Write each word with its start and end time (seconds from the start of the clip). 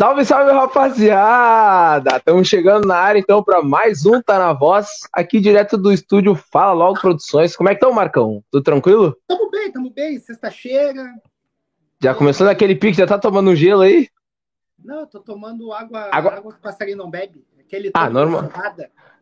Salve, 0.00 0.24
salve, 0.24 0.50
rapaziada! 0.50 2.16
Estamos 2.16 2.48
chegando 2.48 2.88
na 2.88 2.96
área, 2.96 3.18
então, 3.18 3.44
para 3.44 3.60
mais 3.60 4.06
um 4.06 4.22
Tá 4.22 4.38
Na 4.38 4.54
Voz, 4.54 4.88
aqui 5.12 5.38
direto 5.38 5.76
do 5.76 5.92
estúdio 5.92 6.34
Fala 6.34 6.72
Logo 6.72 6.98
Produções. 6.98 7.54
Como 7.54 7.68
é 7.68 7.74
que 7.74 7.84
estão, 7.84 7.92
Marcão? 7.92 8.42
Tudo 8.50 8.62
tranquilo? 8.64 9.14
Tamo 9.28 9.50
bem, 9.50 9.70
tamo 9.70 9.90
bem. 9.90 10.18
Sexta-feira. 10.18 11.04
Já 12.02 12.14
começou 12.14 12.46
naquele 12.46 12.74
pique, 12.74 12.96
já 12.96 13.06
tá 13.06 13.18
tomando 13.18 13.50
um 13.50 13.54
gelo 13.54 13.82
aí? 13.82 14.08
Não, 14.82 15.06
tô 15.06 15.20
tomando 15.20 15.70
água, 15.70 16.08
Água- 16.10 16.32
água 16.32 16.52
que 16.54 16.58
o 16.60 16.62
passarinho 16.62 16.96
não 16.96 17.10
bebe. 17.10 17.44
Aquele 17.60 17.90
Ah, 17.92 18.08
normal. 18.08 18.48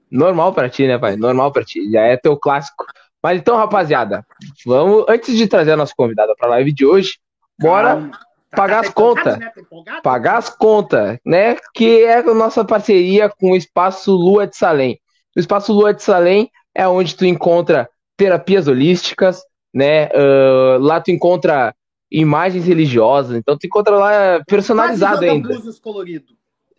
Normal 0.09 0.53
pra 0.53 0.69
ti, 0.71 0.87
né, 0.87 0.97
pai? 0.97 1.17
Normal 1.17 1.51
pra 1.51 1.65
ti, 1.65 1.91
já 1.91 2.03
é 2.03 2.17
teu 2.17 2.37
clássico. 2.37 2.87
Mas 3.21 3.41
então, 3.41 3.57
rapaziada, 3.57 4.25
vamos, 4.65 5.07
antes 5.09 5.37
de 5.37 5.49
trazer 5.49 5.73
a 5.73 5.77
nossa 5.77 5.93
convidada 5.97 6.37
pra 6.39 6.51
live 6.51 6.73
de 6.73 6.87
hoje, 6.87 7.19
bora 7.59 7.95
Calma. 7.97 8.28
Tá- 8.51 8.57
pagar 8.57 8.75
tá 8.75 8.81
as 8.81 8.89
empolgado, 8.89 9.25
contas. 9.25 9.39
Né? 9.39 9.53
Tá 9.85 10.01
pagar 10.01 10.37
as 10.39 10.49
contas, 10.49 11.19
né? 11.25 11.57
Que 11.75 12.05
é 12.05 12.19
a 12.19 12.35
nossa 12.35 12.65
parceria 12.65 13.29
com 13.29 13.53
o 13.53 13.57
Espaço 13.57 14.13
Lua 14.13 14.47
de 14.47 14.57
Salem. 14.57 14.99
O 15.37 15.41
Espaço 15.41 15.73
Lua 15.73 15.93
de 15.93 16.03
Salem 16.03 16.51
é 16.75 16.87
onde 16.89 17.15
tu 17.15 17.25
encontra 17.27 17.89
terapias 18.17 18.67
holísticas, 18.67 19.43
né? 19.73 20.07
Ah, 20.07 20.79
lá 20.81 21.01
tu 21.01 21.11
encontra 21.11 21.75
imagens 22.11 22.67
religiosas, 22.67 23.37
então 23.37 23.57
tu 23.59 23.67
encontra 23.67 23.95
lá 23.97 24.43
personalizado 24.47 25.19
Quase 25.19 25.29
ainda. 25.29 25.49
colorido. 25.83 26.33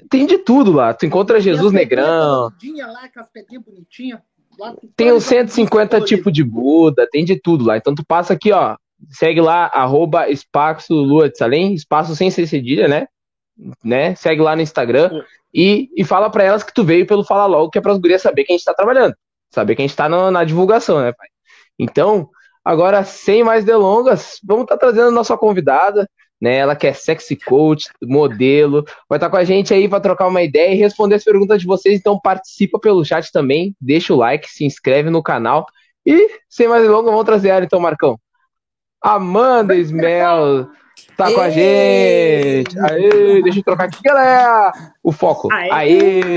Tem 0.09 0.25
de 0.25 0.39
tudo 0.39 0.71
lá. 0.71 0.93
Tu 0.93 1.05
encontra 1.05 1.37
E 1.37 1.41
Jesus 1.41 1.67
as 1.67 1.73
Negrão, 1.73 2.45
lá, 2.45 2.47
as. 2.47 4.19
Lá, 4.57 4.75
tem 4.95 5.13
uns 5.13 5.23
joga 5.23 5.35
150 5.35 5.99
búzios 5.99 6.09
tipos 6.09 6.33
de 6.33 6.43
Buda, 6.43 7.07
tem 7.11 7.23
de 7.23 7.39
tudo 7.39 7.63
lá. 7.63 7.77
Então 7.77 7.93
tu 7.93 8.03
passa 8.05 8.33
aqui, 8.33 8.51
ó. 8.51 8.75
Segue 9.09 9.41
lá, 9.41 9.65
arroba 9.73 10.29
Espaço 10.29 10.93
Lua 10.93 11.29
de 11.29 11.37
Salem, 11.37 11.73
espaço 11.73 12.15
sem 12.15 12.29
ser 12.29 12.47
cedilha, 12.47 12.87
né? 12.87 13.07
né? 13.83 14.15
Segue 14.15 14.41
lá 14.41 14.55
no 14.55 14.61
Instagram 14.61 15.09
e, 15.53 15.89
e 15.95 16.03
fala 16.03 16.29
pra 16.29 16.43
elas 16.43 16.63
que 16.63 16.73
tu 16.73 16.83
veio 16.83 17.05
pelo 17.07 17.23
Fala 17.23 17.45
Logo, 17.45 17.69
que 17.69 17.77
é 17.77 17.81
pras 17.81 17.97
gurias 17.97 18.21
saber 18.21 18.43
que 18.43 18.51
a 18.53 18.55
gente 18.55 18.65
tá 18.65 18.73
trabalhando. 18.73 19.15
Saber 19.51 19.75
que 19.75 19.81
a 19.81 19.87
gente 19.87 19.95
tá 19.95 20.07
no- 20.07 20.31
na 20.31 20.43
divulgação, 20.43 20.99
né, 21.01 21.11
pai? 21.11 21.27
Então, 21.77 22.29
agora, 22.63 23.03
sem 23.03 23.43
mais 23.43 23.65
delongas, 23.65 24.39
vamos 24.43 24.63
estar 24.63 24.77
trazendo 24.77 25.07
a 25.07 25.11
nossa 25.11 25.37
convidada, 25.37 26.07
né? 26.41 26.55
Ela 26.57 26.75
que 26.75 26.87
é 26.87 26.93
sexy 26.93 27.35
coach, 27.35 27.89
modelo, 28.03 28.85
vai 29.09 29.17
estar 29.17 29.29
com 29.29 29.37
a 29.37 29.43
gente 29.43 29.73
aí 29.73 29.89
pra 29.89 29.99
trocar 29.99 30.27
uma 30.27 30.41
ideia 30.43 30.73
e 30.73 30.77
responder 30.77 31.15
as 31.15 31.23
perguntas 31.23 31.59
de 31.59 31.67
vocês. 31.67 31.99
Então, 31.99 32.19
participa 32.19 32.79
pelo 32.79 33.03
chat 33.03 33.31
também, 33.31 33.75
deixa 33.81 34.13
o 34.13 34.17
like, 34.17 34.49
se 34.49 34.65
inscreve 34.65 35.09
no 35.09 35.23
canal. 35.23 35.65
E, 36.05 36.29
sem 36.47 36.67
mais 36.67 36.83
delongas, 36.83 37.11
vamos 37.11 37.25
trazer 37.25 37.49
ela 37.49 37.65
então, 37.65 37.79
Marcão. 37.79 38.19
Amanda 39.01 39.75
Smell 39.75 40.69
tá 41.15 41.31
com 41.33 41.39
a 41.41 41.49
gente. 41.49 42.77
Aê, 42.79 43.41
deixa 43.41 43.59
eu 43.59 43.63
trocar 43.63 43.85
aqui, 43.85 44.01
galera. 44.03 44.71
O 45.01 45.11
foco. 45.11 45.47
Aê! 45.53 46.31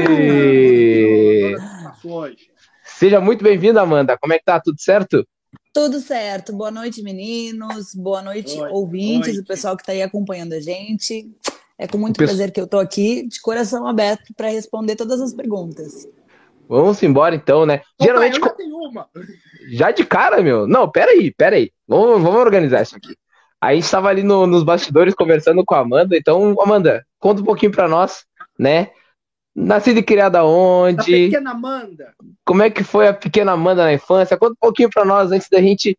Seja 2.84 3.20
muito 3.20 3.42
bem-vinda, 3.42 3.80
Amanda. 3.82 4.16
Como 4.20 4.32
é 4.32 4.38
que 4.38 4.44
tá? 4.44 4.60
Tudo 4.60 4.80
certo? 4.80 5.26
Tudo 5.74 6.00
certo. 6.00 6.52
Boa 6.52 6.70
noite, 6.70 7.02
meninos. 7.02 7.94
Boa 7.94 8.22
noite, 8.22 8.60
Oi, 8.60 8.70
ouvintes, 8.70 9.34
noite. 9.34 9.40
o 9.40 9.44
pessoal 9.44 9.76
que 9.76 9.82
está 9.82 9.92
aí 9.92 10.02
acompanhando 10.02 10.52
a 10.52 10.60
gente. 10.60 11.28
É 11.78 11.88
com 11.88 11.98
muito 11.98 12.16
prazer 12.16 12.52
que 12.52 12.60
eu 12.60 12.66
tô 12.66 12.78
aqui, 12.78 13.26
de 13.26 13.40
coração 13.40 13.88
aberto, 13.88 14.32
para 14.36 14.48
responder 14.48 14.94
todas 14.94 15.20
as 15.20 15.34
perguntas. 15.34 16.06
Vamos 16.72 17.02
embora 17.02 17.34
então, 17.34 17.66
né? 17.66 17.74
Opa, 17.76 18.04
Geralmente, 18.04 18.38
eu 18.38 18.44
já 18.44 18.50
tenho 18.50 18.76
uma. 18.76 19.08
já 19.70 19.90
de 19.90 20.04
cara, 20.06 20.40
meu. 20.42 20.66
Não, 20.66 20.90
peraí, 20.90 21.32
peraí. 21.34 21.70
Vamos, 21.86 22.22
vamos 22.22 22.40
organizar 22.40 22.82
isso 22.82 22.96
aqui. 22.96 23.14
A 23.60 23.74
gente 23.74 23.84
estava 23.84 24.08
ali 24.08 24.22
no- 24.22 24.46
nos 24.46 24.62
bastidores 24.64 25.14
conversando 25.14 25.64
com 25.64 25.74
a 25.74 25.80
Amanda. 25.80 26.16
Então, 26.16 26.56
Amanda, 26.60 27.04
conta 27.18 27.42
um 27.42 27.44
pouquinho 27.44 27.70
pra 27.70 27.86
nós, 27.86 28.24
né? 28.58 28.90
Nascida 29.54 30.00
e 30.00 30.02
criada 30.02 30.38
Da 30.38 30.44
onde? 30.46 31.04
pequena 31.04 31.50
Amanda. 31.50 32.14
Como 32.44 32.62
é 32.62 32.70
que 32.70 32.82
foi 32.82 33.06
a 33.06 33.12
pequena 33.12 33.52
Amanda 33.52 33.84
na 33.84 33.92
infância? 33.92 34.36
Conta 34.38 34.52
um 34.54 34.60
pouquinho 34.60 34.88
pra 34.90 35.04
nós 35.04 35.30
antes 35.30 35.48
da 35.50 35.60
gente 35.60 35.96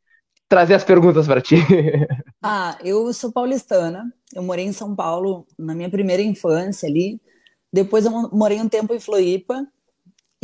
trazer 0.49 0.73
as 0.73 0.83
perguntas 0.83 1.27
pra 1.27 1.39
ti. 1.39 1.55
Ah, 2.45 2.77
eu 2.83 3.13
sou 3.13 3.31
paulistana. 3.31 4.03
Eu 4.35 4.43
morei 4.43 4.65
em 4.65 4.73
São 4.73 4.93
Paulo 4.93 5.45
na 5.57 5.73
minha 5.73 5.89
primeira 5.89 6.21
infância 6.21 6.89
ali. 6.89 7.21
Depois 7.71 8.03
eu 8.03 8.11
mo- 8.11 8.29
morei 8.33 8.59
um 8.59 8.67
tempo 8.67 8.93
em 8.93 8.99
Floripa. 8.99 9.65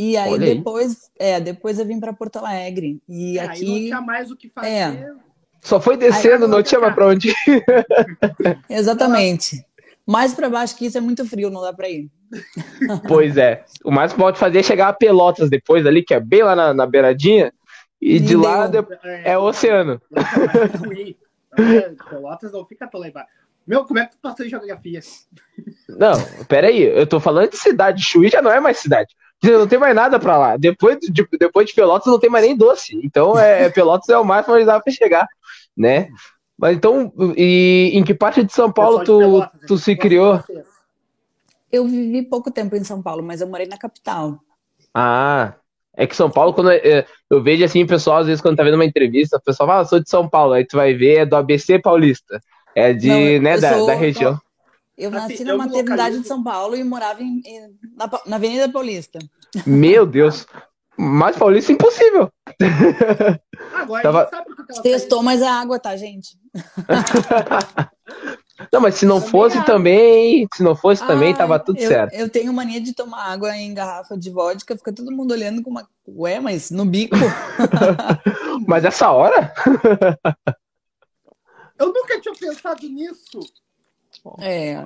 E 0.02 0.16
aí 0.16 0.38
depois, 0.38 1.10
é, 1.18 1.38
depois 1.38 1.78
eu 1.78 1.84
vim 1.84 2.00
para 2.00 2.10
Porto 2.14 2.36
Alegre. 2.38 3.02
E 3.06 3.36
É, 3.38 3.42
Aí 3.42 3.46
não 3.46 3.52
aqui, 3.74 3.84
tinha 3.84 4.00
mais 4.00 4.30
o 4.30 4.36
que 4.36 4.48
fazer. 4.48 4.68
É. 4.68 5.12
Só 5.60 5.78
foi 5.78 5.98
descendo, 5.98 6.48
não 6.48 6.62
tinha 6.62 6.80
mais 6.80 6.94
pra 6.94 7.06
onde 7.08 7.28
ir. 7.28 7.34
exatamente. 8.70 9.62
Mais 10.06 10.32
para 10.32 10.48
baixo 10.48 10.74
que 10.76 10.86
isso 10.86 10.96
é 10.96 11.00
muito 11.02 11.24
frio, 11.26 11.50
não 11.50 11.60
dá 11.60 11.72
para 11.72 11.88
ir. 11.90 12.08
Pois 13.06 13.36
é. 13.36 13.62
O 13.84 13.90
mais 13.90 14.12
que 14.14 14.18
pode 14.18 14.38
fazer 14.38 14.60
é 14.60 14.62
chegar 14.62 14.88
a 14.88 14.92
Pelotas 14.94 15.50
depois 15.50 15.84
ali, 15.84 16.02
que 16.02 16.14
é 16.14 16.20
bem 16.20 16.42
lá 16.42 16.56
na, 16.56 16.72
na 16.72 16.86
beiradinha. 16.86 17.52
E 18.00 18.16
E 18.16 18.20
de 18.20 18.34
lá 18.36 18.66
deu. 18.66 18.82
de- 18.82 18.96
é 19.24 19.36
o 19.36 19.42
oceano. 19.42 20.00
É. 21.58 21.62
É, 21.62 21.92
Pelotas 22.08 22.52
não 22.52 22.64
fica 22.64 22.86
tão 22.86 23.00
lá 23.00 23.08
embaixo. 23.08 23.28
Meu, 23.66 23.84
como 23.84 23.98
é 23.98 24.06
que 24.06 24.12
tu 24.12 24.18
passou 24.22 24.46
em 24.46 24.48
geografia? 24.48 25.00
Não, 25.88 26.14
peraí, 26.48 26.82
eu 26.82 27.06
tô 27.06 27.20
falando 27.20 27.50
de 27.50 27.58
cidade. 27.58 28.02
Chuí 28.02 28.28
já 28.28 28.40
não 28.40 28.50
é 28.50 28.58
mais 28.60 28.78
cidade. 28.78 29.14
Não 29.42 29.66
tem 29.66 29.78
mais 29.78 29.94
nada 29.94 30.18
pra 30.18 30.36
lá. 30.36 30.56
Depois 30.56 30.98
de, 31.00 31.26
depois 31.38 31.68
de 31.68 31.74
Pelotas 31.74 32.06
não 32.06 32.18
tem 32.18 32.28
mais 32.30 32.44
nem 32.44 32.56
doce. 32.56 32.98
Então, 33.02 33.38
é, 33.38 33.68
Pelotas 33.70 34.08
é 34.08 34.18
o 34.18 34.24
máximo 34.24 34.54
onde 34.56 34.66
dá 34.66 34.78
pra 34.80 34.92
chegar, 34.92 35.26
né? 35.76 36.08
Mas 36.58 36.76
então, 36.76 37.10
e 37.36 37.90
em 37.94 38.04
que 38.04 38.12
parte 38.12 38.44
de 38.44 38.52
São 38.52 38.70
Paulo 38.70 39.02
tu, 39.02 39.18
Pelotas, 39.18 39.60
tu 39.66 39.74
eu 39.74 39.78
se 39.78 39.96
criou? 39.96 40.42
Eu 41.72 41.86
vivi 41.86 42.22
pouco 42.22 42.50
tempo 42.50 42.76
em 42.76 42.84
São 42.84 43.00
Paulo, 43.00 43.22
mas 43.22 43.40
eu 43.40 43.46
morei 43.48 43.66
na 43.66 43.78
capital. 43.78 44.38
Ah, 44.92 45.54
é 45.96 46.06
que 46.06 46.16
São 46.16 46.30
Paulo, 46.30 46.52
quando 46.52 46.70
é, 46.70 47.06
eu 47.30 47.42
vejo 47.42 47.64
assim, 47.64 47.82
o 47.82 47.86
pessoal, 47.86 48.18
às 48.18 48.26
vezes, 48.26 48.42
quando 48.42 48.56
tá 48.56 48.62
vendo 48.64 48.74
uma 48.74 48.84
entrevista, 48.84 49.36
o 49.36 49.42
pessoal 49.42 49.68
fala, 49.68 49.80
ah, 49.80 49.84
sou 49.84 50.00
de 50.00 50.10
São 50.10 50.28
Paulo, 50.28 50.52
aí 50.52 50.66
tu 50.66 50.76
vai 50.76 50.92
ver, 50.94 51.18
é 51.18 51.26
do 51.26 51.36
ABC 51.36 51.78
Paulista. 51.78 52.40
É 52.74 52.92
de, 52.92 53.08
Não, 53.08 53.20
eu- 53.20 53.40
né, 53.42 53.56
eu 53.56 53.60
da, 53.60 53.68
sou- 53.70 53.86
da 53.86 53.94
região. 53.94 54.40
Eu 55.00 55.08
Assim, 55.08 55.18
nasci 55.18 55.40
eu 55.42 55.46
na 55.46 55.56
maternidade 55.56 55.92
localizo- 55.98 56.22
de 56.22 56.28
São 56.28 56.42
Paulo 56.44 56.76
e 56.76 56.84
morava 56.84 57.22
em- 57.22 57.40
em- 57.44 57.74
na, 57.96 58.10
na 58.26 58.36
Avenida 58.36 58.68
Paulista. 58.70 59.18
Meu 59.66 60.04
Deus. 60.04 60.46
Mais 60.98 61.34
paulista 61.36 61.72
impossível. 61.72 62.30
Agora 63.72 64.02
Tava- 64.02 64.20
a 64.20 64.24
gente 64.24 64.30
sabe 64.30 64.52
o 64.52 64.56
que 64.66 64.82
Testou, 64.82 65.22
mas 65.22 65.40
é 65.40 65.48
água, 65.48 65.78
tá, 65.78 65.96
gente? 65.96 66.38
Não, 68.70 68.78
mas 68.78 68.96
se 68.96 69.06
não 69.06 69.16
Também 69.16 69.30
fosse 69.30 69.64
também, 69.64 70.46
se 70.54 70.62
não 70.62 70.76
fosse 70.76 71.06
também, 71.06 71.32
Ah, 71.32 71.36
tava 71.38 71.58
tudo 71.58 71.78
eu, 71.80 71.88
certo. 71.88 72.12
Eu 72.12 72.28
tenho 72.28 72.52
mania 72.52 72.78
de 72.78 72.92
tomar 72.92 73.24
água 73.32 73.56
em 73.56 73.72
garrafa 73.72 74.18
de 74.18 74.28
vodka, 74.28 74.76
fica 74.76 74.92
todo 74.92 75.10
mundo 75.10 75.30
olhando 75.32 75.62
com 75.62 75.70
uma. 75.70 75.88
Ué, 76.06 76.38
mas 76.40 76.70
no 76.70 76.84
bico? 76.84 77.16
Mas 78.68 78.84
essa 78.84 79.10
hora? 79.10 79.54
Eu 81.78 81.86
nunca 81.90 82.20
tinha 82.20 82.34
pensado 82.34 82.86
nisso. 82.86 83.40
É, 84.40 84.76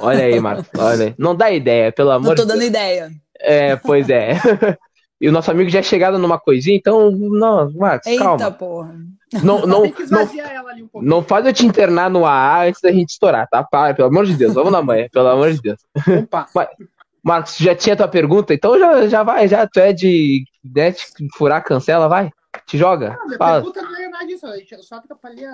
Olha 0.00 0.24
aí, 0.24 0.40
Marcos, 0.40 0.66
olha 0.78 1.06
aí. 1.06 1.14
Não 1.18 1.34
dá 1.34 1.50
ideia, 1.50 1.92
pelo 1.92 2.10
não 2.10 2.16
amor 2.16 2.34
tô 2.36 2.42
de 2.42 2.48
dando 2.48 2.58
Deus. 2.60 2.70
ideia. 2.70 3.10
É, 3.38 3.76
pois 3.76 4.08
é. 4.08 4.32
E 5.20 5.28
o 5.28 5.32
nosso 5.32 5.50
amigo 5.50 5.68
já 5.68 5.80
é 5.80 5.82
chegado 5.82 6.18
numa 6.18 6.40
coisinha, 6.40 6.74
então, 6.74 7.10
não, 7.10 7.70
Marcos, 7.74 8.06
Eita, 8.06 8.24
calma. 8.24 8.50
porra. 8.52 8.96
Não, 9.44 9.66
não, 9.66 9.82
Tem 9.82 9.92
que 9.92 9.98
não, 10.10 10.22
esvaziar 10.22 10.50
ela 10.50 10.70
ali 10.70 10.82
um 10.94 11.02
não 11.02 11.22
faz 11.22 11.44
eu 11.44 11.52
te 11.52 11.66
internar 11.66 12.08
no 12.08 12.24
AA 12.24 12.64
antes 12.68 12.80
da 12.80 12.90
gente 12.90 13.10
estourar, 13.10 13.46
tá? 13.46 13.62
Para, 13.62 13.92
pelo 13.94 14.08
amor 14.08 14.24
de 14.24 14.34
Deus, 14.34 14.54
vamos 14.54 14.72
na 14.72 14.80
manhã, 14.80 15.08
pelo 15.12 15.28
amor 15.28 15.52
de 15.52 15.60
Deus. 15.60 15.78
Opa. 16.22 16.48
Marcos, 17.22 17.58
já 17.58 17.74
tinha 17.74 17.94
tua 17.94 18.08
pergunta? 18.08 18.54
Então 18.54 18.78
já, 18.78 19.06
já 19.08 19.22
vai, 19.22 19.46
já 19.46 19.66
tu 19.66 19.78
é 19.78 19.92
de, 19.92 20.42
né, 20.64 20.94
furar 21.36 21.62
cancela, 21.62 22.08
vai. 22.08 22.30
Te 22.66 22.78
joga. 22.78 23.10
Não, 23.18 23.26
minha 23.26 23.36
Fala. 23.38 23.56
pergunta 23.60 23.82
não 23.82 23.96
é 23.96 24.08
nada 24.08 24.26
disso. 24.26 24.46
A 24.46 24.56
gente 24.56 24.82
só 24.82 24.96
atrapalhou, 24.96 25.48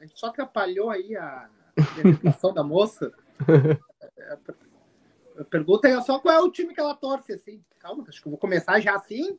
a 0.00 0.04
gente 0.04 0.18
só 0.18 0.26
atrapalhou 0.26 0.90
aí 0.90 1.16
a 1.16 1.46
identificação 1.76 2.52
da 2.52 2.62
moça. 2.62 3.12
A 5.38 5.44
pergunta 5.44 5.86
é 5.86 6.00
só 6.00 6.18
qual 6.18 6.34
é 6.34 6.40
o 6.40 6.50
time 6.50 6.74
que 6.74 6.80
ela 6.80 6.94
torce, 6.94 7.34
assim. 7.34 7.62
Calma, 7.78 8.04
acho 8.08 8.22
que 8.22 8.26
eu 8.26 8.30
vou 8.30 8.38
começar 8.38 8.80
já 8.80 8.94
assim. 8.96 9.38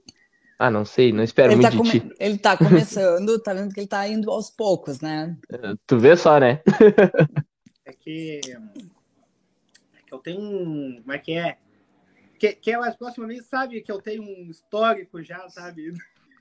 Ah, 0.59 0.71
não 0.71 0.85
sei, 0.85 1.11
não 1.11 1.23
espero 1.23 1.51
Ele 1.51 1.61
muito 1.61 1.77
tá, 1.77 1.83
de 1.83 1.99
ti. 1.99 2.15
ele 2.19 2.37
tá 2.37 2.57
começando, 2.57 3.39
tá 3.39 3.53
vendo 3.53 3.73
que 3.73 3.79
ele 3.79 3.87
tá 3.87 4.07
indo 4.07 4.31
aos 4.31 4.49
poucos, 4.49 5.01
né? 5.01 5.35
Tu 5.85 5.99
vê 5.99 6.15
só, 6.15 6.39
né? 6.39 6.61
É 7.85 7.93
que. 7.93 8.41
É 8.45 10.01
que 10.05 10.13
eu 10.13 10.19
tenho 10.19 10.39
um. 10.39 10.99
Como 11.01 11.13
é 11.13 11.17
que 11.19 11.33
é? 11.33 11.57
Que, 12.39 12.53
que 12.53 12.71
é 12.71 12.77
mais 12.77 12.95
próximo 12.95 13.25
a 13.25 13.27
mim 13.27 13.41
sabe 13.41 13.81
que 13.81 13.91
eu 13.91 14.01
tenho 14.01 14.23
um 14.23 14.49
histórico 14.49 15.21
já, 15.23 15.47
sabe? 15.49 15.93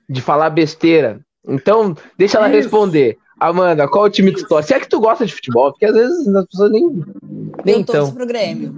De 0.09 0.21
falar 0.21 0.49
besteira. 0.49 1.25
Então, 1.45 1.95
deixa 2.17 2.37
ela 2.37 2.47
Isso. 2.47 2.57
responder. 2.57 3.17
Amanda, 3.39 3.87
qual 3.87 4.05
o 4.05 4.09
time 4.09 4.31
que 4.33 4.41
tu 4.41 4.47
torce? 4.47 4.69
Se 4.69 4.73
é 4.73 4.79
que 4.79 4.89
tu 4.89 4.99
gosta 4.99 5.25
de 5.25 5.33
futebol, 5.33 5.71
porque 5.71 5.85
às 5.85 5.93
vezes 5.93 6.27
as 6.27 6.45
pessoas 6.47 6.71
nem. 6.71 6.89
nem 7.63 7.79
Eu 7.79 7.85
torço 7.85 8.13
pro 8.13 8.25
Grêmio. 8.25 8.73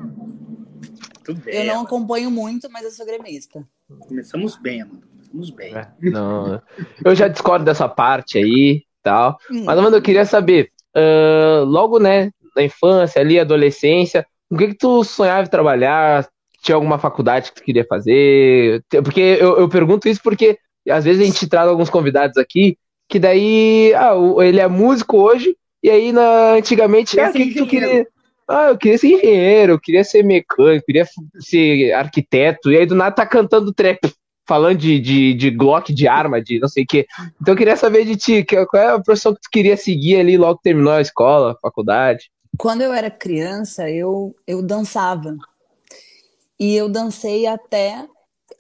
Tudo 1.24 1.42
bem. 1.42 1.56
Eu 1.56 1.74
não 1.74 1.82
acompanho 1.84 2.30
muito, 2.30 2.70
mas 2.72 2.84
eu 2.84 2.92
sou 2.92 3.06
gremista. 3.06 3.64
Começamos 4.00 4.58
bem, 4.58 4.82
Amanda. 4.82 5.08
Começamos 5.32 5.50
bem. 5.52 5.76
É, 5.76 5.88
não. 6.10 6.62
Eu 7.06 7.16
já 7.16 7.28
discordo 7.28 7.64
dessa 7.64 7.88
parte 7.88 8.38
aí 8.38 8.84
tal. 9.02 9.38
Hum. 9.50 9.64
Mas, 9.66 9.78
Amanda, 9.78 9.98
eu 9.98 10.02
queria 10.02 10.26
saber, 10.26 10.72
ah, 10.96 11.64
logo, 11.66 12.00
né, 12.00 12.32
na 12.56 12.64
infância, 12.64 13.22
ali, 13.22 13.40
adolescência, 13.40 14.26
o 14.50 14.58
que 14.58 14.70
que 14.70 14.78
tu 14.78 15.04
sonhava 15.04 15.44
em 15.44 15.50
trabalhar? 15.50 16.28
Tinha 16.62 16.76
alguma 16.76 17.00
faculdade 17.00 17.52
que 17.52 17.62
tu 17.62 17.64
queria 17.64 17.86
fazer? 17.86 18.84
Porque 19.04 19.38
eu, 19.40 19.58
eu 19.60 19.70
pergunto 19.70 20.10
isso 20.10 20.22
porque 20.22 20.58
às 20.88 21.04
vezes 21.04 21.22
a 21.22 21.26
gente 21.26 21.48
traz 21.48 21.68
alguns 21.68 21.90
convidados 21.90 22.38
aqui 22.38 22.78
que 23.10 23.18
daí, 23.18 23.92
ah, 23.96 24.14
ele 24.44 24.60
é 24.60 24.68
músico 24.68 25.18
hoje, 25.18 25.58
e 25.82 25.90
aí 25.90 26.12
na, 26.12 26.54
antigamente, 26.54 27.20
ah, 27.20 27.30
o 27.30 27.34
que, 27.34 27.66
queria? 27.66 28.08
Ah, 28.48 28.70
eu 28.70 28.78
queria 28.78 28.98
ser 28.98 29.08
engenheiro, 29.08 29.74
eu 29.74 29.80
queria 29.80 30.04
ser 30.04 30.24
mecânico, 30.24 30.76
eu 30.76 30.84
queria 30.84 31.08
ser 31.40 31.92
arquiteto, 31.94 32.72
e 32.72 32.78
aí 32.78 32.86
do 32.86 32.96
nada 32.96 33.16
tá 33.16 33.26
cantando 33.26 33.74
trap, 33.74 34.00
falando 34.48 34.78
de, 34.78 35.00
de, 35.00 35.34
de 35.34 35.50
Glock, 35.50 35.94
de 35.94 36.08
arma, 36.08 36.42
de 36.42 36.60
não 36.60 36.68
sei 36.68 36.84
o 36.84 36.88
quê. 36.88 37.06
Então 37.42 37.54
eu 37.54 37.58
queria 37.58 37.76
saber 37.76 38.06
de 38.06 38.16
ti, 38.16 38.44
qual 38.44 38.84
é 38.84 38.88
a 38.90 39.00
profissão 39.00 39.34
que 39.34 39.42
tu 39.42 39.50
queria 39.52 39.78
seguir 39.78 40.20
ali 40.20 40.38
logo 40.38 40.58
que 40.58 40.64
terminou 40.64 40.94
a 40.94 41.02
escola, 41.02 41.52
a 41.52 41.60
faculdade? 41.60 42.32
Quando 42.58 42.82
eu 42.82 42.94
era 42.94 43.10
criança, 43.10 43.90
eu, 43.90 44.36
eu 44.48 44.62
dançava. 44.62 45.36
E 46.60 46.76
eu 46.76 46.90
dancei 46.90 47.46
até, 47.46 48.06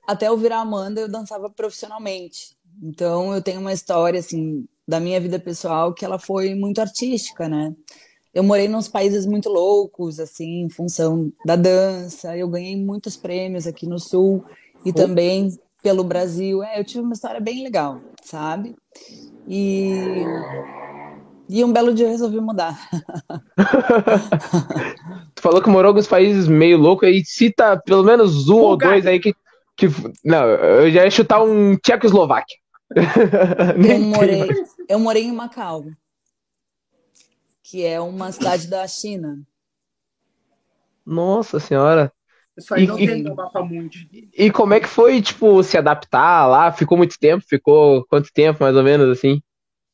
até 0.07 0.27
eu 0.27 0.37
virar 0.37 0.59
Amanda, 0.59 1.01
eu 1.01 1.09
dançava 1.09 1.49
profissionalmente. 1.49 2.57
Então 2.81 3.33
eu 3.33 3.41
tenho 3.41 3.59
uma 3.59 3.73
história, 3.73 4.19
assim, 4.19 4.65
da 4.87 4.99
minha 4.99 5.19
vida 5.19 5.39
pessoal 5.39 5.93
que 5.93 6.05
ela 6.05 6.17
foi 6.17 6.55
muito 6.55 6.79
artística, 6.79 7.47
né? 7.47 7.73
eu 8.33 8.43
morei 8.43 8.67
nos 8.67 8.87
países 8.87 9.25
muito 9.25 9.49
loucos, 9.49 10.19
assim, 10.19 10.61
em 10.61 10.69
função 10.69 11.31
da 11.43 11.55
dança. 11.55 12.37
Eu 12.37 12.47
ganhei 12.47 12.75
muitos 12.75 13.17
prêmios 13.17 13.65
aqui 13.65 13.87
no 13.87 13.99
Sul 13.99 14.43
e 14.85 14.91
oh. 14.91 14.93
também 14.93 15.57
pelo 15.81 16.03
Brasil. 16.03 16.63
É, 16.63 16.79
eu 16.79 16.83
tive 16.83 17.01
uma 17.01 17.13
história 17.13 17.39
bem 17.39 17.63
legal, 17.63 17.99
sabe? 18.23 18.75
E, 19.47 19.93
e 21.49 21.63
um 21.63 21.73
belo 21.73 21.93
dia 21.93 22.05
eu 22.05 22.11
resolvi 22.11 22.39
mudar. 22.39 22.79
tu 25.33 25.41
falou 25.41 25.61
que 25.61 25.69
morou 25.69 25.89
em 25.89 25.93
alguns 25.93 26.07
países 26.07 26.47
meio 26.47 26.77
loucos 26.77 27.09
aí, 27.09 27.25
cita 27.25 27.77
pelo 27.77 28.03
menos 28.03 28.47
um 28.47 28.59
ou 28.59 28.77
dois 28.77 29.07
aí 29.07 29.19
que, 29.19 29.33
que. 29.79 29.87
Não, 30.23 30.45
eu 30.45 30.91
já 30.91 31.03
ia 31.03 31.11
chutar 31.11 31.43
um 31.43 31.75
Tchecoslováquia. 31.77 32.57
eu 32.95 33.99
morei, 33.99 34.47
eu 34.87 34.99
morei 34.99 35.23
em 35.23 35.31
Macau 35.31 35.85
que 37.69 37.85
é 37.85 38.01
uma 38.01 38.31
cidade 38.31 38.67
da 38.67 38.87
China. 38.87 39.39
Nossa 41.05 41.59
senhora. 41.59 42.11
Isso 42.57 42.73
aí 42.73 42.83
e, 42.83 42.87
não 42.87 42.97
tem 42.97 43.21
no 43.21 43.35
mapa 43.35 43.61
mundi. 43.61 44.27
E 44.33 44.51
como 44.51 44.73
é 44.73 44.79
que 44.79 44.87
foi, 44.87 45.21
tipo, 45.21 45.61
se 45.61 45.77
adaptar 45.77 46.47
lá? 46.47 46.71
Ficou 46.71 46.97
muito 46.97 47.17
tempo? 47.19 47.45
Ficou 47.47 48.03
quanto 48.07 48.33
tempo, 48.33 48.63
mais 48.63 48.75
ou 48.75 48.81
menos, 48.81 49.07
assim? 49.07 49.39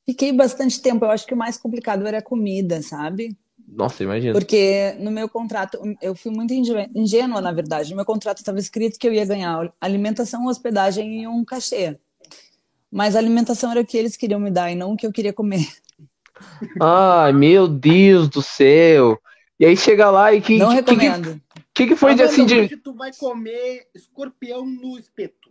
Fiquei 0.10 0.32
bastante 0.32 0.82
tempo. 0.82 1.04
Eu 1.04 1.12
acho 1.12 1.28
que 1.28 1.34
o 1.34 1.38
mais 1.38 1.58
complicado 1.58 2.08
era 2.08 2.20
a 2.20 2.24
comida, 2.24 2.82
sabe? 2.82 3.36
Nossa, 3.68 4.04
imagina. 4.04 4.34
Porque 4.34 4.96
no 5.00 5.12
meu 5.12 5.28
contrato, 5.28 5.80
eu 6.02 6.16
fui 6.16 6.32
muito 6.32 6.54
ingênua, 6.54 7.42
na 7.42 7.52
verdade. 7.52 7.90
No 7.90 7.96
meu 7.96 8.06
contrato 8.06 8.38
estava 8.38 8.60
escrito 8.60 9.00
que 9.00 9.08
eu 9.08 9.14
ia 9.14 9.26
ganhar 9.26 9.74
alimentação, 9.82 10.46
hospedagem 10.46 11.24
e 11.24 11.28
um 11.28 11.44
cachê. 11.44 11.98
Mas 12.92 13.16
a 13.16 13.20
alimentação 13.20 13.72
era 13.72 13.82
o 13.82 13.86
que 13.86 13.98
eles 13.98 14.16
queriam 14.16 14.40
me 14.40 14.52
dar 14.52 14.72
e 14.72 14.76
não 14.76 14.94
o 14.94 14.98
que 14.98 15.06
eu 15.06 15.12
queria 15.12 15.34
comer. 15.34 15.68
Ai, 16.82 17.34
meu 17.34 17.68
Deus 17.68 18.30
do 18.30 18.42
céu. 18.42 19.20
E 19.60 19.66
aí 19.66 19.76
chega 19.76 20.12
lá 20.12 20.34
e 20.34 20.42
que. 20.42 20.58
Não 20.58 20.70
que, 20.70 20.76
recomendo. 20.76 21.28
O 21.32 21.62
que, 21.74 21.88
que, 21.88 21.96
foi 21.96 22.16
de 22.16 22.24
assim 22.24 22.46
de. 22.46 22.78
tu 22.78 22.94
vai 22.94 23.12
comer 23.14 23.88
escorpião 23.94 24.66
no 24.66 24.98
espeto. 24.98 25.45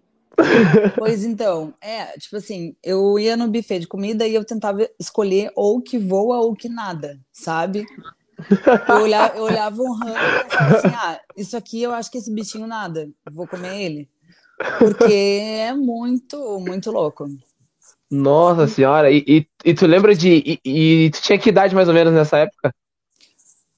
Pois 0.96 1.24
então, 1.24 1.74
é, 1.80 2.06
tipo 2.18 2.36
assim, 2.36 2.74
eu 2.82 3.18
ia 3.18 3.36
no 3.36 3.48
buffet 3.48 3.80
de 3.80 3.86
comida 3.86 4.26
e 4.26 4.34
eu 4.34 4.44
tentava 4.44 4.88
escolher 4.98 5.50
ou 5.54 5.80
que 5.80 5.98
voa 5.98 6.38
ou 6.38 6.54
que 6.54 6.68
nada, 6.68 7.18
sabe? 7.32 7.86
Eu 8.88 8.96
olhava, 8.96 9.36
eu 9.36 9.44
olhava 9.44 9.82
um 9.82 9.92
ramo 9.92 10.16
e 10.16 10.44
pensava 10.44 10.76
assim, 10.76 10.88
ah, 10.88 11.20
isso 11.36 11.56
aqui 11.56 11.82
eu 11.82 11.92
acho 11.92 12.10
que 12.10 12.18
esse 12.18 12.32
bichinho 12.32 12.66
nada, 12.66 13.08
vou 13.30 13.46
comer 13.46 13.80
ele. 13.80 14.08
Porque 14.78 15.12
é 15.12 15.72
muito, 15.72 16.60
muito 16.60 16.90
louco. 16.90 17.26
Nossa 18.10 18.68
senhora, 18.68 19.10
e, 19.10 19.24
e, 19.26 19.48
e 19.64 19.74
tu 19.74 19.86
lembra 19.86 20.14
de. 20.14 20.30
E, 20.30 20.60
e, 20.64 21.10
tu 21.10 21.22
tinha 21.22 21.38
que 21.38 21.48
idade 21.48 21.74
mais 21.74 21.88
ou 21.88 21.94
menos 21.94 22.12
nessa 22.12 22.38
época? 22.38 22.72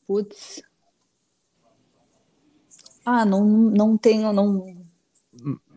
Putz. 0.06 0.62
Ah, 3.04 3.24
não, 3.24 3.44
não 3.44 3.96
tenho, 3.96 4.32
não. 4.32 4.75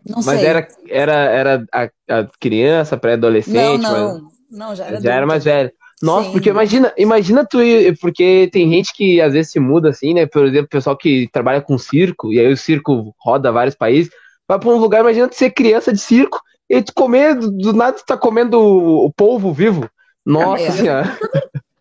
Não 0.10 0.24
Mas 0.24 0.40
sei. 0.40 0.46
era, 0.46 0.68
era, 0.90 1.14
era 1.14 1.66
a, 1.72 1.84
a 1.84 2.28
criança, 2.40 2.98
pré-adolescente? 2.98 3.82
Não, 3.82 3.92
não, 3.92 4.14
mas... 4.14 4.24
não, 4.50 4.76
já 4.76 4.86
era. 4.86 5.02
Já 5.02 5.14
era 5.14 5.26
mais 5.26 5.44
velho. 5.44 5.72
Nossa, 6.02 6.28
Sim. 6.28 6.32
porque 6.32 6.50
imagina, 6.50 6.94
imagina 6.98 7.46
tu 7.46 7.62
ir, 7.62 7.98
porque 8.00 8.50
tem 8.52 8.70
gente 8.70 8.94
que 8.94 9.20
às 9.20 9.34
vezes 9.34 9.52
se 9.52 9.60
muda 9.60 9.90
assim, 9.90 10.14
né? 10.14 10.26
Por 10.26 10.46
exemplo, 10.46 10.70
pessoal 10.70 10.98
que 10.98 11.30
trabalha 11.32 11.62
com 11.62 11.78
circo, 11.78 12.32
e 12.32 12.40
aí 12.40 12.52
o 12.52 12.58
circo 12.58 13.14
roda 13.20 13.52
vários 13.52 13.76
países, 13.76 14.10
vai 14.48 14.58
pra 14.58 14.70
um 14.70 14.78
lugar, 14.78 15.02
imagina 15.02 15.28
tu 15.28 15.36
ser 15.36 15.52
criança 15.52 15.92
de 15.92 16.00
circo 16.00 16.42
e 16.70 16.82
tu 16.82 16.94
comer, 16.94 17.36
do 17.36 17.74
nada 17.74 17.98
tu 17.98 18.06
tá 18.06 18.18
comendo 18.18 18.60
o 18.60 19.12
polvo 19.12 19.52
vivo. 19.52 19.90
Nossa 20.26 20.64
é, 20.64 20.72
senhora. 20.72 21.18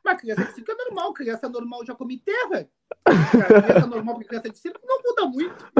Mas 0.08 0.20
criança 0.20 0.44
de 0.46 0.54
circo 0.54 0.72
é 0.72 0.74
normal, 0.74 1.12
criança 1.12 1.48
normal 1.50 1.84
já 1.84 1.94
come 1.94 2.18
terra. 2.18 2.66
criança 3.04 3.86
normal 3.86 4.14
pra 4.14 4.24
criança 4.24 4.48
de 4.48 4.58
circo 4.58 4.80
não 4.82 5.02
muda 5.02 5.26
muito. 5.26 5.70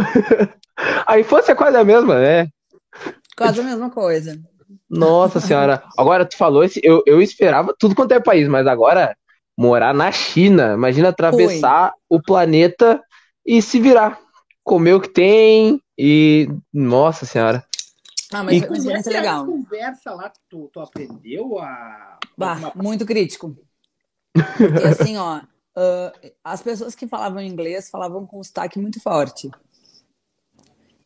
A 1.07 1.19
infância 1.19 1.53
é 1.53 1.55
quase 1.55 1.77
a 1.79 1.85
mesma, 1.85 2.21
né? 2.21 2.49
Quase 3.35 3.61
a 3.61 3.65
mesma 3.65 3.89
coisa. 3.89 4.39
Nossa 4.89 5.41
senhora. 5.41 5.83
Agora 5.97 6.27
tu 6.27 6.37
falou 6.37 6.63
esse, 6.63 6.79
eu, 6.85 7.03
eu 7.07 7.23
esperava 7.23 7.75
tudo 7.79 7.95
quanto 7.95 8.13
é 8.13 8.21
país, 8.21 8.47
mas 8.49 8.67
agora 8.67 9.17
morar 9.57 9.95
na 9.95 10.13
China, 10.13 10.75
imagina 10.75 11.09
atravessar 11.09 11.93
Foi. 11.93 12.19
o 12.19 12.23
planeta 12.23 13.03
e 13.47 13.63
se 13.63 13.81
virar. 13.81 14.21
Comer 14.63 14.93
o 14.93 15.01
que 15.01 15.09
tem 15.09 15.81
e. 15.99 16.49
Nossa 16.71 17.25
senhora. 17.25 17.65
Ah, 18.31 18.45
mas, 18.45 18.63
e, 18.63 18.69
mas 18.69 19.07
é, 19.07 19.11
é 19.11 19.21
legal. 19.21 19.47
conversa 19.47 20.13
lá, 20.13 20.31
tu, 20.51 20.69
tu 20.71 20.81
aprendeu 20.81 21.59
a. 21.59 22.19
Bah, 22.37 22.73
muito 22.77 23.07
crítico. 23.07 23.57
Porque 24.33 24.87
assim, 24.89 25.17
ó, 25.17 25.39
uh, 25.39 26.31
as 26.43 26.63
pessoas 26.63 26.95
que 26.95 27.07
falavam 27.07 27.43
inglês 27.43 27.91
falavam 27.91 28.27
com 28.27 28.41
um 28.41 28.45
sotaque 28.45 28.79
muito 28.79 29.01
forte. 29.01 29.51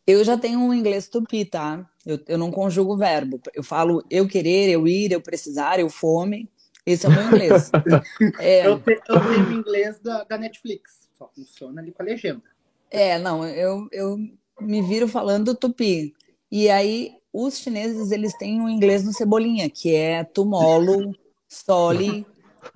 Eu 0.07 0.25
já 0.25 0.37
tenho 0.37 0.59
um 0.59 0.75
inglês 0.75 1.09
tupi, 1.09 1.45
tá? 1.45 1.89
Eu, 2.05 2.19
eu 2.27 2.37
não 2.37 2.51
conjugo 2.51 2.97
verbo. 2.97 3.41
Eu 3.55 3.63
falo 3.63 4.05
eu 4.11 4.27
querer, 4.27 4.69
eu 4.71 4.89
ir, 4.89 5.13
eu 5.13 5.21
precisar, 5.21 5.79
eu 5.79 5.89
fome. 5.89 6.51
Esse 6.85 7.07
é 7.07 7.09
o 7.09 7.13
meu 7.13 7.27
inglês. 7.27 7.71
é... 8.41 8.67
eu, 8.67 8.81
te, 8.81 9.01
eu 9.09 9.21
tenho 9.21 9.53
inglês 9.53 10.01
da, 10.01 10.25
da 10.25 10.37
Netflix. 10.37 11.09
Só 11.17 11.31
funciona 11.33 11.81
ali 11.81 11.93
com 11.93 12.03
a 12.03 12.07
legenda. 12.07 12.43
É, 12.91 13.19
não, 13.19 13.47
eu, 13.47 13.87
eu 13.93 14.19
me 14.61 14.83
viro 14.83 15.07
falando 15.07 15.55
tupi. 15.55 16.15
E 16.51 16.69
aí, 16.69 17.15
os 17.33 17.59
chineses, 17.59 18.11
eles 18.11 18.37
têm 18.37 18.61
o 18.61 18.65
um 18.65 18.69
inglês 18.69 19.05
no 19.05 19.13
Cebolinha, 19.13 19.71
que 19.71 19.95
é 19.95 20.25
tumolo, 20.25 21.15
soli, 21.49 22.27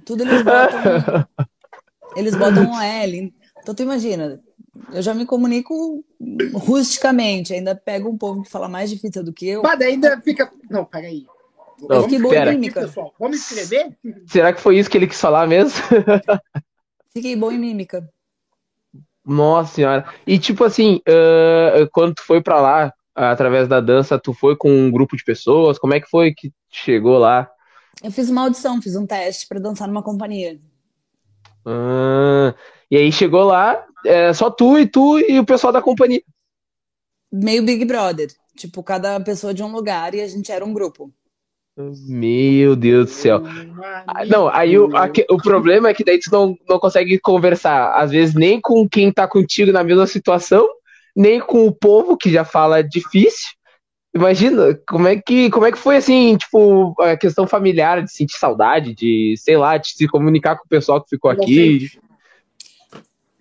tudo 0.05 0.23
eles 0.23 0.43
botam, 0.43 1.28
eles 2.16 2.37
botam 2.37 2.71
um 2.71 2.81
L. 2.81 3.35
Então, 3.61 3.75
tu 3.75 3.83
imagina, 3.83 4.40
eu 4.93 5.02
já 5.02 5.14
me 5.14 5.26
comunico 5.26 6.05
rusticamente, 6.55 7.52
ainda 7.52 7.75
pego 7.75 8.09
um 8.09 8.16
povo 8.16 8.43
que 8.43 8.50
fala 8.50 8.69
mais 8.69 8.90
difícil 8.90 9.25
do 9.25 9.33
que 9.33 9.49
eu. 9.49 9.62
Mas 9.62 9.81
ainda 9.81 10.21
fica... 10.21 10.50
Não, 10.71 10.85
peraí. 10.85 11.26
Não, 11.88 12.02
Fiquei 12.05 12.19
boa 12.19 12.37
em 12.37 12.52
mímica. 12.52 12.81
Pessoal, 12.83 13.14
vamos 13.19 13.38
escrever? 13.38 13.97
Será 14.26 14.52
que 14.52 14.61
foi 14.61 14.78
isso 14.78 14.88
que 14.88 14.97
ele 14.97 15.07
quis 15.07 15.21
falar 15.21 15.47
mesmo? 15.47 15.73
Fiquei 17.12 17.37
bom 17.37 17.50
em 17.50 17.59
mímica. 17.59 18.09
Nossa 19.25 19.75
senhora. 19.75 20.07
E 20.26 20.38
tipo 20.38 20.64
assim, 20.64 21.00
uh, 21.09 21.88
quando 21.93 22.14
tu 22.14 22.23
foi 22.23 22.40
pra 22.40 22.61
lá, 22.61 22.93
através 23.14 23.66
da 23.66 23.81
dança, 23.81 24.19
tu 24.19 24.33
foi 24.33 24.57
com 24.57 24.71
um 24.71 24.90
grupo 24.90 25.16
de 25.16 25.25
pessoas? 25.25 25.78
Como 25.78 25.95
é 25.95 26.00
que 26.00 26.09
foi 26.09 26.33
que 26.33 26.52
chegou 26.71 27.19
lá? 27.19 27.50
Eu 28.06 28.12
fiz 28.12 28.30
uma 28.30 28.42
audição, 28.42 28.80
fiz 28.80 28.94
um 28.94 29.04
teste 29.04 29.48
para 29.48 29.58
dançar 29.58 29.88
numa 29.88 30.00
companhia. 30.00 30.60
Ah, 31.64 32.54
e 32.88 32.96
aí 32.96 33.10
chegou 33.10 33.42
lá, 33.42 33.84
é, 34.04 34.32
só 34.32 34.48
tu 34.48 34.78
e 34.78 34.86
tu 34.86 35.18
e 35.18 35.40
o 35.40 35.44
pessoal 35.44 35.72
da 35.72 35.82
companhia. 35.82 36.22
Meio 37.32 37.64
Big 37.64 37.84
Brother. 37.84 38.28
Tipo, 38.56 38.80
cada 38.84 39.18
pessoa 39.18 39.52
de 39.52 39.60
um 39.60 39.72
lugar 39.72 40.14
e 40.14 40.20
a 40.20 40.28
gente 40.28 40.52
era 40.52 40.64
um 40.64 40.72
grupo. 40.72 41.12
Meu 41.76 42.76
Deus 42.76 43.06
do 43.06 43.10
céu. 43.10 43.42
Ah, 44.06 44.25
não, 44.25 44.46
aí 44.46 44.78
o, 44.78 44.96
a, 44.96 45.10
o 45.28 45.38
problema 45.38 45.88
é 45.88 45.94
que 45.94 46.04
daí 46.04 46.20
tu 46.20 46.30
não, 46.30 46.56
não 46.68 46.78
consegue 46.78 47.18
conversar, 47.18 47.92
às 48.00 48.12
vezes, 48.12 48.36
nem 48.36 48.60
com 48.60 48.88
quem 48.88 49.12
tá 49.12 49.26
contigo 49.26 49.72
na 49.72 49.82
mesma 49.82 50.06
situação, 50.06 50.64
nem 51.14 51.40
com 51.40 51.66
o 51.66 51.72
povo, 51.72 52.16
que 52.16 52.30
já 52.30 52.44
fala 52.44 52.82
difícil. 52.82 53.55
Imagina, 54.16 54.75
como 54.88 55.06
é 55.06 55.20
que, 55.20 55.50
como 55.50 55.66
é 55.66 55.73
que 55.73 55.76
foi 55.76 55.96
assim, 55.96 56.38
tipo, 56.38 56.94
a 57.02 57.18
questão 57.18 57.46
familiar, 57.46 58.02
de 58.02 58.11
sentir 58.11 58.38
saudade, 58.38 58.94
de, 58.94 59.35
sei 59.37 59.58
lá, 59.58 59.76
de 59.76 59.90
se 59.90 60.08
comunicar 60.08 60.56
com 60.56 60.64
o 60.64 60.68
pessoal 60.68 61.02
que 61.02 61.11
ficou 61.11 61.30
aqui? 61.30 61.90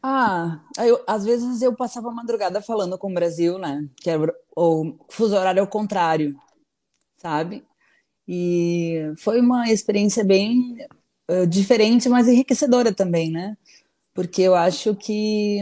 Ah, 0.03 0.59
eu, 0.79 1.01
às 1.07 1.23
vezes 1.23 1.61
eu 1.61 1.73
passava 1.73 2.09
a 2.09 2.13
madrugada 2.13 2.61
falando 2.61 2.97
com 2.97 3.09
o 3.09 3.13
Brasil, 3.13 3.57
né? 3.57 3.87
Que 3.95 4.09
é 4.09 4.17
o 4.53 4.97
fuso 5.09 5.37
horário 5.37 5.61
ao 5.61 5.67
contrário, 5.67 6.35
sabe? 7.15 7.63
E 8.27 9.13
foi 9.17 9.39
uma 9.39 9.71
experiência 9.71 10.25
bem 10.25 10.75
uh, 11.31 11.47
diferente, 11.47 12.09
mas 12.09 12.27
enriquecedora 12.27 12.93
também, 12.93 13.31
né? 13.31 13.55
Porque 14.13 14.41
eu 14.41 14.55
acho 14.55 14.93
que 14.93 15.61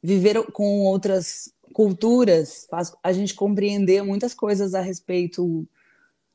viver 0.00 0.40
com 0.52 0.84
outras 0.84 1.52
culturas 1.78 2.66
faz 2.68 2.92
a 3.04 3.12
gente 3.12 3.34
compreender 3.34 4.02
muitas 4.02 4.34
coisas 4.34 4.74
a 4.74 4.80
respeito 4.80 5.64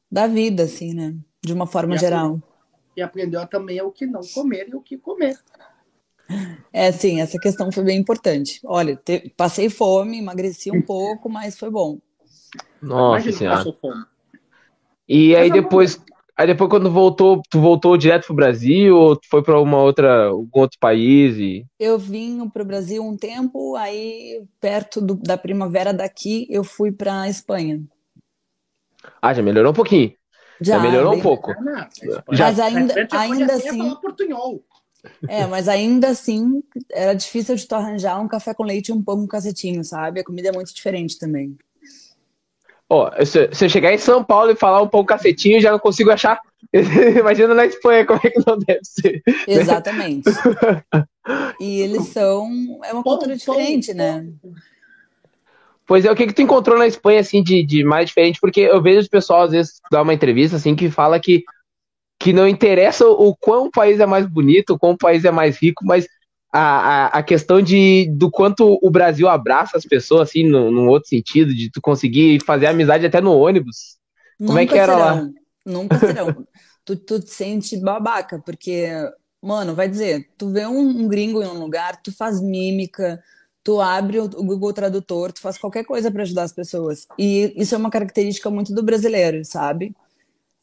da 0.09 0.25
vida, 0.25 0.63
assim, 0.63 0.93
né? 0.93 1.13
De 1.41 1.51
uma 1.51 1.67
forma 1.67 1.95
e 1.95 1.97
geral. 1.97 2.41
E 2.95 3.01
aprendeu 3.01 3.45
também 3.45 3.81
o 3.81 3.91
que 3.91 4.05
não 4.05 4.21
comer 4.33 4.69
e 4.69 4.75
o 4.75 4.79
que 4.79 4.97
comer. 4.97 5.37
É, 6.71 6.93
sim, 6.93 7.19
essa 7.19 7.37
questão 7.37 7.73
foi 7.73 7.83
bem 7.83 7.99
importante. 7.99 8.61
Olha, 8.63 8.95
te, 8.95 9.33
passei 9.35 9.69
fome, 9.69 10.19
emagreci 10.19 10.71
um 10.71 10.81
pouco, 10.81 11.27
mas 11.27 11.59
foi 11.59 11.69
bom. 11.69 11.99
Nossa 12.81 13.29
senhora. 13.33 13.65
E 15.09 15.35
aí 15.35 15.51
depois, 15.51 15.99
aí 16.35 16.47
depois 16.47 16.69
quando 16.69 16.91
voltou, 16.91 17.41
tu 17.49 17.59
voltou 17.59 17.97
direto 17.97 18.27
pro 18.27 18.35
Brasil 18.35 18.95
ou 18.97 19.15
tu 19.15 19.27
foi 19.29 19.43
para 19.43 19.59
uma 19.59 19.81
outra, 19.81 20.25
algum 20.27 20.59
outro 20.59 20.77
país? 20.79 21.37
E... 21.37 21.65
Eu 21.79 21.97
vim 21.97 22.47
pro 22.49 22.65
Brasil 22.65 23.03
um 23.03 23.15
tempo, 23.17 23.75
aí 23.75 24.43
perto 24.59 25.01
do, 25.01 25.15
da 25.15 25.37
primavera 25.37 25.93
daqui 25.93 26.47
eu 26.49 26.63
fui 26.63 26.91
para 26.91 27.29
Espanha. 27.29 27.81
Ah, 29.21 29.33
já 29.33 29.41
melhorou 29.41 29.71
um 29.71 29.75
pouquinho. 29.75 30.13
Já, 30.61 30.77
já 30.77 30.83
melhorou 30.83 31.11
bem... 31.11 31.19
um 31.19 31.23
pouco. 31.23 31.51
Ah, 31.51 31.89
já... 32.31 32.45
Mas 32.45 32.59
ainda, 32.59 33.07
ainda 33.11 33.53
assim. 33.53 33.97
É, 35.27 35.45
mas 35.45 35.67
ainda 35.67 36.09
assim 36.09 36.63
era 36.89 37.13
difícil 37.13 37.55
de 37.55 37.67
tu 37.67 37.75
arranjar 37.75 38.21
um 38.21 38.27
café 38.27 38.53
com 38.53 38.63
leite 38.63 38.87
e 38.87 38.93
um 38.93 39.03
pão 39.03 39.17
com 39.17 39.27
cacetinho, 39.27 39.83
sabe? 39.83 40.21
A 40.21 40.23
comida 40.23 40.49
é 40.49 40.51
muito 40.51 40.73
diferente 40.73 41.19
também. 41.19 41.57
Ó, 42.89 43.11
se, 43.25 43.49
se 43.51 43.65
eu 43.65 43.69
chegar 43.69 43.93
em 43.93 43.97
São 43.97 44.23
Paulo 44.23 44.51
e 44.51 44.55
falar 44.55 44.81
um 44.81 44.87
pão 44.87 45.03
cacetinho, 45.03 45.61
já 45.61 45.71
não 45.71 45.79
consigo 45.79 46.11
achar. 46.11 46.39
Imagina 47.19 47.53
na 47.53 47.65
Espanha 47.65 48.05
como 48.05 48.19
é 48.23 48.29
que 48.29 48.43
não 48.45 48.57
deve 48.57 48.81
ser. 48.83 49.21
Exatamente. 49.47 50.29
e 51.59 51.81
eles 51.81 52.07
são. 52.07 52.49
É 52.83 52.93
uma 52.93 53.03
cultura 53.03 53.35
diferente, 53.35 53.93
né? 53.93 54.27
Pois 55.85 56.05
é, 56.05 56.11
o 56.11 56.15
que, 56.15 56.27
que 56.27 56.33
tu 56.33 56.41
encontrou 56.41 56.77
na 56.77 56.87
Espanha, 56.87 57.19
assim, 57.19 57.43
de, 57.43 57.63
de 57.63 57.83
mais 57.83 58.07
diferente? 58.07 58.39
Porque 58.39 58.61
eu 58.61 58.81
vejo 58.81 59.05
o 59.05 59.09
pessoal, 59.09 59.43
às 59.43 59.51
vezes, 59.51 59.73
dar 59.91 60.01
uma 60.01 60.13
entrevista, 60.13 60.55
assim, 60.55 60.75
que 60.75 60.89
fala 60.89 61.19
que 61.19 61.43
que 62.19 62.31
não 62.31 62.47
interessa 62.47 63.05
o 63.05 63.35
quão 63.35 63.65
o 63.65 63.71
país 63.71 63.99
é 63.99 64.05
mais 64.05 64.25
bonito, 64.25 64.73
o 64.75 64.79
quão 64.79 64.93
o 64.93 64.97
país 64.97 65.25
é 65.25 65.31
mais 65.31 65.57
rico, 65.57 65.85
mas 65.85 66.07
a, 66.55 67.07
a, 67.07 67.23
questão 67.23 67.59
de 67.59 68.07
do 68.11 68.29
quanto 68.29 68.77
o 68.79 68.91
Brasil 68.91 69.27
abraça 69.27 69.75
as 69.75 69.85
pessoas, 69.85 70.29
assim, 70.29 70.43
no, 70.43 70.69
num 70.69 70.87
outro 70.87 71.09
sentido, 71.09 71.51
de 71.51 71.71
tu 71.71 71.81
conseguir 71.81 72.39
fazer 72.45 72.67
amizade 72.67 73.07
até 73.07 73.19
no 73.19 73.31
ônibus. 73.31 73.97
Como 74.37 74.59
é 74.59 74.65
que 74.67 74.77
era 74.77 74.93
serão, 74.93 75.05
lá? 75.05 75.29
Nunca 75.65 75.97
serão. 75.97 76.45
tu, 76.85 76.95
tu 76.95 77.19
te 77.19 77.31
sente 77.31 77.75
babaca, 77.77 78.39
porque, 78.45 78.87
mano, 79.41 79.73
vai 79.73 79.89
dizer, 79.89 80.29
tu 80.37 80.49
vê 80.49 80.67
um, 80.67 80.79
um 80.79 81.07
gringo 81.07 81.41
em 81.41 81.47
um 81.47 81.59
lugar, 81.59 81.99
tu 82.03 82.15
faz 82.15 82.39
mímica, 82.39 83.19
tu 83.63 83.81
abre 83.81 84.19
o, 84.19 84.25
o 84.25 84.43
Google 84.43 84.73
Tradutor, 84.73 85.31
tu 85.31 85.41
faz 85.41 85.57
qualquer 85.57 85.83
coisa 85.83 86.11
para 86.11 86.21
ajudar 86.21 86.43
as 86.43 86.53
pessoas. 86.53 87.07
E 87.17 87.51
isso 87.55 87.73
é 87.73 87.77
uma 87.79 87.89
característica 87.89 88.51
muito 88.51 88.75
do 88.75 88.83
brasileiro, 88.83 89.43
sabe? 89.43 89.95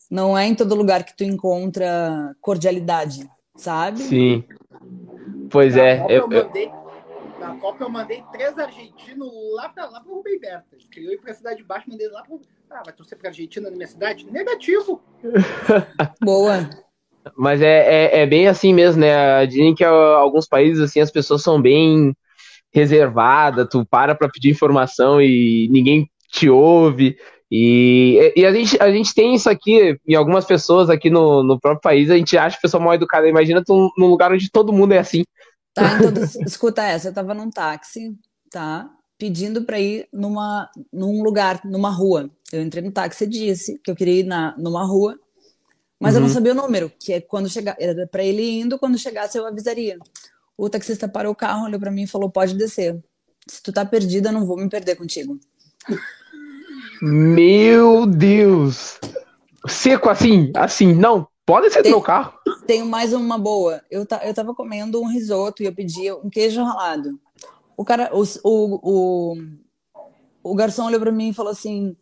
Não 0.09 0.39
é 0.39 0.47
em 0.47 0.55
todo 0.55 0.77
lugar 0.77 1.03
que 1.03 1.17
tu 1.17 1.25
encontra 1.25 2.35
cordialidade, 2.41 3.29
sabe? 3.57 4.03
Sim. 4.03 4.45
Pois 5.51 5.75
na 5.75 5.83
é. 5.83 5.99
Copa 5.99 6.13
eu, 6.13 6.21
eu 6.21 6.29
mandei, 6.29 6.73
na 7.39 7.57
Copa 7.57 7.85
eu 7.85 7.89
mandei 7.89 8.25
três 8.33 8.59
argentinos 8.59 9.29
lá 9.55 9.69
para 9.69 9.87
lá 9.87 10.01
pro 10.01 10.15
Rubem 10.15 10.39
Berta. 10.39 10.77
Eu 10.97 11.13
ia 11.13 11.19
pra 11.19 11.35
Cidade 11.35 11.57
de 11.59 11.65
Baixo, 11.65 11.89
mandei 11.89 12.09
lá 12.09 12.23
pro. 12.23 12.41
Ah, 12.71 12.83
vai 12.85 12.95
torcer 12.95 13.19
pra 13.19 13.31
Argentina 13.31 13.69
na 13.69 13.77
minha 13.77 13.89
cidade? 13.89 14.31
Negativo. 14.31 15.03
Boa. 16.23 16.71
Mas 17.37 17.61
é, 17.61 17.67
é, 17.67 18.21
é, 18.21 18.27
bem 18.27 18.47
assim 18.47 18.73
mesmo, 18.73 19.01
né? 19.01 19.45
Dizem 19.47 19.75
que 19.75 19.85
alguns 19.85 20.47
países, 20.47 20.83
assim, 20.83 21.01
as 21.01 21.11
pessoas 21.11 21.43
são 21.43 21.61
bem 21.61 22.15
reservadas, 22.73 23.69
tu 23.69 23.85
para 23.85 24.15
pra 24.15 24.29
pedir 24.29 24.51
informação 24.51 25.21
e 25.21 25.69
ninguém 25.71 26.09
te 26.31 26.49
ouve. 26.49 27.17
E, 27.51 28.33
e 28.37 28.47
a, 28.47 28.53
gente, 28.53 28.81
a 28.81 28.91
gente 28.93 29.13
tem 29.13 29.35
isso 29.35 29.51
aqui 29.51 29.99
em 30.07 30.15
algumas 30.15 30.45
pessoas 30.45 30.89
aqui 30.89 31.11
no, 31.11 31.43
no 31.43 31.59
próprio 31.59 31.83
país, 31.83 32.09
a 32.09 32.17
gente 32.17 32.39
acha 32.39 32.57
a 32.57 32.61
pessoa 32.61 32.83
mal 32.83 32.95
educada. 32.95 33.29
Imagina 33.29 33.63
tu 33.65 33.93
num 33.99 34.07
lugar 34.07 34.33
onde 34.33 34.51
todo 34.51 34.73
mundo 34.73 34.93
é 34.93 34.99
assim. 34.99 35.25
Tá, 35.75 35.99
então, 35.99 36.13
escuta 36.47 36.83
essa, 36.83 37.09
eu 37.09 37.15
tava 37.15 37.35
num 37.35 37.51
táxi, 37.51 38.17
tá? 38.51 38.91
Pedindo 39.19 39.63
para 39.65 39.79
ir 39.79 40.09
numa, 40.13 40.71
num 40.93 41.23
lugar, 41.23 41.61
numa 41.65 41.91
rua. 41.91 42.31
Eu 42.53 42.63
entrei 42.63 42.83
no 42.83 42.91
táxi 42.91 43.25
e 43.25 43.29
disse 43.29 43.79
que 43.79 43.91
eu 43.91 43.97
queria 43.97 44.21
ir 44.21 44.25
na, 44.25 44.57
numa 44.59 44.85
rua, 44.85 45.19
mas 46.01 46.15
uhum. 46.15 46.17
eu 46.17 46.21
não 46.23 46.29
uhum. 46.29 46.35
sabia 46.35 46.53
o 46.53 46.57
número, 46.57 46.93
que 46.99 47.13
é 47.13 47.21
quando 47.21 47.49
chegar, 47.49 47.77
era 47.79 48.07
para 48.07 48.25
ele 48.25 48.61
indo, 48.61 48.79
quando 48.79 48.99
chegasse 48.99 49.39
eu 49.39 49.47
avisaria. 49.47 49.99
O 50.57 50.69
taxista 50.69 51.09
parou 51.09 51.33
o 51.33 51.37
carro, 51.37 51.65
olhou 51.65 51.79
para 51.79 51.91
mim 51.91 52.03
e 52.03 52.07
falou: 52.07 52.31
"Pode 52.31 52.55
descer. 52.55 52.99
Se 53.47 53.63
tu 53.63 53.73
tá 53.73 53.85
perdida, 53.85 54.29
eu 54.29 54.33
não 54.33 54.47
vou 54.47 54.57
me 54.57 54.69
perder 54.69 54.97
contigo." 54.97 55.39
Meu 57.03 58.07
Deus! 58.07 58.99
Seco 59.67 60.09
assim, 60.09 60.53
assim, 60.55 60.95
não. 60.95 61.27
Pode 61.51 61.69
ser 61.73 61.83
tem, 61.83 61.91
meu 61.91 62.01
carro. 62.01 62.33
Tenho 62.65 62.87
mais 62.87 63.13
uma 63.13 63.37
boa. 63.37 63.83
Eu, 63.91 64.07
eu 64.23 64.33
tava 64.33 64.55
comendo 64.55 65.03
um 65.03 65.09
risoto 65.09 65.65
e 65.65 65.67
eu 65.67 65.75
pedi 65.75 66.13
um 66.13 66.31
queijo 66.31 66.63
ralado. 66.63 67.19
O 67.77 67.85
cara, 67.85 68.09
o, 68.13 68.23
o, 68.45 69.35
o, 69.35 69.37
o 70.45 70.55
garçom 70.55 70.87
olhou 70.87 71.01
pra 71.01 71.11
mim 71.11 71.31
e 71.31 71.35
falou 71.35 71.51
assim: 71.51 71.97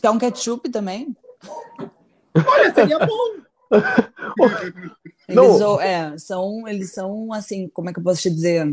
quer 0.00 0.10
um 0.10 0.18
ketchup 0.18 0.68
também? 0.70 1.16
Olha, 2.32 2.72
seria 2.72 3.00
bom! 3.04 3.38
eles, 5.28 5.60
é, 5.80 6.16
são, 6.18 6.68
eles 6.68 6.92
são 6.92 7.32
assim, 7.32 7.68
como 7.70 7.90
é 7.90 7.92
que 7.92 7.98
eu 7.98 8.04
posso 8.04 8.22
te 8.22 8.30
dizer? 8.30 8.72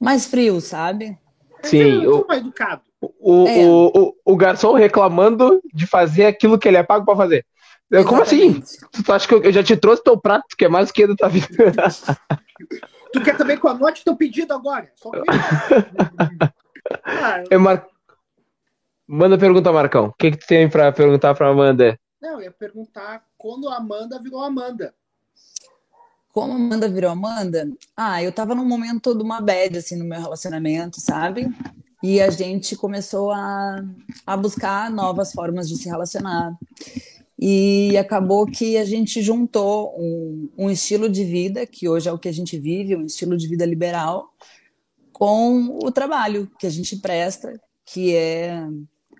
Mais 0.00 0.26
frios, 0.26 0.64
sabe? 0.64 1.16
Sim. 1.62 2.02
Eu, 2.02 2.26
eu, 2.28 2.36
educado. 2.36 2.82
O, 3.00 3.46
é. 3.46 3.64
o, 3.64 3.92
o, 3.94 4.32
o, 4.32 4.36
garçom 4.36 4.72
reclamando 4.72 5.62
de 5.72 5.86
fazer 5.86 6.26
aquilo 6.26 6.58
que 6.58 6.66
ele 6.66 6.78
é 6.78 6.82
pago 6.82 7.04
para 7.04 7.16
fazer. 7.16 7.46
Exatamente. 7.90 8.08
Como 8.08 8.22
assim? 8.22 8.62
Tu 9.04 9.12
acha 9.12 9.26
que 9.26 9.34
eu, 9.34 9.52
já 9.52 9.62
te 9.62 9.76
trouxe 9.76 10.02
teu 10.02 10.18
prato, 10.18 10.56
que 10.56 10.64
é 10.64 10.68
mais 10.68 10.88
do 10.88 10.92
que 10.92 11.06
da 11.06 11.16
tua 11.16 11.28
vida? 11.28 11.48
tu 13.12 13.22
quer 13.22 13.36
também 13.36 13.56
com 13.56 13.68
a 13.68 13.74
note 13.74 14.04
teu 14.04 14.14
pedido 14.16 14.52
agora? 14.52 14.90
Só 14.96 15.10
ah, 17.04 17.44
eu... 17.50 17.60
Mar... 17.60 17.86
Manda 19.06 19.38
pergunta, 19.38 19.72
Marcão. 19.72 20.08
O 20.08 20.12
que, 20.12 20.32
que 20.32 20.36
tu 20.36 20.46
tem 20.46 20.68
para 20.68 20.92
perguntar 20.92 21.34
para 21.34 21.48
Amanda? 21.48 21.98
Não, 22.20 22.34
eu 22.34 22.42
ia 22.42 22.50
perguntar 22.50 23.24
quando 23.38 23.68
a 23.68 23.76
Amanda 23.76 24.20
virou 24.20 24.42
Amanda. 24.42 24.94
Como 26.30 26.52
a 26.52 26.56
Amanda 26.56 26.90
virou 26.90 27.10
Amanda? 27.10 27.70
Ah, 27.96 28.22
eu 28.22 28.30
tava 28.30 28.54
num 28.54 28.66
momento 28.66 29.14
de 29.14 29.22
uma 29.22 29.40
bad, 29.40 29.78
assim, 29.78 29.96
no 29.96 30.04
meu 30.04 30.20
relacionamento, 30.20 31.00
sabe? 31.00 31.48
E 32.02 32.20
a 32.20 32.28
gente 32.28 32.76
começou 32.76 33.32
a, 33.32 33.82
a 34.26 34.36
buscar 34.36 34.90
novas 34.90 35.32
formas 35.32 35.68
de 35.68 35.76
se 35.76 35.88
relacionar. 35.88 36.52
E 37.38 37.96
acabou 37.96 38.46
que 38.46 38.76
a 38.76 38.84
gente 38.84 39.22
juntou 39.22 39.94
um, 39.96 40.48
um 40.58 40.70
estilo 40.70 41.08
de 41.08 41.24
vida, 41.24 41.64
que 41.66 41.88
hoje 41.88 42.08
é 42.08 42.12
o 42.12 42.18
que 42.18 42.28
a 42.28 42.32
gente 42.32 42.58
vive, 42.58 42.96
um 42.96 43.06
estilo 43.06 43.36
de 43.36 43.46
vida 43.46 43.64
liberal, 43.64 44.28
com 45.12 45.78
o 45.80 45.92
trabalho 45.92 46.50
que 46.58 46.66
a 46.66 46.70
gente 46.70 46.96
presta, 46.96 47.60
que 47.84 48.14
é 48.14 48.66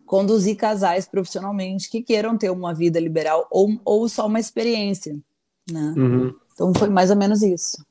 conduzir 0.04 0.56
casais 0.56 1.06
profissionalmente 1.06 1.90
que 1.90 2.02
queiram 2.02 2.36
ter 2.36 2.50
uma 2.50 2.74
vida 2.74 2.98
liberal 2.98 3.46
ou, 3.50 3.78
ou 3.84 4.08
só 4.08 4.26
uma 4.26 4.40
experiência. 4.40 5.16
Né? 5.70 5.94
Uhum. 5.96 6.34
Então 6.52 6.72
foi 6.74 6.88
mais 6.88 7.10
ou 7.10 7.16
menos 7.16 7.42
isso. 7.42 7.84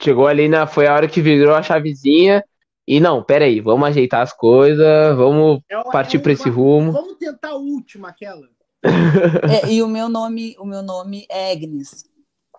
Chegou 0.00 0.26
ali 0.26 0.48
na. 0.48 0.66
Foi 0.66 0.86
a 0.86 0.94
hora 0.94 1.08
que 1.08 1.22
virou 1.22 1.54
a 1.54 1.62
chavezinha 1.62 2.44
e 2.86 3.00
não, 3.00 3.22
peraí, 3.22 3.60
vamos 3.60 3.88
ajeitar 3.88 4.20
as 4.20 4.32
coisas, 4.32 5.16
vamos 5.16 5.60
é, 5.70 5.82
partir 5.90 6.16
é 6.16 6.20
para 6.20 6.32
esse 6.32 6.48
rumo. 6.48 6.92
Vamos 6.92 7.16
tentar 7.16 7.50
a 7.50 7.56
última, 7.56 8.08
aquela. 8.08 8.48
É, 8.82 9.70
e 9.72 9.82
o 9.82 9.88
meu 9.88 10.08
nome, 10.08 10.56
o 10.58 10.64
meu 10.64 10.82
nome 10.82 11.26
é 11.28 11.52
Agnes, 11.52 12.04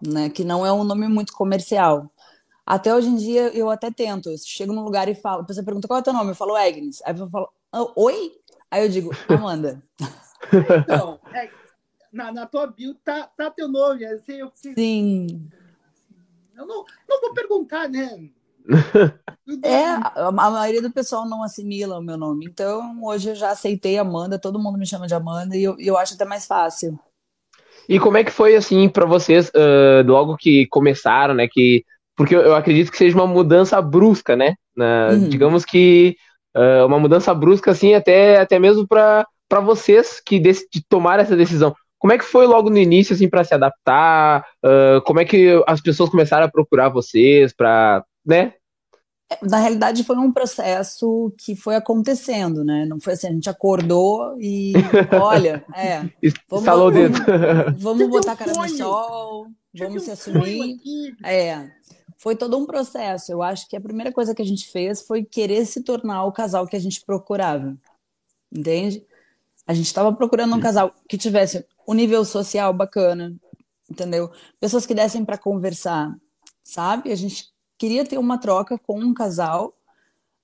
né? 0.05 0.29
Que 0.29 0.43
não 0.43 0.65
é 0.65 0.71
um 0.71 0.83
nome 0.83 1.07
muito 1.07 1.33
comercial. 1.33 2.09
Até 2.65 2.95
hoje 2.95 3.09
em 3.09 3.15
dia 3.15 3.49
eu 3.55 3.69
até 3.69 3.91
tento. 3.91 4.29
Eu 4.29 4.37
chego 4.37 4.73
num 4.73 4.83
lugar 4.83 5.09
e 5.09 5.15
falo, 5.15 5.41
a 5.41 5.45
pessoa 5.45 5.65
pergunta 5.65 5.87
qual 5.87 5.97
é 5.97 6.01
o 6.01 6.03
teu 6.03 6.13
nome, 6.13 6.31
eu 6.31 6.35
falo 6.35 6.55
Agnes. 6.55 7.01
Aí 7.05 7.17
eu 7.17 7.29
falo, 7.29 7.49
ah, 7.71 7.85
oi? 7.95 8.31
Aí 8.71 8.83
eu 8.83 8.89
digo, 8.89 9.11
Amanda. 9.27 9.83
então, 10.83 11.19
é, 11.33 11.49
na, 12.11 12.31
na 12.31 12.45
tua 12.45 12.67
bio 12.67 12.95
tá, 12.95 13.29
tá 13.35 13.51
teu 13.51 13.67
nome. 13.67 14.05
Assim, 14.05 14.33
eu, 14.33 14.51
Sim. 14.53 15.49
Eu 16.55 16.65
não, 16.65 16.85
não 17.09 17.21
vou 17.21 17.33
perguntar, 17.33 17.89
né? 17.89 18.29
É, 19.63 19.85
a 20.15 20.31
maioria 20.31 20.81
do 20.81 20.91
pessoal 20.91 21.27
não 21.27 21.43
assimila 21.43 21.99
o 21.99 22.01
meu 22.01 22.17
nome. 22.17 22.45
Então, 22.45 22.97
hoje 23.03 23.29
eu 23.29 23.35
já 23.35 23.51
aceitei 23.51 23.97
Amanda, 23.97 24.39
todo 24.39 24.59
mundo 24.59 24.77
me 24.77 24.85
chama 24.85 25.07
de 25.07 25.13
Amanda 25.13 25.55
e 25.55 25.63
eu, 25.63 25.75
eu 25.79 25.97
acho 25.97 26.13
até 26.13 26.25
mais 26.25 26.45
fácil. 26.45 26.97
E 27.87 27.99
como 27.99 28.17
é 28.17 28.23
que 28.23 28.31
foi, 28.31 28.55
assim, 28.55 28.87
para 28.87 29.05
vocês, 29.05 29.49
uh, 29.49 30.05
logo 30.05 30.37
que 30.37 30.65
começaram, 30.67 31.33
né? 31.33 31.47
Que, 31.51 31.83
porque 32.15 32.35
eu 32.35 32.55
acredito 32.55 32.91
que 32.91 32.97
seja 32.97 33.15
uma 33.15 33.27
mudança 33.27 33.81
brusca, 33.81 34.35
né? 34.35 34.55
Na, 34.75 35.09
uhum. 35.11 35.27
Digamos 35.27 35.65
que 35.65 36.15
uh, 36.55 36.85
uma 36.85 36.99
mudança 36.99 37.33
brusca, 37.33 37.71
assim, 37.71 37.93
até, 37.93 38.39
até 38.39 38.57
mesmo 38.57 38.87
para 38.87 39.25
vocês 39.61 40.21
que 40.25 40.39
de, 40.39 40.53
de 40.71 40.81
tomar 40.87 41.19
essa 41.19 41.35
decisão. 41.35 41.75
Como 41.99 42.13
é 42.13 42.17
que 42.17 42.25
foi 42.25 42.45
logo 42.45 42.69
no 42.69 42.77
início, 42.77 43.13
assim, 43.13 43.29
para 43.29 43.43
se 43.43 43.53
adaptar? 43.53 44.45
Uh, 44.63 45.01
como 45.05 45.19
é 45.19 45.25
que 45.25 45.61
as 45.67 45.81
pessoas 45.81 46.09
começaram 46.09 46.45
a 46.45 46.51
procurar 46.51 46.89
vocês 46.89 47.53
para 47.53 48.03
né? 48.25 48.53
na 49.41 49.57
realidade 49.57 50.03
foi 50.03 50.17
um 50.17 50.31
processo 50.31 51.33
que 51.37 51.55
foi 51.55 51.75
acontecendo, 51.75 52.63
né? 52.63 52.85
Não 52.85 52.99
foi 52.99 53.13
assim, 53.13 53.27
a 53.27 53.31
gente 53.31 53.49
acordou 53.49 54.35
e 54.39 54.73
olha, 55.21 55.65
é, 55.73 55.99
vamos, 56.49 56.63
Estalou 56.63 56.87
o 56.87 56.91
dedo. 56.91 57.17
Vamos, 57.25 57.81
vamos 57.81 58.09
botar 58.09 58.33
a 58.33 58.35
cara 58.35 58.53
no 58.53 58.69
sol, 58.69 59.47
vamos 59.73 60.03
se 60.03 60.11
assumir. 60.11 60.77
É, 61.23 61.69
foi 62.17 62.35
todo 62.35 62.57
um 62.57 62.65
processo. 62.65 63.31
Eu 63.31 63.41
acho 63.41 63.67
que 63.67 63.75
a 63.75 63.81
primeira 63.81 64.11
coisa 64.11 64.35
que 64.35 64.41
a 64.41 64.45
gente 64.45 64.69
fez 64.69 65.01
foi 65.01 65.23
querer 65.23 65.65
se 65.65 65.81
tornar 65.81 66.25
o 66.25 66.31
casal 66.31 66.67
que 66.67 66.75
a 66.75 66.79
gente 66.79 67.03
procurava. 67.05 67.75
Entende? 68.51 69.05
A 69.65 69.73
gente 69.73 69.87
estava 69.87 70.13
procurando 70.13 70.55
um 70.55 70.59
casal 70.59 70.93
que 71.07 71.17
tivesse 71.17 71.65
um 71.87 71.93
nível 71.93 72.23
social 72.25 72.73
bacana, 72.73 73.33
entendeu? 73.89 74.29
Pessoas 74.59 74.85
que 74.85 74.93
dessem 74.93 75.23
para 75.23 75.37
conversar, 75.37 76.13
sabe? 76.63 77.11
A 77.11 77.15
gente 77.15 77.52
queria 77.83 78.05
ter 78.05 78.17
uma 78.17 78.37
troca 78.37 78.77
com 78.77 78.97
um 78.97 79.13
casal 79.13 79.73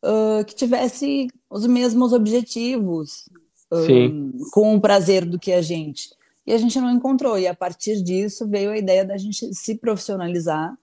uh, 0.03 0.43
que 0.43 0.53
tivesse 0.53 1.29
os 1.49 1.65
mesmos 1.65 2.11
objetivos, 2.11 3.29
uh, 3.71 4.49
com 4.51 4.75
o 4.75 4.81
prazer 4.81 5.23
do 5.23 5.39
que 5.39 5.53
a 5.53 5.61
gente. 5.61 6.09
E 6.45 6.51
a 6.51 6.57
gente 6.57 6.77
não 6.81 6.91
encontrou. 6.91 7.39
E 7.39 7.47
a 7.47 7.55
partir 7.55 8.03
disso 8.03 8.45
veio 8.45 8.71
a 8.71 8.77
ideia 8.77 9.05
da 9.05 9.15
gente 9.15 9.55
se 9.55 9.75
profissionalizar 9.75 10.77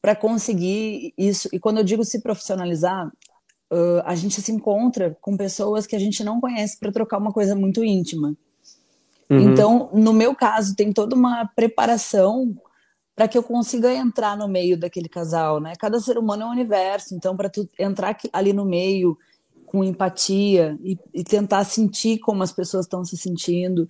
para 0.00 0.16
conseguir 0.16 1.12
isso. 1.18 1.50
E 1.52 1.58
quando 1.58 1.76
eu 1.76 1.84
digo 1.84 2.02
se 2.02 2.22
profissionalizar, 2.22 3.06
uh, 3.70 4.00
a 4.06 4.14
gente 4.14 4.40
se 4.40 4.50
encontra 4.50 5.18
com 5.20 5.36
pessoas 5.36 5.86
que 5.86 5.96
a 5.96 6.00
gente 6.00 6.24
não 6.24 6.40
conhece 6.40 6.78
para 6.80 6.90
trocar 6.90 7.18
uma 7.18 7.30
coisa 7.30 7.54
muito 7.54 7.84
íntima. 7.84 8.34
Uhum. 9.28 9.52
Então, 9.52 9.90
no 9.92 10.14
meu 10.14 10.34
caso, 10.34 10.74
tem 10.74 10.94
toda 10.94 11.14
uma 11.14 11.46
preparação 11.54 12.56
para 13.18 13.26
que 13.26 13.36
eu 13.36 13.42
consiga 13.42 13.92
entrar 13.92 14.36
no 14.36 14.46
meio 14.46 14.78
daquele 14.78 15.08
casal, 15.08 15.58
né? 15.58 15.72
Cada 15.76 15.98
ser 15.98 16.16
humano 16.16 16.44
é 16.44 16.46
um 16.46 16.52
universo, 16.52 17.16
então 17.16 17.36
para 17.36 17.50
tu 17.50 17.68
entrar 17.76 18.16
ali 18.32 18.52
no 18.52 18.64
meio 18.64 19.18
com 19.66 19.82
empatia 19.82 20.78
e, 20.84 20.96
e 21.12 21.24
tentar 21.24 21.64
sentir 21.64 22.20
como 22.20 22.44
as 22.44 22.52
pessoas 22.52 22.86
estão 22.86 23.04
se 23.04 23.16
sentindo, 23.16 23.88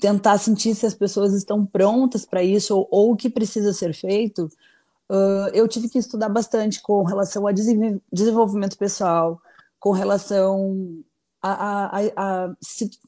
tentar 0.00 0.38
sentir 0.38 0.74
se 0.74 0.86
as 0.86 0.94
pessoas 0.94 1.34
estão 1.34 1.66
prontas 1.66 2.24
para 2.24 2.42
isso 2.42 2.74
ou, 2.74 2.88
ou, 2.90 3.12
o 3.12 3.16
que 3.16 3.28
precisa 3.28 3.74
ser 3.74 3.92
feito, 3.92 4.46
uh, 5.10 5.48
eu 5.52 5.68
tive 5.68 5.90
que 5.90 5.98
estudar 5.98 6.30
bastante 6.30 6.80
com 6.80 7.02
relação 7.02 7.46
a 7.46 7.52
desenvolvimento 7.52 8.78
pessoal, 8.78 9.38
com 9.78 9.90
relação 9.90 11.04
a, 11.42 11.98
a, 11.98 12.00
a, 12.16 12.54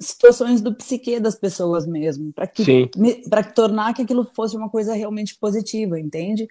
situações 0.00 0.60
do 0.60 0.74
psique 0.74 1.20
das 1.20 1.36
pessoas 1.36 1.86
mesmo, 1.86 2.32
para 2.32 2.46
que 2.46 2.90
para 3.30 3.44
tornar 3.44 3.94
que 3.94 4.02
aquilo 4.02 4.24
fosse 4.24 4.56
uma 4.56 4.68
coisa 4.68 4.92
realmente 4.94 5.36
positiva, 5.38 5.98
entende? 6.00 6.48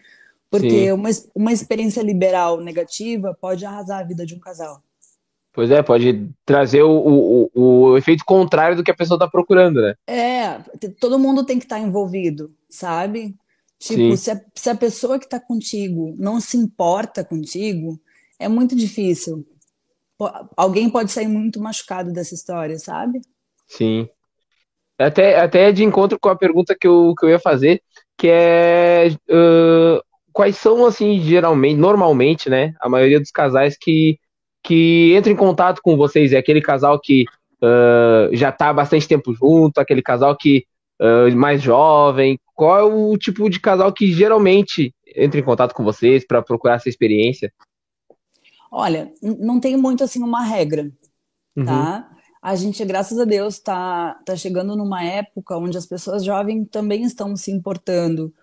Porque 0.50 0.92
uma, 0.92 1.10
uma 1.36 1.52
experiência 1.52 2.02
liberal 2.02 2.62
negativa 2.62 3.36
pode 3.40 3.66
arrasar 3.66 4.00
a 4.00 4.04
vida 4.04 4.26
de 4.26 4.36
um 4.36 4.40
casal. 4.40 4.82
Pois 5.52 5.70
é, 5.70 5.84
pode 5.84 6.30
trazer 6.46 6.84
o, 6.84 7.50
o, 7.54 7.62
o 7.62 7.98
efeito 7.98 8.24
contrário 8.26 8.78
do 8.78 8.84
que 8.84 8.92
a 8.92 8.96
pessoa 8.96 9.18
está 9.18 9.28
procurando, 9.28 9.82
né? 9.82 9.96
É, 10.08 10.60
todo 11.00 11.20
mundo 11.20 11.46
tem 11.46 11.60
que 11.60 11.66
estar 11.66 11.80
tá 11.80 11.82
envolvido, 11.82 12.52
sabe? 12.70 13.36
Tipo, 13.78 14.16
se 14.16 14.32
a, 14.32 14.42
se 14.56 14.70
a 14.70 14.76
pessoa 14.76 15.20
que 15.20 15.26
está 15.26 15.40
contigo 15.40 16.16
não 16.18 16.40
se 16.40 16.56
importa 16.56 17.24
contigo, 17.24 18.00
é 18.40 18.48
muito 18.48 18.76
difícil 18.76 19.46
alguém 20.56 20.90
pode 20.90 21.12
sair 21.12 21.28
muito 21.28 21.60
machucado 21.60 22.12
dessa 22.12 22.34
história, 22.34 22.78
sabe? 22.78 23.22
Sim. 23.68 24.08
Até, 24.98 25.40
até 25.40 25.72
de 25.72 25.84
encontro 25.84 26.20
com 26.20 26.30
a 26.30 26.36
pergunta 26.36 26.76
que 26.80 26.88
eu, 26.88 27.14
que 27.18 27.26
eu 27.26 27.30
ia 27.30 27.40
fazer, 27.40 27.82
que 28.18 28.28
é 28.30 29.08
uh, 29.30 30.02
quais 30.32 30.58
são, 30.58 30.86
assim, 30.86 31.20
geralmente, 31.20 31.78
normalmente, 31.78 32.50
né, 32.50 32.74
a 32.80 32.88
maioria 32.88 33.20
dos 33.20 33.32
casais 33.32 33.76
que, 33.80 34.18
que 34.64 35.14
entra 35.16 35.32
em 35.32 35.36
contato 35.36 35.82
com 35.84 35.98
vocês, 35.98 36.32
é 36.32 36.38
aquele 36.38 36.62
casal 36.62 37.00
que 37.00 37.26
uh, 37.62 38.36
já 38.36 38.50
está 38.50 38.70
há 38.70 38.74
bastante 38.74 39.08
tempo 39.08 39.34
junto, 39.34 39.80
aquele 39.80 40.02
casal 40.02 40.38
que 40.38 40.66
uh, 41.02 41.36
mais 41.36 41.62
jovem, 41.62 42.40
qual 42.54 42.80
é 42.80 42.84
o 42.84 43.18
tipo 43.18 43.50
de 43.50 43.60
casal 43.60 43.92
que 43.92 44.12
geralmente 44.12 44.94
entra 45.16 45.40
em 45.40 45.44
contato 45.44 45.74
com 45.74 45.84
vocês 45.84 46.26
para 46.26 46.42
procurar 46.42 46.76
essa 46.76 46.90
experiência? 46.90 47.52
Olha, 48.76 49.14
não 49.22 49.60
tem 49.60 49.78
muito 49.78 50.04
assim 50.04 50.24
uma 50.24 50.44
regra, 50.44 50.92
uhum. 51.56 51.64
tá? 51.64 52.10
A 52.42 52.56
gente, 52.56 52.84
graças 52.84 53.20
a 53.20 53.24
Deus, 53.24 53.54
está 53.54 54.16
tá 54.26 54.36
chegando 54.36 54.76
numa 54.76 55.04
época 55.04 55.56
onde 55.56 55.78
as 55.78 55.86
pessoas 55.86 56.24
jovens 56.26 56.68
também 56.72 57.04
estão 57.04 57.36
se 57.36 57.52
importando 57.52 58.34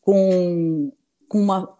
com, 0.00 0.92
com 1.28 1.38
uma, 1.38 1.72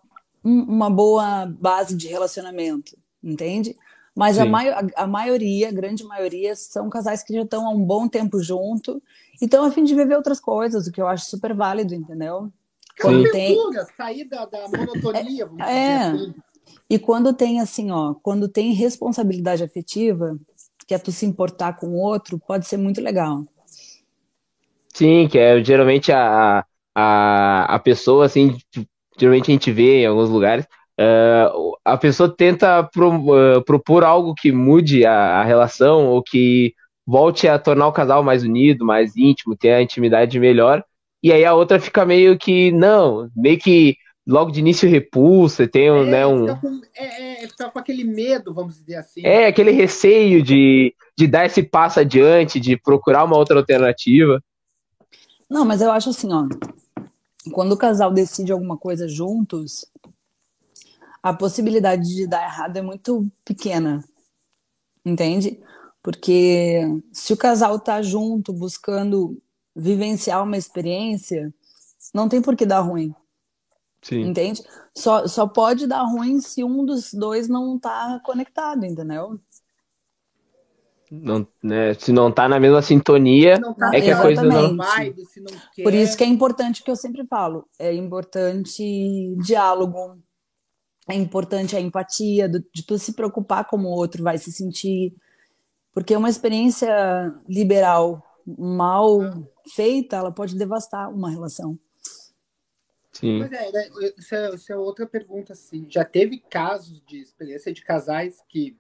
uma 0.43 0.89
boa 0.89 1.47
base 1.47 1.97
de 1.97 2.07
relacionamento, 2.07 2.97
entende? 3.21 3.77
Mas 4.15 4.39
a, 4.39 4.47
mai 4.47 4.69
a, 4.95 5.07
maioria, 5.07 5.69
a 5.69 5.73
grande 5.73 6.05
maioria, 6.05 6.55
são 6.55 6.89
casais 6.89 7.25
que 7.25 7.35
já 7.35 7.43
estão 7.43 7.67
há 7.67 7.71
um 7.71 7.85
bom 7.85 8.07
tempo 8.07 8.41
junto 8.41 9.03
e 9.43 9.47
estão 9.47 9.65
a 9.65 9.71
fim 9.73 9.83
de 9.83 9.97
viver 9.97 10.15
outras 10.15 10.39
coisas, 10.39 10.87
o 10.87 10.93
que 10.93 11.03
eu 11.03 11.09
acho 11.09 11.27
super 11.27 11.53
válido, 11.53 11.93
entendeu? 11.93 12.53
Quando 13.01 13.31
tem... 13.31 13.59
sair 13.97 14.25
da, 14.25 14.47
da 14.47 14.69
monotonia, 14.69 15.45
vamos 15.45 15.67
é, 15.67 16.13
dizer 16.13 16.25
assim. 16.25 16.35
E 16.89 16.99
quando 16.99 17.33
tem 17.33 17.61
assim, 17.61 17.91
ó, 17.91 18.15
quando 18.23 18.49
tem 18.49 18.73
responsabilidade 18.73 19.63
afetiva, 19.63 20.39
que 20.87 20.95
é 20.95 20.99
tu 20.99 21.11
se 21.11 21.27
importar 21.27 21.75
com 21.75 21.89
o 21.89 22.01
outro, 22.01 22.39
pode 22.39 22.67
ser 22.67 22.77
muito 22.77 23.01
legal. 23.01 23.45
Sim, 24.95 25.29
que 25.29 25.39
é 25.39 25.63
geralmente 25.63 26.13
a, 26.13 26.65
a, 26.95 27.75
a 27.75 27.79
pessoa, 27.81 28.25
assim, 28.25 28.57
geralmente 29.19 29.51
a 29.51 29.53
gente 29.53 29.73
vê 29.73 30.03
em 30.03 30.07
alguns 30.07 30.31
lugares, 30.31 30.65
uh, 30.99 31.77
a 31.85 31.97
pessoa 31.97 32.35
tenta 32.35 32.85
pro, 32.85 33.11
uh, 33.11 33.65
propor 33.65 34.05
algo 34.05 34.35
que 34.35 34.53
mude 34.53 35.05
a, 35.05 35.41
a, 35.41 35.45
relação 35.45 36.07
ou 36.07 36.23
que 36.23 36.73
volte 37.05 37.49
a 37.49 37.59
tornar 37.59 37.89
o 37.89 37.93
casal 37.93 38.23
mais 38.23 38.45
unido, 38.45 38.87
mais 38.87 39.17
íntimo, 39.17 39.57
ter 39.57 39.73
a 39.73 39.83
intimidade 39.83 40.39
melhor, 40.39 40.85
e 41.23 41.33
aí 41.33 41.45
a 41.45 41.55
outra 41.55 41.81
fica 41.81 42.07
meio 42.07 42.39
que, 42.39 42.71
não, 42.73 43.29
meio 43.35 43.59
que 43.59 43.97
logo 44.27 44.51
de 44.51 44.61
início 44.61 44.89
repulsa, 44.89 45.69
tem 45.69 45.89
é, 45.89 46.05
né, 46.05 46.27
um. 46.27 46.47
Fica 46.49 46.61
com, 46.61 46.81
é, 46.95 47.45
é, 47.45 47.49
fica 47.49 47.71
com 47.71 47.79
aquele 47.79 48.05
medo, 48.05 48.53
vamos 48.53 48.75
dizer 48.77 48.97
assim. 48.97 49.25
É, 49.25 49.47
aquele 49.47 49.71
receio 49.71 50.43
de, 50.43 50.95
de 51.17 51.27
dar 51.27 51.47
esse 51.47 51.63
passo 51.63 52.01
adiante, 52.01 52.59
de 52.59 52.77
procurar 52.77 53.25
uma 53.25 53.37
outra 53.37 53.59
alternativa. 53.59 54.43
Não, 55.49 55.65
mas 55.65 55.81
eu 55.81 55.93
acho 55.93 56.11
assim, 56.11 56.29
ó. 56.33 56.47
Quando 57.53 57.73
o 57.73 57.77
casal 57.77 58.13
decide 58.13 58.51
alguma 58.51 58.77
coisa 58.77 59.07
juntos, 59.07 59.87
a 61.23 61.33
possibilidade 61.33 62.03
de 62.03 62.27
dar 62.27 62.43
errado 62.43 62.77
é 62.77 62.83
muito 62.83 63.31
pequena. 63.45 64.05
Entende? 65.05 65.61
Porque 66.03 66.83
se 67.13 67.33
o 67.33 67.37
casal 67.37 67.79
tá 67.79 68.03
junto 68.03 68.53
buscando 68.53 69.41
vivenciar 69.75 70.43
uma 70.43 70.57
experiência, 70.57 71.55
não 72.13 72.29
tem 72.29 72.43
por 72.43 72.57
que 72.57 72.67
dar 72.67 72.81
ruim. 72.81 73.15
Sim. 74.07 74.21
Entende? 74.21 74.63
Só, 74.95 75.27
só 75.27 75.49
pode 75.49 75.85
dar 75.85 76.05
ruim 76.05 76.41
se 76.41 76.63
um 76.63 76.85
dos 76.85 77.13
dois 77.13 77.49
não 77.49 77.77
tá 77.77 78.21
conectado, 78.25 78.87
entendeu? 78.87 79.41
Não, 81.11 81.45
né, 81.61 81.93
se 81.95 82.13
não 82.13 82.31
tá 82.31 82.49
na 82.49 82.61
mesma 82.61 82.81
sintonia, 82.83 83.61
tá, 83.61 83.91
é 83.93 84.01
que 84.01 84.11
a 84.13 84.23
coisa 84.23 84.45
não 84.45 84.77
vai. 84.77 85.13
Por 85.83 85.93
isso 85.93 86.17
que 86.17 86.23
é 86.23 86.27
importante 86.29 86.85
que 86.85 86.91
eu 86.91 86.95
sempre 86.95 87.27
falo, 87.27 87.69
é 87.81 87.93
importante 87.93 89.35
diálogo, 89.45 90.19
é 91.09 91.15
importante 91.15 91.75
a 91.75 91.81
empatia, 91.81 92.49
de 92.49 92.87
tu 92.87 92.97
se 92.99 93.13
preocupar 93.13 93.65
como 93.65 93.89
o 93.89 93.93
outro 93.93 94.23
vai 94.23 94.39
se 94.39 94.53
sentir, 94.53 95.17
porque 95.93 96.17
uma 96.17 96.31
experiência 96.31 97.35
liberal 97.49 98.23
mal 98.47 99.19
feita, 99.75 100.15
ela 100.15 100.31
pode 100.31 100.57
devastar 100.57 101.13
uma 101.13 101.29
relação. 101.29 101.77
Sim. 103.19 103.39
Pois 103.39 103.53
é, 103.53 103.73
né, 103.73 103.89
isso 104.19 104.35
é, 104.35 104.55
isso 104.55 104.73
é 104.73 104.77
outra 104.77 105.07
pergunta, 105.07 105.55
assim. 105.55 105.87
Já 105.89 106.05
teve 106.05 106.39
casos 106.39 107.03
de 107.07 107.19
experiência 107.19 107.73
de 107.73 107.83
casais 107.83 108.43
que 108.47 108.77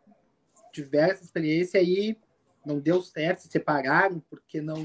tiveram 0.73 1.13
essa 1.13 1.25
experiência 1.25 1.83
e 1.83 2.19
não 2.65 2.79
deu 2.79 3.01
certo, 3.01 3.41
se 3.41 3.49
separaram 3.49 4.23
porque 4.29 4.61
não. 4.61 4.77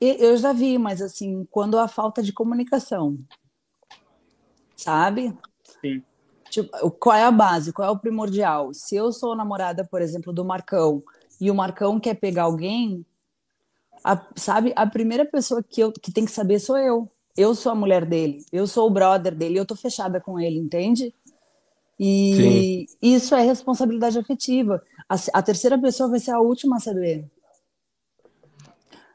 Eu 0.00 0.36
já 0.36 0.52
vi, 0.52 0.76
mas 0.76 1.00
assim, 1.00 1.46
quando 1.50 1.78
há 1.78 1.88
falta 1.88 2.22
de 2.22 2.32
comunicação, 2.32 3.18
sabe? 4.76 5.34
Sim. 5.80 6.02
Tipo, 6.50 6.90
qual 6.90 7.16
é 7.16 7.24
a 7.24 7.30
base? 7.30 7.72
Qual 7.72 7.88
é 7.88 7.90
o 7.90 7.98
primordial? 7.98 8.74
Se 8.74 8.94
eu 8.94 9.12
sou 9.12 9.34
namorada, 9.34 9.82
por 9.82 10.02
exemplo, 10.02 10.30
do 10.30 10.44
Marcão 10.44 11.02
e 11.40 11.50
o 11.50 11.54
Marcão 11.54 11.98
quer 11.98 12.14
pegar 12.14 12.42
alguém, 12.42 13.06
a, 14.04 14.26
sabe? 14.36 14.74
A 14.76 14.86
primeira 14.86 15.24
pessoa 15.24 15.62
que, 15.62 15.80
eu, 15.80 15.90
que 15.90 16.12
tem 16.12 16.26
que 16.26 16.30
saber 16.32 16.58
sou 16.58 16.76
eu 16.76 17.10
eu 17.36 17.54
sou 17.54 17.72
a 17.72 17.74
mulher 17.74 18.04
dele, 18.04 18.44
eu 18.52 18.66
sou 18.66 18.86
o 18.86 18.90
brother 18.90 19.34
dele, 19.34 19.58
eu 19.58 19.66
tô 19.66 19.74
fechada 19.74 20.20
com 20.20 20.38
ele, 20.38 20.58
entende? 20.58 21.14
E 21.98 22.86
Sim. 22.90 22.96
isso 23.00 23.34
é 23.34 23.42
responsabilidade 23.42 24.18
afetiva. 24.18 24.82
A, 25.08 25.14
a, 25.34 25.42
terceira 25.42 25.78
pessoa 25.78 26.10
vai 26.10 26.18
ser 26.18 26.32
a 26.32 26.40
última 26.40 26.76
a 26.76 26.80
saber. 26.80 27.30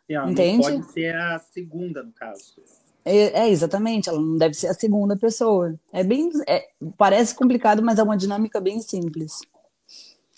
Entende? 0.10 0.62
Pode 0.62 0.92
ser 0.94 1.16
a 1.16 1.38
segunda, 1.40 2.02
no 2.02 2.14
caso. 2.14 2.56
É, 3.04 3.42
é, 3.42 3.50
exatamente, 3.50 4.10
ela 4.10 4.20
não 4.20 4.38
deve 4.38 4.54
ser 4.54 4.68
a 4.68 4.74
segunda 4.74 5.18
pessoa. 5.18 5.76
É 5.92 6.04
bem. 6.04 6.30
É, 6.48 6.66
parece 6.98 7.36
complicado, 7.36 7.82
mas 7.84 8.00
é 8.00 8.04
uma 8.04 8.18
dinâmica 8.18 8.62
bem 8.62 8.82
simples. 8.82 9.40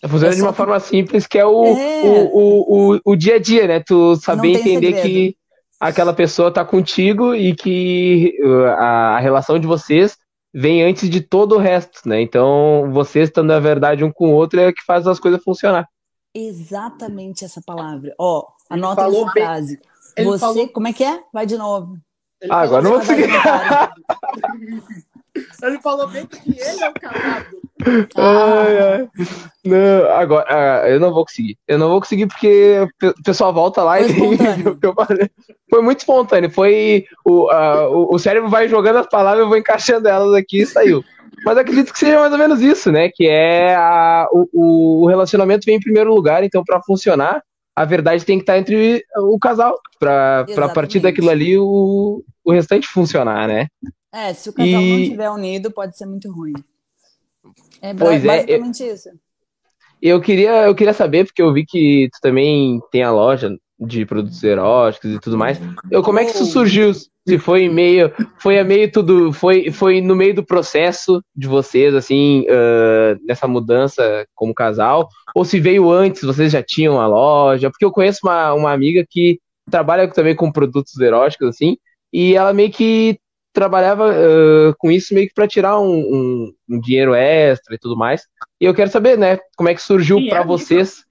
Funciona 0.08 0.34
é 0.34 0.36
de 0.36 0.42
uma 0.42 0.52
que... 0.52 0.58
forma 0.58 0.80
simples, 0.80 1.28
que 1.28 1.38
é 1.38 1.46
o, 1.46 1.66
é. 1.66 2.04
O, 2.04 2.38
o, 2.38 2.94
o, 2.96 3.00
o, 3.06 3.16
dia 3.16 3.36
a 3.36 3.40
dia, 3.40 3.68
né? 3.68 3.80
Tu 3.80 4.16
saber 4.16 4.60
entender 4.60 4.94
segredo. 4.96 5.02
que 5.02 5.38
aquela 5.80 6.14
pessoa 6.14 6.54
tá 6.54 6.66
contigo 6.66 7.34
e 7.34 7.56
que 7.56 8.38
uh, 8.44 8.66
a, 8.78 9.16
a 9.16 9.20
relação 9.20 9.58
de 9.58 9.66
vocês 9.66 10.18
vem 10.54 10.84
antes 10.84 11.10
de 11.10 11.22
todo 11.22 11.56
o 11.56 11.60
resto, 11.60 12.08
né? 12.08 12.22
Então, 12.22 12.90
vocês 12.92 13.30
estando 13.30 13.52
a 13.52 13.60
verdade 13.60 14.04
um 14.04 14.12
com 14.12 14.30
o 14.30 14.36
outro 14.36 14.60
é 14.60 14.74
que 14.74 14.84
faz 14.84 15.08
as 15.08 15.20
coisas 15.20 15.44
funcionar. 15.44 15.88
Exatamente 16.34 17.46
essa 17.46 17.62
palavra. 17.66 18.14
Ó, 18.20 18.46
anota 18.70 19.04
essa 19.04 19.32
frase. 19.32 19.80
Você, 20.18 20.40
falou... 20.40 20.68
como 20.70 20.88
é 20.88 20.94
que 20.94 21.04
é? 21.04 21.22
Vai 21.32 21.46
de 21.46 21.58
novo. 21.58 21.98
ah, 22.50 22.62
agora 22.62 22.82
não 22.82 22.92
vou 22.92 23.00
conseguir. 23.00 23.28
Ele 25.64 25.80
falou 25.80 26.08
bem 26.08 26.26
que 26.26 26.50
ele 26.50 26.84
é 26.84 26.90
o 26.90 26.94
casado. 26.94 27.60
Ah. 28.16 28.64
Ai, 28.66 28.78
ai. 28.78 29.10
Não, 29.66 30.12
agora, 30.12 30.46
ah, 30.50 30.90
eu 30.90 31.00
não 31.00 31.14
vou 31.14 31.26
conseguir. 31.26 31.58
Eu 31.68 31.78
não 31.78 31.90
vou 31.90 32.02
conseguir 32.02 32.28
porque 32.28 32.88
o 33.04 33.24
pessoal 33.24 33.54
volta 33.54 33.84
lá 33.84 33.98
foi 33.98 34.06
e 34.06 34.10
foi 35.70 35.82
muito 35.82 36.00
espontâneo. 36.00 36.50
Foi 36.50 37.06
o, 37.26 37.52
uh, 37.52 37.88
o, 37.92 38.16
o, 38.16 38.20
cérebro 38.20 38.50
vai 38.50 38.68
jogando 38.68 38.98
as 38.98 39.08
palavras, 39.08 39.42
eu 39.42 39.48
vou 39.48 39.58
encaixando 39.58 40.08
elas 40.08 40.34
aqui 40.34 40.62
e 40.62 40.66
saiu. 40.66 41.04
Mas 41.46 41.58
acredito 41.58 41.94
que 41.94 42.00
seja 42.00 42.20
mais 42.20 42.34
ou 42.34 42.38
menos 42.38 42.62
isso, 42.62 42.92
né? 42.92 43.10
Que 43.14 43.28
é 43.28 43.76
a, 43.76 44.28
o, 44.32 45.04
o 45.04 45.08
relacionamento 45.08 45.66
vem 45.66 45.76
em 45.76 45.82
primeiro 45.82 46.14
lugar, 46.14 46.44
então 46.44 46.64
para 46.66 46.82
funcionar, 46.82 47.42
a 47.76 47.86
verdade 47.86 48.26
tem 48.26 48.38
que 48.38 48.44
estar 48.44 48.58
entre 48.58 49.06
o 49.18 49.40
casal, 49.40 49.80
para 49.98 50.46
a 50.58 50.70
partir 50.70 51.00
daquilo 51.00 51.30
ali 51.30 51.58
o, 51.58 52.22
o 52.44 52.52
restante 52.52 52.88
funcionar, 52.88 53.48
né? 53.48 53.68
É, 54.12 54.34
se 54.34 54.50
o 54.50 54.54
casal 54.54 54.82
e... 54.82 54.92
não 54.92 55.00
estiver 55.00 55.30
unido, 55.30 55.72
pode 55.72 55.98
ser 55.98 56.06
muito 56.06 56.32
ruim. 56.32 56.54
É 57.82 57.94
pois 57.94 58.24
basicamente 58.24 58.84
é, 58.84 58.90
eu, 58.90 58.96
isso. 58.96 59.10
Eu 60.02 60.22
queria, 60.22 60.66
eu 60.66 60.76
queria 60.76 60.94
saber, 60.94 61.26
porque 61.26 61.42
eu 61.42 61.54
vi 61.54 61.66
que 61.66 62.10
tu 62.14 62.20
também 62.22 62.80
tem 62.92 63.04
a 63.04 63.12
loja 63.12 63.56
de 63.80 64.06
produtos 64.06 64.44
eróticos 64.44 65.12
e 65.12 65.20
tudo 65.20 65.38
mais. 65.38 65.60
Eu, 65.90 66.04
como 66.04 66.20
é 66.20 66.26
que 66.26 66.32
isso 66.32 66.46
surgiu? 66.46 66.94
Se 66.94 67.38
foi 67.38 67.70
meio, 67.70 68.12
foi 68.40 68.60
a 68.60 68.64
meio 68.64 68.92
tudo, 68.92 69.32
foi, 69.32 69.72
foi 69.72 70.02
no 70.02 70.16
meio 70.16 70.34
do 70.34 70.44
processo 70.44 71.22
de 71.36 71.48
vocês, 71.48 71.94
assim, 71.94 72.46
uh, 72.50 73.20
nessa 73.26 73.48
mudança 73.48 74.26
como 74.34 74.54
casal, 74.54 75.08
ou 75.36 75.46
se 75.46 75.60
veio 75.60 75.92
antes, 75.92 76.24
vocês 76.24 76.52
já 76.52 76.64
tinham 76.64 77.00
a 77.00 77.08
loja? 77.08 77.70
Porque 77.70 77.86
eu 77.86 77.92
conheço 77.92 78.20
uma, 78.24 78.54
uma 78.54 78.74
amiga 78.74 79.06
que 79.08 79.40
trabalha 79.70 80.08
também 80.08 80.36
com 80.36 80.52
produtos 80.52 80.98
eróticos, 81.00 81.50
assim, 81.50 81.78
e 82.12 82.36
ela 82.36 82.52
meio 82.52 82.72
que 82.72 83.20
trabalhava 83.60 84.10
uh, 84.10 84.74
com 84.78 84.90
isso 84.90 85.14
meio 85.14 85.28
que 85.28 85.34
para 85.34 85.48
tirar 85.48 85.78
um, 85.82 86.00
um, 86.00 86.54
um, 86.70 86.80
dinheiro 86.80 87.14
extra 87.14 87.76
e 87.76 87.78
tudo 87.78 87.98
mais. 87.98 88.26
E 88.60 88.64
eu 88.64 88.74
quero 88.74 88.90
saber, 88.90 89.18
né, 89.18 89.38
como 89.58 89.68
é 89.68 89.76
que 89.76 89.82
surgiu 89.82 90.26
para 90.30 90.40
é, 90.40 90.46
vocês. 90.46 91.04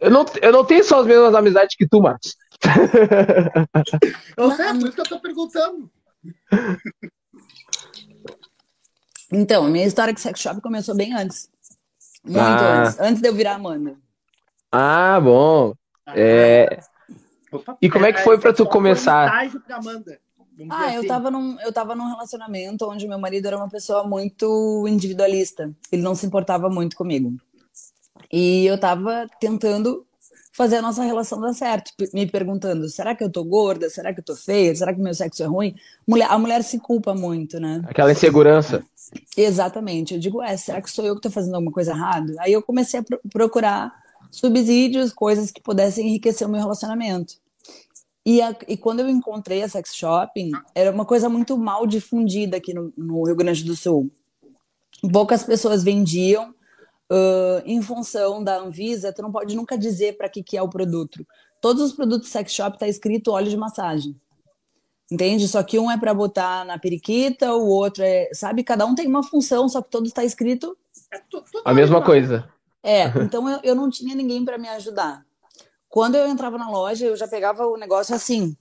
Eu 0.00 0.10
não, 0.10 0.26
eu 0.42 0.50
não 0.50 0.64
tenho 0.64 0.82
só 0.82 1.00
as 1.00 1.06
mesmas 1.06 1.34
amizades 1.36 1.76
que 1.76 1.86
tu, 1.86 2.02
Marcos. 2.02 2.36
Eu 4.36 4.50
sei, 4.52 4.66
é 4.66 4.72
por 4.72 4.82
isso 4.82 4.92
que 4.92 5.00
eu 5.00 5.08
tô 5.08 5.20
perguntando. 5.20 5.88
Então, 9.30 9.66
a 9.66 9.68
minha 9.68 9.86
história 9.86 10.12
com 10.12 10.18
sex 10.18 10.40
shop 10.40 10.60
começou 10.60 10.96
bem 10.96 11.14
antes. 11.14 11.48
Muito 12.24 12.40
ah. 12.40 12.82
antes. 12.82 13.00
Antes 13.00 13.22
de 13.22 13.28
eu 13.28 13.34
virar 13.34 13.54
Amanda. 13.54 13.96
Ah, 14.72 15.20
bom. 15.20 15.74
Ah, 16.04 16.14
é... 16.16 16.80
Opa, 17.52 17.76
e 17.80 17.90
como 17.90 18.06
é 18.06 18.12
que 18.12 18.20
foi 18.20 18.38
para 18.38 18.52
tu 18.52 18.66
começar? 18.66 19.28
Ah, 20.70 20.86
assim. 20.86 20.96
eu 20.96 21.06
tava, 21.06 21.30
num, 21.30 21.60
eu 21.60 21.72
tava 21.72 21.94
num 21.94 22.08
relacionamento 22.08 22.88
onde 22.88 23.06
meu 23.06 23.18
marido 23.18 23.46
era 23.46 23.56
uma 23.56 23.68
pessoa 23.68 24.04
muito 24.04 24.84
individualista. 24.88 25.70
Ele 25.92 26.02
não 26.02 26.14
se 26.14 26.26
importava 26.26 26.68
muito 26.68 26.96
comigo. 26.96 27.32
E 28.32 28.66
eu 28.66 28.78
tava 28.78 29.26
tentando 29.40 30.04
fazer 30.52 30.78
a 30.78 30.82
nossa 30.82 31.04
relação 31.04 31.40
dar 31.40 31.52
certo, 31.52 31.92
me 32.12 32.26
perguntando: 32.26 32.88
será 32.88 33.14
que 33.14 33.22
eu 33.22 33.30
tô 33.30 33.44
gorda? 33.44 33.88
Será 33.88 34.12
que 34.12 34.18
eu 34.18 34.24
tô 34.24 34.34
feia? 34.34 34.74
Será 34.74 34.92
que 34.92 35.00
meu 35.00 35.14
sexo 35.14 35.42
é 35.44 35.46
ruim? 35.46 35.76
Mulher, 36.04 36.26
a 36.28 36.36
mulher 36.36 36.64
se 36.64 36.80
culpa 36.80 37.14
muito, 37.14 37.60
né? 37.60 37.80
Aquela 37.86 38.10
insegurança. 38.10 38.84
Exatamente. 39.36 40.14
Eu 40.14 40.20
digo: 40.20 40.42
é, 40.42 40.56
será 40.56 40.82
que 40.82 40.90
sou 40.90 41.06
eu 41.06 41.14
que 41.14 41.22
tô 41.22 41.30
fazendo 41.30 41.54
alguma 41.54 41.72
coisa 41.72 41.92
errada? 41.92 42.34
Aí 42.40 42.52
eu 42.52 42.60
comecei 42.60 42.98
a 42.98 43.04
procurar 43.30 43.92
subsídios, 44.30 45.12
coisas 45.12 45.50
que 45.50 45.60
pudessem 45.60 46.06
enriquecer 46.08 46.46
o 46.46 46.50
meu 46.50 46.60
relacionamento. 46.60 47.34
E, 48.24 48.42
a, 48.42 48.54
e 48.66 48.76
quando 48.76 49.00
eu 49.00 49.08
encontrei 49.08 49.62
a 49.62 49.68
sex 49.68 49.94
shopping, 49.94 50.50
era 50.74 50.90
uma 50.90 51.04
coisa 51.04 51.28
muito 51.28 51.56
mal 51.56 51.86
difundida 51.86 52.58
aqui 52.58 52.74
no, 52.74 52.92
no 52.96 53.24
Rio 53.24 53.36
Grande 53.36 53.64
do 53.64 53.74
Sul. 53.74 54.10
Poucas 55.12 55.44
pessoas 55.44 55.82
vendiam, 55.82 56.50
uh, 57.10 57.62
em 57.64 57.80
função 57.80 58.42
da 58.44 58.58
Anvisa, 58.58 59.12
tu 59.12 59.22
não 59.22 59.32
pode 59.32 59.56
nunca 59.56 59.78
dizer 59.78 60.16
para 60.16 60.28
que, 60.28 60.42
que 60.42 60.56
é 60.56 60.62
o 60.62 60.68
produto. 60.68 61.26
Todos 61.60 61.82
os 61.82 61.92
produtos 61.92 62.28
sex 62.28 62.52
shop 62.52 62.78
tá 62.78 62.86
escrito 62.86 63.32
óleo 63.32 63.48
de 63.48 63.56
massagem. 63.56 64.14
Entende? 65.10 65.48
Só 65.48 65.62
que 65.62 65.78
um 65.78 65.90
é 65.90 65.96
para 65.96 66.12
botar 66.12 66.66
na 66.66 66.78
periquita, 66.78 67.54
o 67.54 67.66
outro 67.66 68.02
é. 68.02 68.28
Sabe? 68.34 68.62
Cada 68.62 68.84
um 68.84 68.94
tem 68.94 69.06
uma 69.06 69.22
função, 69.22 69.66
só 69.68 69.80
que 69.80 69.90
todo 69.90 70.06
está 70.06 70.22
escrito. 70.22 70.76
É 71.10 71.18
a 71.64 71.72
mesma 71.72 72.04
coisa. 72.04 72.46
É, 72.82 73.04
então 73.22 73.48
eu, 73.48 73.60
eu 73.62 73.74
não 73.74 73.90
tinha 73.90 74.14
ninguém 74.14 74.44
para 74.44 74.58
me 74.58 74.68
ajudar. 74.68 75.24
Quando 75.88 76.16
eu 76.16 76.28
entrava 76.28 76.58
na 76.58 76.70
loja, 76.70 77.06
eu 77.06 77.16
já 77.16 77.26
pegava 77.26 77.66
o 77.66 77.76
negócio 77.76 78.14
assim. 78.14 78.56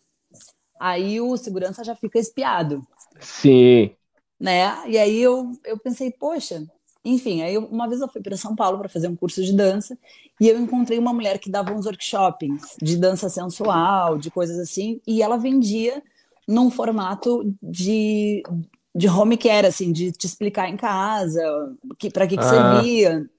Aí 0.79 1.19
o 1.19 1.35
segurança 1.37 1.83
já 1.83 1.95
fica 1.95 2.19
espiado. 2.19 2.85
Sim. 3.19 3.91
Né? 4.39 4.71
E 4.87 4.97
aí 4.97 5.19
eu, 5.19 5.51
eu 5.65 5.77
pensei, 5.77 6.11
poxa, 6.11 6.63
enfim, 7.03 7.41
aí 7.41 7.57
uma 7.57 7.87
vez 7.87 8.01
eu 8.01 8.07
fui 8.07 8.21
para 8.21 8.37
São 8.37 8.55
Paulo 8.55 8.77
para 8.77 8.89
fazer 8.89 9.07
um 9.07 9.15
curso 9.15 9.43
de 9.43 9.53
dança 9.53 9.97
e 10.39 10.47
eu 10.47 10.59
encontrei 10.59 10.99
uma 10.99 11.13
mulher 11.13 11.39
que 11.39 11.49
dava 11.49 11.73
uns 11.73 11.85
workshops 11.85 12.75
de 12.81 12.97
dança 12.97 13.29
sensual, 13.29 14.17
de 14.17 14.29
coisas 14.29 14.59
assim, 14.59 15.01
e 15.07 15.21
ela 15.21 15.37
vendia 15.37 16.03
num 16.47 16.69
formato 16.69 17.43
de, 17.61 18.43
de 18.95 19.07
home 19.07 19.37
care, 19.37 19.67
assim, 19.67 19.91
de 19.91 20.11
te 20.11 20.25
explicar 20.25 20.69
em 20.69 20.77
casa 20.77 21.41
que, 21.97 22.09
para 22.09 22.27
que, 22.27 22.37
que 22.37 22.43
ah. 22.43 22.49
servia. 22.49 23.29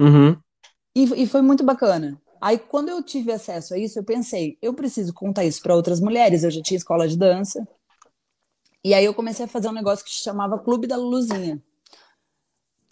Uhum. 0.00 0.36
E, 0.94 1.22
e 1.22 1.26
foi 1.26 1.42
muito 1.42 1.64
bacana. 1.64 2.20
Aí, 2.40 2.58
quando 2.58 2.88
eu 2.88 3.02
tive 3.02 3.32
acesso 3.32 3.74
a 3.74 3.78
isso, 3.78 3.98
eu 3.98 4.04
pensei, 4.04 4.58
eu 4.60 4.74
preciso 4.74 5.14
contar 5.14 5.44
isso 5.44 5.62
para 5.62 5.74
outras 5.74 6.00
mulheres. 6.00 6.44
Eu 6.44 6.50
já 6.50 6.62
tinha 6.62 6.76
escola 6.76 7.08
de 7.08 7.16
dança. 7.16 7.66
E 8.84 8.92
aí, 8.92 9.04
eu 9.04 9.14
comecei 9.14 9.44
a 9.46 9.48
fazer 9.48 9.68
um 9.68 9.72
negócio 9.72 10.04
que 10.04 10.10
se 10.10 10.22
chamava 10.22 10.58
Clube 10.58 10.86
da 10.86 10.96
Luluzinha. 10.96 11.62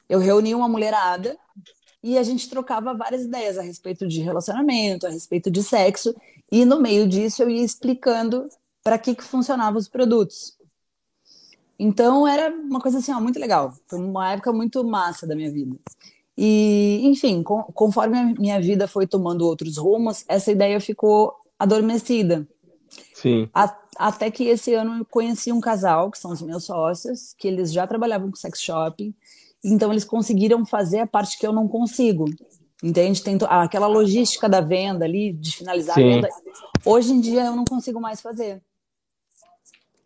Eu 0.08 0.18
reuni 0.18 0.54
uma 0.54 0.68
mulherada 0.68 1.38
e 2.02 2.18
a 2.18 2.22
gente 2.22 2.48
trocava 2.48 2.94
várias 2.94 3.22
ideias 3.22 3.56
a 3.56 3.62
respeito 3.62 4.08
de 4.08 4.20
relacionamento, 4.20 5.06
a 5.06 5.10
respeito 5.10 5.50
de 5.50 5.62
sexo. 5.62 6.14
E 6.50 6.64
no 6.64 6.80
meio 6.80 7.06
disso, 7.06 7.42
eu 7.42 7.50
ia 7.50 7.64
explicando 7.64 8.48
para 8.82 8.98
que, 8.98 9.14
que 9.14 9.22
funcionavam 9.22 9.78
os 9.78 9.88
produtos. 9.88 10.56
Então, 11.78 12.26
era 12.26 12.54
uma 12.54 12.80
coisa 12.80 12.98
assim, 12.98 13.12
ó, 13.12 13.20
muito 13.20 13.38
legal. 13.38 13.74
Foi 13.86 13.98
uma 13.98 14.32
época 14.32 14.52
muito 14.52 14.84
massa 14.84 15.26
da 15.26 15.34
minha 15.34 15.50
vida. 15.50 15.76
E, 16.36 17.00
enfim, 17.04 17.42
com, 17.42 17.62
conforme 17.74 18.18
a 18.18 18.24
minha 18.24 18.60
vida 18.60 18.88
foi 18.88 19.06
tomando 19.06 19.46
outros 19.46 19.76
rumos, 19.76 20.24
essa 20.28 20.50
ideia 20.50 20.80
ficou 20.80 21.34
adormecida. 21.58 22.46
Sim. 23.14 23.48
A, 23.54 23.76
até 23.96 24.30
que 24.30 24.44
esse 24.44 24.74
ano 24.74 24.98
eu 24.98 25.04
conheci 25.04 25.52
um 25.52 25.60
casal, 25.60 26.10
que 26.10 26.18
são 26.18 26.32
os 26.32 26.42
meus 26.42 26.64
sócios, 26.64 27.34
que 27.38 27.46
eles 27.46 27.72
já 27.72 27.86
trabalhavam 27.86 28.30
com 28.30 28.36
sex 28.36 28.60
shopping, 28.60 29.14
então 29.62 29.92
eles 29.92 30.04
conseguiram 30.04 30.64
fazer 30.64 31.00
a 31.00 31.06
parte 31.06 31.38
que 31.38 31.46
eu 31.46 31.52
não 31.52 31.68
consigo. 31.68 32.24
Entende? 32.82 33.22
Tem 33.22 33.38
aquela 33.48 33.86
logística 33.86 34.48
da 34.48 34.60
venda 34.60 35.04
ali, 35.04 35.32
de 35.32 35.56
finalizar 35.56 35.94
Sim. 35.94 36.02
a 36.02 36.14
venda. 36.14 36.28
Hoje 36.84 37.12
em 37.12 37.20
dia 37.20 37.44
eu 37.44 37.54
não 37.54 37.64
consigo 37.64 38.00
mais 38.00 38.20
fazer. 38.20 38.60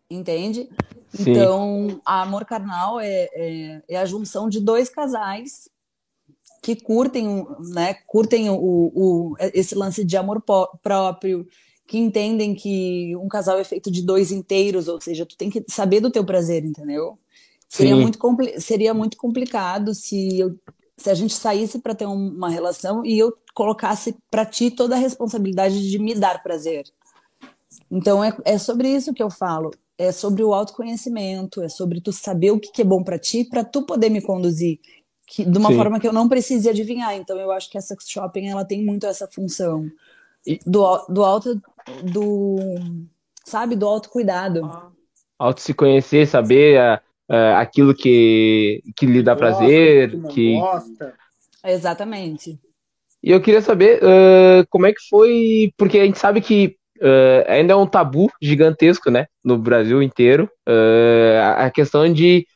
Entende? 0.09 0.69
Sim. 1.09 1.31
Então, 1.31 1.99
a 2.05 2.21
Amor 2.21 2.45
Carnal 2.45 2.99
é, 2.99 3.27
é, 3.33 3.81
é 3.89 3.97
a 3.97 4.05
junção 4.05 4.47
de 4.47 4.59
dois 4.59 4.89
casais 4.89 5.67
que 6.67 6.75
curtem, 6.75 7.47
né, 7.69 7.93
curtem 8.05 8.49
o, 8.49 8.55
o, 8.57 9.35
esse 9.53 9.73
lance 9.73 10.03
de 10.03 10.17
amor 10.17 10.43
próprio, 10.83 11.47
que 11.87 11.97
entendem 11.97 12.53
que 12.53 13.15
um 13.15 13.29
casal 13.29 13.57
é 13.57 13.63
feito 13.63 13.89
de 13.89 14.01
dois 14.01 14.33
inteiros, 14.33 14.89
ou 14.89 14.99
seja, 14.99 15.25
tu 15.25 15.37
tem 15.37 15.49
que 15.49 15.63
saber 15.69 16.01
do 16.01 16.11
teu 16.11 16.25
prazer, 16.25 16.65
entendeu? 16.65 17.17
Seria 17.69 17.95
muito, 17.95 18.19
seria 18.59 18.93
muito 18.93 19.15
complicado 19.15 19.95
se, 19.95 20.37
eu, 20.37 20.59
se 20.97 21.09
a 21.09 21.13
gente 21.13 21.33
saísse 21.35 21.79
para 21.79 21.95
ter 21.95 22.05
uma 22.05 22.49
relação 22.49 23.05
e 23.05 23.17
eu 23.17 23.33
colocasse 23.53 24.17
para 24.29 24.45
ti 24.45 24.69
toda 24.69 24.95
a 24.95 24.99
responsabilidade 24.99 25.89
de 25.89 25.97
me 25.97 26.15
dar 26.15 26.43
prazer. 26.43 26.83
Então 27.89 28.21
é, 28.21 28.35
é 28.43 28.57
sobre 28.57 28.89
isso 28.89 29.13
que 29.13 29.23
eu 29.23 29.29
falo. 29.29 29.71
É 29.97 30.11
sobre 30.11 30.43
o 30.43 30.53
autoconhecimento, 30.53 31.61
é 31.61 31.69
sobre 31.69 32.01
tu 32.01 32.11
saber 32.11 32.51
o 32.51 32.59
que, 32.59 32.71
que 32.71 32.81
é 32.81 32.85
bom 32.85 33.03
para 33.03 33.17
ti, 33.17 33.45
para 33.45 33.63
tu 33.63 33.83
poder 33.83 34.09
me 34.09 34.21
conduzir 34.21 34.79
que, 35.27 35.43
de 35.43 35.57
uma 35.57 35.69
Sim. 35.69 35.75
forma 35.75 35.99
que 35.99 36.07
eu 36.07 36.13
não 36.13 36.29
precise 36.29 36.69
adivinhar. 36.69 37.13
Então 37.15 37.37
eu 37.37 37.51
acho 37.51 37.69
que 37.69 37.77
a 37.77 37.81
sex 37.81 38.09
shopping 38.09 38.47
ela 38.47 38.63
tem 38.63 38.83
muito 38.83 39.05
essa 39.05 39.27
função 39.27 39.85
e... 40.45 40.57
do, 40.65 41.05
do 41.09 41.23
alto 41.23 41.61
do 42.01 42.57
sabe? 43.43 43.75
Do 43.75 43.87
autocuidado. 43.87 44.91
Auto 45.37 45.61
se 45.61 45.73
conhecer, 45.73 46.25
saber 46.27 46.79
uh, 46.79 46.99
uh, 47.31 47.55
aquilo 47.57 47.93
que, 47.93 48.81
que 48.95 49.05
lhe 49.05 49.21
dá 49.21 49.33
gosta, 49.33 49.57
prazer. 49.57 50.11
Que, 50.11 50.27
que... 50.29 50.59
gosta. 50.59 51.13
Exatamente. 51.63 52.59
E 53.21 53.31
eu 53.31 53.41
queria 53.41 53.61
saber 53.61 53.99
uh, 54.03 54.65
como 54.69 54.85
é 54.85 54.93
que 54.93 55.01
foi, 55.09 55.73
porque 55.77 55.99
a 55.99 56.05
gente 56.05 56.17
sabe 56.17 56.41
que 56.41 56.75
ainda 57.47 57.73
é 57.73 57.75
um 57.75 57.85
tabu 57.85 58.27
gigantesco, 58.41 59.11
né, 59.11 59.27
no 59.43 59.55
Brasil 59.55 60.01
inteiro, 60.01 60.49
a 61.55 61.69
questão 61.69 62.11
de 62.11 62.47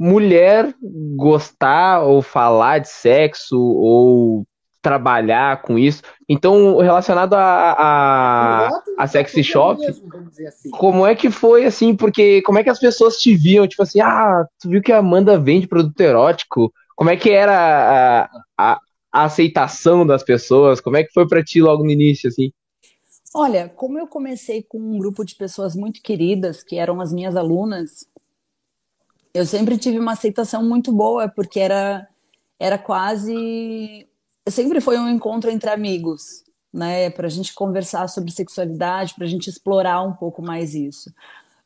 mulher 0.00 0.74
gostar 1.14 2.00
ou 2.00 2.22
falar 2.22 2.78
de 2.78 2.88
sexo 2.88 3.60
ou 3.60 4.46
trabalhar 4.80 5.60
com 5.60 5.78
isso. 5.78 6.02
Então, 6.26 6.78
relacionado 6.78 7.34
a, 7.34 7.76
a, 7.78 8.70
a 8.96 9.06
sexy 9.06 9.44
shop, 9.44 9.84
assim. 9.84 10.70
como 10.70 11.06
é 11.06 11.14
que 11.14 11.30
foi 11.30 11.66
assim? 11.66 11.94
Porque 11.94 12.40
como 12.40 12.58
é 12.58 12.64
que 12.64 12.70
as 12.70 12.80
pessoas 12.80 13.18
te 13.18 13.36
viam? 13.36 13.68
Tipo 13.68 13.82
assim, 13.82 14.00
ah, 14.00 14.46
tu 14.58 14.70
viu 14.70 14.80
que 14.80 14.90
a 14.90 14.98
Amanda 14.98 15.38
vende 15.38 15.68
produto 15.68 16.00
erótico? 16.00 16.72
Como 16.96 17.10
é 17.10 17.16
que 17.16 17.28
era 17.28 18.24
a, 18.56 18.72
a, 18.72 18.80
a 19.12 19.24
aceitação 19.24 20.06
das 20.06 20.22
pessoas? 20.22 20.80
Como 20.80 20.96
é 20.96 21.04
que 21.04 21.12
foi 21.12 21.28
para 21.28 21.44
ti 21.44 21.60
logo 21.60 21.84
no 21.84 21.90
início, 21.90 22.28
assim? 22.28 22.50
Olha, 23.34 23.68
como 23.68 23.98
eu 23.98 24.06
comecei 24.06 24.62
com 24.62 24.78
um 24.78 24.98
grupo 24.98 25.24
de 25.24 25.34
pessoas 25.34 25.76
muito 25.76 26.00
queridas, 26.02 26.62
que 26.62 26.76
eram 26.76 27.02
as 27.02 27.12
minhas 27.12 27.36
alunas, 27.36 28.06
eu 29.32 29.46
sempre 29.46 29.78
tive 29.78 29.98
uma 29.98 30.12
aceitação 30.12 30.62
muito 30.62 30.92
boa, 30.92 31.28
porque 31.28 31.60
era, 31.60 32.08
era 32.58 32.78
quase. 32.78 34.06
Sempre 34.48 34.80
foi 34.80 34.98
um 34.98 35.08
encontro 35.08 35.50
entre 35.50 35.70
amigos, 35.70 36.44
né? 36.72 37.10
Para 37.10 37.26
a 37.26 37.30
gente 37.30 37.54
conversar 37.54 38.08
sobre 38.08 38.32
sexualidade, 38.32 39.14
para 39.14 39.24
a 39.24 39.28
gente 39.28 39.48
explorar 39.48 40.02
um 40.02 40.12
pouco 40.12 40.42
mais 40.42 40.74
isso. 40.74 41.12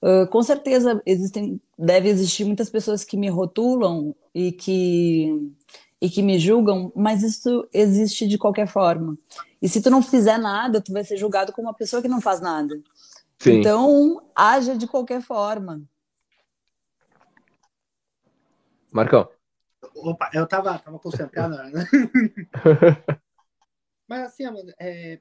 Uh, 0.03 0.27
com 0.29 0.42
certeza 0.42 1.00
existem, 1.07 1.59
deve 1.79 2.09
existir 2.11 2.44
muitas 2.44 2.68
pessoas 2.68 3.03
que 3.03 3.16
me 3.16 3.31
rotulam 3.31 4.14
e 4.35 4.53
que 4.53 5.50
e 6.05 6.11
que 6.11 6.20
me 6.20 6.38
julgam, 6.38 6.92
mas 6.94 7.22
isso 7.22 7.66
existe 7.72 8.29
de 8.29 8.37
qualquer 8.37 8.66
forma. 8.66 9.16
E 9.62 9.66
se 9.70 9.81
tu 9.81 9.88
não 9.88 10.03
fizer 10.03 10.37
nada, 10.37 10.79
tu 10.79 10.92
vai 10.92 11.03
ser 11.03 11.16
julgado 11.16 11.50
como 11.50 11.68
uma 11.68 11.72
pessoa 11.72 12.03
que 12.03 12.09
não 12.09 12.20
faz 12.20 12.42
nada. 12.42 12.79
Sim. 13.38 13.61
Então, 13.61 14.20
haja 14.37 14.77
de 14.77 14.87
qualquer 14.87 15.22
forma. 15.22 15.81
Marcão. 18.94 19.28
Opa, 19.96 20.30
eu 20.33 20.46
tava, 20.46 20.78
tava 20.78 21.00
concentrado, 21.00 21.57
né? 21.57 21.85
mas 24.07 24.28
assim, 24.28 24.44
Amanda, 24.44 24.72
é, 24.78 25.18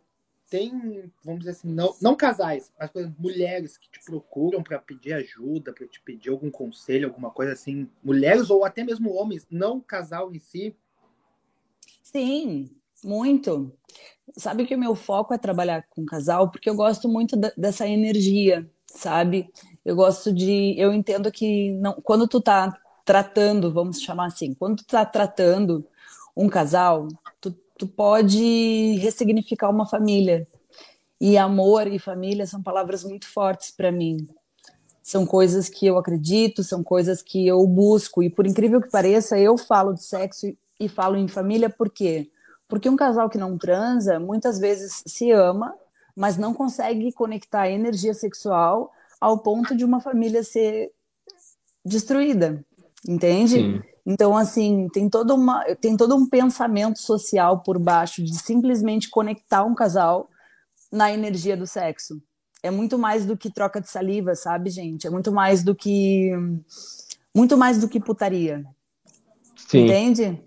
tem, 0.48 1.12
vamos 1.26 1.40
dizer 1.40 1.52
assim, 1.52 1.74
não, 1.74 1.96
não 2.00 2.16
casais, 2.16 2.72
mas 2.80 2.92
exemplo, 2.96 3.16
mulheres 3.18 3.76
que 3.76 3.90
te 3.90 4.00
procuram 4.06 4.62
para 4.62 4.78
pedir 4.78 5.14
ajuda, 5.14 5.74
para 5.74 5.88
te 5.88 6.00
pedir 6.02 6.30
algum 6.30 6.52
conselho, 6.52 7.08
alguma 7.08 7.32
coisa 7.32 7.54
assim, 7.54 7.90
mulheres 8.04 8.52
ou 8.52 8.64
até 8.64 8.84
mesmo 8.84 9.12
homens, 9.12 9.48
não 9.50 9.82
casal 9.82 10.32
em 10.32 10.40
si? 10.40 10.76
Sim, 12.04 12.70
muito. 13.04 13.76
Sabe 14.38 14.68
que 14.68 14.76
o 14.76 14.80
meu 14.80 14.94
foco 14.94 15.34
é 15.34 15.38
trabalhar 15.40 15.84
com 15.90 16.06
casal 16.06 16.52
porque 16.52 16.70
eu 16.70 16.76
gosto 16.76 17.10
muito 17.10 17.36
dessa 17.58 17.88
energia, 17.88 18.70
sabe? 18.86 19.50
Eu 19.84 19.96
gosto 19.96 20.32
de, 20.32 20.76
eu 20.78 20.94
entendo 20.94 21.32
que 21.32 21.72
não, 21.72 21.94
quando 21.94 22.28
tu 22.28 22.40
tá 22.40 22.80
tratando, 23.06 23.72
vamos 23.72 24.02
chamar 24.02 24.28
assim, 24.28 24.54
quando 24.54 24.78
tu 24.78 24.84
está 24.84 25.06
tratando 25.06 25.86
um 26.36 26.48
casal, 26.48 27.08
tu, 27.40 27.52
tu 27.78 27.88
pode 27.88 28.96
ressignificar 29.00 29.70
uma 29.70 29.86
família. 29.86 30.48
E 31.20 31.38
amor 31.38 31.88
e 31.88 32.00
família 32.00 32.46
são 32.46 32.62
palavras 32.62 33.04
muito 33.04 33.28
fortes 33.28 33.72
para 33.72 33.92
mim. 33.92 34.28
São 35.02 35.26
coisas 35.26 35.70
que 35.70 35.86
eu 35.86 35.98
acredito, 35.98 36.64
são 36.64 36.84
coisas 36.84 37.22
que 37.22 37.46
eu 37.46 37.66
busco. 37.68 38.24
E 38.24 38.30
por 38.30 38.48
incrível 38.48 38.82
que 38.82 38.90
pareça, 38.90 39.38
eu 39.38 39.58
falo 39.58 39.94
de 39.94 40.04
sexo 40.04 40.48
e 40.80 40.90
falo 40.90 41.16
em 41.16 41.28
família 41.28 41.70
por 41.70 41.90
quê? 41.90 42.30
Porque 42.68 42.90
um 42.90 42.96
casal 42.96 43.30
que 43.30 43.38
não 43.38 43.58
transa 43.58 44.20
muitas 44.20 44.60
vezes 44.60 45.04
se 45.06 45.32
ama, 45.32 45.76
mas 46.16 46.38
não 46.38 46.54
consegue 46.54 47.12
conectar 47.12 47.62
a 47.62 47.70
energia 47.70 48.14
sexual 48.14 48.92
ao 49.20 49.40
ponto 49.40 49.76
de 49.76 49.86
uma 49.86 50.00
família 50.00 50.44
ser 50.44 50.92
destruída 51.86 52.66
entende? 53.08 53.54
Sim. 53.54 53.82
Então, 54.06 54.36
assim, 54.36 54.90
tem, 54.92 55.10
toda 55.10 55.34
uma, 55.34 55.64
tem 55.76 55.96
todo 55.96 56.16
um 56.16 56.28
pensamento 56.28 57.00
social 57.00 57.62
por 57.62 57.80
baixo 57.80 58.22
de 58.22 58.36
simplesmente 58.36 59.10
conectar 59.10 59.64
um 59.64 59.74
casal 59.74 60.30
na 60.92 61.12
energia 61.12 61.56
do 61.56 61.66
sexo. 61.66 62.22
É 62.62 62.70
muito 62.70 62.98
mais 62.98 63.26
do 63.26 63.38
que 63.38 63.52
troca 63.52 63.80
de 63.80 63.90
saliva, 63.90 64.36
sabe, 64.36 64.70
gente? 64.70 65.08
É 65.08 65.10
muito 65.10 65.32
mais 65.32 65.64
do 65.64 65.74
que. 65.74 66.32
Muito 67.36 67.58
mais 67.58 67.80
do 67.80 67.90
que 67.90 68.00
putaria. 68.00 68.64
Sim. 69.56 69.86
Entende? 69.86 70.42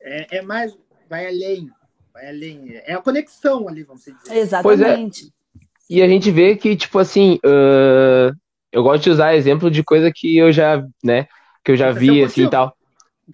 É, 0.00 0.38
é 0.38 0.42
mais. 0.42 0.76
Vai 1.08 1.26
além. 1.26 1.70
Vai 2.12 2.28
além. 2.28 2.80
É 2.84 2.94
a 2.94 3.02
conexão 3.02 3.68
ali, 3.68 3.82
vamos 3.82 4.04
dizer. 4.04 4.36
Exatamente. 4.36 5.26
É. 5.26 5.66
E 5.88 6.02
a 6.02 6.08
gente 6.08 6.30
vê 6.30 6.56
que, 6.56 6.76
tipo 6.76 6.98
assim. 6.98 7.38
Uh, 7.44 8.34
eu 8.72 8.82
gosto 8.82 9.04
de 9.04 9.10
usar 9.10 9.36
exemplo 9.36 9.70
de 9.70 9.82
coisa 9.84 10.10
que 10.14 10.36
eu 10.36 10.52
já, 10.52 10.84
né? 11.02 11.26
Que 11.66 11.72
eu 11.72 11.76
já 11.76 11.90
vi, 11.90 12.22
assim 12.22 12.44
e 12.44 12.48
tal. 12.48 12.72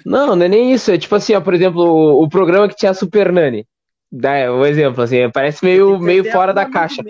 Não, 0.06 0.34
não 0.34 0.46
é 0.46 0.48
nem 0.48 0.72
isso. 0.72 0.90
É 0.90 0.96
tipo 0.96 1.14
assim, 1.14 1.34
ó, 1.34 1.40
por 1.42 1.52
exemplo, 1.52 1.82
o, 1.82 2.22
o 2.22 2.28
programa 2.28 2.66
que 2.66 2.74
tinha 2.74 2.90
a 2.90 2.94
Super 2.94 3.30
Nani. 3.30 3.66
Dá, 4.10 4.50
um 4.50 4.64
exemplo, 4.64 5.02
assim, 5.02 5.30
parece 5.30 5.62
meio, 5.62 5.98
meio 5.98 6.24
fora 6.32 6.54
da 6.54 6.64
caixa. 6.64 7.02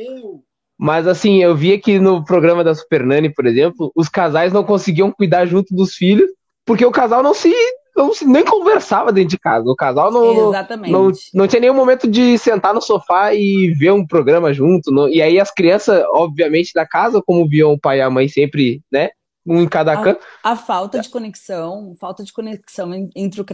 Mas 0.77 1.07
assim, 1.07 1.41
eu 1.41 1.55
via 1.55 1.79
que 1.81 2.01
no 2.01 2.25
programa 2.25 2.65
da 2.65 2.75
Super 2.75 3.07
Nani, 3.07 3.33
por 3.33 3.47
exemplo, 3.47 3.93
os 3.95 4.09
casais 4.09 4.53
não 4.53 4.65
conseguiam 4.65 5.13
cuidar 5.13 5.47
junto 5.47 5.75
dos 5.75 5.95
filhos, 5.95 6.29
porque 6.67 6.85
o 6.85 6.91
casal 6.91 7.23
não 7.23 7.35
se, 7.35 7.53
não 7.97 8.13
se 8.13 8.25
nem 8.25 8.45
conversava 8.45 9.13
dentro 9.13 9.31
de 9.31 9.39
casa. 9.39 9.65
O 9.69 9.77
casal 9.77 10.11
não, 10.11 10.53
não, 10.89 11.13
não, 11.35 11.47
tinha 11.47 11.61
nenhum 11.61 11.75
momento 11.75 12.09
de 12.09 12.37
sentar 12.37 12.75
no 12.75 12.83
sofá 12.83 13.33
e 13.33 13.73
ver 13.79 13.93
um 13.93 14.05
programa 14.05 14.53
junto. 14.53 14.91
Não, 14.91 15.09
e 15.09 15.23
aí 15.23 15.39
as 15.39 15.53
crianças, 15.53 16.05
obviamente, 16.11 16.73
da 16.75 16.87
casa, 16.87 17.23
como 17.25 17.49
viam 17.49 17.73
o 17.73 17.81
pai 17.81 17.99
e 17.99 18.03
a 18.03 18.11
mãe 18.11 18.27
sempre, 18.27 18.81
né, 18.91 19.11
um 19.47 19.61
em 19.61 19.69
cada 19.69 20.01
canto. 20.03 20.21
A, 20.43 20.57
falta 20.57 21.01
de 21.01 21.09
conexão, 21.09 21.95
falta 21.99 22.23
de 22.23 22.33
conexão 22.33 22.93
entre, 23.15 23.41
o, 23.41 23.47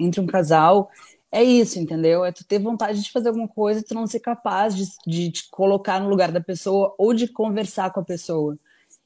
entre 0.00 0.20
um 0.20 0.26
casal 0.26 0.90
é 1.30 1.42
isso, 1.42 1.80
entendeu? 1.80 2.24
É 2.24 2.30
tu 2.30 2.44
ter 2.44 2.60
vontade 2.60 3.02
de 3.02 3.10
fazer 3.10 3.28
alguma 3.28 3.48
coisa 3.48 3.80
e 3.80 3.82
tu 3.82 3.92
não 3.92 4.06
ser 4.06 4.20
capaz 4.20 4.74
de, 4.74 4.84
de 5.04 5.32
te 5.32 5.50
colocar 5.50 6.00
no 6.00 6.08
lugar 6.08 6.30
da 6.30 6.40
pessoa 6.40 6.94
ou 6.96 7.12
de 7.12 7.26
conversar 7.26 7.92
com 7.92 7.98
a 7.98 8.04
pessoa. 8.04 8.56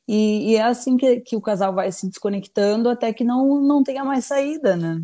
E, 0.07 0.51
e 0.51 0.57
é 0.57 0.63
assim 0.63 0.97
que, 0.97 1.21
que 1.21 1.37
o 1.37 1.41
casal 1.41 1.75
vai 1.75 1.91
se 1.91 2.07
desconectando 2.07 2.91
até 2.91 3.13
que 3.13 3.25
não, 3.25 3.61
não 3.63 3.83
tenha 3.83 4.05
mais 4.05 4.27
saída, 4.27 4.77
né? 4.77 5.03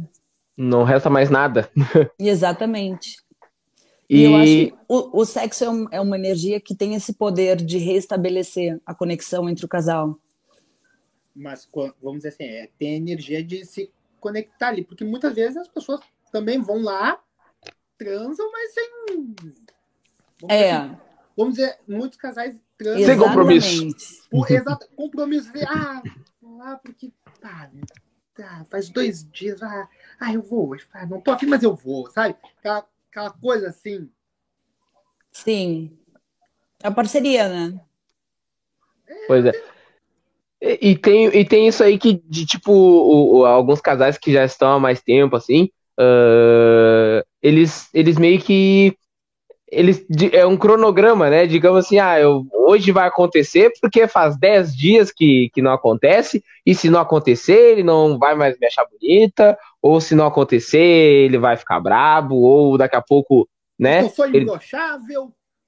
Não 0.57 0.85
resta 0.85 1.09
mais 1.09 1.31
nada. 1.31 1.71
Exatamente. 2.19 3.17
E, 4.09 4.19
e 4.19 4.25
eu 4.25 4.37
acho 4.37 4.53
que 4.53 4.75
o, 4.87 5.21
o 5.21 5.25
sexo 5.25 5.65
é, 5.65 5.97
é 5.97 6.01
uma 6.03 6.17
energia 6.17 6.61
que 6.61 6.75
tem 6.75 6.95
esse 6.95 7.15
poder 7.15 7.57
de 7.57 7.79
restabelecer 7.79 8.79
a 8.85 8.95
conexão 8.95 9.49
entre 9.49 9.65
o 9.65 9.69
casal 9.69 10.19
mas 11.35 11.69
vamos 12.01 12.19
dizer 12.19 12.29
assim, 12.29 12.45
é, 12.45 12.71
tem 12.79 12.95
a 12.95 12.97
energia 12.97 13.43
de 13.43 13.65
se 13.65 13.93
conectar 14.21 14.69
ali, 14.69 14.85
porque 14.85 15.05
muitas 15.05 15.35
vezes 15.35 15.57
as 15.57 15.69
pessoas 15.69 16.01
também 16.31 16.61
vão 16.61 16.83
lá, 16.83 17.21
transam, 17.99 18.51
mas 18.51 18.73
sem. 18.73 18.91
Vamos 20.41 20.55
é. 20.57 20.73
Dizer, 20.73 20.77
assim, 20.77 20.99
vamos 21.37 21.55
dizer, 21.55 21.79
muitos 21.87 22.19
casais 22.19 22.61
transam. 22.79 23.05
Sem 23.05 23.19
compromisso. 23.19 24.29
Por, 24.31 24.51
exato, 24.51 24.89
compromisso. 24.97 25.51
Ah, 25.69 26.03
vou 26.41 26.57
lá 26.57 26.77
porque. 26.77 27.13
Tá, 27.41 27.71
tá, 28.35 28.67
faz 28.71 28.89
dois 28.89 29.29
dias. 29.31 29.63
Ah, 29.63 29.89
ah 30.19 30.33
eu 30.33 30.43
vou. 30.43 30.77
Ah, 30.93 31.07
não 31.07 31.21
tô 31.21 31.33
afim, 31.33 31.47
mas 31.47 31.63
eu 31.63 31.75
vou, 31.75 32.11
sabe? 32.11 32.37
Aquela, 32.59 32.87
aquela 33.11 33.31
coisa 33.31 33.69
assim. 33.69 34.11
Sim. 35.31 35.99
É 36.83 36.89
a 36.89 36.91
parceria, 36.91 37.49
né? 37.49 37.81
Pois 39.27 39.45
é. 39.45 39.74
E, 40.81 40.97
tem, 40.97 41.27
e 41.27 41.45
tem 41.45 41.69
isso 41.69 41.85
aí 41.85 41.99
que, 41.99 42.23
de 42.25 42.47
tipo, 42.47 42.73
o, 42.73 43.45
alguns 43.45 43.83
casais 43.83 44.17
que 44.17 44.33
já 44.33 44.45
estão 44.45 44.73
há 44.73 44.81
mais 44.81 45.03
tempo, 45.03 45.37
assim, 45.37 45.69
uh, 46.01 47.23
eles, 47.43 47.91
eles 47.93 48.17
meio 48.17 48.41
que. 48.41 48.97
Eles, 49.71 50.07
é 50.33 50.47
um 50.47 50.57
cronograma, 50.57 51.29
né? 51.29 51.47
Digamos 51.47 51.85
assim, 51.85 51.99
ah, 51.99 52.19
eu, 52.19 52.47
hoje 52.53 52.93
vai 52.93 53.09
acontecer 53.09 53.73
porque 53.81 54.07
faz 54.07 54.39
10 54.39 54.75
dias 54.75 55.13
que, 55.13 55.51
que 55.53 55.61
não 55.61 55.73
acontece, 55.73 56.43
e 56.65 56.75
se 56.75 56.89
não 56.89 57.01
acontecer, 57.01 57.73
ele 57.73 57.83
não 57.83 58.19
vai 58.19 58.35
mais 58.35 58.59
me 58.59 58.67
achar 58.67 58.87
bonita, 58.87 59.59
ou 59.83 60.01
se 60.01 60.15
não 60.15 60.27
acontecer, 60.27 60.79
ele 60.79 61.37
vai 61.37 61.57
ficar 61.57 61.81
brabo, 61.81 62.37
ou 62.37 62.79
daqui 62.79 62.97
a 62.97 63.03
pouco, 63.03 63.47
né? 63.79 64.03
Eu 64.03 64.09
sou. 64.09 64.27
Ele... 64.27 64.47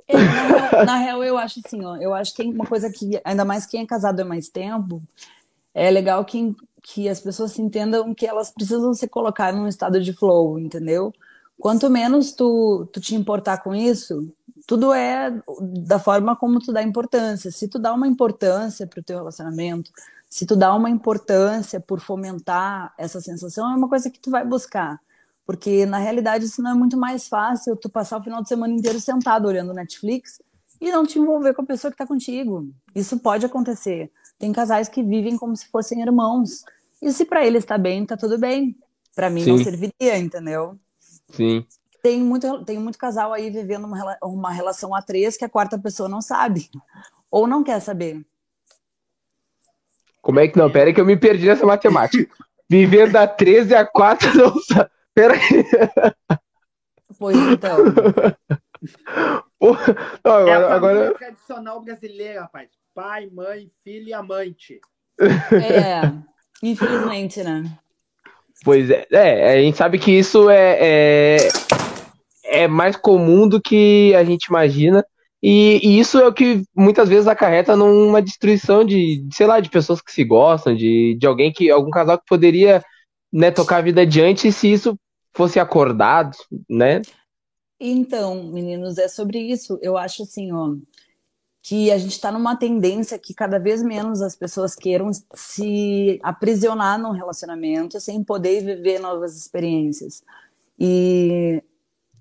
É, 0.09 0.16
na, 0.16 0.42
real, 0.42 0.85
na, 0.87 0.97
real, 0.97 1.25
eu 1.25 1.38
acho 1.38 1.61
assim, 1.64 1.85
ó, 1.85 1.97
eu 1.97 2.14
acho 2.14 2.33
que 2.33 2.42
tem 2.42 2.53
uma 2.53 2.66
coisa 2.66 2.90
que, 2.90 3.21
ainda 3.25 3.45
mais 3.45 3.66
quem 3.66 3.83
é 3.83 3.87
casado 3.87 4.21
há 4.21 4.25
mais 4.25 4.49
tempo, 4.49 5.03
é 5.75 5.90
legal 5.90 6.25
que, 6.25 6.55
que 6.83 7.09
as 7.09 7.21
pessoas 7.21 7.53
se 7.53 7.61
entendam 7.61 8.14
que 8.14 8.27
elas 8.27 8.51
precisam 8.51 8.95
se 8.95 9.09
colocar 9.09 9.53
num 9.53 9.69
estado 9.69 10.01
de 10.01 10.12
flow, 10.12 10.59
entendeu? 10.59 11.12
Quanto 11.59 11.90
menos 11.90 12.33
tu, 12.33 12.88
tu 12.92 13.01
te 13.01 13.14
importar 13.14 13.59
com 13.62 13.75
isso, 13.75 14.33
tudo 14.66 14.92
é 14.92 15.33
da 15.85 15.99
forma 15.99 16.37
como 16.37 16.61
tu 16.61 16.73
dá 16.73 16.83
importância. 16.83 17.51
Se 17.51 17.69
tu 17.69 17.79
dá 17.79 17.92
uma 17.95 18.07
importância 18.07 18.87
para 18.87 19.01
o 19.01 19.03
teu 19.03 19.19
relacionamento, 19.19 19.90
se 20.29 20.45
tu 20.45 20.57
dá 20.57 20.75
uma 20.75 20.90
importância 20.90 21.81
por 21.81 22.01
fomentar 22.01 22.92
essa 22.99 23.21
sensação, 23.21 23.71
é 23.73 23.77
uma 23.77 23.88
coisa 23.88 24.11
que 24.11 24.19
tu 24.19 24.31
vai 24.31 24.45
buscar. 24.45 25.01
Porque, 25.46 25.87
na 25.87 25.98
realidade, 25.98 26.44
isso 26.44 26.61
não 26.61 26.72
é 26.72 26.74
muito 26.74 26.96
mais 26.96 27.28
fácil 27.28 27.76
tu 27.76 27.88
passar 27.88 28.18
o 28.18 28.22
final 28.22 28.42
de 28.42 28.48
semana 28.48 28.74
inteiro 28.74 28.98
sentado 28.98 29.46
olhando 29.46 29.72
Netflix 29.72 30.42
e 30.80 30.90
não 30.90 31.06
te 31.06 31.18
envolver 31.18 31.54
com 31.54 31.62
a 31.62 31.66
pessoa 31.66 31.90
que 31.90 31.94
está 31.94 32.06
contigo. 32.06 32.68
Isso 32.94 33.18
pode 33.20 33.46
acontecer. 33.46 34.11
Tem 34.38 34.52
casais 34.52 34.88
que 34.88 35.02
vivem 35.02 35.37
como 35.37 35.56
se 35.56 35.68
fossem 35.68 36.02
irmãos. 36.02 36.64
E 37.00 37.12
se 37.12 37.24
para 37.24 37.46
eles 37.46 37.62
está 37.62 37.78
bem, 37.78 38.02
está 38.02 38.16
tudo 38.16 38.38
bem. 38.38 38.76
Para 39.14 39.30
mim 39.30 39.42
Sim. 39.42 39.50
não 39.50 39.59
serviria, 39.59 40.18
entendeu? 40.18 40.78
Sim. 41.30 41.64
Tem 42.02 42.20
muito, 42.20 42.64
tem 42.64 42.78
muito 42.78 42.98
casal 42.98 43.32
aí 43.32 43.48
vivendo 43.48 43.85
uma, 43.85 44.18
uma 44.22 44.50
relação 44.50 44.94
a 44.94 45.00
três 45.00 45.37
que 45.37 45.44
a 45.44 45.48
quarta 45.48 45.78
pessoa 45.78 46.09
não 46.09 46.20
sabe. 46.20 46.68
Ou 47.30 47.46
não 47.46 47.62
quer 47.62 47.80
saber. 47.80 48.24
Como 50.20 50.40
é 50.40 50.48
que 50.48 50.59
não? 50.59 50.70
Pera 50.70 50.87
aí 50.87 50.94
que 50.94 51.00
eu 51.00 51.06
me 51.06 51.16
perdi 51.16 51.46
nessa 51.46 51.64
matemática. 51.64 52.28
Vivendo 52.68 53.14
a 53.14 53.28
13 53.28 53.70
e 53.70 53.74
a 53.76 53.87
4 53.87 54.37
não 54.37 54.61
sabe. 54.61 54.90
Pera 55.16 55.33
aí. 55.33 55.64
Pois 57.18 57.35
então. 57.35 57.79
não, 60.22 60.33
agora, 60.33 60.50
é 60.50 60.52
a 60.52 60.74
agora... 60.74 61.14
tradicional 61.14 61.83
brasileira, 61.83 62.42
rapaz. 62.42 62.68
Pai, 62.94 63.26
mãe, 63.33 63.70
filho 63.83 64.09
e 64.09 64.12
amante. 64.12 64.79
É, 65.18 66.12
infelizmente, 66.62 67.42
né? 67.42 67.64
Pois 68.62 68.90
é, 68.90 69.07
é, 69.11 69.52
a 69.55 69.62
gente 69.62 69.79
sabe 69.79 69.98
que 69.98 70.12
isso 70.12 70.50
é, 70.50 70.76
é, 70.81 71.37
é 72.44 72.68
mais 72.68 72.94
comum 72.94 73.48
do 73.48 73.59
que 73.59 74.14
a 74.14 74.22
gente 74.22 74.44
imagina. 74.44 75.02
E, 75.42 75.81
e, 75.83 75.98
isso 75.98 76.18
é 76.18 76.29
o 76.29 76.33
que 76.33 76.62
muitas 76.74 77.09
vezes 77.09 77.26
acarreta 77.26 77.74
numa 77.74 78.20
destruição 78.20 78.85
de, 78.85 79.26
sei 79.33 79.46
lá, 79.46 79.61
de 79.61 79.70
pessoas 79.70 80.02
que 80.02 80.12
se 80.12 80.24
gostam, 80.24 80.74
de, 80.74 81.16
de 81.18 81.26
alguém 81.26 81.50
que, 81.50 81.70
algum 81.70 81.90
casal 81.90 82.18
que 82.18 82.24
poderia 82.29 82.83
né, 83.33 83.50
tocar 83.50 83.79
a 83.79 83.83
vida 83.83 84.02
adiante 84.02 84.52
se 84.52 84.70
isso 84.70 84.98
fosse 85.37 85.61
acordado, 85.61 86.37
né? 86.68 87.03
Então, 87.79 88.44
meninos, 88.44 88.96
é 88.96 89.07
sobre 89.07 89.38
isso. 89.38 89.79
Eu 89.83 89.99
acho 89.99 90.22
assim, 90.22 90.51
ó, 90.51 90.75
que 91.62 91.90
a 91.90 91.99
gente 91.99 92.12
está 92.12 92.33
numa 92.33 92.57
tendência 92.57 93.18
que 93.18 93.35
cada 93.35 93.59
vez 93.59 93.83
menos 93.83 94.22
as 94.22 94.35
pessoas 94.35 94.75
queiram 94.75 95.11
se 95.35 96.18
aprisionar 96.22 96.99
num 96.99 97.11
relacionamento 97.11 98.01
sem 98.01 98.25
poder 98.25 98.64
viver 98.64 98.99
novas 98.99 99.37
experiências. 99.37 100.22
E, 100.79 101.62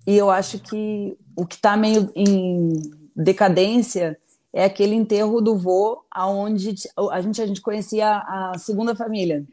e 0.05 0.17
eu 0.17 0.29
acho 0.29 0.59
que 0.59 1.17
o 1.37 1.45
que 1.45 1.55
está 1.55 1.77
meio 1.77 2.11
em 2.15 2.73
decadência 3.15 4.19
é 4.51 4.65
aquele 4.65 4.95
enterro 4.95 5.39
do 5.39 5.57
vô, 5.57 6.03
aonde 6.11 6.75
a 7.11 7.21
gente, 7.21 7.41
a 7.41 7.45
gente 7.45 7.61
conhecia 7.61 8.17
a 8.17 8.57
segunda 8.57 8.93
família. 8.93 9.45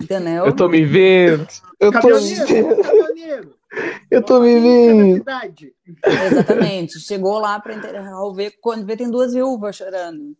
Entendeu? 0.00 0.46
Eu 0.46 0.54
tô 0.54 0.68
me 0.68 0.84
vendo. 0.84 1.46
Eu 1.80 1.92
tô 1.92 2.08
me 2.08 2.34
vendo. 2.34 3.54
Eu 4.10 4.22
tô 4.22 4.40
me 4.40 4.60
vendo. 4.60 5.24
Exatamente. 6.06 7.00
Chegou 7.00 7.38
lá 7.38 7.60
para 7.60 7.74
enterrar 7.74 8.22
o 8.22 8.32
ver 8.32 8.54
quando 8.60 8.86
vê 8.86 8.96
tem 8.96 9.10
duas 9.10 9.32
viúvas 9.34 9.76
chorando. 9.76 10.36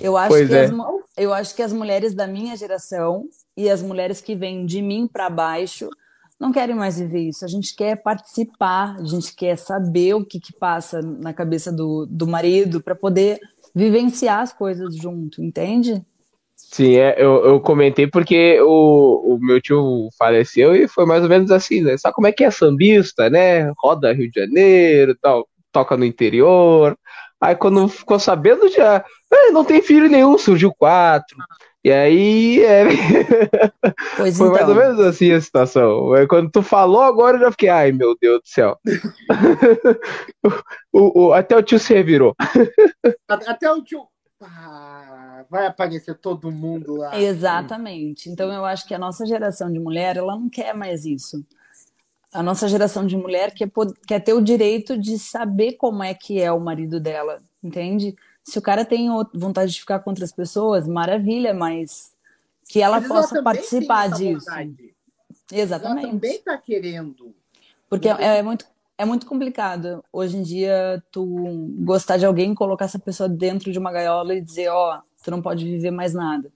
Eu 0.00 0.16
acho, 0.16 0.28
pois 0.28 0.48
que 0.48 0.54
é. 0.54 0.64
as, 0.64 0.72
eu 1.16 1.32
acho 1.32 1.54
que 1.54 1.62
as 1.62 1.72
mulheres 1.72 2.14
da 2.14 2.26
minha 2.26 2.56
geração 2.56 3.26
e 3.56 3.68
as 3.68 3.82
mulheres 3.82 4.20
que 4.20 4.34
vêm 4.34 4.64
de 4.64 4.80
mim 4.80 5.06
para 5.06 5.28
baixo 5.28 5.90
não 6.38 6.50
querem 6.50 6.74
mais 6.74 6.98
viver 6.98 7.28
isso. 7.28 7.44
A 7.44 7.48
gente 7.48 7.76
quer 7.76 7.96
participar, 7.96 8.96
a 8.98 9.04
gente 9.04 9.34
quer 9.36 9.56
saber 9.56 10.14
o 10.14 10.24
que, 10.24 10.40
que 10.40 10.54
passa 10.54 11.02
na 11.02 11.34
cabeça 11.34 11.70
do, 11.70 12.06
do 12.06 12.26
marido 12.26 12.82
para 12.82 12.94
poder 12.94 13.38
vivenciar 13.74 14.40
as 14.40 14.52
coisas 14.52 14.96
junto, 14.96 15.42
entende? 15.42 16.02
Sim, 16.72 16.96
é, 16.96 17.16
eu, 17.18 17.44
eu 17.44 17.60
comentei 17.60 18.06
porque 18.06 18.60
o, 18.60 19.34
o 19.34 19.38
meu 19.40 19.60
tio 19.60 20.08
faleceu 20.16 20.74
e 20.74 20.86
foi 20.86 21.04
mais 21.04 21.22
ou 21.22 21.28
menos 21.28 21.50
assim, 21.50 21.80
né? 21.82 21.96
Sabe 21.96 22.14
como 22.14 22.28
é 22.28 22.32
que 22.32 22.44
é 22.44 22.50
sambista, 22.50 23.28
né? 23.28 23.72
Roda 23.76 24.12
Rio 24.12 24.30
de 24.30 24.40
Janeiro 24.40 25.16
tal, 25.20 25.48
toca 25.72 25.96
no 25.96 26.04
interior. 26.04 26.96
Aí 27.40 27.56
quando 27.56 27.88
ficou 27.88 28.20
sabendo 28.20 28.68
já, 28.68 28.98
ah, 28.98 29.50
não 29.52 29.64
tem 29.64 29.82
filho 29.82 30.08
nenhum, 30.08 30.38
surgiu 30.38 30.72
quatro. 30.72 31.36
E 31.82 31.90
aí 31.90 32.62
é... 32.62 32.84
foi 34.16 34.28
então. 34.28 34.52
mais 34.52 34.68
ou 34.68 34.74
menos 34.74 35.00
assim 35.00 35.32
a 35.32 35.40
situação. 35.40 36.12
Quando 36.28 36.52
tu 36.52 36.62
falou 36.62 37.02
agora 37.02 37.36
eu 37.36 37.40
já 37.40 37.50
fiquei, 37.50 37.68
ai 37.68 37.90
meu 37.90 38.14
Deus 38.20 38.42
do 38.42 38.48
céu. 38.48 38.78
o, 40.92 41.26
o, 41.26 41.32
até 41.32 41.56
o 41.56 41.62
tio 41.62 41.80
se 41.80 41.92
revirou. 41.92 42.32
Até 43.28 43.72
o 43.72 43.82
tio. 43.82 44.06
Ah, 44.40 45.44
vai 45.50 45.66
aparecer 45.66 46.16
todo 46.16 46.50
mundo 46.50 46.96
lá. 46.96 47.18
Exatamente. 47.20 48.30
Então 48.30 48.50
eu 48.50 48.64
acho 48.64 48.86
que 48.86 48.94
a 48.94 48.98
nossa 48.98 49.26
geração 49.26 49.70
de 49.70 49.78
mulher, 49.78 50.16
ela 50.16 50.34
não 50.34 50.48
quer 50.48 50.74
mais 50.74 51.04
isso. 51.04 51.44
A 52.32 52.42
nossa 52.42 52.68
geração 52.68 53.06
de 53.06 53.16
mulher 53.16 53.52
quer, 53.52 53.70
quer 54.06 54.20
ter 54.20 54.32
o 54.32 54.40
direito 54.40 54.96
de 54.96 55.18
saber 55.18 55.72
como 55.72 56.02
é 56.02 56.14
que 56.14 56.40
é 56.40 56.50
o 56.50 56.60
marido 56.60 57.00
dela, 57.00 57.42
entende? 57.62 58.14
Se 58.42 58.58
o 58.58 58.62
cara 58.62 58.84
tem 58.84 59.08
vontade 59.34 59.72
de 59.72 59.80
ficar 59.80 59.98
com 59.98 60.10
outras 60.10 60.32
pessoas, 60.32 60.86
maravilha, 60.86 61.52
mas 61.52 62.12
que 62.68 62.80
ela 62.80 63.00
mas 63.00 63.08
possa 63.08 63.34
ela 63.36 63.44
participar 63.44 64.10
disso. 64.10 64.46
Vontade. 64.46 64.94
Exatamente. 65.52 66.04
Ela 66.04 66.12
também 66.12 66.36
está 66.36 66.56
querendo. 66.56 67.34
Porque 67.88 68.08
é, 68.08 68.38
é, 68.38 68.42
muito, 68.42 68.64
é 69.00 69.04
muito 69.06 69.24
complicado 69.24 70.04
hoje 70.12 70.36
em 70.36 70.42
dia 70.42 71.02
tu 71.10 71.24
gostar 71.78 72.18
de 72.18 72.26
alguém, 72.26 72.54
colocar 72.54 72.84
essa 72.84 72.98
pessoa 72.98 73.30
dentro 73.30 73.72
de 73.72 73.78
uma 73.78 73.90
gaiola 73.90 74.34
e 74.34 74.42
dizer, 74.42 74.68
ó, 74.68 74.94
oh, 74.94 75.02
tu 75.24 75.30
não 75.30 75.40
pode 75.40 75.64
viver 75.64 75.90
mais 75.90 76.12
nada. 76.12 76.52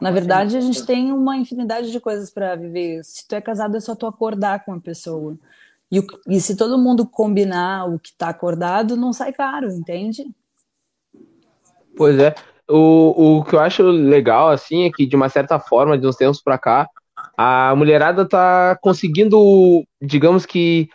Na 0.00 0.12
verdade, 0.12 0.56
a 0.56 0.60
gente 0.60 0.86
tem 0.86 1.10
uma 1.10 1.36
infinidade 1.36 1.90
de 1.90 1.98
coisas 1.98 2.30
para 2.30 2.54
viver. 2.54 3.02
Se 3.02 3.26
tu 3.26 3.34
é 3.34 3.40
casado, 3.40 3.76
é 3.76 3.80
só 3.80 3.96
tu 3.96 4.06
acordar 4.06 4.64
com 4.64 4.72
a 4.72 4.80
pessoa. 4.80 5.36
E, 5.90 6.00
e 6.28 6.40
se 6.40 6.54
todo 6.54 6.78
mundo 6.78 7.04
combinar 7.04 7.92
o 7.92 7.98
que 7.98 8.10
está 8.10 8.28
acordado, 8.28 8.96
não 8.96 9.12
sai 9.12 9.32
caro, 9.32 9.68
entende? 9.68 10.24
Pois 11.96 12.16
é. 12.16 12.32
O, 12.70 13.38
o 13.38 13.44
que 13.44 13.56
eu 13.56 13.60
acho 13.60 13.82
legal, 13.82 14.50
assim, 14.50 14.84
é 14.84 14.90
que, 14.92 15.04
de 15.04 15.16
uma 15.16 15.28
certa 15.28 15.58
forma, 15.58 15.98
de 15.98 16.06
uns 16.06 16.14
tempos 16.14 16.40
pra 16.40 16.58
cá, 16.58 16.88
a 17.36 17.74
mulherada 17.74 18.24
tá 18.24 18.78
conseguindo, 18.80 19.84
digamos 20.00 20.46
que, 20.46 20.88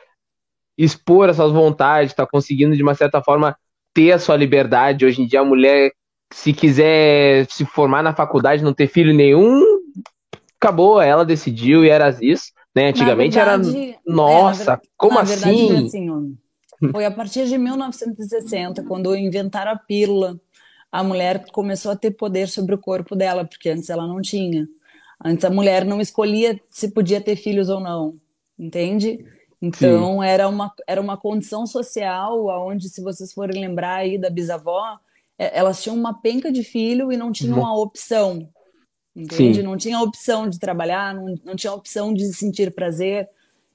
expor 0.78 1.30
essas 1.30 1.52
vontades, 1.52 2.14
tá 2.14 2.26
conseguindo, 2.26 2.76
de 2.76 2.84
uma 2.84 2.96
certa 2.96 3.22
forma, 3.22 3.56
ter 3.94 4.12
a 4.12 4.20
sua 4.20 4.36
liberdade. 4.36 5.06
Hoje 5.06 5.22
em 5.22 5.28
dia, 5.28 5.42
a 5.42 5.46
mulher, 5.46 5.92
se 6.32 6.54
quiser 6.54 7.46
se 7.50 7.66
formar 7.66 8.04
na 8.04 8.14
faculdade, 8.14 8.64
não 8.64 8.74
ter 8.74 8.88
filho 8.88 9.14
nenhum, 9.14 9.62
acabou, 10.60 11.02
ela 11.02 11.26
decidiu 11.26 11.84
e 11.84 11.90
era 11.90 12.16
isso. 12.22 12.52
Né? 12.76 12.90
Antigamente 12.90 13.36
verdade, 13.36 13.90
era. 13.90 14.00
Nossa, 14.06 14.74
é, 14.74 14.80
como 14.98 15.20
assim? 15.20 15.68
Verdade, 15.68 15.86
assim 15.86 16.38
foi 16.92 17.06
a 17.06 17.12
partir 17.12 17.48
de 17.48 17.58
1960, 17.58 18.84
quando 18.84 19.16
inventaram 19.16 19.72
a 19.72 19.78
pílula 19.78 20.38
a 20.94 21.04
mulher 21.04 21.44
começou 21.52 21.92
a 21.92 21.96
ter 21.96 22.12
poder 22.12 22.48
sobre 22.48 22.76
o 22.76 22.78
corpo 22.78 23.16
dela, 23.16 23.44
porque 23.44 23.68
antes 23.68 23.90
ela 23.90 24.06
não 24.06 24.22
tinha. 24.22 24.68
Antes 25.26 25.44
a 25.44 25.50
mulher 25.50 25.84
não 25.84 26.00
escolhia 26.00 26.62
se 26.68 26.92
podia 26.92 27.20
ter 27.20 27.36
filhos 27.36 27.68
ou 27.68 27.80
não, 27.80 28.16
entende? 28.60 29.26
Então 29.66 30.22
era 30.22 30.50
uma, 30.50 30.74
era 30.86 31.00
uma 31.00 31.16
condição 31.16 31.66
social 31.66 32.48
onde, 32.68 32.90
se 32.90 33.02
vocês 33.02 33.32
forem 33.32 33.62
lembrar 33.62 33.96
aí 33.96 34.18
da 34.18 34.30
bisavó, 34.30 35.00
é, 35.40 35.58
elas 35.58 35.82
tinham 35.82 35.96
uma 35.96 36.20
penca 36.20 36.52
de 36.52 36.66
filho 36.66 37.14
e 37.14 37.16
não 37.16 37.32
tinham 37.32 37.60
uhum. 37.60 37.66
a 37.66 37.78
opção, 37.78 38.50
entende? 39.16 39.62
Sim. 39.62 39.64
Não 39.64 39.78
tinha 39.78 40.02
opção 40.02 40.50
de 40.50 40.60
trabalhar, 40.60 41.16
não, 41.16 41.34
não 41.46 41.56
tinha 41.56 41.72
opção 41.72 42.14
de 42.14 42.34
sentir 42.34 42.76
prazer. 42.76 43.30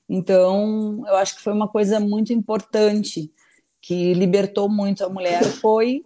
Então, 0.07 1.03
eu 1.07 1.17
acho 1.17 1.37
que 1.37 1.43
foi 1.43 1.55
uma 1.55 1.67
coisa 1.67 1.99
muito 1.99 2.35
importante 2.35 3.33
que 3.81 4.13
libertou 4.13 4.69
muito 4.69 5.03
a 5.03 5.09
mulher 5.09 5.43
foi 5.43 6.05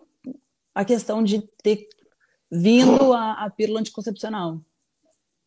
a 0.72 0.85
questão 0.85 1.24
de 1.24 1.43
ter 1.61 1.89
vindo 2.49 3.12
a, 3.12 3.47
a 3.47 3.51
pílula 3.51 3.80
anticoncepcional. 3.80 4.61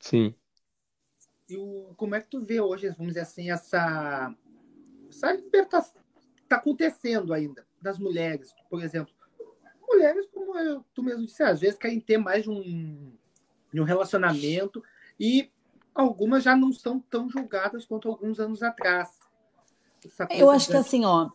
Sim. 0.02 0.36
E 1.48 1.58
o, 1.58 1.94
como 1.96 2.16
é 2.16 2.22
que 2.22 2.30
tu 2.30 2.44
vê 2.44 2.60
hoje, 2.60 2.90
vamos 2.90 3.14
dizer 3.14 3.22
assim, 3.22 3.52
essa, 3.52 4.34
essa 5.10 5.32
libertação 5.32 6.02
está 6.42 6.58
acontecendo 6.58 7.34
ainda 7.34 7.66
das 7.82 8.00
mulheres, 8.00 8.54
por 8.70 8.84
exemplo? 8.84 9.14
Mulheres, 9.88 10.26
como 10.34 10.58
eu, 10.58 10.84
tu 10.94 11.04
mesmo 11.04 11.26
disse, 11.26 11.44
às 11.44 11.60
vezes 11.60 11.78
querem 11.78 12.00
ter 12.00 12.18
mais 12.18 12.44
de 12.44 12.50
um, 12.50 13.14
de 13.72 13.80
um 13.80 13.84
relacionamento 13.84 14.84
e 15.20 15.52
algumas 15.94 16.44
já 16.44 16.56
não 16.56 16.74
são 16.74 17.00
tão 17.00 17.30
julgadas 17.30 17.86
quanto 17.86 18.10
alguns 18.10 18.40
anos 18.40 18.64
atrás. 18.64 19.10
Eu 20.32 20.50
acho 20.50 20.70
que 20.70 20.78
assim, 20.78 21.06
ó, 21.06 21.30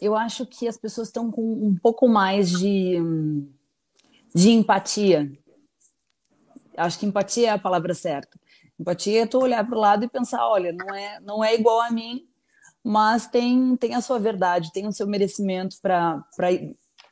eu 0.00 0.16
acho 0.16 0.46
que 0.46 0.66
as 0.66 0.76
pessoas 0.76 1.08
estão 1.08 1.30
com 1.30 1.42
um 1.42 1.76
pouco 1.76 2.08
mais 2.08 2.50
de, 2.50 2.96
de 4.34 4.50
empatia. 4.50 5.30
Acho 6.76 6.98
que 6.98 7.06
empatia 7.06 7.48
é 7.48 7.50
a 7.50 7.58
palavra 7.58 7.94
certa. 7.94 8.38
Empatia 8.78 9.22
é 9.22 9.26
tu 9.26 9.38
olhar 9.38 9.66
para 9.66 9.76
o 9.76 9.80
lado 9.80 10.04
e 10.04 10.08
pensar, 10.08 10.46
olha, 10.46 10.72
não 10.72 10.94
é, 10.94 11.20
não 11.20 11.44
é 11.44 11.54
igual 11.54 11.80
a 11.80 11.90
mim, 11.90 12.26
mas 12.84 13.26
tem, 13.26 13.76
tem 13.76 13.94
a 13.94 14.00
sua 14.00 14.18
verdade, 14.18 14.72
tem 14.72 14.86
o 14.86 14.92
seu 14.92 15.06
merecimento 15.06 15.76
para 15.80 16.22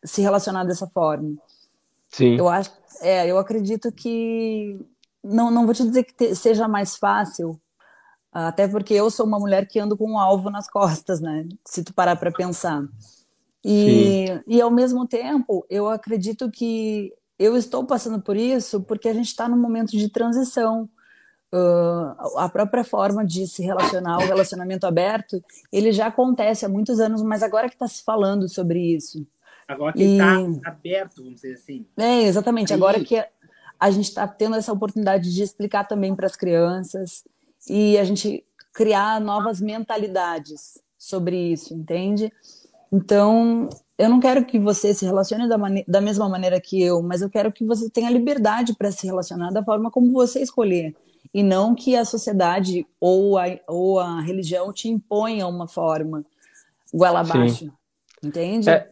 se 0.04 0.20
relacionar 0.20 0.64
dessa 0.64 0.86
forma. 0.86 1.34
Sim. 2.10 2.36
Eu 2.36 2.48
acho, 2.48 2.70
é, 3.00 3.26
eu 3.26 3.38
acredito 3.38 3.90
que 3.90 4.78
não, 5.22 5.50
não 5.50 5.64
vou 5.64 5.74
te 5.74 5.82
dizer 5.82 6.04
que 6.04 6.14
te, 6.14 6.34
seja 6.34 6.68
mais 6.68 6.96
fácil, 6.96 7.58
até 8.30 8.68
porque 8.68 8.92
eu 8.92 9.10
sou 9.10 9.26
uma 9.26 9.38
mulher 9.38 9.66
que 9.66 9.78
ando 9.78 9.96
com 9.96 10.12
um 10.12 10.18
alvo 10.18 10.50
nas 10.50 10.68
costas, 10.68 11.20
né? 11.20 11.48
Se 11.66 11.82
tu 11.82 11.94
parar 11.94 12.16
para 12.16 12.30
pensar. 12.30 12.82
E, 13.64 14.26
e 14.46 14.60
ao 14.60 14.70
mesmo 14.70 15.08
tempo, 15.08 15.64
eu 15.70 15.88
acredito 15.88 16.50
que 16.50 17.12
eu 17.38 17.56
estou 17.56 17.84
passando 17.84 18.20
por 18.20 18.36
isso 18.36 18.82
porque 18.82 19.08
a 19.08 19.14
gente 19.14 19.28
está 19.28 19.48
num 19.48 19.56
momento 19.56 19.92
de 19.92 20.08
transição. 20.08 20.88
Uh, 21.56 22.38
a 22.38 22.48
própria 22.48 22.82
forma 22.82 23.24
de 23.24 23.46
se 23.46 23.62
relacionar, 23.62 24.18
o 24.18 24.26
relacionamento 24.26 24.88
aberto, 24.88 25.40
ele 25.72 25.92
já 25.92 26.08
acontece 26.08 26.66
há 26.66 26.68
muitos 26.68 26.98
anos, 26.98 27.22
mas 27.22 27.44
agora 27.44 27.68
que 27.68 27.76
está 27.76 27.86
se 27.86 28.02
falando 28.02 28.48
sobre 28.48 28.80
isso. 28.80 29.24
Agora 29.68 29.92
que 29.92 30.02
está 30.02 30.40
e... 30.40 30.60
aberto, 30.64 31.22
vamos 31.22 31.36
dizer 31.36 31.54
assim. 31.54 31.86
É, 31.96 32.22
exatamente. 32.22 32.72
Aí... 32.72 32.76
Agora 32.76 32.98
que 32.98 33.24
a 33.78 33.90
gente 33.90 34.08
está 34.08 34.26
tendo 34.26 34.56
essa 34.56 34.72
oportunidade 34.72 35.32
de 35.32 35.42
explicar 35.44 35.84
também 35.84 36.12
para 36.16 36.26
as 36.26 36.34
crianças 36.34 37.22
e 37.68 37.96
a 37.98 38.04
gente 38.04 38.44
criar 38.72 39.20
novas 39.20 39.60
mentalidades 39.60 40.82
sobre 40.98 41.36
isso, 41.52 41.72
entende? 41.72 42.32
Então, 42.90 43.68
eu 43.96 44.08
não 44.08 44.18
quero 44.18 44.44
que 44.44 44.58
você 44.58 44.92
se 44.92 45.04
relacione 45.04 45.48
da, 45.48 45.56
da 45.86 46.00
mesma 46.00 46.28
maneira 46.28 46.60
que 46.60 46.82
eu, 46.82 47.00
mas 47.00 47.22
eu 47.22 47.30
quero 47.30 47.52
que 47.52 47.64
você 47.64 47.88
tenha 47.88 48.10
liberdade 48.10 48.74
para 48.74 48.90
se 48.90 49.06
relacionar 49.06 49.50
da 49.50 49.62
forma 49.62 49.90
como 49.90 50.12
você 50.12 50.40
escolher. 50.40 50.96
E 51.34 51.42
não 51.42 51.74
que 51.74 51.96
a 51.96 52.04
sociedade 52.04 52.86
ou 53.00 53.36
a, 53.36 53.44
ou 53.68 53.98
a 53.98 54.20
religião 54.20 54.72
te 54.72 54.88
imponha 54.88 55.46
uma 55.46 55.66
forma 55.66 56.24
goela 56.92 57.20
abaixo. 57.20 57.64
Sim. 57.64 57.72
Entende? 58.22 58.70
É, 58.70 58.88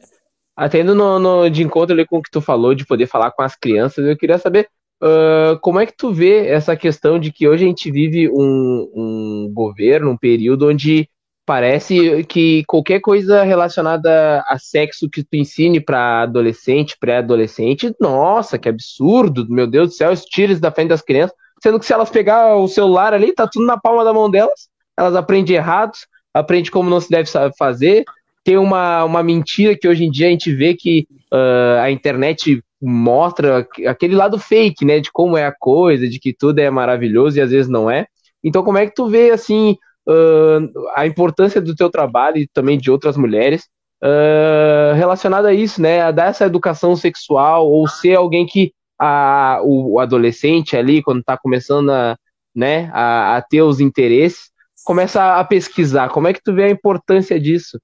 atendo 0.56 0.94
no, 0.94 1.18
no, 1.18 1.48
de 1.48 1.62
encontro 1.62 1.94
ali 1.94 2.04
com 2.04 2.18
o 2.18 2.22
que 2.22 2.30
tu 2.30 2.40
falou, 2.40 2.74
de 2.74 2.84
poder 2.84 3.06
falar 3.06 3.30
com 3.30 3.42
as 3.42 3.54
crianças, 3.54 4.04
eu 4.04 4.16
queria 4.16 4.38
saber 4.38 4.68
uh, 5.00 5.58
como 5.60 5.78
é 5.78 5.86
que 5.86 5.96
tu 5.96 6.12
vê 6.12 6.48
essa 6.48 6.76
questão 6.76 7.18
de 7.18 7.32
que 7.32 7.46
hoje 7.46 7.64
a 7.64 7.68
gente 7.68 7.90
vive 7.90 8.28
um, 8.28 8.90
um 8.94 9.50
governo, 9.54 10.10
um 10.10 10.16
período 10.18 10.68
onde 10.68 11.08
Parece 11.44 12.22
que 12.24 12.62
qualquer 12.66 13.00
coisa 13.00 13.42
relacionada 13.42 14.44
a 14.46 14.58
sexo 14.60 15.10
que 15.10 15.24
tu 15.24 15.34
ensine 15.34 15.80
para 15.80 16.22
adolescente, 16.22 16.96
pré-adolescente, 16.98 17.92
nossa, 18.00 18.56
que 18.56 18.68
absurdo, 18.68 19.48
meu 19.50 19.66
Deus 19.66 19.88
do 19.88 19.94
céu, 19.94 20.14
tira 20.14 20.56
da 20.60 20.70
frente 20.70 20.90
das 20.90 21.02
crianças, 21.02 21.36
sendo 21.62 21.78
que 21.78 21.86
se 21.86 21.92
elas 21.92 22.10
pegar 22.10 22.56
o 22.56 22.66
celular 22.66 23.14
ali, 23.14 23.32
tá 23.32 23.46
tudo 23.46 23.64
na 23.64 23.78
palma 23.78 24.04
da 24.04 24.12
mão 24.12 24.28
delas, 24.28 24.68
elas 24.98 25.14
aprendem 25.14 25.56
errado, 25.56 25.92
aprendem 26.34 26.70
como 26.70 26.90
não 26.90 27.00
se 27.00 27.08
deve 27.08 27.30
fazer. 27.56 28.04
Tem 28.44 28.56
uma, 28.56 29.04
uma 29.04 29.22
mentira 29.22 29.76
que 29.78 29.86
hoje 29.86 30.04
em 30.04 30.10
dia 30.10 30.26
a 30.26 30.30
gente 30.30 30.52
vê 30.52 30.74
que 30.74 31.06
uh, 31.32 31.80
a 31.80 31.90
internet 31.90 32.60
mostra 32.80 33.66
aquele 33.86 34.16
lado 34.16 34.40
fake, 34.40 34.84
né, 34.84 34.98
de 34.98 35.12
como 35.12 35.36
é 35.36 35.46
a 35.46 35.54
coisa, 35.56 36.08
de 36.08 36.18
que 36.18 36.34
tudo 36.34 36.58
é 36.58 36.68
maravilhoso 36.68 37.38
e 37.38 37.40
às 37.40 37.52
vezes 37.52 37.70
não 37.70 37.88
é. 37.88 38.06
Então, 38.42 38.64
como 38.64 38.78
é 38.78 38.86
que 38.86 38.94
tu 38.94 39.06
vê 39.06 39.30
assim 39.30 39.76
uh, 40.08 40.88
a 40.96 41.06
importância 41.06 41.60
do 41.60 41.76
teu 41.76 41.88
trabalho 41.88 42.38
e 42.38 42.48
também 42.48 42.76
de 42.76 42.90
outras 42.90 43.16
mulheres 43.16 43.68
uh, 44.02 44.94
relacionada 44.96 45.48
a 45.48 45.54
isso, 45.54 45.80
né? 45.80 46.00
A 46.00 46.10
dar 46.10 46.30
essa 46.30 46.44
educação 46.44 46.96
sexual 46.96 47.70
ou 47.70 47.86
ser 47.86 48.16
alguém 48.16 48.44
que 48.44 48.72
a, 49.04 49.60
o, 49.64 49.98
adolescente 49.98 50.76
ali, 50.76 51.02
quando 51.02 51.18
está 51.18 51.36
começando 51.36 51.90
a, 51.90 52.16
né, 52.54 52.88
a, 52.92 53.36
a 53.36 53.42
ter 53.42 53.60
os 53.60 53.80
interesses, 53.80 54.52
começa 54.84 55.40
a 55.40 55.44
pesquisar. 55.44 56.10
Como 56.10 56.28
é 56.28 56.32
que 56.32 56.40
tu 56.40 56.54
vê 56.54 56.64
a 56.64 56.70
importância 56.70 57.40
disso? 57.40 57.80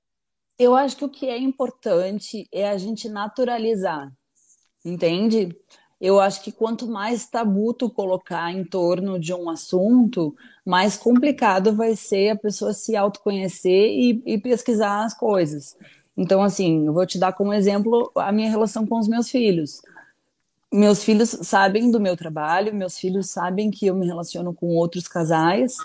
Eu 0.57 0.77
acho 0.77 0.97
que 0.97 1.05
o 1.05 1.09
que 1.09 1.27
é 1.27 1.37
importante 1.37 2.47
é 2.53 2.69
a 2.69 2.79
gente 2.79 3.09
naturalizar, 3.09 4.09
entende? 4.85 5.57
Eu 6.01 6.21
acho 6.21 6.41
que 6.41 6.53
quanto 6.53 6.87
mais 6.87 7.27
tabu 7.27 7.75
tu 7.75 7.91
colocar 7.91 8.53
em 8.53 8.63
torno 8.65 9.19
de 9.19 9.35
um 9.35 9.51
assunto, 9.51 10.37
mais 10.65 10.97
complicado 10.97 11.75
vai 11.75 11.97
ser 11.97 12.31
a 12.31 12.37
pessoa 12.37 12.73
se 12.73 12.95
autoconhecer 12.95 13.91
e, 13.91 14.23
e 14.25 14.39
pesquisar 14.39 15.05
as 15.05 15.15
coisas. 15.15 15.77
Então, 16.17 16.43
assim, 16.43 16.87
eu 16.87 16.93
vou 16.93 17.07
te 17.07 17.19
dar 17.19 17.33
como 17.33 17.53
exemplo 17.53 18.13
a 18.15 18.31
minha 18.31 18.51
relação 18.51 18.87
com 18.87 18.99
os 18.99 19.09
meus 19.09 19.29
filhos. 19.29 19.81
Meus 20.73 21.03
filhos 21.03 21.31
sabem 21.43 21.91
do 21.91 21.99
meu 21.99 22.17
trabalho, 22.17 22.75
meus 22.75 22.99
filhos 22.99 23.31
sabem 23.31 23.71
que 23.71 23.87
eu 23.87 23.95
me 23.95 24.07
relaciono 24.07 24.53
com 24.53 24.69
outros 24.77 25.09
casais, 25.09 25.77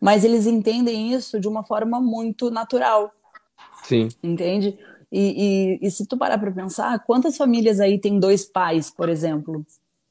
mas 0.00 0.24
eles 0.24 0.46
entendem 0.46 1.12
isso 1.12 1.38
de 1.38 1.46
uma 1.46 1.62
forma 1.62 2.00
muito 2.00 2.50
natural. 2.50 3.12
Sim. 3.84 4.08
Entende? 4.22 4.78
E, 5.10 5.78
e, 5.82 5.86
e 5.86 5.90
se 5.90 6.06
tu 6.06 6.16
parar 6.16 6.38
para 6.38 6.50
pensar, 6.50 6.98
quantas 7.00 7.36
famílias 7.36 7.78
aí 7.78 7.98
tem 7.98 8.18
dois 8.18 8.46
pais, 8.46 8.90
por 8.90 9.10
exemplo? 9.10 9.66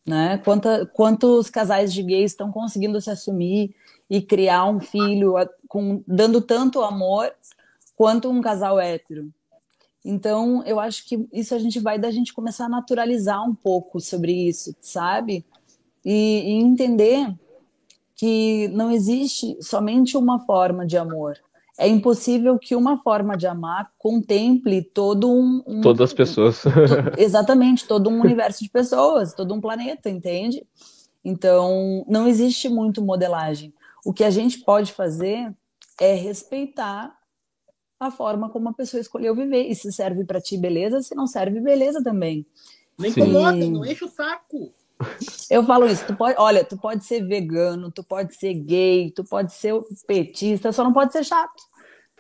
Né? 0.06 0.38
Quanta, 0.40 0.86
quantos 0.94 1.50
casais 1.50 1.92
de 1.92 2.04
gays 2.04 2.32
estão 2.32 2.52
conseguindo 2.52 3.02
se 3.02 3.10
assumir 3.10 3.76
e 4.08 4.22
criar 4.22 4.66
um 4.66 4.80
filho 4.80 5.34
com, 5.68 6.04
dando 6.08 6.42
tanto 6.42 6.82
amor 6.82 7.34
quanto 7.96 8.30
um 8.30 8.42
casal 8.42 8.80
hétero? 8.80 9.32
Então, 10.04 10.64
eu 10.66 10.80
acho 10.80 11.08
que 11.08 11.28
isso 11.32 11.54
a 11.54 11.60
gente 11.60 11.80
vai 11.80 12.00
da 12.00 12.10
gente 12.10 12.34
começar 12.34 12.66
a 12.66 12.70
naturalizar 12.70 13.48
um 13.48 13.54
pouco 13.54 14.00
sobre 14.00 14.32
isso, 14.32 14.76
sabe? 14.82 15.46
E, 16.04 16.44
e 16.46 16.52
entender 16.54 17.34
que 18.16 18.68
não 18.70 18.92
existe 18.92 19.58
somente 19.62 20.18
uma 20.18 20.40
forma 20.40 20.86
de 20.86 20.98
amor 20.98 21.38
é 21.82 21.88
impossível 21.88 22.60
que 22.60 22.76
uma 22.76 23.00
forma 23.00 23.36
de 23.36 23.48
amar 23.48 23.92
contemple 23.98 24.84
todo 24.84 25.32
um. 25.32 25.64
um 25.66 25.82
Todas 25.82 26.12
as 26.12 26.14
pessoas. 26.14 26.64
exatamente, 27.18 27.88
todo 27.88 28.08
um 28.08 28.22
universo 28.22 28.64
de 28.64 28.70
pessoas, 28.70 29.34
todo 29.34 29.52
um 29.52 29.60
planeta, 29.60 30.08
entende? 30.08 30.64
Então, 31.26 32.06
não 32.08 32.28
existe 32.28 32.70
muito 32.70 33.02
modelagem. 33.02 33.74
O 34.06 34.14
que 34.14 34.24
a 34.24 34.30
gente 34.30 34.60
pode 34.60 34.94
fazer 34.94 35.52
é 36.00 36.14
respeitar 36.14 37.16
a 38.08 38.12
forma 38.12 38.50
como 38.50 38.70
a 38.70 38.74
pessoa 38.74 39.00
escolheu 39.00 39.36
viver. 39.36 39.68
E 39.70 39.76
se 39.76 39.92
serve 39.92 40.26
para 40.26 40.42
ti, 40.42 40.58
beleza. 40.58 41.02
Se 41.02 41.16
não 41.16 41.28
serve, 41.28 41.60
beleza 41.60 42.04
também. 42.04 42.46
Não 42.98 43.08
incomoda, 43.08 43.66
não 43.66 43.86
enche 43.86 44.04
o 44.04 44.10
saco. 44.10 44.74
Eu 45.50 45.64
falo 45.64 45.88
isso, 45.88 46.06
tu 46.06 46.16
pode, 46.16 46.36
olha, 46.38 46.64
tu 46.64 46.78
pode 46.78 47.04
ser 47.06 47.26
vegano, 47.26 47.92
tu 47.92 48.04
pode 48.04 48.36
ser 48.36 48.54
gay, 48.54 49.12
tu 49.16 49.24
pode 49.24 49.52
ser 49.52 49.74
petista, 50.06 50.72
só 50.72 50.84
não 50.84 50.94
pode 50.94 51.12
ser 51.12 51.24
chato 51.24 51.64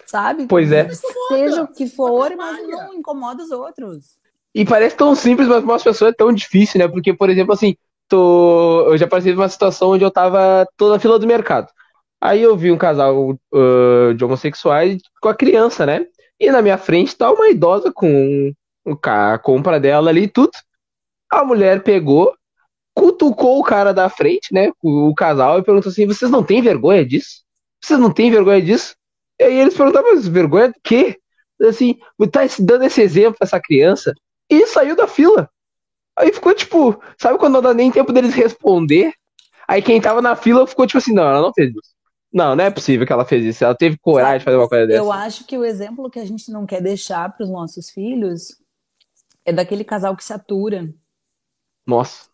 sabe? 0.05 0.45
Pois 0.47 0.71
é. 0.71 0.87
Seja 1.29 1.63
o 1.63 1.67
que 1.67 1.87
for, 1.87 2.35
mas 2.35 2.67
não 2.67 2.93
incomoda 2.93 3.43
os 3.43 3.51
outros. 3.51 4.19
E 4.53 4.65
parece 4.65 4.95
tão 4.95 5.15
simples, 5.15 5.47
mas 5.47 5.63
para 5.63 5.75
as 5.75 5.83
pessoas 5.83 6.11
é 6.11 6.15
tão 6.15 6.31
difícil, 6.33 6.79
né? 6.79 6.87
Porque, 6.87 7.13
por 7.13 7.29
exemplo, 7.29 7.53
assim, 7.53 7.75
tô... 8.07 8.85
eu 8.87 8.97
já 8.97 9.07
passei 9.07 9.33
uma 9.33 9.47
situação 9.47 9.91
onde 9.91 10.03
eu 10.03 10.11
tava 10.11 10.67
toda 10.75 10.95
na 10.95 10.99
fila 10.99 11.17
do 11.17 11.27
mercado. 11.27 11.71
Aí 12.21 12.41
eu 12.41 12.55
vi 12.55 12.71
um 12.71 12.77
casal 12.77 13.31
uh, 13.31 14.13
de 14.15 14.23
homossexuais 14.23 15.01
com 15.19 15.29
a 15.29 15.35
criança, 15.35 15.85
né? 15.85 16.05
E 16.39 16.51
na 16.51 16.61
minha 16.61 16.77
frente 16.77 17.15
tá 17.17 17.31
uma 17.31 17.49
idosa 17.49 17.91
com 17.91 18.53
a 19.03 19.39
compra 19.39 19.79
dela 19.79 20.09
ali 20.09 20.23
e 20.23 20.27
tudo. 20.27 20.51
A 21.31 21.43
mulher 21.43 21.83
pegou, 21.83 22.35
cutucou 22.93 23.59
o 23.59 23.63
cara 23.63 23.93
da 23.93 24.09
frente, 24.09 24.53
né? 24.53 24.71
O, 24.83 25.13
casal, 25.15 25.59
e 25.59 25.63
perguntou 25.63 25.89
assim: 25.89 26.05
vocês 26.05 26.29
não 26.29 26.43
têm 26.43 26.61
vergonha 26.61 27.05
disso? 27.05 27.43
Vocês 27.83 27.99
não 27.99 28.13
têm 28.13 28.29
vergonha 28.29 28.61
disso? 28.61 28.95
E 29.39 29.43
aí 29.43 29.55
eles 29.57 29.75
perguntavam, 29.75 30.13
mas 30.13 30.27
vergonha 30.27 30.69
do 30.69 30.79
quê? 30.83 31.17
Assim, 31.61 31.97
tá 32.31 32.41
dando 32.59 32.85
esse 32.85 33.01
exemplo 33.01 33.37
pra 33.37 33.45
essa 33.45 33.59
criança. 33.59 34.13
E 34.49 34.67
saiu 34.67 34.95
da 34.95 35.07
fila. 35.07 35.49
Aí 36.17 36.31
ficou 36.31 36.53
tipo, 36.53 37.01
sabe 37.17 37.39
quando 37.39 37.53
não 37.53 37.61
dá 37.61 37.73
nem 37.73 37.91
tempo 37.91 38.11
deles 38.13 38.33
responder? 38.33 39.13
Aí 39.67 39.81
quem 39.81 40.01
tava 40.01 40.21
na 40.21 40.35
fila 40.35 40.67
ficou 40.67 40.85
tipo 40.85 40.97
assim, 40.97 41.13
não, 41.13 41.23
ela 41.23 41.41
não 41.41 41.53
fez 41.53 41.69
isso. 41.71 41.90
Não, 42.33 42.55
não 42.55 42.63
é 42.63 42.71
possível 42.71 43.05
que 43.05 43.11
ela 43.11 43.25
fez 43.25 43.43
isso. 43.43 43.63
Ela 43.63 43.75
teve 43.75 43.97
coragem 43.97 44.39
de 44.39 44.45
fazer 44.45 44.57
uma 44.57 44.69
coisa 44.69 44.87
dessa. 44.87 44.99
Eu 44.99 45.11
acho 45.11 45.45
que 45.45 45.57
o 45.57 45.65
exemplo 45.65 46.09
que 46.09 46.19
a 46.19 46.25
gente 46.25 46.49
não 46.51 46.65
quer 46.65 46.81
deixar 46.81 47.31
para 47.33 47.43
os 47.43 47.49
nossos 47.49 47.89
filhos 47.89 48.57
é 49.43 49.51
daquele 49.51 49.83
casal 49.83 50.15
que 50.15 50.23
se 50.23 50.31
atura. 50.31 50.93
Nossa 51.85 52.31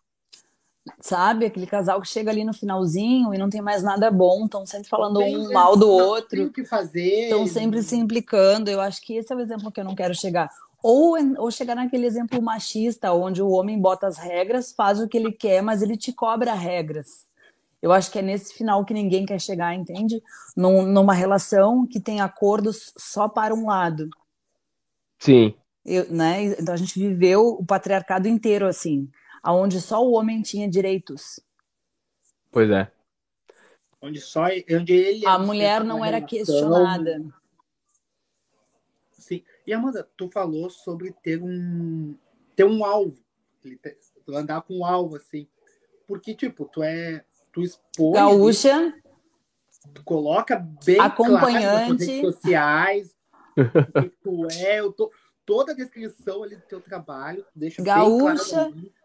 sabe? 1.00 1.46
Aquele 1.46 1.66
casal 1.66 2.00
que 2.00 2.08
chega 2.08 2.30
ali 2.30 2.44
no 2.44 2.52
finalzinho 2.52 3.34
e 3.34 3.38
não 3.38 3.50
tem 3.50 3.60
mais 3.60 3.82
nada 3.82 4.10
bom, 4.10 4.44
estão 4.44 4.64
sempre 4.64 4.88
falando 4.88 5.18
Bem, 5.18 5.36
um 5.36 5.52
mal 5.52 5.76
do 5.76 5.88
outro. 5.88 6.44
o 6.44 6.52
que 6.52 6.64
fazer. 6.64 7.24
Estão 7.24 7.46
sempre 7.46 7.82
se 7.82 7.96
implicando. 7.96 8.70
Eu 8.70 8.80
acho 8.80 9.02
que 9.02 9.14
esse 9.14 9.32
é 9.32 9.36
o 9.36 9.40
exemplo 9.40 9.70
que 9.70 9.80
eu 9.80 9.84
não 9.84 9.94
quero 9.94 10.14
chegar. 10.14 10.50
Ou, 10.82 11.16
ou 11.38 11.50
chegar 11.50 11.74
naquele 11.74 12.06
exemplo 12.06 12.40
machista, 12.40 13.12
onde 13.12 13.42
o 13.42 13.50
homem 13.50 13.78
bota 13.78 14.06
as 14.06 14.16
regras, 14.16 14.72
faz 14.72 15.00
o 15.00 15.08
que 15.08 15.16
ele 15.16 15.32
quer, 15.32 15.60
mas 15.60 15.82
ele 15.82 15.96
te 15.96 16.12
cobra 16.12 16.54
regras. 16.54 17.27
Eu 17.80 17.92
acho 17.92 18.10
que 18.10 18.18
é 18.18 18.22
nesse 18.22 18.54
final 18.54 18.84
que 18.84 18.92
ninguém 18.92 19.24
quer 19.24 19.40
chegar, 19.40 19.74
entende? 19.74 20.20
Num, 20.56 20.82
numa 20.82 21.14
relação 21.14 21.86
que 21.86 22.00
tem 22.00 22.20
acordos 22.20 22.92
só 22.96 23.28
para 23.28 23.54
um 23.54 23.66
lado. 23.66 24.08
Sim. 25.18 25.54
Eu, 25.84 26.10
né? 26.10 26.44
Então 26.44 26.74
a 26.74 26.76
gente 26.76 26.98
viveu 26.98 27.48
o 27.48 27.64
patriarcado 27.64 28.28
inteiro 28.28 28.66
assim 28.66 29.08
aonde 29.42 29.80
só 29.80 30.04
o 30.04 30.12
homem 30.12 30.42
tinha 30.42 30.68
direitos. 30.68 31.40
Pois 32.50 32.70
é. 32.70 32.90
Onde 34.00 34.20
só 34.20 34.44
onde 34.44 34.92
ele 34.92 35.26
a 35.26 35.38
mulher 35.38 35.82
não 35.82 36.04
era 36.04 36.20
questionada. 36.20 37.24
Sim. 39.12 39.42
E 39.66 39.72
Amanda, 39.72 40.08
tu 40.16 40.30
falou 40.30 40.70
sobre 40.70 41.12
ter 41.22 41.42
um 41.42 42.14
ter 42.54 42.64
um 42.64 42.84
alvo, 42.84 43.18
andar 44.28 44.62
com 44.62 44.78
um 44.78 44.84
alvo 44.84 45.16
assim, 45.16 45.48
porque 46.06 46.34
tipo 46.34 46.64
tu 46.64 46.82
é 46.82 47.24
tu 47.52 47.62
expõe 47.62 48.12
gaúcha, 48.12 48.94
tu 49.94 50.02
coloca 50.04 50.56
bem 50.84 51.00
acompanhante 51.00 51.52
claro 51.52 51.92
nas 51.94 52.06
redes 52.06 52.20
sociais 52.20 53.14
o 53.56 54.02
que 54.02 54.08
tu 54.22 54.46
é, 54.52 54.80
eu 54.80 54.92
tô 54.92 55.10
toda 55.44 55.72
a 55.72 55.74
descrição 55.74 56.42
ali 56.42 56.56
do 56.56 56.62
teu 56.62 56.80
trabalho, 56.80 57.44
deixa 57.54 57.82
gaúcha, 57.82 58.64
bem 58.64 58.72
claro 58.74 58.98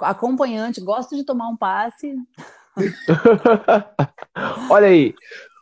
acompanhante, 0.00 0.80
gosto 0.80 1.16
de 1.16 1.24
tomar 1.24 1.48
um 1.48 1.56
passe. 1.56 2.14
olha 4.70 4.88
aí, 4.88 5.14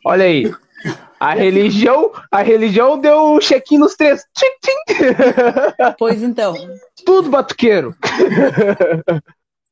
olha 0.04 0.24
aí. 0.24 0.54
A 1.18 1.34
religião, 1.34 2.12
a 2.30 2.42
religião 2.42 2.98
deu 2.98 3.32
um 3.32 3.40
check-in 3.40 3.78
nos 3.78 3.94
três. 3.94 4.22
Tchim, 4.34 4.50
tchim. 4.62 4.74
Pois 5.98 6.22
então. 6.22 6.54
Tudo 7.04 7.30
batuqueiro. 7.30 7.96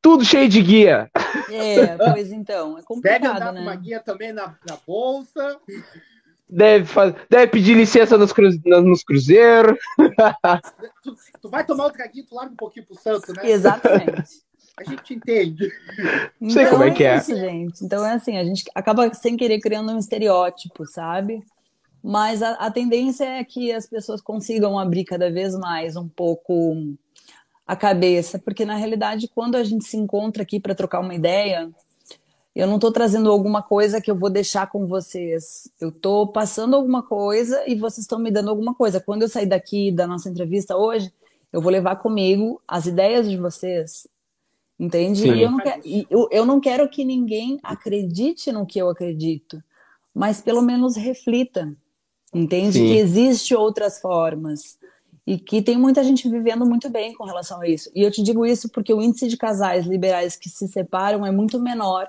Tudo 0.04 0.22
cheio 0.22 0.50
de 0.50 0.60
guia. 0.60 1.10
É, 1.50 1.96
pois 1.96 2.30
então. 2.30 2.76
É 2.76 2.82
complicado, 2.82 3.22
Deve 3.22 3.36
andar 3.36 3.52
né? 3.52 3.58
com 3.58 3.66
uma 3.66 3.74
guia 3.74 4.00
também 4.00 4.34
na, 4.34 4.54
na 4.68 4.76
bolsa. 4.86 5.58
Deve, 6.46 6.84
faz... 6.84 7.14
Deve 7.30 7.46
pedir 7.46 7.74
licença 7.74 8.18
nos, 8.18 8.30
cru... 8.30 8.50
nos 8.82 9.02
cruzeiros. 9.02 9.78
Tu, 11.02 11.16
tu, 11.40 11.48
vai 11.48 11.64
tomar 11.64 11.84
outro 11.84 12.02
guia, 12.12 12.22
tu 12.28 12.34
larga 12.34 12.52
um 12.52 12.56
pouquinho 12.56 12.84
pro 12.84 13.00
santo, 13.00 13.32
né? 13.32 13.50
Exatamente. 13.50 14.44
A 14.76 14.84
gente 14.84 15.14
entende. 15.14 15.72
Não 16.38 16.50
sei 16.50 16.66
como 16.66 16.82
é 16.82 16.90
que 16.90 17.04
é. 17.04 17.16
Isso, 17.16 17.34
gente. 17.34 17.82
Então 17.82 18.04
é 18.04 18.12
assim, 18.12 18.36
a 18.36 18.42
gente 18.42 18.64
acaba 18.74 19.14
sem 19.14 19.36
querer 19.36 19.60
criando 19.60 19.92
um 19.92 19.98
estereótipo, 19.98 20.84
sabe? 20.84 21.44
Mas 22.02 22.42
a, 22.42 22.54
a 22.54 22.70
tendência 22.72 23.24
é 23.24 23.44
que 23.44 23.70
as 23.70 23.86
pessoas 23.86 24.20
consigam 24.20 24.76
abrir 24.76 25.04
cada 25.04 25.30
vez 25.30 25.56
mais 25.56 25.94
um 25.94 26.08
pouco 26.08 26.96
a 27.66 27.74
cabeça, 27.74 28.38
porque 28.38 28.64
na 28.64 28.76
realidade, 28.76 29.28
quando 29.28 29.56
a 29.56 29.64
gente 29.64 29.84
se 29.84 29.96
encontra 29.96 30.42
aqui 30.42 30.60
para 30.60 30.74
trocar 30.74 31.00
uma 31.00 31.14
ideia, 31.14 31.70
eu 32.54 32.66
não 32.66 32.76
estou 32.76 32.92
trazendo 32.92 33.30
alguma 33.30 33.62
coisa 33.62 34.00
que 34.00 34.10
eu 34.10 34.16
vou 34.16 34.30
deixar 34.30 34.68
com 34.70 34.86
vocês. 34.86 35.68
Eu 35.80 35.88
estou 35.88 36.28
passando 36.28 36.76
alguma 36.76 37.02
coisa 37.02 37.64
e 37.66 37.74
vocês 37.74 38.04
estão 38.04 38.18
me 38.18 38.30
dando 38.30 38.50
alguma 38.50 38.74
coisa. 38.74 39.00
Quando 39.00 39.22
eu 39.22 39.28
sair 39.28 39.46
daqui 39.46 39.90
da 39.90 40.06
nossa 40.06 40.28
entrevista 40.28 40.76
hoje, 40.76 41.12
eu 41.52 41.60
vou 41.60 41.72
levar 41.72 41.96
comigo 41.96 42.60
as 42.68 42.86
ideias 42.86 43.28
de 43.28 43.36
vocês. 43.36 44.06
Entende? 44.78 45.26
Eu, 45.28 45.50
não 45.50 45.58
quero, 45.58 45.82
eu, 46.10 46.28
eu 46.30 46.46
não 46.46 46.60
quero 46.60 46.88
que 46.88 47.04
ninguém 47.04 47.58
acredite 47.62 48.52
no 48.52 48.66
que 48.66 48.80
eu 48.80 48.88
acredito, 48.88 49.62
mas 50.12 50.40
pelo 50.40 50.60
menos 50.60 50.96
reflita. 50.96 51.72
Entende? 52.32 52.78
Sim. 52.78 52.86
Que 52.86 52.98
existe 52.98 53.54
outras 53.54 54.00
formas 54.00 54.76
e 55.26 55.38
que 55.38 55.62
tem 55.62 55.76
muita 55.76 56.04
gente 56.04 56.28
vivendo 56.28 56.66
muito 56.66 56.90
bem 56.90 57.14
com 57.14 57.24
relação 57.24 57.60
a 57.60 57.68
isso. 57.68 57.90
E 57.94 58.02
eu 58.02 58.10
te 58.10 58.22
digo 58.22 58.44
isso 58.44 58.68
porque 58.68 58.92
o 58.92 59.00
índice 59.00 59.28
de 59.28 59.36
casais 59.36 59.86
liberais 59.86 60.36
que 60.36 60.48
se 60.48 60.68
separam 60.68 61.24
é 61.24 61.30
muito 61.30 61.58
menor 61.58 62.08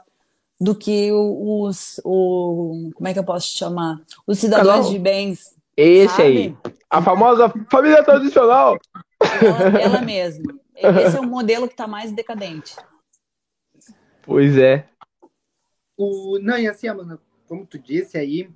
do 0.59 0.75
que 0.75 1.11
os, 1.11 1.99
o, 2.03 2.91
como 2.93 3.07
é 3.07 3.13
que 3.13 3.19
eu 3.19 3.23
posso 3.23 3.47
te 3.47 3.59
chamar? 3.59 4.01
Os 4.25 4.39
cidadãos 4.39 4.77
Casal. 4.77 4.91
de 4.91 4.99
bens. 4.99 5.55
Esse 5.75 6.15
sabe? 6.15 6.23
aí. 6.23 6.57
A 6.89 7.01
famosa 7.01 7.51
família 7.69 8.03
tradicional. 8.03 8.77
Ela, 9.19 9.81
ela 9.81 10.01
mesma. 10.01 10.53
Esse 10.75 11.17
é 11.17 11.19
o 11.19 11.27
modelo 11.27 11.67
que 11.67 11.73
está 11.73 11.87
mais 11.87 12.11
decadente. 12.11 12.75
Pois 14.21 14.57
é. 14.57 14.87
O, 15.97 16.37
não, 16.39 16.57
e 16.57 16.67
assim, 16.67 16.87
Amanda, 16.87 17.19
como 17.47 17.65
tu 17.65 17.79
disse 17.79 18.17
aí, 18.17 18.49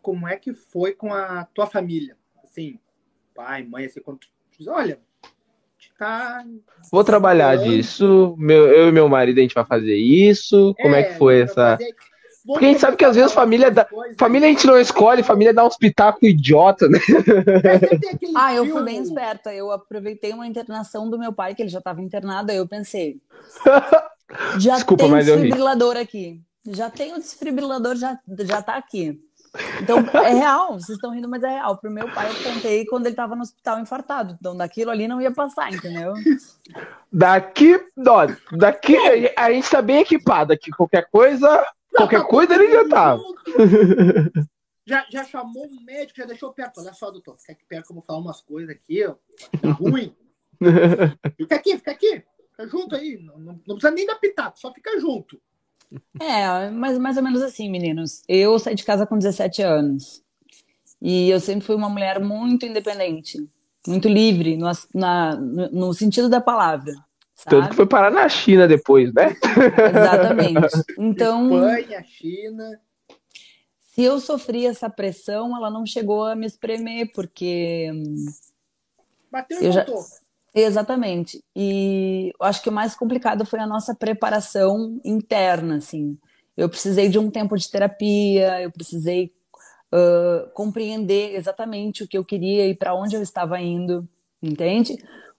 como 0.00 0.26
é 0.26 0.36
que 0.36 0.54
foi 0.54 0.92
com 0.92 1.12
a 1.12 1.44
tua 1.46 1.66
família? 1.66 2.16
Assim, 2.42 2.78
pai, 3.36 3.62
mãe, 3.64 3.84
assim, 3.84 4.00
quando 4.00 4.18
tu 4.18 4.28
diz, 4.58 4.66
olha, 4.66 4.98
tá. 5.98 6.44
Vou 6.90 7.04
trabalhar 7.04 7.56
disso. 7.56 8.34
Meu, 8.38 8.66
eu 8.68 8.88
e 8.88 8.92
meu 8.92 9.08
marido 9.08 9.38
a 9.38 9.42
gente 9.42 9.54
vai 9.54 9.64
fazer 9.64 9.96
isso. 9.96 10.74
Como 10.80 10.94
é, 10.94 11.02
que 11.02 11.14
foi 11.14 11.34
vai 11.36 11.42
essa. 11.44 11.54
fazer- 11.78 11.94
Porque 12.46 12.64
a 12.64 12.68
gente 12.68 12.80
sabe 12.80 12.96
que 12.96 13.04
às 13.04 13.16
vezes 13.16 13.32
família 13.32 13.66
começar 13.66 13.80
a 13.80 13.84
dá- 13.84 13.88
falar 13.90 13.96
umas 13.96 14.06
coisas. 14.06 14.16
Família 14.18 14.46
a 14.48 14.50
gente 14.52 14.66
não 14.66 14.78
escolhe, 14.78 15.22
família 15.22 15.52
dá 15.52 15.66
uns 15.66 15.76
pitacos 15.76 16.22
idiota, 16.28 16.88
né? 16.88 16.98
É, 17.64 18.16
Ah, 18.36 18.54
eu 18.54 18.66
fui 18.66 18.82
bem 18.84 19.02
esperta. 19.02 19.52
Eu 19.52 19.72
aproveitei 19.72 20.32
uma 20.32 20.46
internação 20.46 21.10
do 21.10 21.18
meu 21.18 21.32
pai, 21.32 21.54
que 21.54 21.62
ele 21.62 21.68
já 21.70 21.78
estava 21.78 22.00
internado, 22.02 22.50
aí 22.52 22.58
eu 22.58 22.66
pensei. 22.68 23.20
Já 24.58 24.74
Desculpa, 24.74 25.04
tem 25.04 25.12
mas 25.12 25.28
eu 25.28 25.36
ri. 25.36 25.42
desfibrilador 25.42 25.96
aqui. 25.96 26.40
Já 26.68 26.90
tem 26.90 27.12
o 27.14 27.18
desfibrilador, 27.18 27.94
já, 27.94 28.18
já 28.40 28.60
tá 28.60 28.74
aqui. 28.76 29.20
Então, 29.80 29.98
é 30.24 30.34
real, 30.34 30.74
vocês 30.74 30.96
estão 30.96 31.10
rindo, 31.10 31.28
mas 31.28 31.42
é 31.42 31.48
real. 31.48 31.76
Pro 31.78 31.90
meu 31.90 32.12
pai, 32.12 32.28
eu 32.30 32.52
contei 32.52 32.84
quando 32.86 33.06
ele 33.06 33.12
estava 33.12 33.34
no 33.34 33.42
hospital 33.42 33.80
infartado. 33.80 34.36
Então, 34.38 34.56
daquilo 34.56 34.90
ali 34.90 35.08
não 35.08 35.20
ia 35.20 35.30
passar, 35.30 35.72
entendeu? 35.72 36.14
Daqui, 37.12 37.78
ó, 38.06 38.26
daqui 38.56 38.96
a 39.36 39.52
gente 39.52 39.70
tá 39.70 39.82
bem 39.82 40.00
equipado 40.00 40.52
aqui. 40.52 40.70
Qualquer 40.70 41.08
coisa, 41.10 41.66
qualquer 41.94 42.20
tá 42.20 42.26
coisa 42.26 42.54
ele 42.54 42.70
já 42.70 42.88
tá. 42.88 43.18
Já, 44.86 45.04
já 45.10 45.24
chamou 45.24 45.66
um 45.66 45.84
médico, 45.84 46.18
já 46.18 46.26
deixou 46.26 46.52
perto. 46.52 46.80
Olha 46.80 46.92
só, 46.92 47.10
doutor, 47.10 47.36
fica 47.38 47.52
aqui 47.52 47.64
perto 47.68 47.86
que 47.86 47.92
eu 47.92 47.96
vou 47.96 48.04
falar 48.04 48.20
umas 48.20 48.40
coisas 48.40 48.70
aqui, 48.70 49.04
ó. 49.04 49.16
Tá 49.60 49.72
ruim. 49.72 50.14
Fica 51.36 51.56
aqui, 51.56 51.76
fica 51.76 51.90
aqui. 51.90 52.24
Fica 52.50 52.66
junto 52.66 52.94
aí. 52.96 53.18
Não, 53.18 53.38
não, 53.38 53.60
não 53.66 53.74
precisa 53.76 53.90
nem 53.90 54.06
dar 54.06 54.14
pitaco, 54.14 54.58
só 54.58 54.72
fica 54.72 54.98
junto. 54.98 55.38
É, 56.20 56.70
mas 56.70 56.98
mais 56.98 57.16
ou 57.16 57.22
menos 57.22 57.42
assim, 57.42 57.70
meninos. 57.70 58.22
Eu 58.28 58.58
saí 58.58 58.74
de 58.74 58.84
casa 58.84 59.06
com 59.06 59.16
17 59.18 59.62
anos. 59.62 60.22
E 61.00 61.28
eu 61.30 61.38
sempre 61.40 61.64
fui 61.66 61.74
uma 61.76 61.88
mulher 61.90 62.18
muito 62.20 62.64
independente, 62.66 63.38
muito 63.86 64.08
livre, 64.08 64.56
no, 64.56 64.70
na- 64.94 65.36
no- 65.36 65.92
sentido 65.94 66.28
da 66.28 66.40
palavra. 66.40 66.92
Tanto 67.44 67.56
Sabe? 67.60 67.68
que 67.70 67.76
foi 67.76 67.86
parar 67.86 68.10
na 68.10 68.28
China 68.28 68.66
depois, 68.66 69.12
né? 69.12 69.36
Exatamente. 69.90 70.68
Então, 70.98 71.44
Espanha, 71.54 72.02
China. 72.02 72.80
se 73.78 74.02
eu 74.02 74.18
sofri 74.18 74.66
essa 74.66 74.88
pressão, 74.88 75.54
ela 75.56 75.70
não 75.70 75.84
chegou 75.84 76.24
a 76.24 76.34
me 76.34 76.46
espremer, 76.46 77.10
porque. 77.14 77.90
Bateu 79.30 79.60
e 79.62 79.66
Eu 79.66 79.72
já- 79.72 79.84
voltou. 79.84 80.04
Exatamente. 80.56 81.44
E 81.54 82.32
eu 82.40 82.46
acho 82.46 82.62
que 82.62 82.70
o 82.70 82.72
mais 82.72 82.96
complicado 82.96 83.44
foi 83.44 83.60
a 83.60 83.66
nossa 83.66 83.94
preparação 83.94 84.98
interna, 85.04 85.76
assim. 85.76 86.18
Eu 86.56 86.68
precisei 86.70 87.10
de 87.10 87.18
um 87.18 87.30
tempo 87.30 87.54
de 87.58 87.70
terapia, 87.70 88.62
eu 88.62 88.70
precisei 88.72 89.30
ah, 89.92 90.50
compreender 90.54 91.34
exatamente 91.36 92.04
o 92.04 92.08
que 92.08 92.18
eu 92.18 92.24
queria 92.24 92.66
e 92.68 92.74
para 92.74 92.94
onde 92.94 93.16
eu 93.16 93.22
estava 93.22 93.60
indo, 93.60 94.08
entende? 94.42 94.96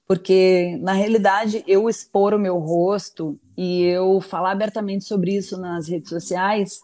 Porque, 0.08 0.78
na 0.82 0.94
realidade, 0.94 1.64
eu 1.68 1.90
expor 1.90 2.34
o 2.34 2.40
meu 2.40 2.58
rosto 2.60 3.40
e 3.58 3.84
eu 3.84 4.22
falar 4.22 4.52
abertamente 4.52 5.06
sobre 5.06 5.36
isso 5.36 5.60
nas 5.60 5.88
redes 5.90 6.10
sociais 6.10 6.82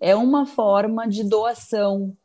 é 0.00 0.14
uma 0.16 0.46
forma 0.46 1.08
de 1.08 1.24
doação, 1.24 2.16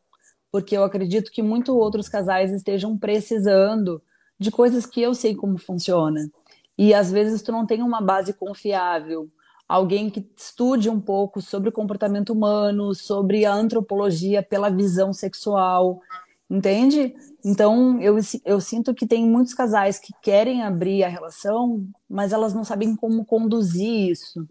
porque 0.51 0.77
eu 0.77 0.83
acredito 0.83 1.31
que 1.31 1.41
muitos 1.43 1.75
outros 1.75 2.09
casais 2.09 2.51
estejam 2.51 2.97
precisando 2.97 4.01
de 4.41 4.49
coisas 4.49 4.87
que 4.87 4.99
eu 4.99 5.13
sei 5.13 5.35
como 5.35 5.55
funciona. 5.59 6.27
E 6.75 6.95
às 6.95 7.11
vezes 7.11 7.43
tu 7.43 7.51
não 7.51 7.63
tem 7.63 7.83
uma 7.83 8.01
base 8.01 8.33
confiável, 8.33 9.29
alguém 9.69 10.09
que 10.09 10.27
estude 10.35 10.89
um 10.89 10.99
pouco 10.99 11.39
sobre 11.39 11.69
o 11.69 11.71
comportamento 11.71 12.33
humano, 12.33 12.95
sobre 12.95 13.45
a 13.45 13.53
antropologia 13.53 14.41
pela 14.41 14.71
visão 14.71 15.13
sexual, 15.13 16.01
entende? 16.49 17.13
Então 17.45 18.01
eu, 18.01 18.17
eu 18.43 18.59
sinto 18.59 18.95
que 18.95 19.05
tem 19.05 19.23
muitos 19.29 19.53
casais 19.53 19.99
que 19.99 20.11
querem 20.23 20.63
abrir 20.63 21.03
a 21.03 21.07
relação, 21.07 21.85
mas 22.09 22.33
elas 22.33 22.51
não 22.51 22.63
sabem 22.63 22.95
como 22.95 23.23
conduzir 23.23 24.09
isso. 24.09 24.47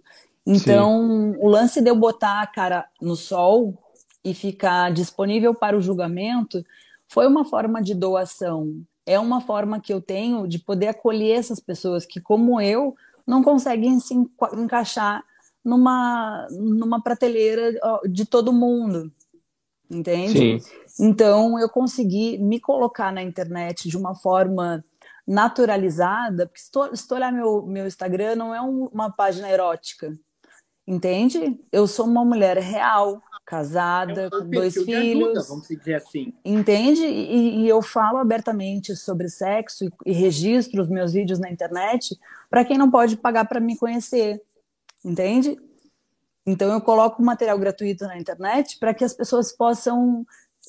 Então, 0.47 1.33
o 1.39 1.49
lance 1.49 1.81
de 1.81 1.91
eu 1.91 1.97
botar 1.97 2.43
a 2.43 2.47
cara 2.47 2.87
no 3.03 3.17
sol 3.17 3.77
e 4.25 4.35
ficar 4.35 4.93
disponível 4.93 5.53
para 5.53 5.77
o 5.77 5.83
julgamento 5.83 6.65
foi 7.09 7.27
uma 7.27 7.45
forma 7.45 7.83
de 7.83 7.93
doação. 7.93 8.85
É 9.11 9.19
uma 9.19 9.41
forma 9.41 9.81
que 9.81 9.93
eu 9.93 10.01
tenho 10.01 10.47
de 10.47 10.59
poder 10.59 10.89
acolher 10.89 11.39
essas 11.39 11.59
pessoas 11.59 12.07
que, 12.07 12.21
como 12.21 12.61
eu, 12.61 12.95
não 13.27 13.43
conseguem 13.43 13.99
se 13.99 14.15
enca- 14.15 14.55
encaixar 14.55 15.25
numa, 15.65 16.47
numa 16.51 17.03
prateleira 17.03 17.73
de 18.09 18.25
todo 18.25 18.53
mundo. 18.53 19.13
Entende? 19.91 20.61
Sim. 20.61 20.71
Então, 21.01 21.59
eu 21.59 21.69
consegui 21.69 22.39
me 22.39 22.61
colocar 22.61 23.13
na 23.13 23.23
internet 23.23 23.89
de 23.89 23.97
uma 23.97 24.15
forma 24.15 24.85
naturalizada, 25.27 26.47
porque 26.47 26.61
se 26.61 26.71
tu, 26.71 26.97
se 26.97 27.07
tu 27.09 27.15
olhar 27.15 27.33
meu, 27.33 27.63
meu 27.67 27.87
Instagram, 27.87 28.37
não 28.37 28.55
é 28.55 28.61
um- 28.61 28.87
uma 28.93 29.11
página 29.11 29.51
erótica, 29.51 30.13
entende? 30.87 31.61
Eu 31.73 31.87
sou 31.87 32.07
uma 32.07 32.25
mulher 32.25 32.57
real, 32.59 33.21
casada, 33.51 34.23
É 34.23 34.27
um 34.29 34.31
com 34.31 34.49
dois 34.49 34.75
filhos, 34.75 35.31
ajuda, 35.31 35.43
vamos 35.49 35.67
dizer 35.67 35.95
assim. 35.95 36.33
entende? 36.45 37.03
E, 37.03 37.63
e 37.63 37.69
eu 37.69 37.83
falo 37.83 38.19
abertamente 38.19 38.95
sobre 38.95 39.29
sexo 39.29 39.85
e, 39.85 39.91
e 40.07 40.13
registro 40.13 40.81
os 40.81 40.89
meus 40.89 41.13
vídeos 41.13 41.41
na 41.41 41.51
internet 41.51 42.17
para 42.49 42.65
quem 42.65 42.79
não 42.79 42.89
pode 42.89 43.17
pagar 43.17 43.47
para 43.47 43.59
me 43.59 43.77
conhecer, 43.77 44.41
entende? 45.05 45.59
Então 46.47 46.73
eu 46.73 46.81
coloco 46.81 47.21
material 47.23 47.59
gratuito 47.59 48.05
na 48.05 48.17
internet 48.17 48.79
para 48.79 48.95
que 48.95 49.05
as 49.05 49.13
pessoas 49.13 49.53
possam 49.53 50.25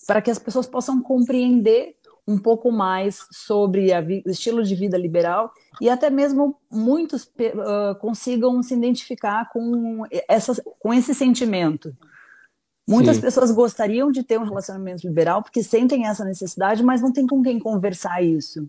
para 0.07 0.21
que 0.21 0.31
as 0.31 0.39
pessoas 0.39 0.65
possam 0.65 0.99
compreender 0.99 1.95
um 2.27 2.37
pouco 2.37 2.71
mais 2.71 3.27
sobre 3.31 3.89
o 4.25 4.29
estilo 4.29 4.63
de 4.63 4.73
vida 4.73 4.97
liberal 4.97 5.51
e 5.79 5.89
até 5.89 6.09
mesmo 6.09 6.57
muitos 6.71 7.23
uh, 7.25 7.95
consigam 7.99 8.61
se 8.63 8.73
identificar 8.73 9.49
com, 9.51 10.03
essa, 10.27 10.61
com 10.79 10.93
esse 10.93 11.13
sentimento. 11.13 11.95
Muitas 12.91 13.15
Sim. 13.15 13.21
pessoas 13.21 13.51
gostariam 13.51 14.11
de 14.11 14.21
ter 14.21 14.37
um 14.37 14.43
relacionamento 14.43 15.07
liberal 15.07 15.41
porque 15.41 15.63
sentem 15.63 16.07
essa 16.07 16.25
necessidade, 16.25 16.83
mas 16.83 17.01
não 17.01 17.13
tem 17.13 17.25
com 17.25 17.41
quem 17.41 17.57
conversar 17.57 18.21
isso. 18.21 18.67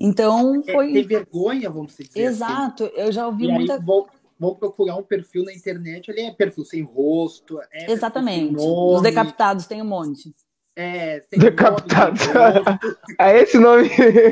Então 0.00 0.62
é, 0.66 0.72
foi. 0.72 0.90
É, 0.90 0.92
ter 0.94 1.04
vergonha, 1.04 1.70
vamos 1.70 1.92
dizer. 1.92 2.08
Assim. 2.10 2.20
Exato, 2.20 2.84
assim. 2.84 2.94
eu 2.96 3.12
já 3.12 3.26
ouvi 3.26 3.46
e 3.46 3.52
muita. 3.52 3.74
Aí, 3.74 3.80
vão, 3.80 4.06
vão, 4.38 4.54
procurar 4.56 4.96
um 4.96 5.02
perfil 5.02 5.44
na 5.44 5.54
internet, 5.54 6.10
ali 6.10 6.22
é 6.22 6.32
perfil 6.32 6.64
sem 6.64 6.82
rosto. 6.82 7.60
É 7.72 7.92
Exatamente. 7.92 8.56
Os 8.58 9.00
decapitados 9.00 9.66
tem 9.66 9.80
um 9.80 9.86
monte. 9.86 10.34
É, 10.78 11.22
Decapitado. 11.30 12.20
é 13.18 13.42
esse 13.42 13.58
nome. 13.58 13.88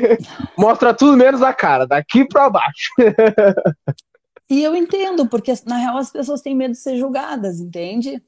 Mostra 0.55 0.93
tudo 0.93 1.17
menos 1.17 1.41
a 1.41 1.53
cara, 1.53 1.87
daqui 1.87 2.23
para 2.27 2.49
baixo. 2.49 2.91
e 4.47 4.61
eu 4.61 4.75
entendo, 4.75 5.25
porque 5.27 5.51
na 5.65 5.77
real 5.77 5.97
as 5.97 6.11
pessoas 6.11 6.41
têm 6.41 6.53
medo 6.53 6.73
de 6.73 6.77
ser 6.77 6.97
julgadas, 6.97 7.59
entende? 7.59 8.21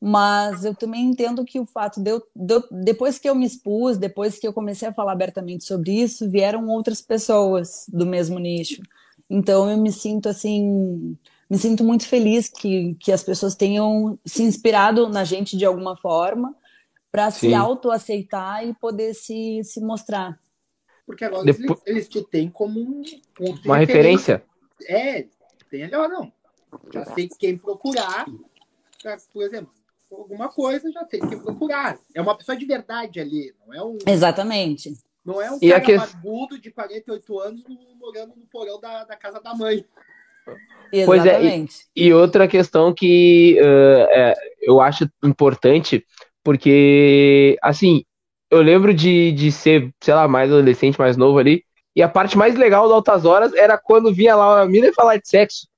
Mas 0.00 0.64
eu 0.64 0.74
também 0.74 1.04
entendo 1.04 1.44
que 1.44 1.60
o 1.60 1.66
fato 1.66 2.00
de 2.00 2.10
eu, 2.10 2.22
de 2.34 2.62
depois 2.84 3.18
que 3.18 3.28
eu 3.28 3.34
me 3.34 3.44
expus, 3.44 3.98
depois 3.98 4.38
que 4.38 4.48
eu 4.48 4.52
comecei 4.52 4.88
a 4.88 4.92
falar 4.94 5.12
abertamente 5.12 5.64
sobre 5.64 5.92
isso, 5.92 6.30
vieram 6.30 6.68
outras 6.68 7.02
pessoas 7.02 7.84
do 7.86 8.06
mesmo 8.06 8.38
nicho. 8.38 8.80
Então 9.28 9.70
eu 9.70 9.76
me 9.76 9.92
sinto 9.92 10.28
assim, 10.28 11.16
me 11.50 11.58
sinto 11.58 11.84
muito 11.84 12.06
feliz 12.06 12.48
que, 12.48 12.94
que 12.94 13.12
as 13.12 13.22
pessoas 13.22 13.54
tenham 13.54 14.18
se 14.24 14.42
inspirado 14.42 15.08
na 15.08 15.22
gente 15.22 15.56
de 15.56 15.66
alguma 15.66 15.94
forma 15.94 16.56
para 17.12 17.30
se 17.30 17.52
autoaceitar 17.52 18.66
e 18.66 18.72
poder 18.72 19.14
se, 19.14 19.62
se 19.64 19.80
mostrar. 19.80 20.40
Porque 21.04 21.24
agora 21.24 21.44
Depois... 21.44 21.80
eles, 21.84 22.06
eles 22.06 22.08
te 22.08 22.22
têm 22.22 22.48
como 22.48 22.80
um 22.80 23.02
ponto 23.34 23.64
Uma 23.64 23.76
referência. 23.76 24.42
referência. 24.80 25.20
É, 25.20 25.26
tem 25.68 25.82
ali, 25.82 25.94
ó, 25.94 26.08
não. 26.08 26.32
Já 26.92 27.04
sei 27.04 27.28
quem 27.28 27.58
procurar, 27.58 28.26
pra, 29.02 29.16
por 29.32 29.42
exemplo, 29.42 29.72
alguma 30.10 30.48
coisa, 30.48 30.90
já 30.90 31.04
sei 31.06 31.20
quem 31.20 31.38
procurar. 31.38 31.98
É 32.14 32.20
uma 32.20 32.36
pessoa 32.36 32.56
de 32.56 32.64
verdade 32.64 33.20
ali, 33.20 33.54
não 33.66 33.74
é 33.74 33.84
um. 33.84 33.98
Exatamente. 34.06 34.92
Não 35.24 35.40
é 35.40 35.50
um 35.50 35.58
e 35.60 35.68
cara 35.68 35.80
que... 35.80 35.96
barbudo 35.96 36.58
de 36.58 36.70
48 36.70 37.40
anos 37.40 37.62
morando 37.98 38.34
no 38.36 38.46
porão 38.46 38.80
da, 38.80 39.04
da 39.04 39.16
casa 39.16 39.40
da 39.40 39.54
mãe. 39.54 39.84
Exatamente. 40.92 41.06
Pois 41.06 41.24
é, 41.26 41.86
e, 41.94 42.06
e 42.06 42.12
outra 42.12 42.48
questão 42.48 42.92
que 42.92 43.58
uh, 43.60 44.08
é, 44.10 44.34
eu 44.62 44.80
acho 44.80 45.08
importante 45.22 46.04
porque, 46.42 47.58
assim, 47.62 48.04
eu 48.50 48.62
lembro 48.62 48.94
de, 48.94 49.32
de 49.32 49.52
ser, 49.52 49.92
sei 50.00 50.14
lá, 50.14 50.26
mais 50.26 50.50
adolescente, 50.50 50.98
mais 50.98 51.16
novo 51.16 51.38
ali. 51.38 51.64
E 51.94 52.02
a 52.02 52.08
parte 52.08 52.36
mais 52.36 52.54
legal 52.54 52.88
do 52.88 52.94
Altas 52.94 53.24
Horas 53.24 53.52
era 53.54 53.76
quando 53.76 54.14
vinha 54.14 54.34
lá 54.34 54.62
a 54.62 54.66
mina 54.66 54.86
e 54.86 54.94
falar 54.94 55.16
de 55.16 55.28
sexo. 55.28 55.68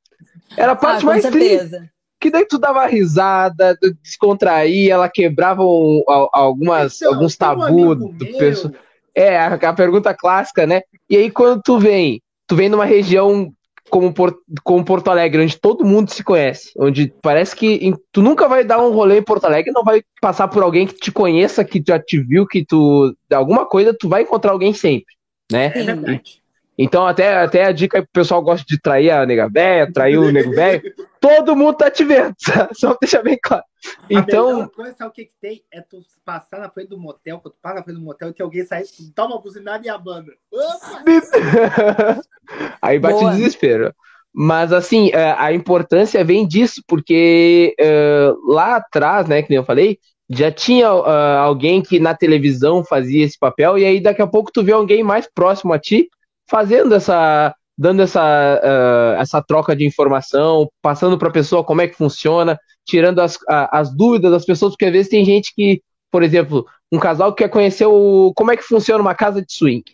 Era 0.56 0.72
a 0.72 0.76
parte 0.76 1.02
ah, 1.02 1.06
mais 1.06 1.24
triste. 1.24 1.90
Que 2.22 2.30
daí 2.30 2.46
tu 2.46 2.56
dava 2.56 2.86
risada, 2.86 3.76
descontraía, 4.00 4.94
ela 4.94 5.08
quebrava 5.08 5.64
um, 5.64 6.04
algumas, 6.32 7.02
então, 7.02 7.14
alguns 7.14 7.36
tabus 7.36 7.68
um 7.68 7.96
do 7.96 8.26
pessoal. 8.38 8.72
É, 9.12 9.36
a, 9.36 9.54
a 9.54 9.72
pergunta 9.72 10.14
clássica, 10.14 10.64
né? 10.64 10.82
E 11.10 11.16
aí 11.16 11.28
quando 11.32 11.60
tu 11.60 11.80
vem, 11.80 12.22
tu 12.46 12.54
vem 12.54 12.68
numa 12.68 12.84
região 12.84 13.52
como, 13.90 14.14
Porto, 14.14 14.38
como 14.62 14.84
Porto 14.84 15.10
Alegre, 15.10 15.42
onde 15.42 15.58
todo 15.58 15.84
mundo 15.84 16.12
se 16.12 16.22
conhece, 16.22 16.72
onde 16.78 17.12
parece 17.20 17.56
que 17.56 17.74
em, 17.74 17.94
tu 18.12 18.22
nunca 18.22 18.46
vai 18.46 18.62
dar 18.62 18.80
um 18.80 18.92
rolê 18.92 19.18
em 19.18 19.22
Porto 19.22 19.46
Alegre, 19.46 19.72
não 19.72 19.82
vai 19.82 20.00
passar 20.20 20.46
por 20.46 20.62
alguém 20.62 20.86
que 20.86 20.94
te 20.94 21.10
conheça, 21.10 21.64
que 21.64 21.82
já 21.84 21.98
te 21.98 22.20
viu, 22.20 22.46
que 22.46 22.64
tu 22.64 23.12
alguma 23.32 23.66
coisa 23.66 23.92
tu 23.92 24.08
vai 24.08 24.22
encontrar 24.22 24.52
alguém 24.52 24.72
sempre, 24.72 25.12
né? 25.50 25.72
É 25.74 25.82
verdade. 25.82 26.41
Então, 26.76 27.06
até, 27.06 27.36
até 27.36 27.64
a 27.64 27.72
dica 27.72 27.98
aí 27.98 28.02
pro 28.02 28.12
pessoal 28.12 28.42
gosta 28.42 28.64
de 28.66 28.80
trair 28.80 29.10
a 29.10 29.26
nega 29.26 29.48
velha, 29.48 29.92
trair 29.92 30.16
o 30.18 30.32
nego 30.32 30.50
velho. 30.52 30.82
Todo 31.20 31.54
mundo 31.54 31.76
tá 31.76 31.90
te 31.90 32.02
vendo, 32.04 32.34
só 32.74 32.96
deixar 33.00 33.22
bem 33.22 33.38
claro. 33.40 33.62
Então. 34.10 34.62
A 34.62 34.68
coisa, 34.68 34.94
sabe 34.94 35.10
o 35.10 35.12
que, 35.12 35.26
que 35.26 35.34
tem? 35.40 35.62
É 35.70 35.80
tu 35.80 36.02
passar 36.24 36.58
na 36.58 36.68
frente 36.68 36.88
do 36.88 36.98
motel, 36.98 37.38
quando 37.38 37.54
tu 37.54 37.58
passa 37.62 37.76
na 37.76 37.82
frente 37.84 37.96
do 37.96 38.02
motel 38.02 38.30
e 38.30 38.32
tem 38.32 38.42
alguém 38.42 38.64
sair, 38.64 38.84
dá 39.14 39.26
uma 39.26 39.40
buzinada 39.40 39.86
e 39.86 39.90
a 39.90 39.98
banda. 39.98 40.32
aí 42.80 42.98
bate 42.98 43.20
Boa. 43.20 43.32
desespero. 43.32 43.94
Mas, 44.34 44.72
assim, 44.72 45.10
é, 45.12 45.32
a 45.38 45.52
importância 45.52 46.24
vem 46.24 46.48
disso, 46.48 46.82
porque 46.88 47.76
uh, 47.78 48.50
lá 48.50 48.76
atrás, 48.76 49.28
né, 49.28 49.42
que 49.42 49.50
nem 49.50 49.58
eu 49.58 49.64
falei, 49.64 49.98
já 50.28 50.50
tinha 50.50 50.92
uh, 50.92 51.04
alguém 51.38 51.82
que 51.82 52.00
na 52.00 52.14
televisão 52.14 52.82
fazia 52.82 53.24
esse 53.24 53.38
papel, 53.38 53.76
e 53.76 53.84
aí 53.84 54.00
daqui 54.00 54.22
a 54.22 54.26
pouco 54.26 54.50
tu 54.50 54.64
vê 54.64 54.72
alguém 54.72 55.02
mais 55.02 55.28
próximo 55.32 55.72
a 55.74 55.78
ti 55.78 56.08
fazendo 56.48 56.94
essa, 56.94 57.54
dando 57.76 58.02
essa, 58.02 58.60
uh, 58.62 59.20
essa 59.20 59.42
troca 59.42 59.74
de 59.74 59.86
informação, 59.86 60.68
passando 60.80 61.18
para 61.18 61.28
a 61.28 61.32
pessoa 61.32 61.64
como 61.64 61.80
é 61.80 61.88
que 61.88 61.96
funciona, 61.96 62.58
tirando 62.84 63.20
as, 63.20 63.38
a, 63.48 63.78
as 63.78 63.94
dúvidas 63.94 64.30
das 64.30 64.44
pessoas, 64.44 64.72
porque 64.72 64.86
às 64.86 64.92
vezes 64.92 65.08
tem 65.10 65.24
gente 65.24 65.52
que, 65.54 65.82
por 66.10 66.22
exemplo, 66.22 66.66
um 66.90 66.98
casal 66.98 67.32
que 67.32 67.42
quer 67.42 67.48
conhecer 67.48 67.86
o, 67.86 68.32
como 68.36 68.50
é 68.50 68.56
que 68.56 68.62
funciona 68.62 69.00
uma 69.02 69.14
casa 69.14 69.40
de 69.40 69.52
swing. 69.52 69.84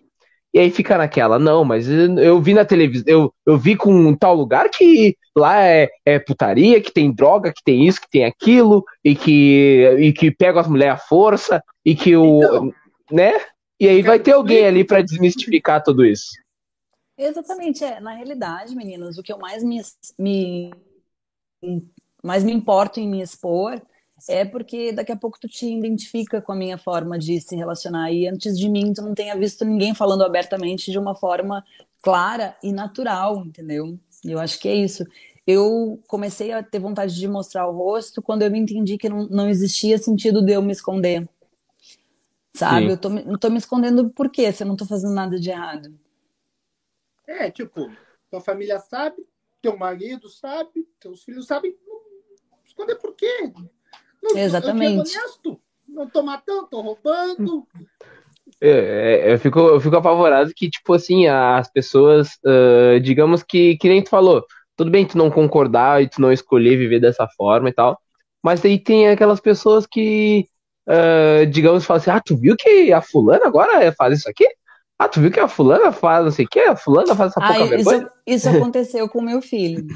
E 0.52 0.58
aí 0.58 0.70
fica 0.70 0.96
naquela, 0.96 1.38
não, 1.38 1.62
mas 1.62 1.88
eu 1.88 2.40
vi 2.40 2.54
na 2.54 2.64
televisão, 2.64 3.04
eu, 3.06 3.34
eu 3.46 3.58
vi 3.58 3.76
com 3.76 3.92
um 3.92 4.16
tal 4.16 4.34
lugar 4.34 4.70
que 4.70 5.14
lá 5.36 5.62
é, 5.62 5.90
é 6.06 6.18
putaria, 6.18 6.80
que 6.80 6.90
tem 6.90 7.12
droga, 7.12 7.52
que 7.52 7.62
tem 7.62 7.86
isso, 7.86 8.00
que 8.00 8.08
tem 8.10 8.24
aquilo, 8.24 8.82
e 9.04 9.14
que, 9.14 9.96
e 9.98 10.12
que 10.12 10.30
pega 10.30 10.58
as 10.58 10.66
mulheres 10.66 10.94
à 10.94 10.96
força, 10.96 11.62
e 11.84 11.94
que 11.94 12.16
o. 12.16 12.42
Então, 12.42 12.72
né? 13.12 13.34
E 13.80 13.88
aí 13.88 14.02
vai 14.02 14.18
ter 14.18 14.32
alguém 14.32 14.66
ali 14.66 14.84
para 14.84 15.02
desmistificar 15.02 15.82
tudo 15.82 16.04
isso. 16.04 16.32
Exatamente, 17.16 17.84
é. 17.84 18.00
Na 18.00 18.12
realidade, 18.14 18.74
meninas, 18.74 19.18
o 19.18 19.22
que 19.22 19.32
eu 19.32 19.38
mais 19.38 19.62
me, 19.62 19.80
me, 20.18 20.70
mais 22.22 22.44
me 22.44 22.52
importo 22.52 23.00
em 23.00 23.08
me 23.08 23.20
expor 23.20 23.80
é 24.28 24.44
porque 24.44 24.92
daqui 24.92 25.12
a 25.12 25.16
pouco 25.16 25.38
tu 25.38 25.48
te 25.48 25.66
identifica 25.66 26.40
com 26.40 26.52
a 26.52 26.56
minha 26.56 26.76
forma 26.76 27.18
de 27.18 27.40
se 27.40 27.54
relacionar 27.54 28.10
e 28.10 28.26
antes 28.26 28.58
de 28.58 28.68
mim 28.68 28.92
tu 28.92 29.02
não 29.02 29.14
tenha 29.14 29.36
visto 29.36 29.64
ninguém 29.64 29.94
falando 29.94 30.24
abertamente 30.24 30.90
de 30.90 30.98
uma 30.98 31.14
forma 31.14 31.64
clara 32.02 32.56
e 32.62 32.72
natural, 32.72 33.44
entendeu? 33.44 33.98
Eu 34.24 34.40
acho 34.40 34.58
que 34.58 34.68
é 34.68 34.74
isso. 34.74 35.04
Eu 35.46 36.00
comecei 36.08 36.52
a 36.52 36.62
ter 36.62 36.78
vontade 36.78 37.14
de 37.14 37.28
mostrar 37.28 37.68
o 37.68 37.76
rosto 37.76 38.20
quando 38.20 38.42
eu 38.42 38.50
me 38.50 38.58
entendi 38.58 38.98
que 38.98 39.08
não, 39.08 39.26
não 39.28 39.48
existia 39.48 39.96
sentido 39.98 40.44
de 40.44 40.52
eu 40.52 40.62
me 40.62 40.72
esconder. 40.72 41.28
Sabe? 42.58 42.86
Sim. 42.86 42.90
Eu 42.90 42.98
tô, 42.98 43.08
não 43.08 43.38
tô 43.38 43.50
me 43.50 43.58
escondendo 43.58 44.10
por 44.10 44.28
quê 44.28 44.50
se 44.50 44.64
eu 44.64 44.66
não 44.66 44.74
tô 44.74 44.84
fazendo 44.84 45.14
nada 45.14 45.38
de 45.38 45.48
errado? 45.48 45.96
É, 47.24 47.48
tipo, 47.52 47.88
tua 48.28 48.40
família 48.40 48.80
sabe, 48.80 49.24
teu 49.62 49.76
marido 49.76 50.28
sabe, 50.28 50.88
teus 50.98 51.22
filhos 51.22 51.46
sabem. 51.46 51.76
Esconder 52.66 52.96
por 52.96 53.14
quê? 53.14 53.52
Não, 54.20 54.36
Exatamente. 54.36 55.14
Eu 55.14 55.20
honesto, 55.20 55.60
não 55.88 56.10
tô 56.10 56.20
matando, 56.20 56.66
tô 56.66 56.80
roubando. 56.80 57.64
É, 58.60 58.70
é, 58.70 59.34
eu, 59.34 59.38
fico, 59.38 59.60
eu 59.60 59.80
fico 59.80 59.94
apavorado 59.94 60.52
que, 60.52 60.68
tipo 60.68 60.94
assim, 60.94 61.28
as 61.28 61.70
pessoas, 61.70 62.40
uh, 62.44 62.98
digamos 63.00 63.44
que, 63.44 63.76
que 63.76 63.88
nem 63.88 64.02
tu 64.02 64.10
falou, 64.10 64.44
tudo 64.74 64.90
bem 64.90 65.06
tu 65.06 65.16
não 65.16 65.30
concordar 65.30 66.02
e 66.02 66.08
tu 66.08 66.20
não 66.20 66.32
escolher 66.32 66.76
viver 66.76 66.98
dessa 66.98 67.28
forma 67.36 67.68
e 67.68 67.72
tal, 67.72 67.96
mas 68.42 68.64
aí 68.64 68.82
tem 68.82 69.08
aquelas 69.08 69.38
pessoas 69.38 69.86
que, 69.86 70.48
uh, 70.88 71.46
digamos, 71.46 71.84
falam 71.84 72.00
assim, 72.00 72.10
ah, 72.10 72.20
tu 72.20 72.36
viu 72.36 72.56
que 72.56 72.92
a 72.92 73.00
fulana 73.00 73.46
agora 73.46 73.92
faz 73.92 74.18
isso 74.18 74.28
aqui? 74.28 74.48
Ah, 74.98 75.08
tu 75.08 75.20
viu 75.20 75.30
que 75.30 75.38
a 75.38 75.46
fulana 75.46 75.92
faz 75.92 76.24
não 76.24 76.32
sei 76.32 76.44
o 76.44 76.48
que? 76.48 76.58
A 76.60 76.74
fulana 76.74 77.14
faz 77.14 77.30
essa 77.30 77.40
ah, 77.40 77.54
pouca 77.54 77.76
isso, 77.76 77.90
vergonha? 77.90 78.10
Isso 78.26 78.48
aconteceu 78.50 79.08
com 79.08 79.22
meu 79.22 79.40
filho. 79.40 79.86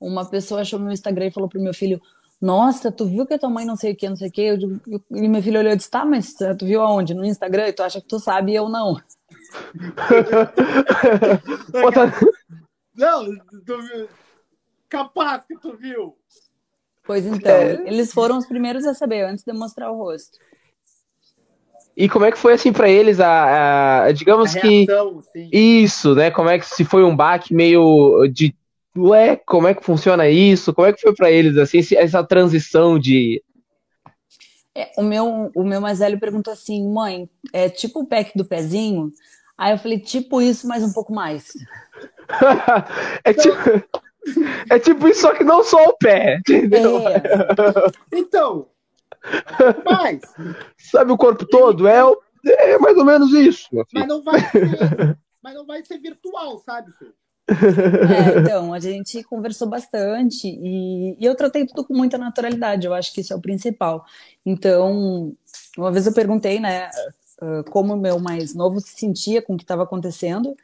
Uma 0.00 0.24
pessoa 0.24 0.60
achou 0.60 0.78
meu 0.78 0.92
Instagram 0.92 1.26
e 1.26 1.30
falou 1.32 1.48
pro 1.48 1.60
meu 1.60 1.74
filho, 1.74 2.00
nossa, 2.40 2.92
tu 2.92 3.04
viu 3.04 3.26
que 3.26 3.34
a 3.34 3.38
tua 3.38 3.50
mãe 3.50 3.64
não 3.64 3.74
sei 3.74 3.92
o 3.92 3.96
que, 3.96 4.08
não 4.08 4.14
sei 4.14 4.28
o 4.28 4.32
que? 4.32 4.42
Eu, 4.42 4.56
eu, 4.86 5.02
e 5.10 5.26
meu 5.26 5.42
filho 5.42 5.58
olhou 5.58 5.72
e 5.72 5.76
disse, 5.76 5.90
tá, 5.90 6.04
mas 6.04 6.34
tu 6.34 6.64
viu 6.64 6.80
aonde? 6.80 7.14
No 7.14 7.24
Instagram? 7.24 7.66
E 7.66 7.72
tu 7.72 7.82
acha 7.82 8.00
que 8.00 8.06
tu 8.06 8.20
sabe 8.20 8.52
e 8.52 8.54
eu 8.54 8.68
não. 8.68 8.94
não, 12.94 13.24
tu 13.66 13.82
viu. 13.82 14.08
Capaz 14.88 15.44
que 15.44 15.58
tu 15.58 15.76
viu. 15.76 16.16
Pois 17.08 17.24
então, 17.26 17.50
é. 17.50 17.82
eles 17.86 18.12
foram 18.12 18.36
os 18.36 18.46
primeiros 18.46 18.84
a 18.84 18.92
saber, 18.92 19.22
antes 19.22 19.42
de 19.42 19.52
mostrar 19.54 19.90
o 19.90 19.96
rosto. 19.96 20.38
E 21.96 22.08
como 22.08 22.26
é 22.26 22.30
que 22.30 22.38
foi 22.38 22.52
assim 22.52 22.72
para 22.72 22.88
eles 22.88 23.18
a, 23.18 24.04
a 24.04 24.12
digamos 24.12 24.54
a 24.54 24.60
reação, 24.60 25.16
que 25.16 25.22
sim. 25.32 25.50
isso, 25.50 26.14
né? 26.14 26.30
Como 26.30 26.48
é 26.48 26.56
que 26.56 26.66
se 26.66 26.84
foi 26.84 27.02
um 27.02 27.16
baque 27.16 27.52
meio 27.52 28.28
de 28.28 28.54
ué, 28.96 29.34
como 29.34 29.66
é 29.66 29.74
que 29.74 29.84
funciona 29.84 30.28
isso? 30.28 30.72
Como 30.72 30.86
é 30.86 30.92
que 30.92 31.00
foi 31.00 31.12
para 31.12 31.28
eles 31.28 31.56
assim 31.56 31.80
essa 31.96 32.22
transição 32.22 33.00
de 33.00 33.42
é, 34.76 34.92
o 34.96 35.02
meu 35.02 35.50
o 35.56 35.64
meu 35.64 35.80
mais 35.80 35.98
velho 35.98 36.20
perguntou 36.20 36.52
assim, 36.52 36.88
mãe, 36.88 37.28
é 37.52 37.68
tipo 37.68 38.00
o 38.00 38.06
pack 38.06 38.30
do 38.38 38.44
pezinho? 38.44 39.12
Aí 39.56 39.72
eu 39.72 39.78
falei, 39.78 39.98
tipo 39.98 40.40
isso, 40.40 40.68
mas 40.68 40.84
um 40.84 40.92
pouco 40.92 41.12
mais. 41.12 41.48
é 43.24 43.34
tipo 43.34 43.56
é 44.70 44.78
tipo 44.78 45.08
isso, 45.08 45.22
só 45.22 45.34
que 45.34 45.44
não 45.44 45.62
só 45.62 45.82
o 45.84 45.96
pé, 45.96 46.38
entendeu? 46.38 46.98
É. 47.08 47.22
Então, 48.12 48.68
mas. 49.84 50.20
Sabe 50.76 51.12
o 51.12 51.16
corpo 51.16 51.46
todo? 51.46 51.86
É 51.86 52.04
o, 52.04 52.20
É 52.46 52.78
mais 52.78 52.96
ou 52.96 53.04
menos 53.04 53.32
isso. 53.32 53.68
Mas 53.92 54.06
não 54.06 54.22
vai 54.22 54.40
ser, 54.40 55.18
mas 55.42 55.54
não 55.54 55.66
vai 55.66 55.84
ser 55.84 55.98
virtual, 55.98 56.58
sabe, 56.58 56.92
filho? 56.92 57.14
É, 57.50 58.40
então, 58.40 58.74
a 58.74 58.78
gente 58.78 59.22
conversou 59.24 59.66
bastante 59.66 60.46
e, 60.46 61.16
e, 61.18 61.24
eu 61.24 61.34
tratei 61.34 61.66
tudo 61.66 61.82
com 61.82 61.94
muita 61.94 62.18
naturalidade, 62.18 62.86
eu 62.86 62.92
acho 62.92 63.12
que 63.14 63.22
isso 63.22 63.32
é 63.32 63.36
o 63.36 63.40
principal. 63.40 64.04
Então, 64.44 65.34
uma 65.76 65.90
vez 65.90 66.06
eu 66.06 66.12
perguntei, 66.12 66.60
né, 66.60 66.90
como 67.70 67.94
o 67.94 67.96
meu 67.96 68.18
mais 68.18 68.54
novo 68.54 68.80
se 68.80 68.90
sentia 68.90 69.40
com 69.40 69.54
o 69.54 69.56
que 69.56 69.64
estava 69.64 69.84
acontecendo, 69.84 70.54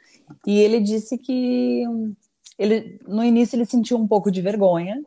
e 0.45 0.59
ele 0.59 0.79
disse 0.79 1.17
que 1.17 1.83
ele, 2.57 2.99
no 3.07 3.23
início 3.23 3.55
ele 3.55 3.65
sentiu 3.65 3.97
um 3.97 4.07
pouco 4.07 4.31
de 4.31 4.41
vergonha, 4.41 5.03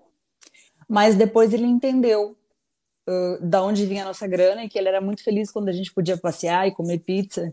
mas 0.88 1.14
depois 1.14 1.52
ele 1.52 1.66
entendeu 1.66 2.36
uh, 3.08 3.46
da 3.46 3.62
onde 3.62 3.86
vinha 3.86 4.02
a 4.02 4.06
nossa 4.06 4.26
grana 4.26 4.64
e 4.64 4.68
que 4.68 4.78
ele 4.78 4.88
era 4.88 5.00
muito 5.00 5.22
feliz 5.22 5.50
quando 5.50 5.68
a 5.68 5.72
gente 5.72 5.92
podia 5.92 6.16
passear 6.16 6.66
e 6.68 6.72
comer 6.72 6.98
pizza. 6.98 7.52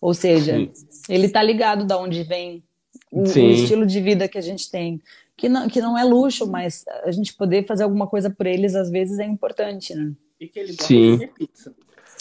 Ou 0.00 0.12
seja, 0.12 0.56
Sim. 0.56 0.70
ele 1.08 1.28
tá 1.28 1.42
ligado 1.42 1.84
da 1.84 1.98
onde 1.98 2.22
vem 2.22 2.62
o, 3.10 3.22
o, 3.22 3.50
estilo 3.50 3.86
de 3.86 4.00
vida 4.00 4.28
que 4.28 4.38
a 4.38 4.42
gente 4.42 4.70
tem. 4.70 5.00
Que 5.36 5.48
não, 5.48 5.68
que 5.68 5.80
não 5.80 5.98
é 5.98 6.04
luxo, 6.04 6.46
mas 6.46 6.84
a 7.04 7.10
gente 7.10 7.34
poder 7.34 7.66
fazer 7.66 7.84
alguma 7.84 8.06
coisa 8.06 8.30
por 8.30 8.46
eles 8.46 8.74
às 8.74 8.90
vezes 8.90 9.18
é 9.18 9.24
importante, 9.24 9.94
né? 9.94 10.12
E 10.40 10.48
que 10.48 10.58
ele 10.58 10.68
gosta 10.68 10.86
Sim. 10.86 11.12
de 11.12 11.26
comer 11.26 11.32
pizza. 11.34 11.74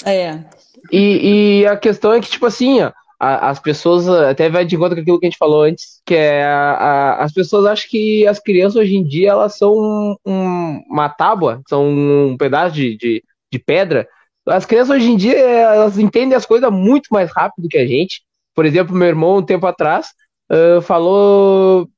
É. 0.06 0.44
E, 0.92 1.62
e 1.62 1.68
a 1.68 1.78
questão 1.78 2.14
é 2.14 2.20
que, 2.20 2.30
tipo 2.30 2.46
assim, 2.46 2.82
ó, 2.82 2.92
a, 3.26 3.50
as 3.50 3.60
pessoas 3.60 4.08
até 4.08 4.50
vai 4.50 4.64
de 4.66 4.78
conta 4.78 4.94
com 4.94 5.02
aquilo 5.02 5.20
que 5.20 5.26
a 5.26 5.30
gente 5.30 5.38
falou 5.38 5.64
antes, 5.64 6.02
que 6.06 6.14
é 6.14 6.44
a, 6.44 7.16
as 7.24 7.34
pessoas 7.34 7.66
acham 7.66 7.90
que 7.90 8.28
as 8.28 8.40
crianças 8.40 8.76
hoje 8.76 8.96
em 8.96 9.04
dia 9.04 9.32
elas 9.32 9.58
são 9.58 9.74
um, 9.74 10.16
um, 10.26 10.84
uma 10.90 11.10
tábua, 11.10 11.62
são 11.68 11.88
um 11.90 12.38
pedaço 12.38 12.76
de, 12.76 12.96
de, 12.98 13.24
de, 13.52 13.60
pedra. 13.60 14.08
As 14.48 14.66
crianças 14.66 14.96
hoje 14.96 15.10
em 15.10 15.18
dia 15.18 15.36
elas 15.38 15.98
entendem 15.98 16.38
as 16.38 16.46
coisas 16.46 16.72
muito 16.72 17.08
mais 17.12 17.32
rápido 17.32 17.68
que 17.68 17.78
a 17.78 17.88
gente. 17.88 18.22
Por 18.54 18.66
exemplo, 18.66 18.96
meu 18.96 19.08
irmão, 19.08 19.38
um 19.38 19.44
tempo 19.46 19.66
atrás, 19.66 20.08
uh, 20.52 20.82
falou. 20.82 21.90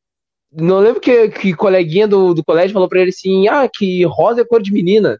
Não 0.52 0.80
lembro 0.80 1.02
que, 1.02 1.30
que 1.30 1.54
coleguinha 1.54 2.08
do, 2.08 2.34
do 2.34 2.44
colégio 2.44 2.74
falou 2.74 2.88
pra 2.88 3.02
ele 3.02 3.10
assim: 3.10 3.48
ah, 3.50 3.70
que 3.72 4.06
rosa 4.06 4.42
é 4.42 4.46
cor 4.46 4.62
de 4.62 4.72
menina. 4.72 5.20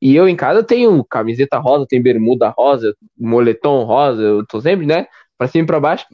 E 0.00 0.14
eu 0.14 0.28
em 0.28 0.36
casa 0.36 0.62
tenho 0.62 1.04
camiseta 1.04 1.58
rosa, 1.58 1.86
tenho 1.88 2.02
bermuda 2.02 2.52
rosa, 2.56 2.94
moletom 3.16 3.84
rosa, 3.84 4.22
eu 4.22 4.46
tô 4.46 4.60
sempre, 4.60 4.86
né? 4.86 5.06
Pra 5.38 5.48
cima 5.48 5.64
e 5.64 5.66
pra 5.66 5.80
baixo. 5.80 6.04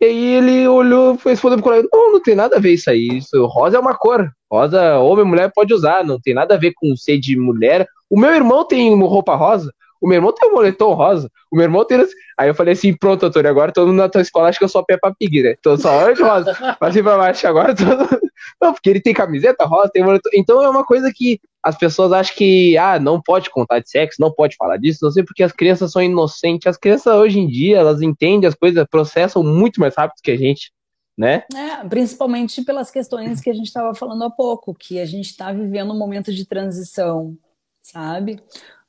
E 0.00 0.04
aí 0.04 0.34
ele 0.34 0.66
olhou, 0.66 1.16
foi 1.16 1.30
respondeu 1.30 1.58
pro 1.58 1.64
colega, 1.64 1.88
não, 1.92 2.12
não 2.12 2.20
tem 2.20 2.34
nada 2.34 2.56
a 2.56 2.60
ver 2.60 2.72
isso 2.72 2.90
aí. 2.90 3.18
Isso, 3.18 3.46
rosa 3.46 3.76
é 3.76 3.80
uma 3.80 3.96
cor. 3.96 4.28
Rosa, 4.50 4.98
homem 4.98 5.24
mulher 5.24 5.52
pode 5.54 5.72
usar, 5.72 6.04
não 6.04 6.20
tem 6.20 6.34
nada 6.34 6.56
a 6.56 6.58
ver 6.58 6.72
com 6.74 6.96
ser 6.96 7.18
de 7.18 7.36
mulher. 7.36 7.86
O 8.10 8.18
meu 8.18 8.34
irmão 8.34 8.66
tem 8.66 8.92
roupa 9.00 9.36
rosa, 9.36 9.72
o 10.00 10.08
meu 10.08 10.16
irmão 10.16 10.32
tem 10.32 10.50
um 10.50 10.54
moletom 10.54 10.92
rosa, 10.94 11.30
o 11.52 11.56
meu 11.56 11.62
irmão 11.62 11.84
tem. 11.84 12.04
Aí 12.36 12.48
eu 12.48 12.54
falei 12.54 12.72
assim: 12.72 12.92
pronto, 12.96 13.24
Antônio, 13.24 13.48
agora 13.48 13.70
todo 13.70 13.86
mundo 13.86 13.98
na 13.98 14.08
tua 14.08 14.20
escola 14.20 14.48
acha 14.48 14.58
que 14.58 14.64
eu 14.64 14.68
sou 14.68 14.84
Peppa 14.84 15.14
Pig, 15.16 15.40
né? 15.40 15.54
Tô 15.62 15.76
só 15.76 16.10
de 16.10 16.20
rosa, 16.20 16.52
cima 16.92 17.10
pra 17.10 17.18
baixo. 17.18 17.46
Agora 17.46 17.72
todo. 17.72 18.08
Não, 18.60 18.72
porque 18.72 18.90
ele 18.90 19.00
tem 19.00 19.14
camiseta 19.14 19.64
rosa, 19.64 19.90
tem 19.92 20.02
moletom. 20.02 20.30
Então 20.34 20.60
é 20.60 20.68
uma 20.68 20.84
coisa 20.84 21.12
que 21.14 21.38
as 21.62 21.78
pessoas 21.78 22.12
acham 22.12 22.34
que, 22.34 22.76
ah, 22.76 22.98
não 22.98 23.20
pode 23.20 23.48
contar 23.48 23.78
de 23.78 23.88
sexo, 23.88 24.20
não 24.20 24.32
pode 24.32 24.56
falar 24.56 24.78
disso, 24.78 24.98
não 25.02 25.12
sei 25.12 25.22
porque 25.22 25.42
as 25.42 25.52
crianças 25.52 25.92
são 25.92 26.02
inocentes. 26.02 26.66
As 26.66 26.76
crianças 26.76 27.14
hoje 27.14 27.38
em 27.38 27.46
dia, 27.46 27.78
elas 27.78 28.02
entendem 28.02 28.48
as 28.48 28.54
coisas, 28.54 28.84
processam 28.90 29.44
muito 29.44 29.80
mais 29.80 29.94
rápido 29.94 30.20
que 30.22 30.30
a 30.30 30.36
gente. 30.36 30.72
Né? 31.16 31.44
É, 31.54 31.86
principalmente 31.88 32.64
pelas 32.64 32.90
questões 32.90 33.40
que 33.40 33.50
a 33.50 33.52
gente 33.52 33.66
estava 33.66 33.94
falando 33.94 34.24
há 34.24 34.30
pouco, 34.30 34.74
que 34.74 34.98
a 34.98 35.04
gente 35.04 35.26
está 35.26 35.52
vivendo 35.52 35.92
um 35.92 35.98
momento 35.98 36.32
de 36.32 36.46
transição, 36.46 37.36
sabe? 37.82 38.40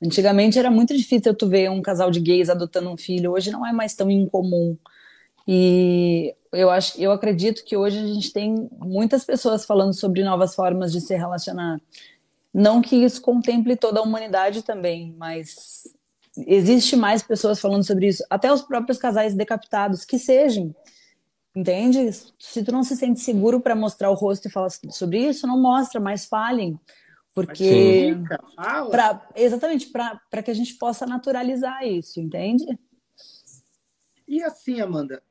Antigamente 0.02 0.58
era 0.58 0.70
muito 0.70 0.96
difícil 0.96 1.34
tu 1.34 1.46
ver 1.46 1.70
um 1.70 1.82
casal 1.82 2.10
de 2.10 2.20
gays 2.20 2.48
adotando 2.48 2.90
um 2.90 2.96
filho, 2.96 3.32
hoje 3.32 3.50
não 3.50 3.64
é 3.64 3.72
mais 3.72 3.94
tão 3.94 4.10
incomum. 4.10 4.76
E 5.46 6.34
eu 6.50 6.70
acho, 6.70 6.98
eu 7.00 7.12
acredito 7.12 7.62
que 7.64 7.76
hoje 7.76 7.98
a 7.98 8.06
gente 8.06 8.32
tem 8.32 8.68
muitas 8.78 9.24
pessoas 9.24 9.66
falando 9.66 9.92
sobre 9.92 10.24
novas 10.24 10.54
formas 10.54 10.92
de 10.92 11.00
se 11.00 11.14
relacionar. 11.14 11.78
Não 12.54 12.80
que 12.80 12.94
isso 12.94 13.20
contemple 13.20 13.74
toda 13.74 13.98
a 13.98 14.02
humanidade 14.02 14.62
também, 14.62 15.12
mas 15.18 15.88
existe 16.46 16.94
mais 16.94 17.20
pessoas 17.20 17.58
falando 17.60 17.84
sobre 17.84 18.06
isso, 18.06 18.24
até 18.30 18.52
os 18.52 18.62
próprios 18.62 18.96
casais 18.96 19.34
decapitados, 19.34 20.04
que 20.04 20.20
sejam. 20.20 20.74
Entende? 21.54 22.10
Se 22.38 22.64
tu 22.64 22.70
não 22.70 22.84
se 22.84 22.96
sente 22.96 23.20
seguro 23.20 23.60
para 23.60 23.74
mostrar 23.74 24.10
o 24.10 24.14
rosto 24.14 24.46
e 24.46 24.50
falar 24.50 24.70
sobre 24.70 25.18
isso, 25.18 25.46
não 25.46 25.60
mostra, 25.60 26.00
mas 26.00 26.26
falem. 26.26 26.78
Porque. 27.32 28.16
Pra, 28.90 29.28
exatamente, 29.34 29.88
para 29.88 30.42
que 30.42 30.50
a 30.50 30.54
gente 30.54 30.74
possa 30.74 31.06
naturalizar 31.06 31.84
isso, 31.84 32.20
entende? 32.20 32.64
E 34.26 34.42
assim, 34.42 34.80
Amanda, 34.80 35.22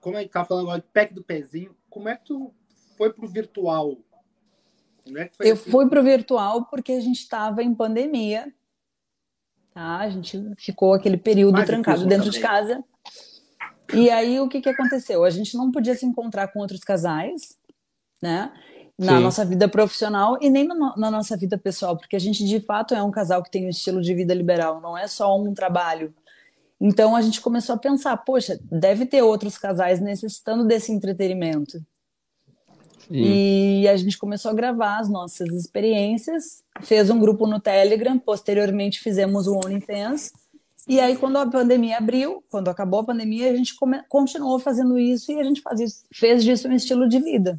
como 0.00 0.16
a 0.16 0.20
gente 0.20 0.30
tá 0.30 0.44
falando 0.44 0.64
agora 0.64 0.80
de 0.80 0.88
pack 0.88 1.14
do 1.14 1.22
pezinho, 1.22 1.76
como 1.88 2.08
é 2.08 2.16
que 2.16 2.24
tu 2.24 2.54
foi 2.96 3.12
pro 3.12 3.28
virtual? 3.28 3.98
É 5.14 5.30
eu 5.40 5.54
assim? 5.54 5.70
fui 5.70 5.88
pro 5.88 6.02
virtual 6.02 6.66
porque 6.66 6.92
a 6.92 7.00
gente 7.00 7.20
estava 7.20 7.62
em 7.62 7.74
pandemia. 7.74 8.52
Tá? 9.72 9.98
A 9.98 10.10
gente 10.10 10.40
ficou 10.58 10.94
aquele 10.94 11.16
período 11.16 11.54
Mas 11.54 11.66
trancado 11.66 12.06
dentro 12.06 12.26
também. 12.26 12.40
de 12.40 12.40
casa. 12.40 12.84
E 13.92 14.10
aí 14.10 14.38
o 14.40 14.48
que, 14.48 14.60
que 14.60 14.68
aconteceu? 14.68 15.24
A 15.24 15.30
gente 15.30 15.56
não 15.56 15.70
podia 15.70 15.94
se 15.94 16.06
encontrar 16.06 16.48
com 16.48 16.60
outros 16.60 16.80
casais, 16.80 17.58
né? 18.22 18.52
na 19.00 19.16
Sim. 19.16 19.22
nossa 19.22 19.44
vida 19.46 19.66
profissional 19.66 20.36
e 20.42 20.50
nem 20.50 20.66
na, 20.66 20.94
na, 20.94 21.10
nossa 21.10 21.34
vida 21.34 21.56
pessoal, 21.56 21.96
porque 21.96 22.14
a 22.14 22.18
gente 22.18 22.44
de 22.44 22.60
fato 22.60 22.94
é 22.94 23.02
um 23.02 23.10
casal 23.10 23.42
que 23.42 23.50
tem 23.50 23.64
um 23.64 23.70
estilo 23.70 24.02
de 24.02 24.12
vida 24.12 24.34
liberal, 24.34 24.78
não 24.78 24.96
é 24.96 25.08
só 25.08 25.40
um 25.40 25.54
trabalho. 25.54 26.12
Então 26.78 27.16
a 27.16 27.22
gente 27.22 27.40
começou 27.40 27.74
a 27.74 27.78
pensar, 27.78 28.14
poxa, 28.18 28.60
deve 28.70 29.06
ter 29.06 29.22
outros 29.22 29.56
casais 29.56 30.00
necessitando 30.00 30.66
desse 30.66 30.92
entretenimento. 30.92 31.82
Sim. 33.10 33.80
E 33.82 33.88
a 33.88 33.96
gente 33.96 34.16
começou 34.16 34.52
a 34.52 34.54
gravar 34.54 35.00
as 35.00 35.08
nossas 35.08 35.48
experiências, 35.50 36.62
fez 36.80 37.10
um 37.10 37.18
grupo 37.18 37.46
no 37.46 37.58
Telegram, 37.58 38.16
posteriormente 38.18 39.00
fizemos 39.00 39.48
o 39.48 39.56
OnlyFans. 39.56 40.32
E 40.88 41.00
aí, 41.00 41.16
quando 41.16 41.36
a 41.36 41.46
pandemia 41.46 41.98
abriu, 41.98 42.42
quando 42.48 42.68
acabou 42.68 43.00
a 43.00 43.04
pandemia, 43.04 43.50
a 43.50 43.56
gente 43.56 43.74
continuou 44.08 44.58
fazendo 44.58 44.98
isso 44.98 45.32
e 45.32 45.40
a 45.40 45.42
gente 45.42 45.60
faz, 45.60 46.04
fez 46.12 46.44
disso 46.44 46.68
um 46.68 46.72
estilo 46.72 47.08
de 47.08 47.18
vida. 47.18 47.58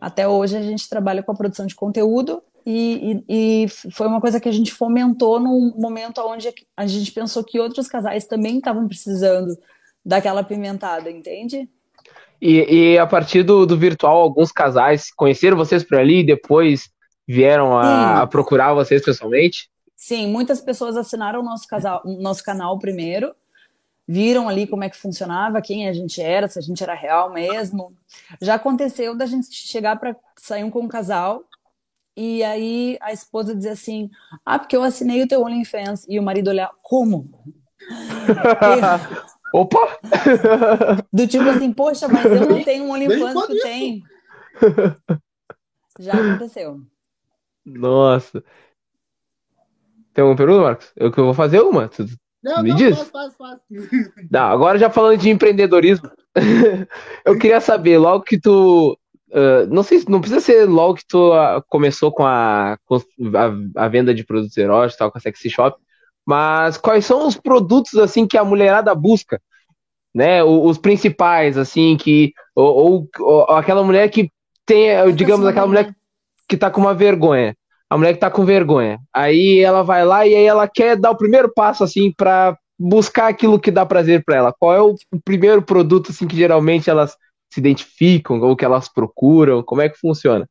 Até 0.00 0.26
hoje 0.26 0.56
a 0.56 0.62
gente 0.62 0.88
trabalha 0.88 1.22
com 1.22 1.32
a 1.32 1.36
produção 1.36 1.66
de 1.66 1.74
conteúdo 1.74 2.42
e, 2.66 3.22
e, 3.28 3.64
e, 3.64 3.68
foi 3.68 4.06
uma 4.06 4.20
coisa 4.20 4.40
que 4.40 4.48
a 4.48 4.52
gente 4.52 4.72
fomentou 4.72 5.38
num 5.38 5.74
momento 5.76 6.20
onde 6.22 6.52
a 6.76 6.86
gente 6.86 7.12
pensou 7.12 7.44
que 7.44 7.60
outros 7.60 7.88
casais 7.88 8.26
também 8.26 8.56
estavam 8.56 8.88
precisando 8.88 9.56
daquela 10.04 10.42
pimentada, 10.42 11.10
entende? 11.10 11.68
E, 12.46 12.92
e 12.92 12.98
a 12.98 13.06
partir 13.06 13.42
do, 13.42 13.64
do, 13.64 13.74
virtual, 13.74 14.20
alguns 14.20 14.52
casais 14.52 15.10
conheceram 15.10 15.56
vocês 15.56 15.82
por 15.82 15.96
ali 15.96 16.20
e 16.20 16.26
depois 16.26 16.90
vieram 17.26 17.78
a, 17.78 18.20
a, 18.20 18.26
procurar 18.26 18.74
vocês 18.74 19.02
pessoalmente? 19.02 19.70
Sim, 19.96 20.28
muitas 20.28 20.60
pessoas 20.60 20.94
assinaram 20.94 21.40
o 21.40 21.42
nosso, 21.42 21.66
casal, 21.66 22.02
nosso 22.04 22.44
canal 22.44 22.78
primeiro 22.78 23.34
viram 24.06 24.46
ali 24.46 24.66
como 24.66 24.84
é 24.84 24.90
que 24.90 24.96
funcionava, 24.98 25.62
quem 25.62 25.88
a 25.88 25.94
gente 25.94 26.20
era, 26.20 26.46
se 26.46 26.58
a 26.58 26.62
gente 26.62 26.82
era 26.82 26.92
real 26.92 27.32
mesmo. 27.32 27.96
Já 28.42 28.56
aconteceu 28.56 29.16
da 29.16 29.24
gente 29.24 29.50
chegar 29.50 29.98
para 29.98 30.14
sair 30.36 30.70
com 30.70 30.80
um 30.80 30.88
casal 30.88 31.44
e 32.14 32.44
aí 32.44 32.98
a 33.00 33.10
esposa 33.10 33.56
dizer 33.56 33.70
assim: 33.70 34.10
Ah, 34.44 34.58
porque 34.58 34.76
eu 34.76 34.82
assinei 34.82 35.22
o 35.22 35.26
teu 35.26 35.42
OnlyFans. 35.42 36.04
E 36.10 36.18
o 36.18 36.22
marido 36.22 36.48
olhar: 36.48 36.70
Como? 36.82 37.30
Opa! 39.54 40.00
Do 41.12 41.28
tipo 41.28 41.48
assim: 41.48 41.72
Poxa, 41.72 42.08
mas 42.08 42.24
eu 42.24 42.48
não 42.48 42.64
tenho 42.64 42.86
um 42.86 42.90
OnlyFans 42.90 43.46
que 43.46 43.54
tu 43.54 43.62
tem. 43.62 44.02
Já 46.00 46.12
aconteceu. 46.12 46.80
Nossa. 47.64 48.42
Tem 50.12 50.22
alguma 50.22 50.36
pergunta, 50.36 50.60
Marcos? 50.60 50.92
Eu 50.96 51.12
que 51.12 51.20
eu 51.20 51.24
vou 51.24 51.34
fazer 51.34 51.60
uma. 51.60 51.88
Não, 52.42 52.64
Me 52.64 52.70
não, 52.70 52.76
diz. 52.76 52.96
Faz, 52.96 53.10
faz, 53.10 53.34
faz. 53.36 53.60
Não, 54.28 54.40
agora 54.40 54.76
já 54.76 54.90
falando 54.90 55.20
de 55.20 55.30
empreendedorismo, 55.30 56.10
eu 57.24 57.38
queria 57.38 57.60
saber, 57.60 57.98
logo 57.98 58.24
que 58.24 58.40
tu. 58.40 58.98
Uh, 59.28 59.66
não 59.68 59.84
sei, 59.84 60.02
não 60.08 60.20
precisa 60.20 60.40
ser 60.40 60.64
logo 60.64 60.96
que 60.96 61.06
tu 61.06 61.32
uh, 61.32 61.62
começou 61.68 62.10
com 62.10 62.26
a, 62.26 62.76
com 62.84 62.96
a, 62.96 63.84
a, 63.84 63.88
venda 63.88 64.12
de 64.12 64.24
produtos 64.24 64.56
eróticos, 64.56 64.96
tal, 64.96 65.12
com 65.12 65.18
a 65.18 65.20
Sexy 65.20 65.48
Shop, 65.48 65.76
mas 66.26 66.76
quais 66.76 67.04
são 67.04 67.26
os 67.26 67.36
produtos 67.36 67.94
assim 67.96 68.26
que 68.26 68.38
a 68.38 68.44
mulherada 68.44 68.94
busca? 68.94 69.40
Né, 70.14 70.44
os, 70.44 70.78
principais, 70.78 71.58
assim, 71.58 71.96
que. 71.96 72.32
Ou, 72.54 72.74
ou, 72.74 73.08
ou, 73.18 73.42
aquela 73.56 73.82
mulher 73.82 74.08
que 74.08 74.30
tem, 74.64 75.12
digamos, 75.12 75.44
aquela 75.44 75.66
mulher 75.66 75.92
que 76.48 76.56
tá 76.56 76.70
com 76.70 76.80
uma 76.80 76.94
vergonha 76.94 77.56
a 77.94 77.96
mulher 77.96 78.14
que 78.14 78.18
tá 78.18 78.28
com 78.28 78.44
vergonha. 78.44 78.98
Aí 79.14 79.60
ela 79.60 79.82
vai 79.82 80.04
lá 80.04 80.26
e 80.26 80.34
aí 80.34 80.44
ela 80.44 80.66
quer 80.66 80.96
dar 80.96 81.12
o 81.12 81.16
primeiro 81.16 81.52
passo 81.52 81.84
assim 81.84 82.12
para 82.12 82.58
buscar 82.76 83.28
aquilo 83.28 83.60
que 83.60 83.70
dá 83.70 83.86
prazer 83.86 84.24
para 84.24 84.36
ela. 84.36 84.52
Qual 84.52 84.74
é 84.74 84.80
o 84.80 84.96
primeiro 85.24 85.62
produto 85.62 86.10
assim 86.10 86.26
que 86.26 86.36
geralmente 86.36 86.90
elas 86.90 87.16
se 87.52 87.60
identificam 87.60 88.40
ou 88.40 88.56
que 88.56 88.64
elas 88.64 88.88
procuram? 88.88 89.62
Como 89.62 89.80
é 89.80 89.88
que 89.88 89.96
funciona? 89.96 90.48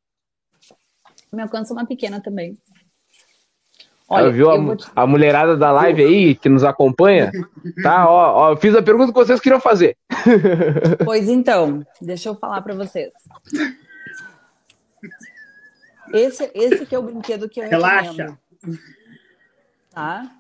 Me 1.34 1.41
alcança 1.41 1.74
uma 1.74 1.86
pequena 1.86 2.21
também. 2.21 2.57
Olha, 4.14 4.32
viu 4.32 4.49
a, 4.49 4.76
te... 4.76 4.86
a, 4.95 5.07
mulherada 5.07 5.57
da 5.57 5.72
live 5.72 6.03
aí 6.03 6.36
que 6.36 6.49
nos 6.49 6.64
acompanha? 6.64 7.32
Tá, 7.82 8.09
ó, 8.09 8.36
ó, 8.36 8.51
eu 8.51 8.57
fiz 8.57 8.76
a 8.76 8.82
pergunta 8.82 9.11
que 9.11 9.20
vocês 9.20 9.39
queriam 9.39 9.59
fazer. 9.59 9.97
Pois 11.03 11.28
então, 11.28 11.86
deixa 12.01 12.30
eu 12.30 12.36
falar 12.36 12.61
para 12.61 12.76
vocês. 12.76 13.11
Esse, 16.14 16.51
esse 16.53 16.86
que 16.86 16.95
é 16.95 16.99
o 16.99 17.03
brinquedo 17.03 17.49
que 17.49 17.59
eu 17.59 17.70
Relaxa. 17.70 18.11
recomendo. 18.11 18.38
Tá? 19.91 20.32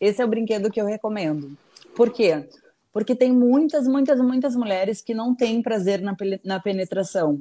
Esse 0.00 0.22
é 0.22 0.24
o 0.24 0.28
brinquedo 0.28 0.70
que 0.70 0.80
eu 0.80 0.86
recomendo. 0.86 1.56
Por 1.94 2.10
quê? 2.10 2.48
Porque 2.92 3.14
tem 3.14 3.32
muitas, 3.32 3.86
muitas, 3.86 4.20
muitas 4.20 4.56
mulheres 4.56 5.00
que 5.00 5.14
não 5.14 5.34
têm 5.34 5.62
prazer 5.62 6.00
na, 6.00 6.16
na 6.44 6.60
penetração. 6.60 7.40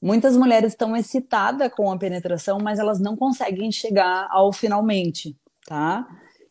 Muitas 0.00 0.36
mulheres 0.36 0.72
estão 0.72 0.96
excitadas 0.96 1.72
com 1.72 1.90
a 1.90 1.98
penetração, 1.98 2.58
mas 2.62 2.78
elas 2.78 3.00
não 3.00 3.16
conseguem 3.16 3.72
chegar 3.72 4.28
ao 4.30 4.52
finalmente, 4.52 5.36
tá? 5.66 6.06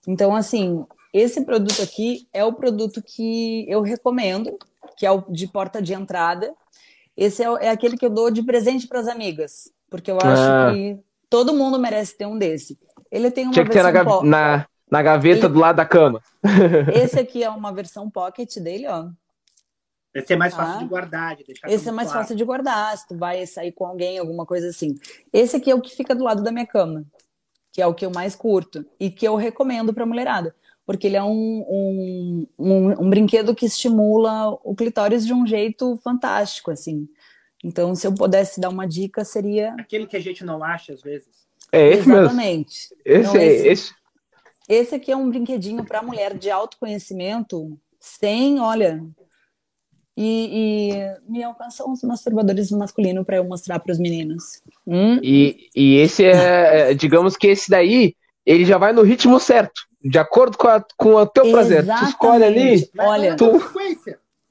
Então, 0.08 0.36
assim, 0.36 0.86
esse 1.14 1.46
produto 1.46 1.82
aqui 1.82 2.28
é 2.34 2.44
o 2.44 2.54
produto 2.54 3.02
que 3.02 3.66
eu 3.70 3.82
recomendo, 3.82 4.58
que 4.98 5.06
é 5.06 5.12
o 5.12 5.24
de 5.30 5.48
porta 5.48 5.82
de 5.82 5.94
entrada. 5.94 6.54
Esse 7.16 7.44
é, 7.44 7.48
é 7.62 7.70
aquele 7.70 7.98
que 7.98 8.06
eu 8.06 8.10
dou 8.10 8.30
de 8.30 8.44
presente 8.44 8.88
para 8.88 9.00
as 9.00 9.08
amigas, 9.08 9.72
porque 9.90 10.12
eu 10.12 10.18
acho 10.18 10.42
ah. 10.42 10.72
que 10.74 11.00
todo 11.30 11.54
mundo 11.54 11.80
merece 11.80 12.18
ter 12.18 12.26
um 12.26 12.38
desse. 12.38 12.78
Ele 13.12 13.32
tem 13.32 13.46
uma 13.46 13.54
Tinha 13.54 13.66
que 13.66 13.72
ter 13.72 13.84
na, 13.84 13.92
na, 14.24 14.68
na, 14.92 15.02
gaveta 15.02 15.46
Ele... 15.46 15.54
do 15.54 15.60
lado 15.60 15.78
da 15.78 15.86
cama. 15.86 16.22
Esse 16.94 17.20
aqui 17.20 17.44
é 17.44 17.50
uma 17.50 17.72
versão 17.72 18.10
pocket 18.10 18.58
dele, 18.58 18.88
ó. 18.88 19.08
Esse 20.16 20.32
é 20.32 20.36
mais 20.38 20.54
ah. 20.54 20.58
fácil 20.58 20.80
de 20.80 20.86
guardar, 20.86 21.36
de 21.36 21.44
deixar 21.44 21.70
Esse 21.70 21.90
é 21.90 21.92
mais 21.92 22.10
fácil 22.10 22.36
de 22.38 22.44
guardar, 22.46 22.98
se 22.98 23.06
tu 23.06 23.18
vai 23.18 23.46
sair 23.46 23.74
com 23.74 23.86
alguém, 23.86 24.18
alguma 24.18 24.46
coisa 24.46 24.70
assim. 24.70 24.96
Esse 25.34 25.58
aqui 25.58 25.70
é 25.70 25.76
o 25.76 25.82
que 25.82 25.94
fica 25.94 26.16
do 26.16 26.24
lado 26.24 26.42
da 26.42 26.54
minha 26.54 26.66
cama, 26.66 27.06
que 27.74 27.82
é 27.82 27.86
o 27.86 27.94
que 27.94 28.06
eu 28.06 28.12
mais 28.12 28.34
curto 28.34 28.86
e 28.98 29.12
que 29.12 29.28
eu 29.28 29.36
recomendo 29.36 29.94
para 29.94 30.06
mulherada, 30.06 30.56
porque 30.86 31.08
ele 31.08 31.18
é 31.18 31.24
um, 31.24 31.66
um, 31.68 32.48
um, 32.58 33.04
um, 33.04 33.10
brinquedo 33.10 33.54
que 33.54 33.66
estimula 33.66 34.58
o 34.64 34.74
clitóris 34.74 35.26
de 35.26 35.34
um 35.34 35.46
jeito 35.46 35.98
fantástico, 35.98 36.72
assim. 36.72 37.10
Então, 37.62 37.94
se 37.94 38.08
eu 38.08 38.16
pudesse 38.16 38.62
dar 38.62 38.70
uma 38.70 38.88
dica, 38.88 39.26
seria... 39.26 39.76
Aquele 39.78 40.08
que 40.08 40.16
a 40.16 40.22
gente 40.22 40.46
não 40.46 40.64
acha, 40.64 40.94
às 40.94 41.02
vezes. 41.02 41.46
É 41.72 41.90
esse 41.90 42.10
Exatamente. 42.10 42.96
Esse, 43.04 43.30
então, 43.30 43.36
esse, 43.36 43.68
esse... 43.68 43.94
esse 44.70 44.96
aqui 44.96 45.12
é 45.12 45.18
um 45.18 45.30
brinquedinho 45.30 45.84
para 45.84 46.02
mulher 46.02 46.38
de 46.38 46.50
autoconhecimento, 46.50 47.78
sem, 48.00 48.60
olha, 48.60 49.04
e, 50.18 50.94
e 50.94 51.32
me 51.32 51.44
alcançam 51.44 51.92
os 51.92 52.02
masturbadores 52.04 52.72
masculinos 52.72 53.26
para 53.26 53.38
eu 53.38 53.44
mostrar 53.44 53.80
para 53.80 53.92
os 53.92 54.00
meninos. 54.00 54.62
Hum? 54.88 55.20
E, 55.22 55.70
e 55.76 55.98
esse 55.98 56.24
é, 56.24 56.92
é, 56.92 56.94
digamos 56.94 57.36
que 57.36 57.48
esse 57.48 57.70
daí, 57.70 58.16
ele 58.46 58.64
já 58.64 58.78
vai 58.78 58.94
no 58.94 59.02
ritmo 59.02 59.40
certo, 59.40 59.82
de 60.04 60.18
acordo 60.18 60.58
com, 60.58 60.68
a, 60.68 60.84
com 60.98 61.16
o 61.16 61.26
teu 61.26 61.46
Exatamente. 61.46 61.84
prazer. 61.84 62.00
Tu 62.00 62.06
escolhe 62.06 62.44
ali, 62.44 62.90
olha, 62.98 63.36
tu 63.36 63.62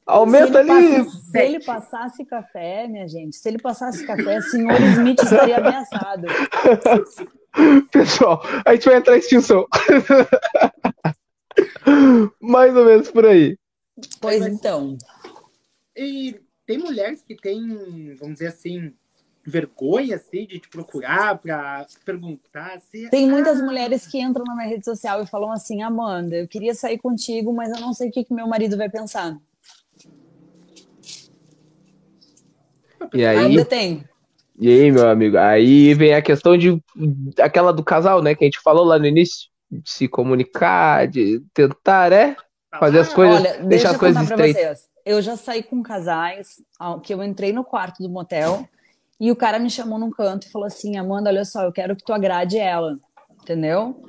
aumenta 0.07 0.63
se 0.63 0.71
ali. 0.71 1.11
se 1.11 1.39
ele 1.39 1.65
passasse 1.65 2.25
café, 2.27 2.87
minha 2.87 3.09
gente, 3.09 3.37
se 3.37 3.49
ele 3.49 3.59
passasse 3.59 4.07
café, 4.07 4.41
senhor 4.43 4.81
Smith 4.81 5.23
estaria 5.23 5.57
ameaçado. 5.57 6.27
Pessoal, 7.91 8.43
a 8.65 8.75
gente 8.75 8.87
vai 8.87 8.97
entrar 8.97 9.17
em 9.17 9.21
extinção. 9.21 9.67
Mais 12.41 12.77
ou 12.77 12.85
menos 12.85 13.11
por 13.11 13.25
aí. 13.25 13.57
Pois 14.21 14.45
então. 14.45 14.99
E 15.97 16.41
tem 16.67 16.79
mulheres 16.79 17.23
que 17.23 17.37
têm, 17.37 18.15
vamos 18.17 18.35
dizer 18.35 18.49
assim, 18.49 18.93
vergonha 19.45 20.17
assim, 20.17 20.47
de 20.47 20.59
te 20.59 20.69
procurar 20.69 21.39
para 21.39 21.87
perguntar. 22.05 22.81
Se, 22.81 23.09
tem 23.11 23.29
muitas 23.29 23.61
ah, 23.61 23.65
mulheres 23.65 24.07
que 24.07 24.21
entram 24.21 24.45
na 24.45 24.55
minha 24.57 24.69
rede 24.69 24.85
social 24.85 25.23
e 25.23 25.27
falam 25.27 25.53
assim: 25.53 25.83
Amanda, 25.83 26.37
eu 26.37 26.49
queria 26.49 26.75
sair 26.75 26.99
contigo, 26.99 27.53
mas 27.53 27.71
eu 27.71 27.81
não 27.81 27.93
sei 27.93 28.09
o 28.09 28.13
que, 28.13 28.25
que 28.25 28.35
meu 28.35 28.47
marido 28.47 28.77
vai 28.77 28.89
pensar. 28.89 29.39
E 33.13 33.25
aí? 33.25 33.39
Ainda 33.39 33.65
tem. 33.65 34.05
E 34.59 34.69
aí, 34.69 34.91
meu 34.91 35.09
amigo? 35.09 35.37
Aí 35.37 35.95
vem 35.95 36.15
a 36.15 36.23
questão 36.23 36.57
de 36.57 36.81
aquela 37.41 37.73
do 37.73 37.83
casal, 37.83 38.23
né? 38.23 38.35
Que 38.35 38.45
a 38.45 38.47
gente 38.47 38.61
falou 38.61 38.85
lá 38.85 38.99
no 38.99 39.07
início, 39.07 39.49
de 39.71 39.91
se 39.91 40.09
comunicar, 40.09 41.09
de 41.09 41.43
tentar, 41.53 42.13
é? 42.13 42.37
Fazer 42.79 42.99
as 43.01 43.13
coisas, 43.13 43.41
Olha, 43.41 43.59
deixar 43.65 43.91
as 43.91 43.97
coisas 43.97 44.23
estreitas 44.23 44.95
eu 45.05 45.21
já 45.21 45.37
saí 45.37 45.63
com 45.63 45.83
casais 45.83 46.63
que 47.03 47.13
eu 47.13 47.23
entrei 47.23 47.53
no 47.53 47.65
quarto 47.65 48.03
do 48.03 48.09
motel 48.09 48.67
e 49.21 49.31
o 49.31 49.37
cara 49.37 49.59
me 49.59 49.71
chamou 49.71 49.99
num 49.99 50.11
canto 50.11 50.47
e 50.47 50.51
falou 50.51 50.67
assim: 50.67 50.97
Amanda, 50.97 51.31
olha 51.31 51.45
só, 51.45 51.63
eu 51.63 51.73
quero 51.73 51.95
que 51.95 52.05
tu 52.05 52.13
agrade 52.13 52.59
ela, 52.59 52.97
entendeu? 53.43 54.03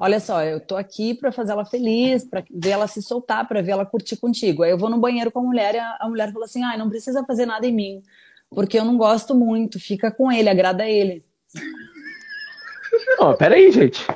Olha 0.00 0.20
só, 0.20 0.42
eu 0.42 0.60
tô 0.60 0.76
aqui 0.76 1.12
para 1.12 1.32
fazer 1.32 1.52
ela 1.52 1.64
feliz, 1.64 2.24
para 2.24 2.44
ver 2.50 2.70
ela 2.70 2.86
se 2.86 3.02
soltar, 3.02 3.48
para 3.48 3.60
ver 3.60 3.72
ela 3.72 3.84
curtir 3.84 4.16
contigo. 4.16 4.62
Aí 4.62 4.70
eu 4.70 4.78
vou 4.78 4.88
no 4.88 4.98
banheiro 4.98 5.30
com 5.30 5.40
a 5.40 5.42
mulher 5.42 5.74
e 5.74 5.78
a, 5.78 6.08
mulher 6.08 6.32
falou 6.32 6.44
assim: 6.44 6.62
ai, 6.62 6.76
ah, 6.76 6.78
não 6.78 6.88
precisa 6.88 7.24
fazer 7.24 7.46
nada 7.46 7.66
em 7.66 7.74
mim, 7.74 8.02
porque 8.50 8.78
eu 8.78 8.84
não 8.84 8.96
gosto 8.96 9.34
muito, 9.34 9.80
fica 9.80 10.10
com 10.10 10.30
ele, 10.30 10.48
agrada 10.48 10.88
ele. 10.88 11.24
Ó, 13.18 13.30
oh, 13.30 13.36
peraí, 13.36 13.70
gente. 13.72 14.06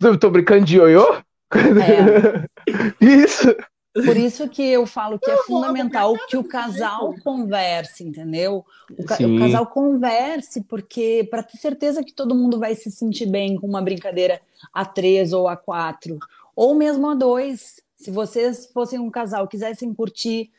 Eu 0.00 0.18
tô 0.18 0.30
brincando 0.30 0.64
de 0.64 0.76
ioiô? 0.76 1.14
É. 1.54 2.48
Isso. 3.00 3.54
Por 3.92 4.16
isso 4.16 4.48
que 4.48 4.62
eu 4.62 4.86
falo 4.86 5.18
que 5.18 5.30
é 5.30 5.36
fundamental 5.44 6.14
que 6.28 6.36
o 6.36 6.44
casal 6.44 7.14
converse, 7.24 8.04
entendeu? 8.04 8.64
O, 8.96 9.04
ca 9.04 9.16
o 9.26 9.38
casal 9.38 9.66
converse, 9.66 10.62
porque 10.62 11.26
para 11.30 11.42
ter 11.42 11.56
certeza 11.56 12.04
que 12.04 12.12
todo 12.12 12.34
mundo 12.34 12.58
vai 12.58 12.74
se 12.74 12.90
sentir 12.90 13.26
bem 13.26 13.56
com 13.56 13.66
uma 13.66 13.82
brincadeira 13.82 14.40
a 14.72 14.84
três 14.84 15.32
ou 15.32 15.48
a 15.48 15.56
quatro, 15.56 16.18
ou 16.54 16.74
mesmo 16.74 17.08
a 17.08 17.14
dois. 17.14 17.80
Se 17.96 18.10
vocês 18.10 18.70
fossem 18.72 18.98
um 18.98 19.10
casal, 19.10 19.48
quisessem 19.48 19.92
curtir 19.92 20.50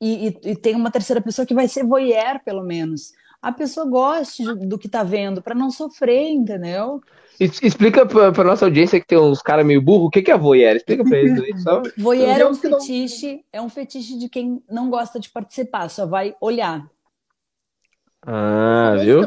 e, 0.00 0.28
e, 0.28 0.50
e 0.50 0.56
tem 0.56 0.74
uma 0.74 0.90
terceira 0.90 1.20
pessoa 1.20 1.46
que 1.46 1.54
vai 1.54 1.68
ser 1.68 1.84
voyeur, 1.84 2.40
pelo 2.44 2.62
menos, 2.62 3.12
a 3.40 3.52
pessoa 3.52 3.86
goste 3.86 4.44
do 4.54 4.78
que 4.78 4.86
está 4.86 5.02
vendo, 5.02 5.40
para 5.40 5.54
não 5.54 5.70
sofrer, 5.70 6.28
entendeu? 6.30 7.00
Explica 7.40 8.04
pra, 8.04 8.32
pra 8.32 8.42
nossa 8.42 8.64
audiência 8.64 9.00
que 9.00 9.06
tem 9.06 9.16
uns 9.16 9.40
caras 9.40 9.64
meio 9.64 9.80
burro, 9.80 10.06
o 10.06 10.10
que, 10.10 10.22
que 10.22 10.30
é 10.30 10.36
voyeur? 10.36 10.74
Explica 10.74 11.04
pra 11.04 11.18
eles 11.18 11.40
aí, 11.40 11.56
só. 11.60 11.82
Voyeur 11.96 12.40
é 12.40 12.46
um 12.46 12.54
fetiche, 12.54 13.44
é 13.52 13.62
um 13.62 13.68
fetiche 13.68 14.18
de 14.18 14.28
quem 14.28 14.60
não 14.68 14.90
gosta 14.90 15.20
de 15.20 15.30
participar, 15.30 15.88
só 15.88 16.04
vai 16.04 16.34
olhar. 16.40 16.84
Ah, 18.26 18.96
viu? 19.00 19.22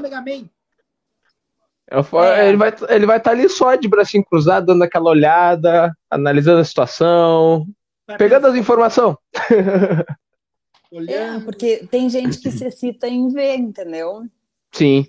É. 1.96 2.48
Ele 2.48 2.58
vai 2.58 2.70
estar 2.70 2.94
ele 2.94 3.06
vai 3.06 3.20
tá 3.20 3.32
ali 3.32 3.50
só 3.50 3.76
de 3.76 3.88
bracinho 3.88 4.24
cruzado, 4.26 4.68
dando 4.68 4.84
aquela 4.84 5.10
olhada, 5.10 5.96
analisando 6.10 6.60
a 6.60 6.66
situação, 6.66 7.66
pegando 8.18 8.48
as 8.48 8.56
informações. 8.56 9.16
É, 11.08 11.40
porque 11.40 11.88
tem 11.90 12.10
gente 12.10 12.40
que 12.40 12.52
se 12.52 12.66
excita 12.66 13.08
em 13.08 13.30
ver, 13.30 13.56
entendeu? 13.56 14.24
Sim. 14.72 15.06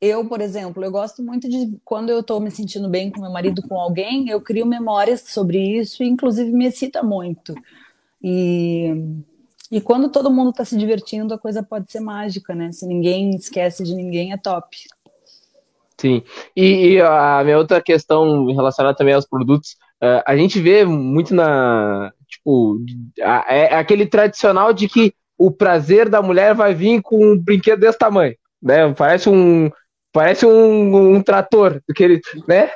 Eu, 0.00 0.26
por 0.26 0.40
exemplo, 0.40 0.84
eu 0.84 0.90
gosto 0.90 1.22
muito 1.22 1.48
de 1.48 1.78
quando 1.84 2.10
eu 2.10 2.20
estou 2.20 2.40
me 2.40 2.50
sentindo 2.50 2.88
bem 2.88 3.10
com 3.10 3.20
meu 3.20 3.30
marido, 3.30 3.62
com 3.68 3.78
alguém, 3.78 4.28
eu 4.28 4.40
crio 4.40 4.66
memórias 4.66 5.20
sobre 5.20 5.58
isso 5.78 6.02
e, 6.02 6.08
inclusive, 6.08 6.50
me 6.50 6.66
excita 6.66 7.02
muito. 7.02 7.54
E, 8.20 8.90
e 9.70 9.80
quando 9.80 10.10
todo 10.10 10.30
mundo 10.30 10.50
está 10.50 10.64
se 10.64 10.76
divertindo, 10.76 11.32
a 11.32 11.38
coisa 11.38 11.62
pode 11.62 11.90
ser 11.90 12.00
mágica, 12.00 12.54
né? 12.54 12.72
Se 12.72 12.86
ninguém 12.86 13.30
esquece 13.30 13.84
de 13.84 13.94
ninguém, 13.94 14.32
é 14.32 14.36
top. 14.36 14.76
Sim. 15.96 16.22
E, 16.56 16.94
e 16.94 17.00
a 17.00 17.42
minha 17.44 17.58
outra 17.58 17.80
questão 17.80 18.46
relacionada 18.46 18.96
também 18.96 19.14
aos 19.14 19.24
produtos, 19.24 19.76
uh, 20.02 20.22
a 20.26 20.36
gente 20.36 20.58
vê 20.60 20.84
muito 20.84 21.32
na. 21.32 22.12
Tipo, 22.32 22.80
é 23.18 23.74
aquele 23.74 24.06
tradicional 24.06 24.72
de 24.72 24.88
que 24.88 25.14
o 25.38 25.50
prazer 25.50 26.08
da 26.08 26.22
mulher 26.22 26.54
vai 26.54 26.74
vir 26.74 27.02
com 27.02 27.32
um 27.32 27.38
brinquedo 27.38 27.80
desse 27.80 27.98
tamanho. 27.98 28.34
Né? 28.62 28.92
Parece 28.94 29.28
um, 29.28 29.70
Parece 30.12 30.44
um, 30.44 31.14
um 31.14 31.22
trator, 31.22 31.80
aquele, 31.90 32.20
né? 32.46 32.70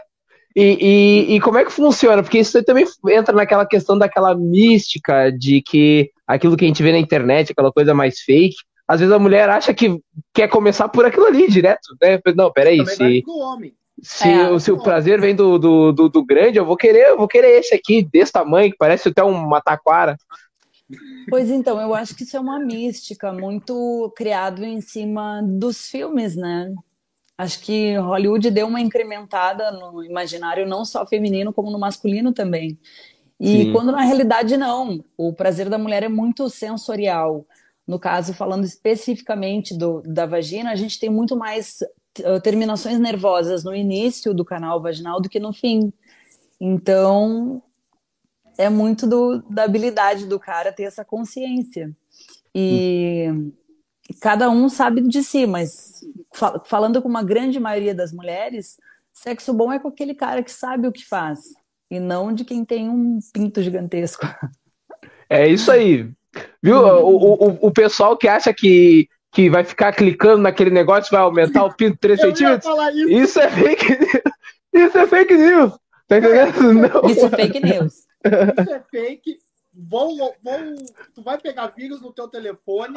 E, 0.56 0.78
e, 0.80 1.36
e, 1.36 1.40
como 1.40 1.58
é 1.58 1.64
que 1.66 1.70
funciona? 1.70 2.22
Porque 2.22 2.38
isso 2.38 2.62
também 2.64 2.86
entra 3.10 3.36
naquela 3.36 3.66
questão 3.66 3.98
daquela 3.98 4.34
mística 4.34 5.30
de 5.30 5.60
que 5.60 6.10
aquilo 6.26 6.56
que 6.56 6.64
a 6.64 6.68
gente 6.68 6.82
vê 6.82 6.92
na 6.92 6.98
internet, 6.98 7.52
aquela 7.52 7.70
coisa 7.70 7.92
mais 7.92 8.20
fake, 8.20 8.56
às 8.88 9.00
vezes 9.00 9.14
a 9.14 9.18
mulher 9.18 9.50
acha 9.50 9.74
que 9.74 10.00
quer 10.32 10.48
começar 10.48 10.88
por 10.88 11.04
aquilo 11.04 11.26
ali 11.26 11.46
direto, 11.46 11.94
né? 12.00 12.18
Não, 12.34 12.50
peraí, 12.50 12.86
se, 12.86 13.22
se, 14.02 14.28
é, 14.28 14.50
o, 14.50 14.60
se 14.60 14.70
o 14.70 14.82
prazer 14.82 15.20
vem 15.20 15.34
do, 15.34 15.58
do, 15.58 15.92
do, 15.92 16.08
do, 16.08 16.24
grande, 16.24 16.58
eu 16.58 16.66
vou 16.66 16.76
querer, 16.76 17.08
eu 17.08 17.16
vou 17.16 17.28
querer 17.28 17.60
esse 17.60 17.74
aqui, 17.74 18.02
desse 18.02 18.32
tamanho, 18.32 18.70
que 18.70 18.76
parece 18.76 19.08
até 19.08 19.22
uma 19.22 19.60
taquara. 19.60 20.16
Pois 21.28 21.50
então, 21.50 21.80
eu 21.80 21.94
acho 21.94 22.14
que 22.14 22.22
isso 22.22 22.36
é 22.36 22.40
uma 22.40 22.58
mística 22.58 23.32
muito 23.32 24.12
criado 24.16 24.64
em 24.64 24.80
cima 24.80 25.42
dos 25.42 25.88
filmes, 25.88 26.36
né? 26.36 26.72
Acho 27.38 27.60
que 27.60 27.96
Hollywood 27.96 28.50
deu 28.50 28.66
uma 28.66 28.80
incrementada 28.80 29.70
no 29.70 30.02
imaginário 30.02 30.66
não 30.66 30.84
só 30.84 31.04
feminino 31.04 31.52
como 31.52 31.70
no 31.70 31.78
masculino 31.78 32.32
também. 32.32 32.78
E 33.38 33.64
Sim. 33.64 33.72
quando 33.72 33.92
na 33.92 34.02
realidade 34.02 34.56
não, 34.56 35.04
o 35.16 35.32
prazer 35.32 35.68
da 35.68 35.76
mulher 35.76 36.02
é 36.02 36.08
muito 36.08 36.48
sensorial. 36.48 37.44
No 37.86 37.98
caso, 37.98 38.32
falando 38.32 38.64
especificamente 38.64 39.76
do, 39.76 40.02
da 40.02 40.24
vagina, 40.24 40.70
a 40.70 40.76
gente 40.76 40.98
tem 40.98 41.10
muito 41.10 41.36
mais 41.36 41.78
terminações 42.42 42.98
nervosas 42.98 43.64
no 43.64 43.74
início 43.74 44.34
do 44.34 44.44
canal 44.44 44.80
vaginal 44.80 45.20
do 45.20 45.28
que 45.28 45.40
no 45.40 45.52
fim. 45.52 45.92
Então, 46.60 47.62
é 48.58 48.68
muito 48.68 49.06
do, 49.06 49.42
da 49.50 49.64
habilidade 49.64 50.26
do 50.26 50.38
cara 50.38 50.72
ter 50.72 50.84
essa 50.84 51.04
consciência. 51.04 51.90
E 52.54 53.26
hum. 53.30 53.52
cada 54.20 54.48
um 54.50 54.68
sabe 54.68 55.02
de 55.02 55.22
si, 55.22 55.46
mas 55.46 56.00
fal 56.32 56.62
falando 56.64 57.02
com 57.02 57.08
uma 57.08 57.22
grande 57.22 57.60
maioria 57.60 57.94
das 57.94 58.12
mulheres, 58.12 58.78
sexo 59.12 59.52
bom 59.52 59.72
é 59.72 59.78
com 59.78 59.88
aquele 59.88 60.14
cara 60.14 60.42
que 60.42 60.50
sabe 60.50 60.88
o 60.88 60.92
que 60.92 61.04
faz, 61.04 61.54
e 61.90 62.00
não 62.00 62.32
de 62.32 62.44
quem 62.44 62.64
tem 62.64 62.88
um 62.88 63.18
pinto 63.32 63.62
gigantesco. 63.62 64.26
É 65.28 65.48
isso 65.48 65.70
aí. 65.70 66.10
Viu? 66.62 66.78
O, 66.78 67.16
o, 67.16 67.66
o 67.66 67.72
pessoal 67.72 68.16
que 68.16 68.28
acha 68.28 68.52
que, 68.54 69.08
que 69.36 69.50
vai 69.50 69.62
ficar 69.62 69.92
clicando 69.92 70.40
naquele 70.40 70.70
negócio 70.70 71.12
vai 71.12 71.20
aumentar 71.20 71.62
o 71.62 71.74
pinto 71.74 71.98
3 72.00 72.18
centímetros. 72.18 72.72
Isso. 72.94 73.10
isso 73.10 73.38
é 73.38 73.50
fake 73.50 73.90
news. 73.90 74.22
Isso 74.72 74.98
é 74.98 75.06
fake 75.06 75.36
news. 75.36 75.72
Tá 76.08 76.16
entendendo? 76.16 76.72
Não. 76.72 77.10
Isso 77.10 77.26
é 77.26 77.28
fake 77.28 77.60
news. 77.60 77.94
Isso 77.94 78.72
é 78.72 78.82
fake. 78.90 79.36
Vão, 79.74 80.16
vão, 80.42 80.74
tu 81.14 81.22
vai 81.22 81.36
pegar 81.36 81.66
vírus 81.76 82.00
no 82.00 82.14
teu 82.14 82.28
telefone 82.28 82.96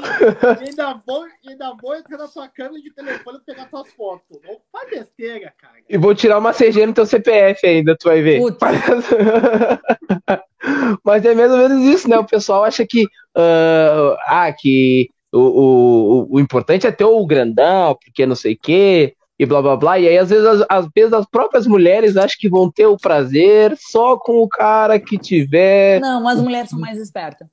e 0.61 0.69
ainda 0.69 0.93
vão, 1.05 1.25
ainda 1.45 1.75
vão 1.81 1.95
entrar 1.95 2.17
na 2.17 2.29
tua 2.29 2.47
câmera 2.47 2.81
de 2.81 2.93
telefone 2.93 3.37
e 3.37 3.45
pegar 3.45 3.65
tuas 3.65 3.91
fotos. 3.91 4.39
Não 4.41 4.61
faz 4.71 4.89
besteira, 4.89 5.53
cara. 5.57 5.73
E 5.89 5.97
vou 5.97 6.15
tirar 6.15 6.37
uma 6.37 6.53
CG 6.53 6.85
no 6.85 6.93
teu 6.93 7.05
CPF 7.05 7.67
ainda, 7.67 7.97
tu 7.97 8.05
vai 8.05 8.21
ver. 8.21 8.39
Mas 11.03 11.25
é 11.25 11.35
mais 11.35 11.51
ou 11.51 11.57
menos 11.57 11.83
isso, 11.83 12.09
né? 12.09 12.17
O 12.17 12.25
pessoal 12.25 12.63
acha 12.63 12.87
que, 12.87 13.03
uh, 13.03 14.15
ah, 14.25 14.53
que 14.57 15.09
o, 15.32 15.39
o, 15.39 16.36
o 16.36 16.39
importante 16.39 16.88
é 16.88 16.91
ter 16.91 17.05
o 17.05 17.25
grandão, 17.25 17.97
porque 18.03 18.25
não 18.25 18.36
sei 18.36 18.53
o 18.53 18.59
quê 18.59 19.15
e 19.39 19.45
blá 19.45 19.61
blá 19.61 19.77
blá. 19.77 19.97
E 19.97 20.07
aí, 20.07 20.17
às 20.17 20.30
vezes, 20.30 20.45
as, 20.45 20.65
às 20.69 20.88
vezes, 20.93 21.13
as 21.13 21.25
próprias 21.25 21.65
mulheres 21.65 22.17
acham 22.17 22.38
que 22.38 22.49
vão 22.49 22.69
ter 22.69 22.86
o 22.86 22.97
prazer 22.97 23.75
só 23.77 24.17
com 24.17 24.41
o 24.41 24.49
cara 24.49 24.99
que 24.99 25.17
tiver. 25.17 26.01
Não, 26.01 26.27
as 26.27 26.41
mulheres 26.41 26.69
são 26.69 26.80
mais 26.80 26.99
espertas. 26.99 27.47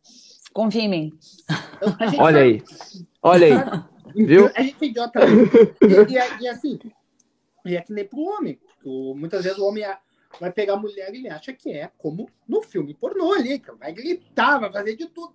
Confia 0.53 0.83
em 0.83 0.89
mim. 0.89 1.13
Olha 2.19 2.41
aí. 2.41 2.63
Olha 3.23 3.47
aí. 3.47 3.85
Viu? 4.27 4.51
A 4.57 4.63
gente 4.63 4.77
é 4.83 4.87
idiota. 4.87 5.21
E, 5.27 6.15
e, 6.15 6.43
e 6.43 6.49
assim, 6.49 6.79
e 7.65 7.77
é 7.77 7.83
que 7.83 7.93
nem 7.93 8.05
pro 8.05 8.21
homem. 8.21 8.59
Muitas 8.85 9.45
vezes 9.45 9.59
o 9.59 9.67
homem 9.67 9.85
vai 10.41 10.51
pegar 10.51 10.75
a 10.75 10.79
mulher 10.79 11.13
e 11.13 11.19
ele 11.19 11.29
acha 11.29 11.53
que 11.53 11.71
é 11.71 11.91
como 11.99 12.29
no 12.49 12.63
filme 12.63 12.95
pornô 12.95 13.33
ali, 13.33 13.59
que 13.59 13.71
vai 13.73 13.93
gritar, 13.93 14.59
vai 14.59 14.73
fazer 14.73 14.97
de 14.97 15.07
tudo. 15.07 15.35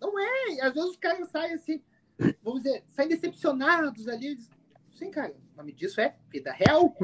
Não 0.00 0.18
é. 0.18 0.54
E 0.54 0.60
às 0.60 0.72
vezes 0.72 0.90
os 0.90 0.96
caras 0.96 1.28
saem 1.28 1.54
assim, 1.54 1.80
vamos 2.42 2.62
dizer, 2.62 2.82
saem 2.88 3.08
decepcionados 3.08 4.08
ali. 4.08 4.38
Sim, 4.92 5.10
cara, 5.10 5.34
o 5.54 5.56
nome 5.56 5.72
disso 5.72 6.00
é 6.00 6.14
vida 6.30 6.52
real. 6.52 6.94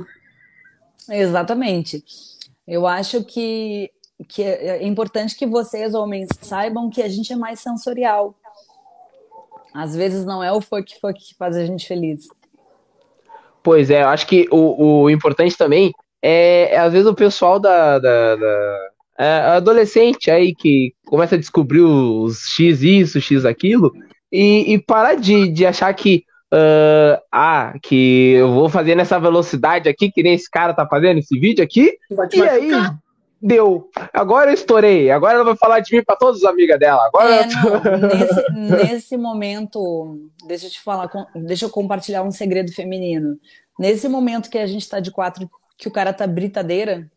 Exatamente. 1.08 2.04
Eu 2.66 2.86
acho 2.86 3.24
que, 3.24 3.90
que 4.28 4.42
é 4.42 4.84
importante 4.86 5.36
que 5.36 5.46
vocês, 5.46 5.94
homens, 5.94 6.28
saibam 6.40 6.90
que 6.90 7.02
a 7.02 7.08
gente 7.08 7.32
é 7.32 7.36
mais 7.36 7.60
sensorial. 7.60 8.34
Às 9.72 9.94
vezes 9.94 10.24
não 10.24 10.42
é 10.42 10.50
o 10.50 10.60
fuck 10.60 10.98
fuck 11.00 11.14
que 11.14 11.34
faz 11.34 11.56
a 11.56 11.64
gente 11.64 11.86
feliz. 11.86 12.28
Pois 13.62 13.90
é, 13.90 14.02
eu 14.02 14.08
acho 14.08 14.26
que 14.26 14.48
o, 14.50 15.02
o 15.02 15.10
importante 15.10 15.56
também 15.56 15.92
é, 16.22 16.74
é, 16.74 16.78
às 16.78 16.92
vezes 16.92 17.06
o 17.06 17.14
pessoal 17.14 17.60
da, 17.60 17.98
da, 17.98 18.36
da 18.36 18.46
é, 18.46 18.88
adolescente 19.18 20.30
aí 20.30 20.54
que 20.54 20.92
começa 21.06 21.34
a 21.34 21.38
descobrir 21.38 21.80
os 21.80 22.38
X 22.48 22.82
isso, 22.82 23.20
X 23.20 23.44
aquilo, 23.44 23.92
e, 24.30 24.74
e 24.74 24.78
parar 24.78 25.14
de, 25.14 25.48
de 25.48 25.66
achar 25.66 25.92
que 25.94 26.24
Uh, 26.46 27.18
ah, 27.32 27.74
que 27.82 28.34
eu 28.34 28.52
vou 28.52 28.68
fazer 28.68 28.94
nessa 28.94 29.18
velocidade 29.18 29.88
aqui, 29.88 30.12
que 30.12 30.22
nem 30.22 30.34
esse 30.34 30.48
cara 30.48 30.72
tá 30.72 30.86
fazendo 30.86 31.18
esse 31.18 31.36
vídeo 31.38 31.62
aqui. 31.62 31.98
E 32.32 32.42
aí, 32.42 32.70
deu. 33.42 33.90
Agora 34.12 34.50
eu 34.50 34.54
estourei. 34.54 35.10
Agora 35.10 35.34
ela 35.34 35.44
vai 35.44 35.56
falar 35.56 35.80
de 35.80 35.94
mim 35.94 36.04
para 36.04 36.16
todos 36.16 36.40
os 36.40 36.46
amigas 36.46 36.78
dela. 36.78 37.04
Agora 37.06 37.34
é, 37.34 37.46
não, 37.46 37.98
nesse, 38.08 38.92
nesse, 38.92 39.16
momento, 39.16 40.28
deixa 40.46 40.66
eu 40.66 40.70
te 40.70 40.80
falar, 40.80 41.10
deixa 41.34 41.64
eu 41.64 41.70
compartilhar 41.70 42.22
um 42.22 42.30
segredo 42.30 42.72
feminino. 42.72 43.36
Nesse 43.78 44.08
momento 44.08 44.48
que 44.48 44.58
a 44.58 44.66
gente 44.66 44.88
tá 44.88 45.00
de 45.00 45.10
quatro, 45.10 45.50
que 45.76 45.88
o 45.88 45.92
cara 45.92 46.12
tá 46.12 46.26
britadeira, 46.26 47.10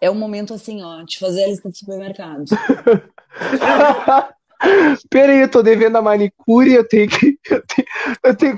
é 0.00 0.10
um 0.10 0.14
momento 0.14 0.54
assim, 0.54 0.82
ó, 0.82 1.02
de 1.02 1.18
fazer 1.18 1.44
a 1.44 1.48
lista 1.48 1.68
do 1.68 1.76
supermercado. 1.76 2.44
Peraí, 5.08 5.40
eu 5.40 5.50
tô 5.50 5.62
devendo 5.62 5.96
a 5.96 6.02
manicure, 6.02 6.72
eu 6.72 6.86
tenho 6.86 7.08
que. 7.08 7.38
Eu 7.50 7.64
tenho, 7.66 7.88
eu 8.22 8.36
tenho, 8.36 8.56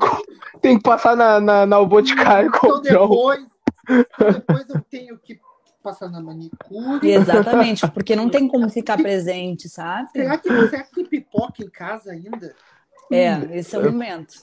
tenho 0.61 0.77
que 0.79 0.83
passar 0.83 1.17
na, 1.17 1.41
na, 1.41 1.65
na 1.65 1.83
Boticário 1.85 2.49
então, 2.49 2.61
comprar. 2.61 2.93
Depois, 2.93 3.47
depois 4.19 4.69
eu 4.69 4.81
tenho 4.91 5.19
que 5.19 5.41
passar 5.83 6.09
na 6.09 6.21
manicure. 6.21 7.11
Exatamente, 7.11 7.89
porque 7.91 8.15
não 8.15 8.29
tem 8.29 8.47
como 8.49 8.69
ficar 8.69 8.97
presente, 8.97 9.69
sabe? 9.69 10.11
Será 10.11 10.37
que, 10.39 10.49
será 10.69 10.83
que 10.83 11.05
pipoca 11.05 11.63
em 11.63 11.71
casa 11.71 12.13
ainda? 12.13 12.55
É, 13.11 13.59
esse 13.59 13.75
é 13.75 13.79
o 13.79 13.85
momento. 13.85 14.35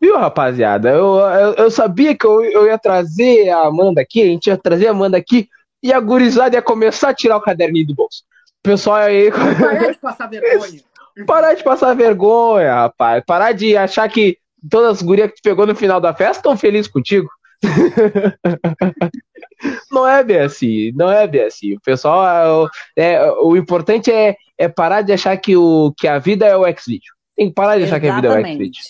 Viu, 0.00 0.16
rapaziada? 0.16 0.88
Eu, 0.90 1.18
eu, 1.18 1.54
eu 1.54 1.70
sabia 1.70 2.16
que 2.16 2.26
eu, 2.26 2.42
eu 2.42 2.66
ia 2.66 2.78
trazer 2.78 3.50
a 3.50 3.66
Amanda 3.66 4.00
aqui, 4.00 4.22
a 4.22 4.26
gente 4.26 4.46
ia 4.46 4.56
trazer 4.56 4.86
a 4.88 4.92
Amanda 4.92 5.16
aqui 5.16 5.48
e 5.82 5.92
a 5.92 6.00
gurizada 6.00 6.56
ia 6.56 6.62
começar 6.62 7.10
a 7.10 7.14
tirar 7.14 7.36
o 7.36 7.40
caderninho 7.40 7.88
do 7.88 7.94
bolso. 7.94 8.24
O 8.60 8.62
pessoal 8.62 8.96
aí. 8.96 9.30
Parar 9.30 9.92
de 9.92 9.98
passar 9.98 10.26
vergonha. 10.28 10.80
Parar 11.26 11.54
de 11.54 11.64
passar 11.64 11.94
vergonha, 11.94 12.74
rapaz. 12.74 13.24
Parar 13.26 13.52
de 13.52 13.76
achar 13.76 14.08
que 14.08 14.38
todas 14.68 14.98
as 14.98 15.02
gurias 15.02 15.30
que 15.30 15.36
tu 15.36 15.42
pegou 15.42 15.66
no 15.66 15.74
final 15.74 16.00
da 16.00 16.14
festa 16.14 16.38
estão 16.38 16.56
felizes 16.56 16.90
contigo. 16.90 17.28
não 19.90 20.08
é 20.08 20.24
bem 20.24 20.40
assim, 20.40 20.92
não 20.92 21.10
é 21.10 21.26
bem 21.26 21.44
assim. 21.44 21.74
O 21.74 21.80
pessoal, 21.80 22.68
é, 22.96 23.14
é, 23.14 23.32
o 23.32 23.56
importante 23.56 24.10
é, 24.10 24.36
é 24.56 24.68
parar 24.68 25.02
de 25.02 25.12
achar 25.12 25.36
que, 25.36 25.56
o, 25.56 25.92
que 25.96 26.08
a 26.08 26.18
vida 26.18 26.46
é 26.46 26.56
o 26.56 26.66
X-Video. 26.66 27.12
Tem 27.36 27.48
que 27.48 27.54
parar 27.54 27.78
de 27.78 27.84
achar 27.84 28.02
Exatamente. 28.02 28.20
que 28.20 28.26
a 28.26 28.26
vida 28.28 28.28
é 28.28 28.30
o 28.30 28.46
X-Video. 28.46 28.80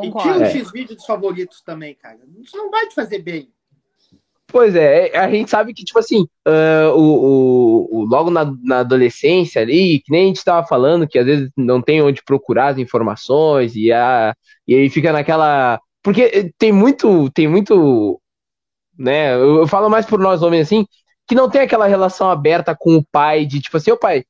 E 0.00 0.10
tira 0.22 0.38
o 0.38 0.44
X-Vídeo 0.46 0.96
dos 0.96 1.06
favoritos 1.06 1.60
também, 1.62 1.94
cara. 1.94 2.18
Isso 2.40 2.56
não 2.56 2.70
vai 2.70 2.88
te 2.88 2.94
fazer 2.94 3.20
bem. 3.20 3.52
Pois 4.52 4.76
é, 4.76 5.16
a 5.16 5.30
gente 5.30 5.50
sabe 5.50 5.72
que, 5.72 5.82
tipo 5.82 5.98
assim, 5.98 6.26
uh, 6.46 6.94
o, 6.94 7.00
o, 7.00 7.88
o, 7.90 8.04
logo 8.04 8.30
na, 8.30 8.44
na, 8.62 8.80
adolescência 8.80 9.62
ali, 9.62 10.00
que 10.00 10.12
nem 10.12 10.24
a 10.24 10.26
gente 10.26 10.36
estava 10.36 10.66
falando, 10.66 11.08
que 11.08 11.18
às 11.18 11.24
vezes 11.24 11.50
não 11.56 11.80
tem 11.80 12.02
onde 12.02 12.22
procurar 12.22 12.68
as 12.68 12.78
informações, 12.78 13.74
e, 13.74 13.90
a, 13.90 14.34
e 14.68 14.74
aí 14.74 14.90
fica 14.90 15.10
naquela. 15.10 15.80
Porque 16.02 16.52
tem 16.58 16.70
muito, 16.70 17.30
tem 17.30 17.48
muito. 17.48 18.20
Né, 18.98 19.34
eu, 19.34 19.60
eu 19.60 19.66
falo 19.66 19.88
mais 19.88 20.04
por 20.04 20.20
nós 20.20 20.42
homens 20.42 20.66
assim, 20.66 20.84
que 21.26 21.34
não 21.34 21.48
tem 21.48 21.62
aquela 21.62 21.86
relação 21.86 22.30
aberta 22.30 22.76
com 22.78 22.96
o 22.96 23.04
pai, 23.10 23.46
de 23.46 23.58
tipo 23.58 23.78
assim, 23.78 23.90
ô 23.90 23.96
pai, 23.96 24.22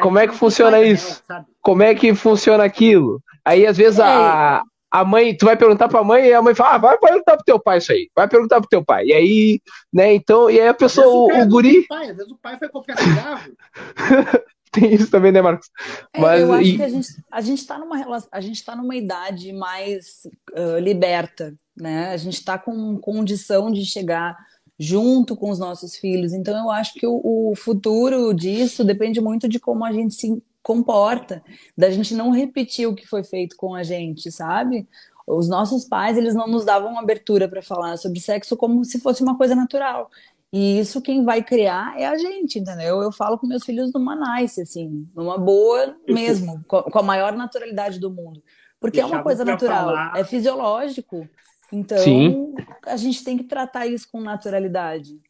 como 0.00 0.20
é 0.20 0.28
que 0.28 0.34
funciona 0.34 0.80
isso? 0.80 1.20
Como 1.60 1.82
é 1.82 1.96
que 1.96 2.14
funciona 2.14 2.62
aquilo? 2.62 3.20
Aí, 3.44 3.66
às 3.66 3.76
vezes, 3.76 3.98
a, 3.98 4.62
a 4.90 5.04
mãe, 5.04 5.36
tu 5.36 5.46
vai 5.46 5.56
perguntar 5.56 5.88
pra 5.88 6.02
mãe 6.02 6.26
e 6.26 6.32
a 6.32 6.40
mãe 6.40 6.54
fala, 6.54 6.74
ah, 6.74 6.78
vai 6.78 6.98
perguntar 6.98 7.36
pro 7.36 7.44
teu 7.44 7.60
pai 7.60 7.78
isso 7.78 7.92
aí, 7.92 8.10
vai 8.14 8.28
perguntar 8.28 8.60
pro 8.60 8.68
teu 8.68 8.84
pai. 8.84 9.06
E 9.06 9.12
aí, 9.12 9.60
né, 9.92 10.14
então, 10.14 10.50
e 10.50 10.60
aí 10.60 10.68
a 10.68 10.74
pessoa, 10.74 11.06
o, 11.06 11.26
o, 11.26 11.42
o 11.42 11.48
guri. 11.48 11.86
Pai, 11.86 12.10
às 12.10 12.16
vezes 12.16 12.32
o 12.32 12.38
pai 12.38 12.58
foi 12.58 12.68
comprar 12.68 12.96
cigarro. 12.96 13.52
Tem 14.70 14.94
isso 14.94 15.10
também, 15.10 15.32
né, 15.32 15.40
Marcos? 15.40 15.70
É, 16.12 16.20
Mas, 16.20 16.40
eu 16.42 16.52
acho 16.52 16.68
e... 16.68 16.76
que 16.76 16.82
a 16.82 16.88
gente, 16.88 17.08
a 17.32 17.40
gente 17.40 17.66
tá 17.66 17.78
numa 17.78 18.22
a 18.30 18.40
gente 18.40 18.64
tá 18.64 18.76
numa 18.76 18.94
idade 18.94 19.52
mais 19.52 20.26
uh, 20.52 20.78
liberta, 20.78 21.54
né? 21.76 22.10
A 22.10 22.16
gente 22.16 22.44
tá 22.44 22.58
com 22.58 22.98
condição 22.98 23.70
de 23.70 23.84
chegar 23.84 24.36
junto 24.78 25.34
com 25.36 25.50
os 25.50 25.58
nossos 25.58 25.96
filhos. 25.96 26.32
Então, 26.32 26.56
eu 26.56 26.70
acho 26.70 26.94
que 26.94 27.06
o, 27.06 27.20
o 27.24 27.54
futuro 27.56 28.32
disso 28.34 28.84
depende 28.84 29.20
muito 29.20 29.48
de 29.48 29.58
como 29.58 29.84
a 29.84 29.92
gente 29.92 30.14
se 30.14 30.42
comporta, 30.62 31.42
da 31.76 31.90
gente 31.90 32.14
não 32.14 32.30
repetir 32.30 32.86
o 32.86 32.94
que 32.94 33.06
foi 33.06 33.24
feito 33.24 33.56
com 33.56 33.74
a 33.74 33.82
gente, 33.82 34.30
sabe? 34.30 34.86
Os 35.26 35.48
nossos 35.48 35.84
pais, 35.84 36.16
eles 36.16 36.34
não 36.34 36.46
nos 36.46 36.64
davam 36.64 36.98
abertura 36.98 37.48
para 37.48 37.62
falar 37.62 37.96
sobre 37.96 38.20
sexo 38.20 38.56
como 38.56 38.84
se 38.84 38.98
fosse 39.00 39.22
uma 39.22 39.36
coisa 39.36 39.54
natural. 39.54 40.10
E 40.50 40.78
isso 40.78 41.02
quem 41.02 41.24
vai 41.24 41.42
criar 41.42 41.98
é 42.00 42.06
a 42.06 42.16
gente, 42.16 42.58
entendeu? 42.58 43.02
Eu 43.02 43.12
falo 43.12 43.38
com 43.38 43.46
meus 43.46 43.64
filhos 43.64 43.92
numa 43.92 44.16
nice, 44.16 44.62
assim, 44.62 45.06
numa 45.14 45.36
boa 45.36 45.94
mesmo, 46.08 46.62
com 46.66 46.98
a 46.98 47.02
maior 47.02 47.34
naturalidade 47.34 48.00
do 48.00 48.10
mundo. 48.10 48.42
Porque 48.80 49.00
é 49.00 49.04
uma 49.04 49.22
coisa 49.22 49.44
natural, 49.44 49.86
falar. 49.86 50.12
é 50.16 50.24
fisiológico. 50.24 51.28
Então, 51.70 51.98
Sim. 51.98 52.54
a 52.86 52.96
gente 52.96 53.22
tem 53.22 53.36
que 53.36 53.44
tratar 53.44 53.86
isso 53.86 54.08
com 54.10 54.20
naturalidade. 54.20 55.20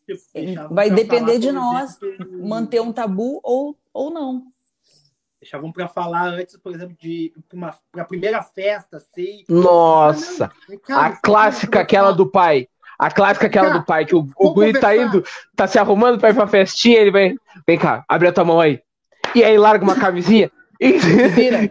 Vai 0.70 0.88
depender 0.90 1.38
de 1.40 1.50
nós 1.50 1.98
manter 2.40 2.80
um 2.80 2.92
tabu 2.92 3.40
ou, 3.42 3.76
ou 3.92 4.12
não 4.12 4.46
deixavam 5.40 5.72
para 5.72 5.88
falar 5.88 6.24
antes, 6.24 6.56
por 6.56 6.74
exemplo, 6.74 6.96
de 6.98 7.32
uma 7.52 7.74
pra 7.92 8.04
primeira 8.04 8.42
festa, 8.42 8.96
assim. 8.96 9.44
Nossa! 9.48 10.50
a 10.90 11.12
clássica 11.12 11.80
aquela 11.80 12.12
do 12.12 12.26
pai. 12.26 12.68
A 12.98 13.10
clássica 13.10 13.46
aquela 13.46 13.70
do 13.70 13.84
pai, 13.84 14.04
que 14.04 14.16
o, 14.16 14.26
o 14.36 14.52
guri 14.52 14.72
tá 14.72 14.96
indo, 14.96 15.24
tá 15.54 15.68
se 15.68 15.78
arrumando 15.78 16.18
pra 16.18 16.30
ir 16.30 16.34
pra 16.34 16.48
festinha, 16.48 16.98
ele 16.98 17.12
vem, 17.12 17.38
vem 17.64 17.78
cá, 17.78 18.04
abre 18.08 18.26
a 18.26 18.32
tua 18.32 18.44
mão 18.44 18.60
aí. 18.60 18.80
E 19.36 19.44
aí 19.44 19.56
larga 19.56 19.84
uma 19.84 19.94
camisinha 19.94 20.50
e, 20.80 20.96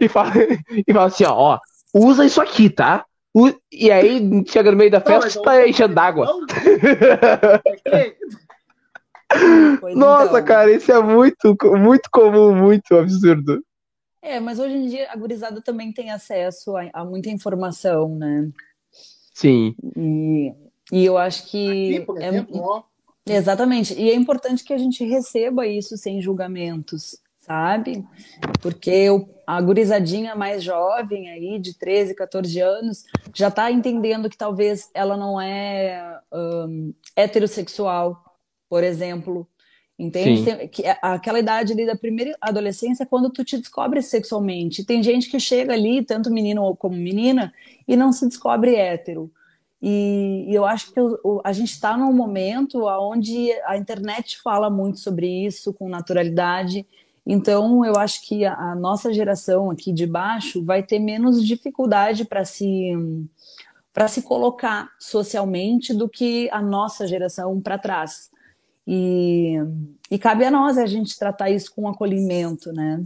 e, 0.00 0.08
fala, 0.08 0.32
e 0.86 0.92
fala 0.92 1.06
assim, 1.06 1.24
ó, 1.24 1.34
ó, 1.34 1.58
usa 1.94 2.24
isso 2.24 2.40
aqui, 2.40 2.70
tá? 2.70 3.04
E 3.70 3.90
aí, 3.90 4.26
chega 4.46 4.70
no 4.70 4.76
meio 4.76 4.90
da 4.90 5.02
festa, 5.02 5.28
você 5.28 5.42
tá 5.42 5.68
enchendo 5.68 5.94
d'água. 5.94 6.26
Nossa, 9.94 10.30
então. 10.30 10.44
cara, 10.44 10.72
isso 10.72 10.90
é 10.90 11.02
muito, 11.02 11.56
muito 11.76 12.08
comum, 12.10 12.54
muito 12.54 12.96
absurdo. 12.96 13.62
É, 14.22 14.40
mas 14.40 14.58
hoje 14.58 14.74
em 14.74 14.88
dia 14.88 15.08
a 15.10 15.16
gurizada 15.16 15.60
também 15.60 15.92
tem 15.92 16.10
acesso 16.10 16.76
a, 16.76 16.88
a 16.92 17.04
muita 17.04 17.30
informação, 17.30 18.14
né? 18.14 18.50
Sim. 19.32 19.74
E, 19.96 20.52
e 20.92 21.04
eu 21.04 21.16
acho 21.16 21.46
que. 21.48 21.96
Aqui, 21.96 22.06
por 22.06 22.20
é 22.20 22.28
exemplo, 22.28 22.84
é, 23.26 23.36
exatamente. 23.36 23.94
E 23.94 24.10
é 24.10 24.14
importante 24.14 24.64
que 24.64 24.72
a 24.72 24.78
gente 24.78 25.04
receba 25.04 25.66
isso 25.66 25.96
sem 25.96 26.20
julgamentos, 26.20 27.18
sabe? 27.38 28.04
Porque 28.60 28.90
eu, 28.90 29.28
a 29.46 29.60
gurizadinha 29.60 30.34
mais 30.34 30.62
jovem 30.62 31.30
aí, 31.30 31.58
de 31.58 31.78
13, 31.78 32.14
14 32.14 32.60
anos, 32.60 33.04
já 33.34 33.48
está 33.48 33.70
entendendo 33.70 34.28
que 34.28 34.36
talvez 34.36 34.90
ela 34.92 35.16
não 35.16 35.40
é 35.40 36.20
um, 36.32 36.92
heterossexual, 37.14 38.27
por 38.68 38.84
exemplo. 38.84 39.48
Entende? 39.98 40.44
Tem, 40.44 40.68
que, 40.68 40.86
é, 40.86 40.96
aquela 41.02 41.40
idade 41.40 41.72
ali 41.72 41.84
da 41.84 41.96
primeira 41.96 42.36
adolescência 42.40 43.02
é 43.02 43.06
quando 43.06 43.30
tu 43.30 43.44
te 43.44 43.58
descobre 43.58 44.00
sexualmente. 44.00 44.84
Tem 44.84 45.02
gente 45.02 45.28
que 45.28 45.40
chega 45.40 45.72
ali, 45.72 46.04
tanto 46.04 46.30
menino 46.30 46.76
como 46.76 46.94
menina, 46.94 47.52
e 47.86 47.96
não 47.96 48.12
se 48.12 48.28
descobre 48.28 48.76
hétero. 48.76 49.28
E, 49.82 50.44
e 50.48 50.54
eu 50.54 50.64
acho 50.64 50.92
que 50.92 51.00
o, 51.00 51.18
o, 51.24 51.40
a 51.44 51.52
gente 51.52 51.72
está 51.72 51.96
num 51.96 52.12
momento 52.12 52.84
onde 52.86 53.52
a 53.64 53.76
internet 53.76 54.40
fala 54.40 54.70
muito 54.70 55.00
sobre 55.00 55.26
isso 55.46 55.72
com 55.72 55.88
naturalidade. 55.88 56.86
Então, 57.26 57.84
eu 57.84 57.96
acho 57.96 58.26
que 58.26 58.44
a, 58.44 58.54
a 58.54 58.74
nossa 58.76 59.12
geração 59.12 59.68
aqui 59.68 59.92
de 59.92 60.06
baixo 60.06 60.64
vai 60.64 60.82
ter 60.82 61.00
menos 61.00 61.44
dificuldade 61.44 62.24
para 62.24 62.44
se 62.44 62.92
para 63.92 64.06
se 64.06 64.22
colocar 64.22 64.92
socialmente 64.96 65.92
do 65.92 66.08
que 66.08 66.48
a 66.52 66.62
nossa 66.62 67.04
geração 67.04 67.60
para 67.60 67.76
trás. 67.76 68.30
E, 68.90 69.56
e 70.10 70.18
cabe 70.18 70.46
a 70.46 70.50
nós 70.50 70.78
a 70.78 70.86
gente 70.86 71.18
tratar 71.18 71.50
isso 71.50 71.70
com 71.74 71.86
acolhimento, 71.86 72.72
né? 72.72 73.04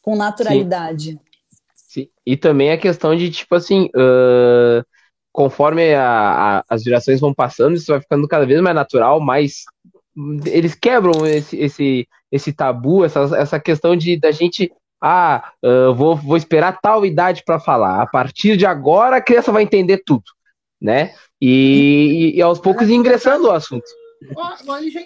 Com 0.00 0.14
naturalidade. 0.14 1.18
Sim. 1.74 2.02
Sim. 2.02 2.08
E 2.24 2.36
também 2.36 2.70
a 2.70 2.78
questão 2.78 3.16
de, 3.16 3.28
tipo 3.28 3.56
assim, 3.56 3.86
uh, 3.86 4.84
conforme 5.32 5.92
a, 5.92 6.58
a, 6.58 6.64
as 6.68 6.84
gerações 6.84 7.18
vão 7.18 7.34
passando, 7.34 7.74
isso 7.74 7.90
vai 7.90 8.00
ficando 8.00 8.28
cada 8.28 8.46
vez 8.46 8.60
mais 8.60 8.76
natural, 8.76 9.18
mais. 9.18 9.64
Eles 10.46 10.76
quebram 10.76 11.26
esse, 11.26 11.56
esse, 11.58 12.08
esse 12.30 12.52
tabu, 12.52 13.04
essa, 13.04 13.20
essa 13.36 13.58
questão 13.58 13.96
de 13.96 14.16
da 14.16 14.30
gente 14.30 14.70
ah, 15.02 15.52
uh, 15.64 15.92
vou, 15.94 16.14
vou 16.14 16.36
esperar 16.36 16.78
tal 16.80 17.04
idade 17.04 17.42
para 17.44 17.58
falar. 17.58 18.02
A 18.02 18.06
partir 18.06 18.56
de 18.56 18.66
agora 18.66 19.16
a 19.16 19.20
criança 19.20 19.50
vai 19.50 19.64
entender 19.64 20.02
tudo, 20.06 20.24
né? 20.80 21.12
E, 21.40 22.32
e, 22.34 22.38
e 22.38 22.42
aos 22.42 22.60
poucos 22.60 22.88
ingressando 22.88 23.48
o 23.48 23.52
assunto. 23.52 23.88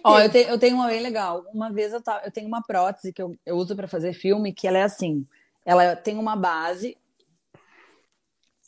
Ó, 0.04 0.20
eu, 0.20 0.30
tenho, 0.30 0.48
eu 0.48 0.58
tenho 0.58 0.76
uma 0.76 0.86
bem 0.86 1.02
legal. 1.02 1.44
Uma 1.52 1.70
vez 1.70 1.92
eu, 1.92 2.02
tá, 2.02 2.22
eu 2.24 2.30
tenho 2.30 2.48
uma 2.48 2.62
prótese 2.62 3.12
que 3.12 3.22
eu, 3.22 3.36
eu 3.44 3.56
uso 3.56 3.76
para 3.76 3.88
fazer 3.88 4.12
filme, 4.12 4.52
que 4.52 4.66
ela 4.66 4.78
é 4.78 4.82
assim. 4.82 5.26
Ela 5.64 5.94
tem 5.94 6.16
uma 6.18 6.36
base. 6.36 6.96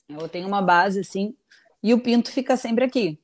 Ela 0.09 0.29
tem 0.29 0.45
uma 0.45 0.61
base 0.61 1.01
assim. 1.01 1.35
E 1.83 1.93
o 1.95 2.01
pinto 2.01 2.31
fica 2.31 2.57
sempre 2.57 2.85
aqui. 2.85 3.19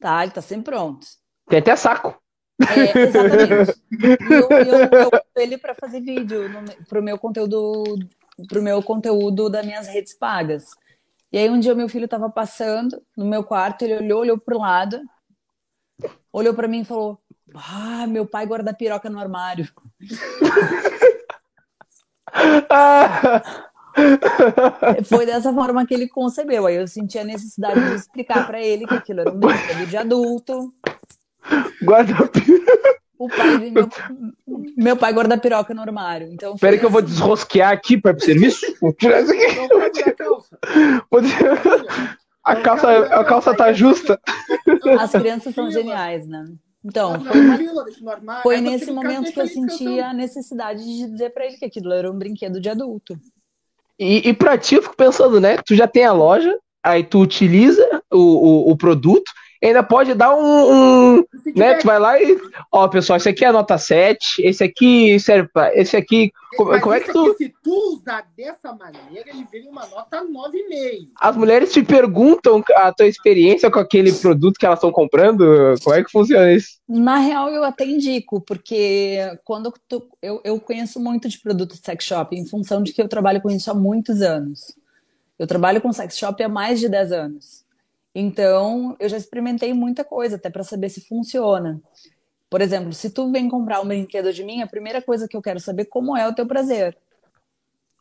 Tá? 0.00 0.22
Ele 0.22 0.32
tá 0.32 0.40
sempre 0.40 0.64
pronto. 0.64 1.06
Tem 1.48 1.58
até 1.60 1.76
saco. 1.76 2.20
É, 2.60 2.98
exatamente. 2.98 3.80
E 3.90 4.32
eu, 4.34 4.48
eu, 4.50 5.00
eu 5.00 5.08
uso 5.08 5.22
ele 5.36 5.58
para 5.58 5.74
fazer 5.74 6.00
vídeo 6.00 6.48
no, 6.48 6.64
pro 6.86 7.02
meu 7.02 7.18
conteúdo 7.18 7.94
pro 8.46 8.62
meu 8.62 8.82
conteúdo 8.82 9.48
das 9.48 9.66
minhas 9.66 9.88
redes 9.88 10.14
pagas. 10.14 10.70
E 11.32 11.38
aí 11.38 11.50
um 11.50 11.58
dia 11.58 11.74
meu 11.74 11.88
filho 11.88 12.04
estava 12.04 12.30
passando 12.30 13.02
no 13.16 13.24
meu 13.24 13.42
quarto, 13.42 13.82
ele 13.82 13.96
olhou, 13.96 14.20
olhou 14.20 14.38
pro 14.38 14.58
lado, 14.58 15.00
olhou 16.38 16.54
para 16.54 16.68
mim 16.68 16.80
e 16.80 16.84
falou: 16.84 17.18
Ah, 17.54 18.06
meu 18.06 18.26
pai 18.26 18.46
guarda 18.46 18.74
piroca 18.74 19.10
no 19.10 19.18
armário. 19.18 19.68
Foi 25.06 25.26
dessa 25.26 25.52
forma 25.52 25.84
que 25.86 25.94
ele 25.94 26.08
concebeu. 26.08 26.66
Aí 26.66 26.76
eu 26.76 26.86
senti 26.86 27.18
a 27.18 27.24
necessidade 27.24 27.80
de 27.80 27.96
explicar 27.96 28.46
para 28.46 28.62
ele 28.62 28.86
que 28.86 28.94
aquilo 28.94 29.20
era 29.20 29.32
um 29.32 29.38
brinquedo 29.38 29.86
de 29.86 29.96
adulto. 29.96 30.72
Guarda 31.82 32.12
o 33.18 33.28
pai 33.28 33.58
de 33.58 33.70
meu, 33.72 33.88
meu 34.76 34.96
pai 34.96 35.12
guarda 35.12 35.36
piroca 35.36 35.74
no 35.74 35.82
armário. 35.82 36.28
Então 36.32 36.54
Espera 36.54 36.72
assim. 36.72 36.80
que 36.80 36.86
eu 36.86 36.90
vou 36.90 37.00
assim. 37.00 37.08
desrosquear 37.08 37.72
aqui 37.72 37.98
para 37.98 38.16
serviço. 38.18 38.64
Vou 38.80 38.92
tirar 38.92 39.22
isso 39.22 39.32
aqui. 39.32 39.46
Vou 41.10 41.22
tirar... 41.22 42.18
A 42.48 42.56
calça, 42.62 42.88
a 42.88 43.24
calça 43.24 43.54
tá 43.54 43.72
justa. 43.72 44.18
As 44.98 45.12
crianças 45.12 45.54
são 45.54 45.70
geniais, 45.70 46.26
né? 46.26 46.46
Então, 46.82 47.22
foi, 47.22 48.42
foi 48.42 48.60
nesse 48.60 48.90
momento 48.90 49.30
que 49.30 49.40
eu 49.40 49.46
senti 49.46 50.00
a 50.00 50.14
necessidade 50.14 50.82
de 50.82 51.06
dizer 51.10 51.30
para 51.30 51.44
ele 51.44 51.58
que 51.58 51.64
aquilo 51.66 51.92
era 51.92 52.10
um 52.10 52.16
brinquedo 52.16 52.60
de 52.60 52.70
adulto. 52.70 53.18
E, 53.98 54.28
e 54.28 54.32
pra 54.32 54.56
ti, 54.56 54.76
eu 54.76 54.82
fico 54.82 54.96
pensando, 54.96 55.40
né? 55.40 55.58
Tu 55.58 55.74
já 55.74 55.86
tem 55.86 56.04
a 56.04 56.12
loja, 56.12 56.56
aí 56.82 57.04
tu 57.04 57.20
utiliza 57.20 58.02
o, 58.10 58.18
o, 58.18 58.70
o 58.70 58.76
produto, 58.76 59.30
ainda 59.66 59.82
pode 59.82 60.14
dar 60.14 60.34
um, 60.34 61.16
um 61.16 61.24
né? 61.54 61.74
Tu 61.74 61.86
vai 61.86 61.98
lá 61.98 62.20
e, 62.20 62.38
ó, 62.70 62.86
pessoal, 62.88 63.16
esse 63.16 63.28
aqui 63.28 63.44
é 63.44 63.48
a 63.48 63.52
nota 63.52 63.76
7, 63.76 64.42
esse 64.42 64.62
aqui 64.62 65.18
serve 65.18 65.48
pra, 65.52 65.74
esse 65.74 65.96
aqui, 65.96 66.32
como, 66.56 66.78
como 66.80 66.94
é 66.94 67.00
que 67.00 67.12
tu... 67.12 67.32
Aqui, 67.32 67.44
se 67.44 67.54
tu 67.62 67.94
usar 67.94 68.26
dessa 68.36 68.72
maneira, 68.72 69.30
ele 69.30 69.46
vem 69.50 69.68
uma 69.68 69.86
nota 69.86 70.22
9,5. 70.22 71.08
As 71.20 71.36
mulheres 71.36 71.72
te 71.72 71.82
perguntam 71.82 72.62
a 72.76 72.92
tua 72.92 73.06
experiência 73.06 73.70
com 73.70 73.78
aquele 73.78 74.12
produto 74.12 74.58
que 74.58 74.66
elas 74.66 74.78
estão 74.78 74.92
comprando, 74.92 75.74
como 75.82 75.96
é 75.96 76.04
que 76.04 76.10
funciona 76.10 76.52
isso? 76.52 76.78
Na 76.88 77.18
real, 77.18 77.50
eu 77.50 77.64
até 77.64 77.84
indico, 77.84 78.40
porque 78.40 79.18
quando 79.44 79.72
tu, 79.88 80.08
eu, 80.22 80.40
eu 80.44 80.60
conheço 80.60 81.00
muito 81.00 81.28
de 81.28 81.38
produto 81.38 81.76
sex 81.76 82.04
shop, 82.04 82.36
em 82.36 82.46
função 82.46 82.82
de 82.82 82.92
que 82.92 83.02
eu 83.02 83.08
trabalho 83.08 83.40
com 83.40 83.50
isso 83.50 83.70
há 83.70 83.74
muitos 83.74 84.22
anos. 84.22 84.76
Eu 85.38 85.46
trabalho 85.46 85.80
com 85.80 85.92
sex 85.92 86.18
shop 86.18 86.42
há 86.42 86.48
mais 86.48 86.80
de 86.80 86.88
10 86.88 87.12
anos. 87.12 87.67
Então, 88.20 88.96
eu 88.98 89.08
já 89.08 89.16
experimentei 89.16 89.72
muita 89.72 90.02
coisa, 90.02 90.34
até 90.34 90.50
para 90.50 90.64
saber 90.64 90.88
se 90.88 91.02
funciona. 91.02 91.80
Por 92.50 92.60
exemplo, 92.60 92.92
se 92.92 93.10
tu 93.10 93.30
vem 93.30 93.48
comprar 93.48 93.80
um 93.80 93.86
brinquedo 93.86 94.32
de 94.32 94.42
mim, 94.42 94.60
a 94.60 94.66
primeira 94.66 95.00
coisa 95.00 95.28
que 95.28 95.36
eu 95.36 95.40
quero 95.40 95.60
saber 95.60 95.82
é 95.82 95.84
como 95.84 96.16
é 96.16 96.26
o 96.26 96.34
teu 96.34 96.44
prazer. 96.44 96.98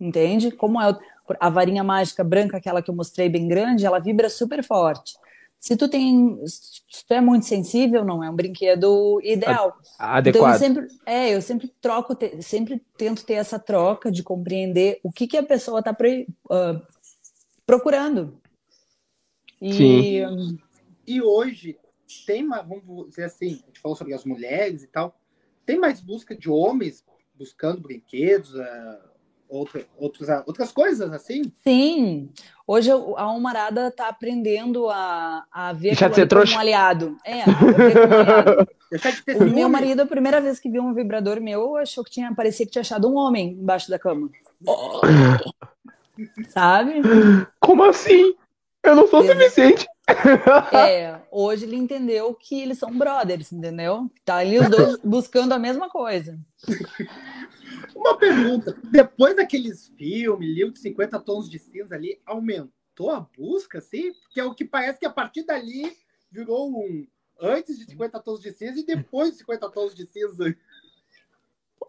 Entende? 0.02 0.50
Como 0.50 0.82
é 0.82 0.90
o... 0.90 0.98
a 1.40 1.50
varinha 1.52 1.84
mágica 1.84 2.24
branca, 2.24 2.58
aquela 2.58 2.82
que 2.82 2.90
eu 2.90 2.96
mostrei 2.96 3.30
bem 3.30 3.48
grande, 3.48 3.86
ela 3.86 4.00
vibra 4.00 4.28
super 4.28 4.64
forte. 4.64 5.14
Se 5.60 5.78
tu 5.78 5.88
tem, 5.88 6.40
se 6.48 7.06
tu 7.08 7.14
é 7.14 7.22
muito 7.22 7.46
sensível, 7.46 8.04
não 8.04 8.24
é 8.24 8.30
um 8.32 8.36
brinquedo 8.36 9.22
ideal. 9.24 9.78
Adequado. 10.00 10.36
Então 10.36 10.52
eu 10.52 10.58
sempre, 10.58 10.88
é, 11.06 11.36
eu 11.36 11.42
sempre 11.44 11.68
troco, 11.80 12.18
sempre 12.42 12.82
tento 12.98 13.24
ter 13.24 13.36
essa 13.36 13.60
troca 13.60 14.12
de 14.12 14.24
compreender 14.24 15.00
o 15.04 15.12
que 15.12 15.28
que 15.28 15.38
a 15.38 15.44
pessoa 15.44 15.78
está 15.78 15.92
uh, 15.92 16.82
procurando. 17.68 18.42
E, 19.62 19.74
Sim. 19.74 20.60
e 21.06 21.22
hoje 21.22 21.78
tem 22.26 22.44
mais, 22.44 22.68
vamos 22.68 23.10
dizer 23.10 23.26
assim, 23.26 23.60
a 23.64 23.68
gente 23.68 23.80
falou 23.82 23.96
sobre 23.96 24.14
as 24.14 24.24
mulheres 24.24 24.84
e 24.84 24.88
tal, 24.88 25.20
tem 25.66 25.80
mais 25.80 26.00
busca 26.00 26.36
de 26.36 26.50
homens 26.50 27.04
buscando 27.36 27.82
brinquedos, 27.82 28.54
uh, 28.54 28.98
outra, 29.50 29.86
outros, 29.98 30.28
uh, 30.30 30.44
outras 30.46 30.72
coisas 30.72 31.12
assim? 31.12 31.52
Sim. 31.64 32.30
Hoje 32.66 32.90
a 32.92 33.32
Humarada 33.32 33.88
está 33.88 34.08
aprendendo 34.10 34.90
a, 34.90 35.46
a 35.52 35.74
ver 35.74 35.96
como 35.98 36.54
um 36.56 36.60
aliado. 36.60 37.18
É, 37.26 37.42
aliado. 37.42 38.68
o 39.42 39.54
meu 39.54 39.68
marido, 39.68 40.02
a 40.02 40.06
primeira 40.06 40.40
vez 40.40 40.62
que 40.62 40.70
viu 40.70 40.82
um 40.82 40.94
vibrador 40.94 41.42
meu, 41.42 41.76
achou 41.76 42.06
que 42.06 42.12
tinha, 42.12 42.34
parecia 42.34 42.66
que 42.66 42.72
tinha 42.72 42.82
achado 42.82 43.10
um 43.10 43.18
homem 43.18 43.52
embaixo 43.52 43.90
da 43.90 44.00
cama. 44.00 44.30
Sabe? 46.48 47.02
Como 47.60 47.84
assim? 47.84 48.34
Eu 48.88 48.96
não 48.96 49.08
sou 49.08 49.22
suficiente. 49.22 49.86
É, 50.72 51.20
hoje 51.30 51.66
ele 51.66 51.76
entendeu 51.76 52.34
que 52.34 52.62
eles 52.62 52.78
são 52.78 52.98
brothers, 52.98 53.52
entendeu? 53.52 54.10
Tá 54.24 54.38
ali 54.38 54.58
os 54.58 54.70
dois 54.70 54.98
buscando 55.04 55.52
a 55.52 55.60
mesma 55.60 55.90
coisa. 55.90 56.40
Uma 57.94 58.18
pergunta: 58.18 58.76
depois 58.86 59.36
daqueles 59.36 59.90
filmes, 59.98 60.50
livro 60.50 60.74
de 60.74 60.80
50 60.80 61.20
tons 61.20 61.50
de 61.50 61.60
cinza 61.60 61.96
ali, 61.96 62.20
aumentou 62.26 63.12
a 63.12 63.20
busca, 63.20 63.80
assim? 63.80 64.14
Porque 64.14 64.40
é 64.40 64.44
o 64.46 64.56
que 64.56 64.64
parece 64.64 65.00
que 65.00 65.06
a 65.06 65.12
partir 65.12 65.44
dali 65.44 65.92
virou 66.32 66.70
um 66.70 67.06
antes 67.42 67.78
de 67.78 67.86
50 67.86 68.20
tons 68.22 68.40
de 68.40 68.52
cinza 68.54 68.80
e 68.80 68.86
depois 68.86 69.32
de 69.32 69.38
50 69.40 69.70
tons 69.70 69.94
de 69.94 70.06
cinza. 70.06 70.56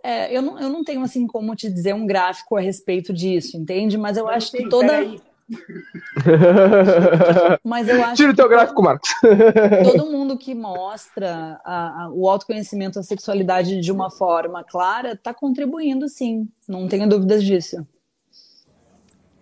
É, 0.03 0.37
eu 0.37 0.43
não, 0.43 0.59
eu 0.61 0.69
não 0.69 0.85
tenho 0.85 1.03
assim 1.03 1.27
como 1.27 1.55
te 1.55 1.71
dizer 1.71 1.95
um 1.95 2.07
gráfico 2.07 2.57
a 2.57 2.61
respeito 2.61 3.13
disso, 3.13 3.57
entende? 3.57 3.97
Mas 3.97 4.17
eu, 4.17 4.25
eu 4.25 4.31
acho 4.31 4.51
que 4.51 4.69
toda. 4.69 4.89
Peraí. 4.89 5.28
Mas 7.65 7.89
eu 7.89 8.05
acho 8.05 8.17
Tira 8.17 8.33
o 8.33 8.37
teu 8.37 8.49
gráfico, 8.49 8.83
Marcos. 8.83 9.09
todo 9.93 10.11
mundo 10.11 10.37
que 10.37 10.55
mostra 10.55 11.59
a, 11.65 12.05
a, 12.05 12.11
o 12.13 12.29
autoconhecimento, 12.29 12.99
a 12.99 13.03
sexualidade 13.03 13.81
de 13.81 13.91
uma 13.91 14.11
forma 14.11 14.63
clara, 14.65 15.13
está 15.13 15.33
contribuindo 15.33 16.07
sim. 16.09 16.47
Não 16.69 16.89
tenho 16.89 17.09
dúvidas 17.09 17.43
disso. 17.43 17.87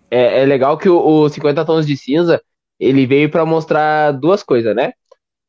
É, 0.09 0.43
é 0.43 0.45
legal 0.45 0.77
que 0.77 0.87
o, 0.87 0.97
o 0.97 1.29
50 1.29 1.65
Tons 1.65 1.85
de 1.85 1.97
Cinza 1.97 2.41
ele 2.79 3.05
veio 3.05 3.29
para 3.29 3.45
mostrar 3.45 4.11
duas 4.11 4.43
coisas, 4.43 4.73
né? 4.75 4.93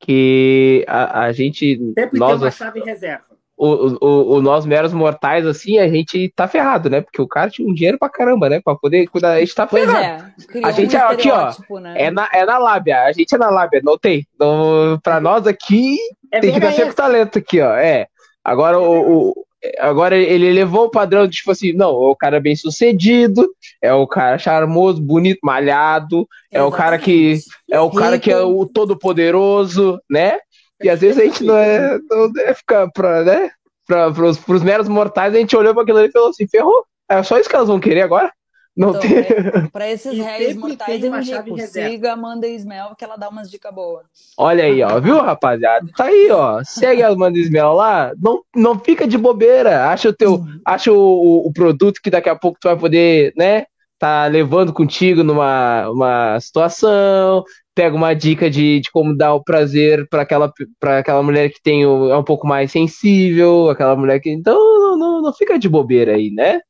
Que 0.00 0.84
a, 0.88 1.24
a 1.24 1.32
gente. 1.32 1.78
Sempre 1.98 2.18
nós, 2.18 2.32
tem 2.32 2.46
uma 2.46 2.50
chave 2.50 2.80
reserva. 2.80 3.27
O, 3.60 3.96
o, 4.00 4.36
o, 4.36 4.42
nós 4.42 4.64
meros 4.64 4.92
mortais, 4.92 5.44
assim, 5.44 5.78
a 5.78 5.88
gente 5.88 6.32
tá 6.36 6.46
ferrado, 6.46 6.88
né? 6.88 7.00
Porque 7.00 7.20
o 7.20 7.26
cara 7.26 7.50
tinha 7.50 7.68
um 7.68 7.74
dinheiro 7.74 7.98
pra 7.98 8.08
caramba, 8.08 8.48
né? 8.48 8.60
Pra 8.62 8.76
poder 8.76 9.08
cuidar. 9.08 9.32
A 9.32 9.40
gente 9.40 9.54
tá 9.54 9.66
pois 9.66 9.84
ferrado. 9.84 10.32
É, 10.54 10.64
a 10.64 10.70
gente 10.70 10.94
um 10.94 10.98
é 10.98 11.02
aqui, 11.02 11.28
ó. 11.28 11.80
Né? 11.80 11.94
É, 11.96 12.10
na, 12.10 12.28
é 12.32 12.46
na 12.46 12.56
lábia. 12.56 13.02
A 13.02 13.12
gente 13.12 13.34
é 13.34 13.38
na 13.38 13.50
lábia, 13.50 13.80
não 13.82 13.98
tem. 13.98 14.24
Então, 14.32 15.00
pra 15.02 15.20
nós 15.20 15.44
aqui, 15.44 15.96
é 16.30 16.38
tem 16.38 16.52
que 16.52 16.60
dar 16.60 16.72
sempre 16.72 16.94
talento 16.94 17.38
aqui, 17.38 17.60
ó. 17.60 17.74
É. 17.74 18.06
Agora, 18.44 18.78
o, 18.78 19.30
o, 19.30 19.46
agora 19.78 20.16
ele 20.16 20.46
elevou 20.46 20.84
o 20.84 20.90
padrão 20.90 21.26
de 21.26 21.36
tipo 21.36 21.50
assim, 21.50 21.72
não, 21.72 21.90
é 21.90 22.10
o 22.10 22.16
cara 22.16 22.40
bem 22.40 22.54
sucedido, 22.54 23.48
é 23.82 23.92
o 23.92 24.06
cara 24.06 24.38
charmoso, 24.38 25.02
bonito, 25.02 25.40
malhado, 25.42 26.28
é 26.50 26.62
o 26.62 26.70
cara 26.70 26.98
que 26.98 27.40
é 27.70 27.80
o 27.80 27.90
cara 27.90 28.18
que 28.18 28.30
é 28.30 28.40
o 28.40 28.64
todo 28.66 28.96
poderoso, 28.96 30.00
né? 30.08 30.38
E 30.82 30.88
às 30.88 31.00
vezes 31.00 31.18
a 31.18 31.24
gente 31.24 31.44
não 31.44 31.56
é, 31.56 31.98
não 32.08 32.30
deve 32.30 32.54
ficar 32.54 32.88
pra, 32.92 33.24
né? 33.24 33.50
Pra, 33.86 34.10
pros, 34.10 34.38
pros 34.38 34.62
meros 34.62 34.88
mortais, 34.88 35.34
a 35.34 35.38
gente 35.38 35.56
olhou 35.56 35.72
para 35.72 35.82
aquilo 35.82 35.98
ali 35.98 36.08
e 36.08 36.12
falou 36.12 36.28
assim, 36.28 36.46
ferrou. 36.46 36.84
É 37.08 37.22
só 37.22 37.38
isso 37.38 37.48
que 37.48 37.56
elas 37.56 37.68
vão 37.68 37.80
querer 37.80 38.02
agora? 38.02 38.30
Não 38.78 38.90
então, 38.90 39.00
tem... 39.00 39.10
Para 39.72 39.90
esses 39.90 40.16
réis 40.16 40.54
mortais, 40.54 41.02
eu 41.02 41.16
indico, 41.16 41.58
siga 41.66 42.12
Amanda 42.12 42.46
Ismel, 42.46 42.94
que 42.96 43.04
ela 43.04 43.16
dá 43.16 43.28
umas 43.28 43.50
dicas 43.50 43.74
boas. 43.74 44.06
Olha 44.36 44.62
aí, 44.62 44.80
ó, 44.84 45.00
viu, 45.00 45.20
rapaziada? 45.20 45.84
Tá 45.96 46.04
aí, 46.04 46.30
ó. 46.30 46.62
Segue 46.62 47.02
a 47.02 47.08
Amanda 47.08 47.36
Ismel 47.36 47.72
lá, 47.72 48.12
não, 48.22 48.40
não 48.54 48.78
fica 48.78 49.04
de 49.04 49.18
bobeira. 49.18 49.88
Acha 49.88 50.10
o 50.10 50.12
teu, 50.12 50.34
uhum. 50.34 50.60
acha 50.64 50.92
o, 50.92 51.48
o, 51.48 51.52
produto 51.52 52.00
que 52.00 52.08
daqui 52.08 52.28
a 52.28 52.36
pouco 52.36 52.58
tu 52.60 52.68
vai 52.68 52.78
poder, 52.78 53.32
né? 53.36 53.66
Tá 53.98 54.26
levando 54.26 54.72
contigo 54.72 55.24
numa 55.24 55.90
uma 55.90 56.38
situação, 56.38 57.42
pega 57.78 57.94
uma 57.94 58.12
dica 58.12 58.50
de, 58.50 58.80
de 58.80 58.90
como 58.90 59.16
dar 59.16 59.34
o 59.34 59.44
prazer 59.44 60.08
para 60.08 60.22
aquela, 60.22 60.52
aquela 60.98 61.22
mulher 61.22 61.48
que 61.48 61.62
tem 61.62 61.86
o, 61.86 62.10
é 62.10 62.16
um 62.18 62.24
pouco 62.24 62.44
mais 62.44 62.72
sensível, 62.72 63.70
aquela 63.70 63.94
mulher 63.94 64.18
que. 64.18 64.30
Então, 64.30 64.56
não, 64.56 64.98
não, 64.98 65.22
não 65.22 65.32
fica 65.32 65.56
de 65.56 65.68
bobeira 65.68 66.16
aí, 66.16 66.28
né? 66.28 66.60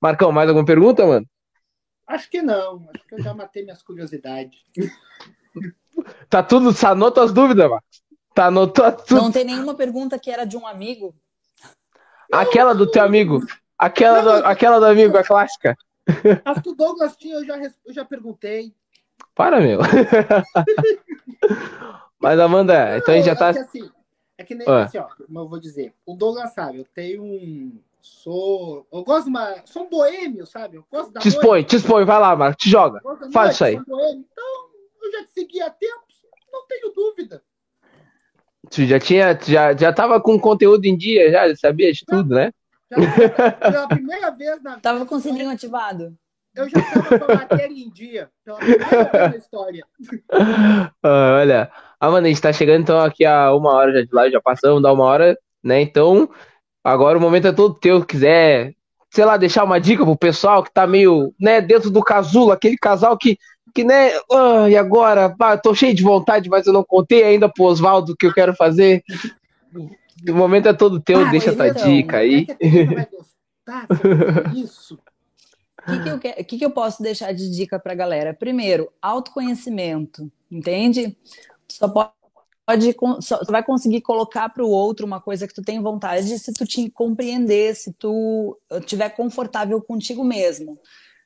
Marcão, 0.00 0.32
mais 0.32 0.48
alguma 0.48 0.66
pergunta, 0.66 1.06
mano? 1.06 1.24
Acho 2.04 2.28
que 2.28 2.42
não. 2.42 2.84
Acho 2.92 3.06
que 3.06 3.14
eu 3.14 3.22
já 3.22 3.32
matei 3.32 3.62
minhas 3.62 3.80
curiosidades. 3.80 4.58
tá 6.28 6.42
tudo. 6.42 6.72
Sanou 6.72 7.12
tuas 7.12 7.32
dúvidas, 7.32 7.70
Marcos? 7.70 8.02
Tá 8.34 8.46
anotou 8.46 8.90
tudo. 8.90 9.22
Não 9.22 9.30
tem 9.30 9.44
nenhuma 9.44 9.76
pergunta 9.76 10.18
que 10.18 10.32
era 10.32 10.44
de 10.44 10.56
um 10.56 10.66
amigo. 10.66 11.14
Aquela 12.32 12.74
do 12.74 12.90
teu 12.90 13.04
amigo. 13.04 13.38
Aquela, 13.78 14.20
não, 14.20 14.40
do, 14.40 14.46
aquela 14.46 14.80
do 14.80 14.86
amigo, 14.86 15.16
a 15.16 15.22
clássica. 15.22 15.76
As 16.44 16.60
que 16.60 16.70
o 16.70 16.74
Douglas 16.74 17.16
tinha, 17.16 17.36
eu 17.36 17.44
já, 17.44 17.56
eu 17.56 17.94
já 17.94 18.04
perguntei. 18.04 18.74
Para, 19.36 19.60
meu. 19.60 19.78
Mas, 22.18 22.40
Amanda, 22.40 22.90
não, 22.90 22.96
então 22.96 23.14
a 23.14 23.16
gente 23.16 23.26
já 23.26 23.36
tá. 23.36 23.50
É 23.50 23.52
que, 23.52 23.58
assim, 23.60 23.90
é 24.38 24.44
que 24.44 24.54
nem 24.56 24.66
ah. 24.66 24.84
assim, 24.84 24.98
ó, 24.98 25.04
como 25.04 25.38
eu 25.38 25.48
vou 25.48 25.60
dizer. 25.60 25.94
O 26.04 26.14
Douglas 26.14 26.52
sabe, 26.54 26.78
eu 26.78 26.86
tenho 26.92 27.22
um 27.22 27.78
Sou. 28.06 28.86
Eu 28.92 29.02
gosto 29.02 29.24
de 29.24 29.30
uma. 29.30 29.56
Sou 29.64 29.82
um 29.82 29.90
boêmio, 29.90 30.46
sabe? 30.46 30.76
Eu 30.76 30.84
gosto 30.90 31.12
da 31.12 31.20
te 31.20 31.28
expõe, 31.28 31.48
noite. 31.48 31.70
te 31.70 31.76
expõe, 31.76 32.04
vai 32.04 32.20
lá, 32.20 32.36
Marco, 32.36 32.56
te 32.56 32.70
joga. 32.70 33.00
Faz 33.32 33.54
isso 33.54 33.64
aí. 33.64 33.74
Então, 33.74 34.00
eu 35.02 35.12
já 35.12 35.24
te 35.24 35.32
segui 35.32 35.60
há 35.60 35.70
tempo, 35.70 36.04
não 36.52 36.64
tenho 36.66 36.92
dúvida. 36.92 37.42
Tu 38.70 38.86
já 38.86 39.00
tinha. 39.00 39.38
Já, 39.42 39.76
já 39.76 39.92
tava 39.92 40.20
com 40.20 40.38
conteúdo 40.38 40.84
em 40.84 40.96
dia, 40.96 41.32
já 41.32 41.56
sabia 41.56 41.92
de 41.92 42.04
tudo, 42.06 42.34
né? 42.34 42.52
Já, 42.90 43.52
pela 43.52 43.88
primeira 43.88 44.30
vez 44.30 44.62
na 44.62 44.78
Tava 44.78 45.04
com 45.04 45.16
o 45.16 45.20
sininho 45.20 45.50
ativado. 45.50 46.16
Eu 46.56 46.68
já 46.68 46.80
tava 46.82 47.18
com 47.18 47.32
a 47.32 47.34
matéria 47.36 47.74
em 47.74 47.90
dia, 47.90 48.30
pela 48.44 48.58
primeira 48.58 49.36
história. 49.36 49.84
Ah, 51.02 51.38
olha, 51.40 51.70
Amanda, 52.00 52.26
a 52.26 52.28
gente 52.28 52.40
tá 52.40 52.52
chegando 52.52 52.82
então 52.82 52.98
aqui 52.98 53.24
a 53.24 53.54
uma 53.54 53.72
hora 53.72 53.92
já 53.92 54.02
de 54.02 54.08
live, 54.12 54.32
já 54.32 54.40
passamos 54.40 54.82
da 54.82 54.92
uma 54.92 55.04
hora, 55.04 55.38
né? 55.62 55.80
Então, 55.80 56.28
Agora 56.86 57.18
o 57.18 57.20
momento 57.20 57.48
é 57.48 57.52
todo 57.52 57.74
teu, 57.74 57.98
se 57.98 58.06
quiser, 58.06 58.72
sei 59.10 59.24
lá, 59.24 59.36
deixar 59.36 59.64
uma 59.64 59.80
dica 59.80 60.04
pro 60.04 60.16
pessoal 60.16 60.62
que 60.62 60.72
tá 60.72 60.86
meio, 60.86 61.34
né, 61.38 61.60
dentro 61.60 61.90
do 61.90 62.00
casulo, 62.00 62.52
aquele 62.52 62.76
casal 62.76 63.18
que, 63.18 63.36
que 63.74 63.82
né, 63.82 64.12
oh, 64.30 64.68
e 64.68 64.76
agora, 64.76 65.34
pá, 65.36 65.58
tô 65.58 65.74
cheio 65.74 65.92
de 65.92 66.04
vontade, 66.04 66.48
mas 66.48 66.64
eu 66.64 66.72
não 66.72 66.84
contei 66.84 67.24
ainda 67.24 67.48
pro 67.48 67.64
Oswaldo 67.64 68.12
o 68.12 68.16
que 68.16 68.24
eu 68.24 68.32
quero 68.32 68.54
fazer. 68.54 69.02
O 69.74 70.32
momento 70.32 70.68
é 70.68 70.72
todo 70.72 71.00
teu, 71.00 71.26
ah, 71.26 71.28
deixa 71.28 71.56
tua 71.56 71.66
então, 71.66 71.82
dica 71.88 72.18
aí. 72.18 72.46
isso. 74.54 74.96
O 75.86 75.92
que, 75.92 76.02
que, 76.02 76.08
eu, 76.08 76.44
que, 76.44 76.58
que 76.58 76.64
eu 76.64 76.70
posso 76.70 77.02
deixar 77.02 77.32
de 77.32 77.50
dica 77.50 77.78
para 77.78 77.94
galera? 77.94 78.34
Primeiro, 78.34 78.90
autoconhecimento, 79.00 80.30
entende? 80.50 81.16
Só 81.68 81.88
pode 81.88 82.16
pode 82.66 82.96
só 83.20 83.38
vai 83.48 83.62
conseguir 83.62 84.00
colocar 84.00 84.48
para 84.48 84.64
o 84.64 84.68
outro 84.68 85.06
uma 85.06 85.20
coisa 85.20 85.46
que 85.46 85.54
tu 85.54 85.62
tem 85.62 85.80
vontade 85.80 86.36
se 86.36 86.52
tu 86.52 86.66
te 86.66 86.90
compreender, 86.90 87.76
se 87.76 87.92
tu 87.92 88.58
estiver 88.72 89.10
confortável 89.10 89.80
contigo 89.80 90.24
mesmo. 90.24 90.76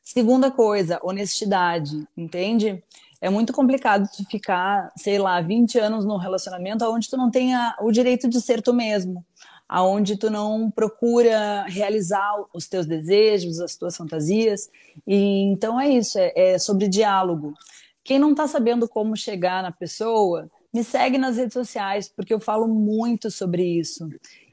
Segunda 0.05 0.51
coisa, 0.51 1.01
honestidade, 1.03 2.07
entende? 2.15 2.82
É 3.23 3.31
muito 3.31 3.53
complicado 3.53 4.09
tu 4.15 4.24
ficar, 4.24 4.91
sei 4.97 5.19
lá, 5.19 5.41
20 5.41 5.78
anos 5.78 6.05
num 6.05 6.16
relacionamento 6.16 6.85
onde 6.85 7.09
tu 7.09 7.16
não 7.16 7.31
tenha 7.31 7.74
o 7.81 7.91
direito 7.91 8.28
de 8.28 8.41
ser 8.41 8.62
tu 8.62 8.73
mesmo, 8.73 9.24
aonde 9.70 10.16
tu 10.16 10.28
não 10.28 10.68
procura 10.68 11.62
realizar 11.68 12.34
os 12.52 12.66
teus 12.66 12.86
desejos, 12.86 13.60
as 13.60 13.76
tuas 13.76 13.97
fantasias. 13.97 14.68
E 15.06 15.44
então 15.44 15.80
é 15.80 15.88
isso, 15.88 16.18
é, 16.18 16.32
é 16.34 16.59
sobre 16.59 16.88
diálogo. 16.88 17.55
Quem 18.02 18.18
não 18.18 18.32
está 18.32 18.48
sabendo 18.48 18.88
como 18.88 19.16
chegar 19.16 19.62
na 19.62 19.70
pessoa, 19.70 20.51
me 20.74 20.82
segue 20.82 21.18
nas 21.18 21.36
redes 21.36 21.52
sociais, 21.52 22.09
porque 22.09 22.34
eu 22.34 22.40
falo 22.40 22.66
muito 22.66 23.30
sobre 23.30 23.62
isso. 23.62 24.09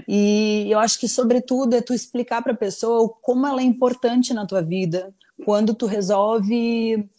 E 0.08 0.68
eu 0.70 0.78
acho 0.78 1.00
que, 1.00 1.08
sobretudo, 1.08 1.76
é 1.76 1.82
tu 1.82 1.96
explicar 1.96 2.44
para 2.44 2.54
a 2.54 2.58
pessoa 2.58 3.10
como 3.20 3.48
ela 3.48 3.62
é 3.62 3.64
importante 3.64 4.36
na 4.36 4.46
tua 4.46 4.62
vida, 4.62 5.12
quando 5.44 5.74
tu 5.74 5.88
resolve 5.88 7.10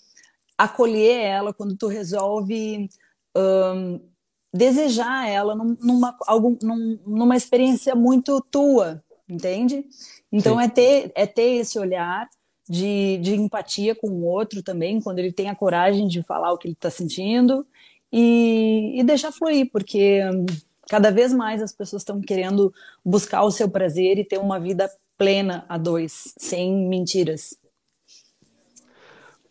acolher 0.56 1.20
ela, 1.20 1.52
quando 1.52 1.76
tu 1.76 1.88
resolve 1.88 2.88
um, 3.36 4.00
desejar 4.52 5.28
ela 5.28 5.54
numa, 5.54 6.16
algum, 6.26 6.56
numa 7.06 7.36
experiência 7.36 7.94
muito 7.94 8.40
tua, 8.50 9.02
entende? 9.28 9.84
Então, 10.32 10.60
é 10.60 10.68
ter, 10.68 11.12
é 11.14 11.26
ter 11.26 11.56
esse 11.56 11.78
olhar 11.78 12.28
de, 12.68 13.18
de 13.18 13.34
empatia 13.34 13.94
com 13.94 14.08
o 14.08 14.24
outro 14.24 14.62
também, 14.62 15.00
quando 15.00 15.18
ele 15.18 15.32
tem 15.32 15.48
a 15.48 15.54
coragem 15.54 16.06
de 16.06 16.22
falar 16.22 16.52
o 16.52 16.58
que 16.58 16.68
ele 16.68 16.74
está 16.74 16.90
sentindo 16.90 17.66
e, 18.12 18.94
e 18.98 19.04
deixar 19.04 19.32
fluir, 19.32 19.70
porque 19.70 20.20
cada 20.88 21.10
vez 21.10 21.32
mais 21.32 21.62
as 21.62 21.72
pessoas 21.72 22.02
estão 22.02 22.20
querendo 22.20 22.72
buscar 23.04 23.42
o 23.42 23.50
seu 23.50 23.68
prazer 23.70 24.18
e 24.18 24.24
ter 24.24 24.38
uma 24.38 24.58
vida 24.58 24.90
plena 25.16 25.64
a 25.68 25.76
dois, 25.76 26.34
sem 26.38 26.88
mentiras. 26.88 27.56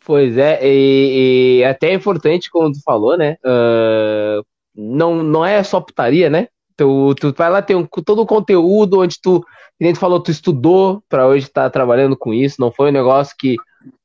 Pois 0.06 0.38
é, 0.38 0.60
e, 0.64 1.60
e 1.60 1.64
até 1.66 1.90
é 1.90 1.94
importante, 1.94 2.50
como 2.50 2.72
tu 2.72 2.82
falou, 2.82 3.18
né? 3.18 3.38
Uh, 3.44 4.46
não, 4.78 5.24
não 5.24 5.46
é 5.46 5.64
só 5.64 5.82
putaria, 5.82 6.30
né? 6.30 6.48
Tu, 6.76 7.16
tu 7.16 7.34
vai 7.36 7.50
lá 7.50 7.62
ter 7.62 7.76
um, 7.76 7.86
todo 7.86 8.22
o 8.22 8.26
conteúdo 8.26 9.02
onde 9.02 9.20
tu, 9.20 9.44
como 9.80 9.94
tu 9.94 10.00
falou, 10.00 10.20
tu 10.20 10.30
estudou 10.30 11.04
para 11.10 11.28
hoje 11.28 11.48
estar 11.48 11.64
tá 11.64 11.70
trabalhando 11.70 12.16
com 12.16 12.32
isso, 12.34 12.62
não 12.62 12.72
foi 12.72 12.90
um 12.90 12.94
negócio 12.94 13.36
que 13.38 13.56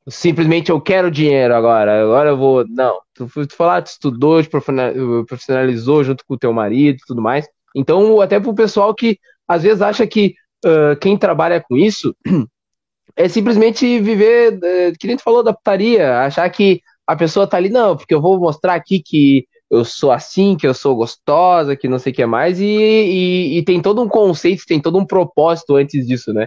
simplesmente 0.09 0.71
eu 0.71 0.81
quero 0.81 1.11
dinheiro 1.11 1.55
agora, 1.55 2.03
agora 2.03 2.31
eu 2.31 2.37
vou. 2.37 2.67
Não, 2.67 3.01
tu, 3.15 3.27
tu 3.27 3.55
foi 3.55 3.67
lá, 3.67 3.83
tu 3.83 3.89
estudou, 3.89 4.43
te 4.43 4.49
profissionalizou 4.49 6.03
junto 6.03 6.25
com 6.27 6.35
o 6.35 6.39
teu 6.39 6.53
marido 6.53 6.97
e 6.97 7.07
tudo 7.07 7.21
mais. 7.21 7.47
Então, 7.75 8.21
até 8.21 8.41
pro 8.41 8.55
pessoal 8.55 8.95
que 8.95 9.19
às 9.47 9.63
vezes 9.63 9.83
acha 9.83 10.07
que 10.07 10.35
uh, 10.65 10.97
quem 11.01 11.17
trabalha 11.17 11.61
com 11.61 11.77
isso 11.77 12.15
é 13.17 13.29
simplesmente 13.29 14.01
viver, 14.01 14.55
uh, 14.55 14.99
que 14.99 15.07
nem 15.07 15.17
tu 15.17 15.23
falou 15.23 15.43
da 15.43 15.53
putaria, 15.53 16.21
achar 16.21 16.49
que 16.51 16.81
a 17.07 17.17
pessoa 17.17 17.47
tá 17.47 17.57
ali, 17.57 17.69
não, 17.69 17.97
porque 17.97 18.15
eu 18.15 18.21
vou 18.21 18.39
mostrar 18.39 18.75
aqui 18.75 19.03
que 19.05 19.47
eu 19.73 19.87
sou 19.87 20.13
assim, 20.13 20.55
que 20.55 20.67
eu 20.67 20.75
sou 20.75 20.95
gostosa, 20.95 21.75
que 21.75 21.89
não 21.89 21.99
sei 21.99 22.13
o 22.13 22.15
que 22.15 22.27
mais, 22.27 22.61
e, 22.61 22.67
e, 22.67 23.59
e 23.59 23.65
tem 23.65 23.81
todo 23.81 24.03
um 24.03 24.09
conceito, 24.09 24.67
tem 24.67 24.79
todo 24.79 24.99
um 24.99 25.07
propósito 25.07 25.77
antes 25.77 26.07
disso, 26.07 26.31
né? 26.31 26.47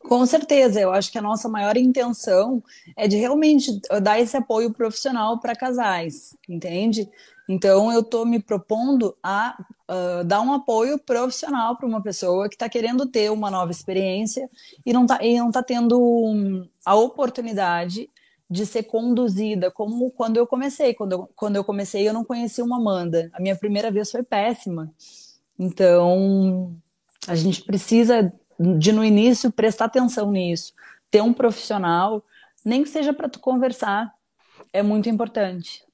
Com 0.00 0.24
certeza, 0.26 0.78
eu 0.78 0.92
acho 0.92 1.10
que 1.10 1.18
a 1.18 1.22
nossa 1.22 1.48
maior 1.48 1.76
intenção 1.78 2.62
é 2.96 3.08
de 3.08 3.16
realmente 3.16 3.70
dar 4.02 4.20
esse 4.20 4.36
apoio 4.36 4.72
profissional 4.72 5.40
para 5.40 5.56
casais, 5.56 6.36
entende? 6.46 7.08
Então, 7.48 7.90
eu 7.90 8.00
estou 8.00 8.26
me 8.26 8.38
propondo 8.38 9.16
a 9.22 9.56
uh, 9.90 10.24
dar 10.24 10.42
um 10.42 10.52
apoio 10.52 10.98
profissional 10.98 11.76
para 11.76 11.86
uma 11.86 12.02
pessoa 12.02 12.48
que 12.48 12.54
está 12.54 12.68
querendo 12.68 13.06
ter 13.06 13.30
uma 13.30 13.50
nova 13.50 13.70
experiência 13.70 14.48
e 14.84 14.92
não 14.92 15.02
está 15.02 15.18
tá 15.52 15.62
tendo 15.62 15.98
um, 16.00 16.66
a 16.84 16.94
oportunidade 16.94 18.08
de 18.50 18.66
ser 18.66 18.82
conduzida, 18.82 19.70
como 19.70 20.10
quando 20.10 20.36
eu 20.36 20.46
comecei. 20.46 20.92
Quando 20.92 21.12
eu, 21.12 21.30
quando 21.36 21.56
eu 21.56 21.62
comecei, 21.62 22.08
eu 22.08 22.12
não 22.12 22.24
conhecia 22.24 22.64
uma 22.64 22.78
Amanda. 22.78 23.30
A 23.32 23.40
minha 23.40 23.54
primeira 23.54 23.90
vez 23.90 24.10
foi 24.10 24.24
péssima. 24.24 24.92
Então, 25.56 26.74
a 27.28 27.36
gente 27.36 27.62
precisa 27.62 28.32
de 28.58 28.92
no 28.92 29.04
início 29.04 29.52
prestar 29.52 29.84
atenção 29.86 30.30
nisso, 30.32 30.74
ter 31.10 31.22
um 31.22 31.32
profissional, 31.32 32.24
nem 32.64 32.82
que 32.82 32.88
seja 32.88 33.12
para 33.12 33.28
tu 33.28 33.38
conversar, 33.38 34.12
é 34.72 34.82
muito 34.82 35.08
importante. 35.08 35.84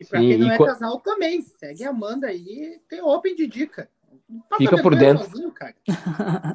E 0.00 0.04
pra 0.04 0.20
Sim, 0.20 0.28
quem 0.28 0.38
não 0.38 0.50
é 0.50 0.58
casal 0.58 0.98
também, 1.00 1.42
segue 1.42 1.84
a 1.84 1.90
Amanda 1.90 2.26
aí, 2.26 2.80
tem 2.88 3.00
Open 3.00 3.36
de 3.36 3.46
dica. 3.46 3.88
Fica 4.58 4.80
por 4.82 4.96
dentro. 4.96 5.24
Sozinho, 5.24 5.52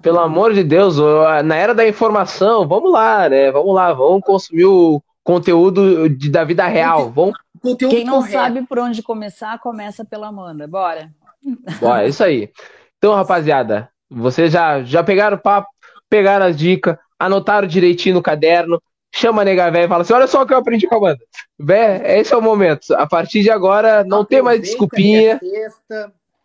Pelo 0.01 0.19
amor 0.19 0.53
de 0.53 0.63
Deus, 0.63 0.97
na 1.45 1.55
era 1.55 1.73
da 1.73 1.87
informação, 1.87 2.67
vamos 2.67 2.91
lá, 2.91 3.29
né? 3.29 3.51
Vamos 3.51 3.73
lá, 3.73 3.93
vamos 3.93 4.21
consumir 4.23 4.65
o 4.65 5.01
conteúdo 5.27 6.07
de, 6.07 6.29
da 6.29 6.45
vida 6.45 6.65
real. 6.67 7.11
Vamos... 7.11 7.37
Quem 7.77 8.05
não 8.05 8.19
correto. 8.19 8.31
sabe 8.31 8.65
por 8.65 8.79
onde 8.79 9.03
começar, 9.03 9.59
começa 9.59 10.05
pela 10.05 10.29
Amanda. 10.29 10.65
Bora. 10.65 11.11
Bora, 11.81 12.05
é 12.05 12.07
isso 12.07 12.23
aí. 12.23 12.49
Então, 12.97 13.13
rapaziada, 13.13 13.89
vocês 14.09 14.53
já, 14.53 14.81
já 14.83 15.03
pegaram 15.03 15.35
o 15.35 15.39
papo, 15.39 15.67
pegaram 16.09 16.45
as 16.45 16.55
dicas, 16.55 16.95
anotaram 17.19 17.67
direitinho 17.67 18.15
no 18.15 18.21
caderno, 18.21 18.81
chama 19.13 19.41
a 19.41 19.45
nega 19.45 19.69
véia 19.69 19.83
e 19.83 19.87
fala 19.89 20.03
assim: 20.03 20.13
olha 20.13 20.27
só 20.27 20.43
o 20.43 20.47
que 20.47 20.53
eu 20.53 20.59
aprendi 20.59 20.87
com 20.87 20.95
a 20.95 20.97
Amanda. 20.97 21.19
Vé, 21.59 22.19
esse 22.19 22.33
é 22.33 22.37
o 22.37 22.41
momento. 22.41 22.93
A 22.93 23.05
partir 23.05 23.41
de 23.41 23.51
agora, 23.51 24.05
não 24.05 24.23
tem 24.23 24.41
mais 24.41 24.61
desculpinha. 24.61 25.41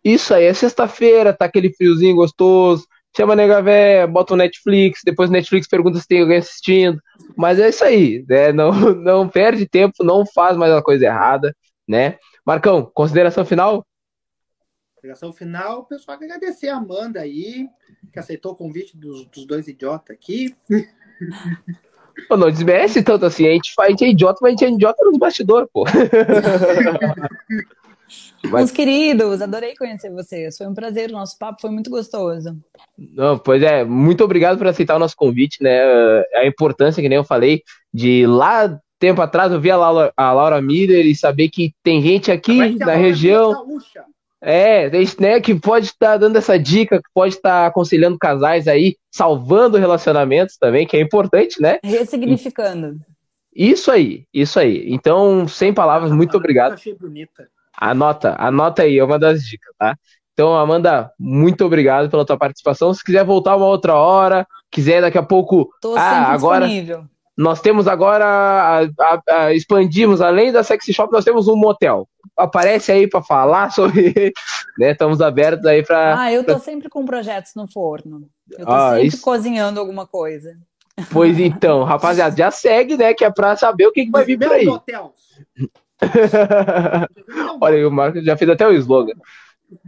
Isso 0.03 0.33
aí, 0.33 0.43
é 0.43 0.53
sexta-feira, 0.53 1.31
tá 1.31 1.45
aquele 1.45 1.71
friozinho 1.73 2.17
gostoso. 2.17 2.85
Chama 3.15 3.33
a 3.33 3.35
nega 3.35 3.61
véia, 3.61 4.07
bota 4.07 4.33
o 4.33 4.37
Netflix, 4.37 5.01
depois 5.05 5.29
o 5.29 5.33
Netflix 5.33 5.67
pergunta 5.67 5.99
se 5.99 6.07
tem 6.07 6.21
alguém 6.21 6.37
assistindo. 6.37 6.99
Mas 7.37 7.59
é 7.59 7.69
isso 7.69 7.83
aí, 7.83 8.25
né? 8.27 8.51
Não, 8.51 8.71
não 8.95 9.29
perde 9.29 9.67
tempo, 9.67 10.03
não 10.03 10.25
faz 10.25 10.57
mais 10.57 10.73
uma 10.73 10.81
coisa 10.81 11.05
errada, 11.05 11.55
né? 11.87 12.17
Marcão, 12.45 12.89
consideração 12.93 13.45
final? 13.45 13.85
Consideração 14.95 15.31
final, 15.31 15.85
pessoal, 15.85 16.17
agradecer 16.17 16.69
a 16.69 16.77
Amanda 16.77 17.19
aí, 17.19 17.67
que 18.11 18.17
aceitou 18.17 18.53
o 18.53 18.55
convite 18.55 18.97
dos, 18.97 19.25
dos 19.27 19.45
dois 19.45 19.67
idiotas 19.67 20.15
aqui. 20.15 20.55
Pô, 22.27 22.37
não 22.37 22.49
desmerece 22.49 23.03
tanto 23.03 23.25
assim. 23.25 23.47
A 23.47 23.51
gente, 23.51 23.73
a 23.79 23.89
gente 23.89 24.05
é 24.05 24.09
idiota, 24.09 24.39
mas 24.41 24.49
a 24.49 24.51
gente 24.51 24.65
é 24.65 24.69
idiota 24.69 25.03
nos 25.03 25.17
bastidores, 25.17 25.67
pô. 25.73 25.83
Mas... 28.45 28.71
queridos, 28.71 29.41
adorei 29.41 29.75
conhecer 29.75 30.11
vocês. 30.11 30.57
Foi 30.57 30.67
um 30.67 30.73
prazer, 30.73 31.09
o 31.09 31.13
nosso 31.13 31.37
papo 31.37 31.61
foi 31.61 31.69
muito 31.69 31.89
gostoso. 31.89 32.57
Não, 32.97 33.37
pois 33.37 33.63
é, 33.63 33.83
muito 33.83 34.23
obrigado 34.23 34.57
por 34.57 34.67
aceitar 34.67 34.95
o 34.95 34.99
nosso 34.99 35.15
convite, 35.15 35.63
né? 35.63 35.79
A 36.35 36.45
importância, 36.45 37.01
que 37.01 37.09
nem 37.09 37.17
eu 37.17 37.23
falei, 37.23 37.63
de 37.93 38.25
lá 38.25 38.79
tempo 38.99 39.21
atrás 39.21 39.51
eu 39.51 39.59
vi 39.59 39.69
a 39.69 39.75
Laura, 39.75 40.13
a 40.15 40.31
Laura 40.31 40.61
Miller 40.61 41.05
e 41.05 41.13
saber 41.13 41.49
que 41.49 41.73
tem 41.83 42.01
gente 42.01 42.31
aqui 42.31 42.77
na 42.79 42.95
região. 42.95 43.53
É, 44.45 44.89
né, 45.21 45.39
que 45.39 45.55
pode 45.55 45.85
estar 45.85 46.11
tá 46.11 46.17
dando 46.17 46.35
essa 46.35 46.59
dica, 46.59 46.97
que 46.97 47.09
pode 47.13 47.33
estar 47.33 47.61
tá 47.61 47.67
aconselhando 47.67 48.17
casais 48.17 48.67
aí, 48.67 48.97
salvando 49.09 49.77
relacionamentos 49.77 50.57
também, 50.57 50.85
que 50.85 50.97
é 50.97 51.01
importante, 51.01 51.61
né? 51.61 51.79
Ressignificando. 51.81 52.99
Isso 53.55 53.89
aí, 53.89 54.25
isso 54.33 54.59
aí. 54.59 54.85
Então, 54.87 55.47
sem 55.47 55.73
palavras, 55.73 56.11
muito 56.11 56.35
obrigado. 56.35 56.73
Achei 56.73 56.93
bonita. 56.93 57.47
Anota, 57.77 58.35
anota 58.37 58.83
aí, 58.83 58.97
é 58.97 59.03
uma 59.03 59.17
das 59.17 59.41
dicas, 59.43 59.73
tá? 59.77 59.95
Então, 60.33 60.55
Amanda, 60.55 61.11
muito 61.19 61.63
obrigado 61.63 62.09
pela 62.09 62.25
tua 62.25 62.37
participação. 62.37 62.93
Se 62.93 63.03
quiser 63.03 63.23
voltar 63.23 63.55
uma 63.55 63.67
outra 63.67 63.95
hora, 63.95 64.47
quiser 64.71 65.01
daqui 65.01 65.17
a 65.17 65.23
pouco. 65.23 65.69
Tô 65.79 65.95
ah, 65.95 66.31
agora 66.31 66.65
disponível. 66.65 67.05
Nós 67.35 67.61
temos 67.61 67.87
agora, 67.87 68.25
a, 68.25 68.83
a, 68.83 69.21
a, 69.29 69.53
expandimos, 69.53 70.21
além 70.21 70.51
da 70.51 70.63
Sexy 70.63 70.93
Shop, 70.93 71.11
nós 71.11 71.25
temos 71.25 71.47
um 71.47 71.55
motel. 71.55 72.07
Aparece 72.37 72.91
aí 72.91 73.07
para 73.07 73.23
falar 73.23 73.69
sobre. 73.73 74.33
né, 74.77 74.91
estamos 74.91 75.21
abertos 75.21 75.65
aí 75.65 75.83
para. 75.83 76.19
Ah, 76.19 76.31
eu 76.31 76.43
tô 76.43 76.57
sempre 76.59 76.89
com 76.89 77.05
projetos 77.05 77.53
no 77.55 77.67
forno. 77.67 78.27
Eu 78.51 78.65
tô 78.65 78.71
ah, 78.71 78.91
sempre 78.91 79.07
isso... 79.07 79.21
cozinhando 79.21 79.79
alguma 79.79 80.05
coisa. 80.05 80.55
Pois 81.11 81.39
então, 81.39 81.83
rapaziada, 81.83 82.35
já 82.35 82.51
segue, 82.51 82.95
né? 82.95 83.15
Que 83.15 83.25
é 83.25 83.31
pra 83.31 83.55
saber 83.55 83.87
o 83.87 83.91
que, 83.91 84.05
que 84.05 84.11
vai 84.11 84.25
vir 84.25 84.37
por 84.37 84.51
aí. 84.51 84.67
Olha, 87.61 87.87
o 87.87 87.91
Marcos 87.91 88.23
já 88.23 88.37
fez 88.37 88.49
até 88.49 88.67
o 88.67 88.73
slogan. 88.73 89.13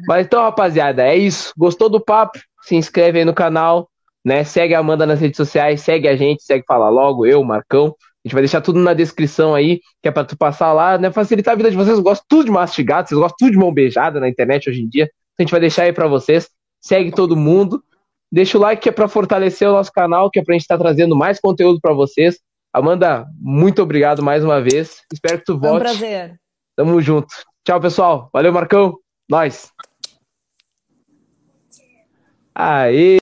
Mas 0.08 0.26
então, 0.26 0.42
rapaziada, 0.42 1.04
é 1.04 1.16
isso. 1.16 1.54
Gostou 1.58 1.90
do 1.90 2.00
papo? 2.00 2.40
Se 2.64 2.76
inscreve 2.76 3.20
aí 3.20 3.26
no 3.26 3.34
canal, 3.34 3.90
né? 4.24 4.44
Segue 4.44 4.74
a 4.74 4.80
Amanda 4.80 5.06
nas 5.06 5.20
redes 5.20 5.38
sociais, 5.38 5.82
segue 5.82 6.08
a 6.08 6.16
gente, 6.16 6.44
segue 6.44 6.66
Fala 6.68 6.90
Logo, 6.90 7.26
eu, 7.26 7.44
Marcão. 7.44 7.96
A 8.24 8.28
gente 8.28 8.34
vai 8.34 8.42
deixar 8.42 8.62
tudo 8.62 8.80
na 8.80 8.94
descrição 8.96 9.54
aí, 9.54 9.82
que 10.02 10.10
é 10.10 10.12
pra 10.12 10.26
tu 10.26 10.36
passar 10.36 10.74
lá, 10.74 10.98
né? 10.98 11.12
Facilitar 11.12 11.54
a 11.54 11.58
vida 11.58 11.70
de 11.70 11.78
vocês. 11.78 11.98
Eu 11.98 12.04
gosto 12.04 12.26
tudo 12.28 12.46
de 12.46 12.52
mastigado, 12.52 13.08
vocês 13.08 13.20
gostam 13.20 13.38
tudo 13.38 13.52
de 13.52 13.58
mão 13.58 13.72
beijada 13.72 14.20
na 14.20 14.28
internet 14.28 14.68
hoje 14.68 14.82
em 14.82 14.90
dia. 14.90 15.10
A 15.38 15.44
gente 15.44 15.52
vai 15.52 15.60
deixar 15.60 15.84
aí 15.84 15.94
pra 15.94 16.08
vocês. 16.08 16.50
Segue 16.82 17.12
todo 17.12 17.36
mundo. 17.36 17.84
Deixa 18.32 18.58
o 18.58 18.62
like 18.62 18.82
que 18.82 18.90
é 18.90 18.92
pra 18.92 19.08
fortalecer 19.08 19.70
o 19.70 19.74
nosso 19.74 19.92
canal, 19.92 20.32
que 20.32 20.40
é 20.40 20.44
pra 20.44 20.54
gente 20.54 20.64
estar 20.64 20.78
tá 20.78 20.84
trazendo 20.84 21.16
mais 21.16 21.40
conteúdo 21.40 21.80
pra 21.80 21.94
vocês. 21.94 22.40
Amanda, 22.76 23.26
muito 23.40 23.82
obrigado 23.82 24.22
mais 24.22 24.44
uma 24.44 24.62
vez. 24.62 25.02
Espero 25.14 25.40
que 25.40 25.46
tu 25.46 25.58
volte. 25.58 25.82
Foi 25.82 25.94
um 25.94 25.98
prazer. 25.98 26.36
Tamo 26.76 27.02
junto. 27.02 27.34
Tchau, 27.66 27.80
pessoal. 27.80 28.30
Valeu, 28.34 28.52
Marcão. 28.52 29.00
Nós. 29.30 29.72
Aê! 32.54 33.14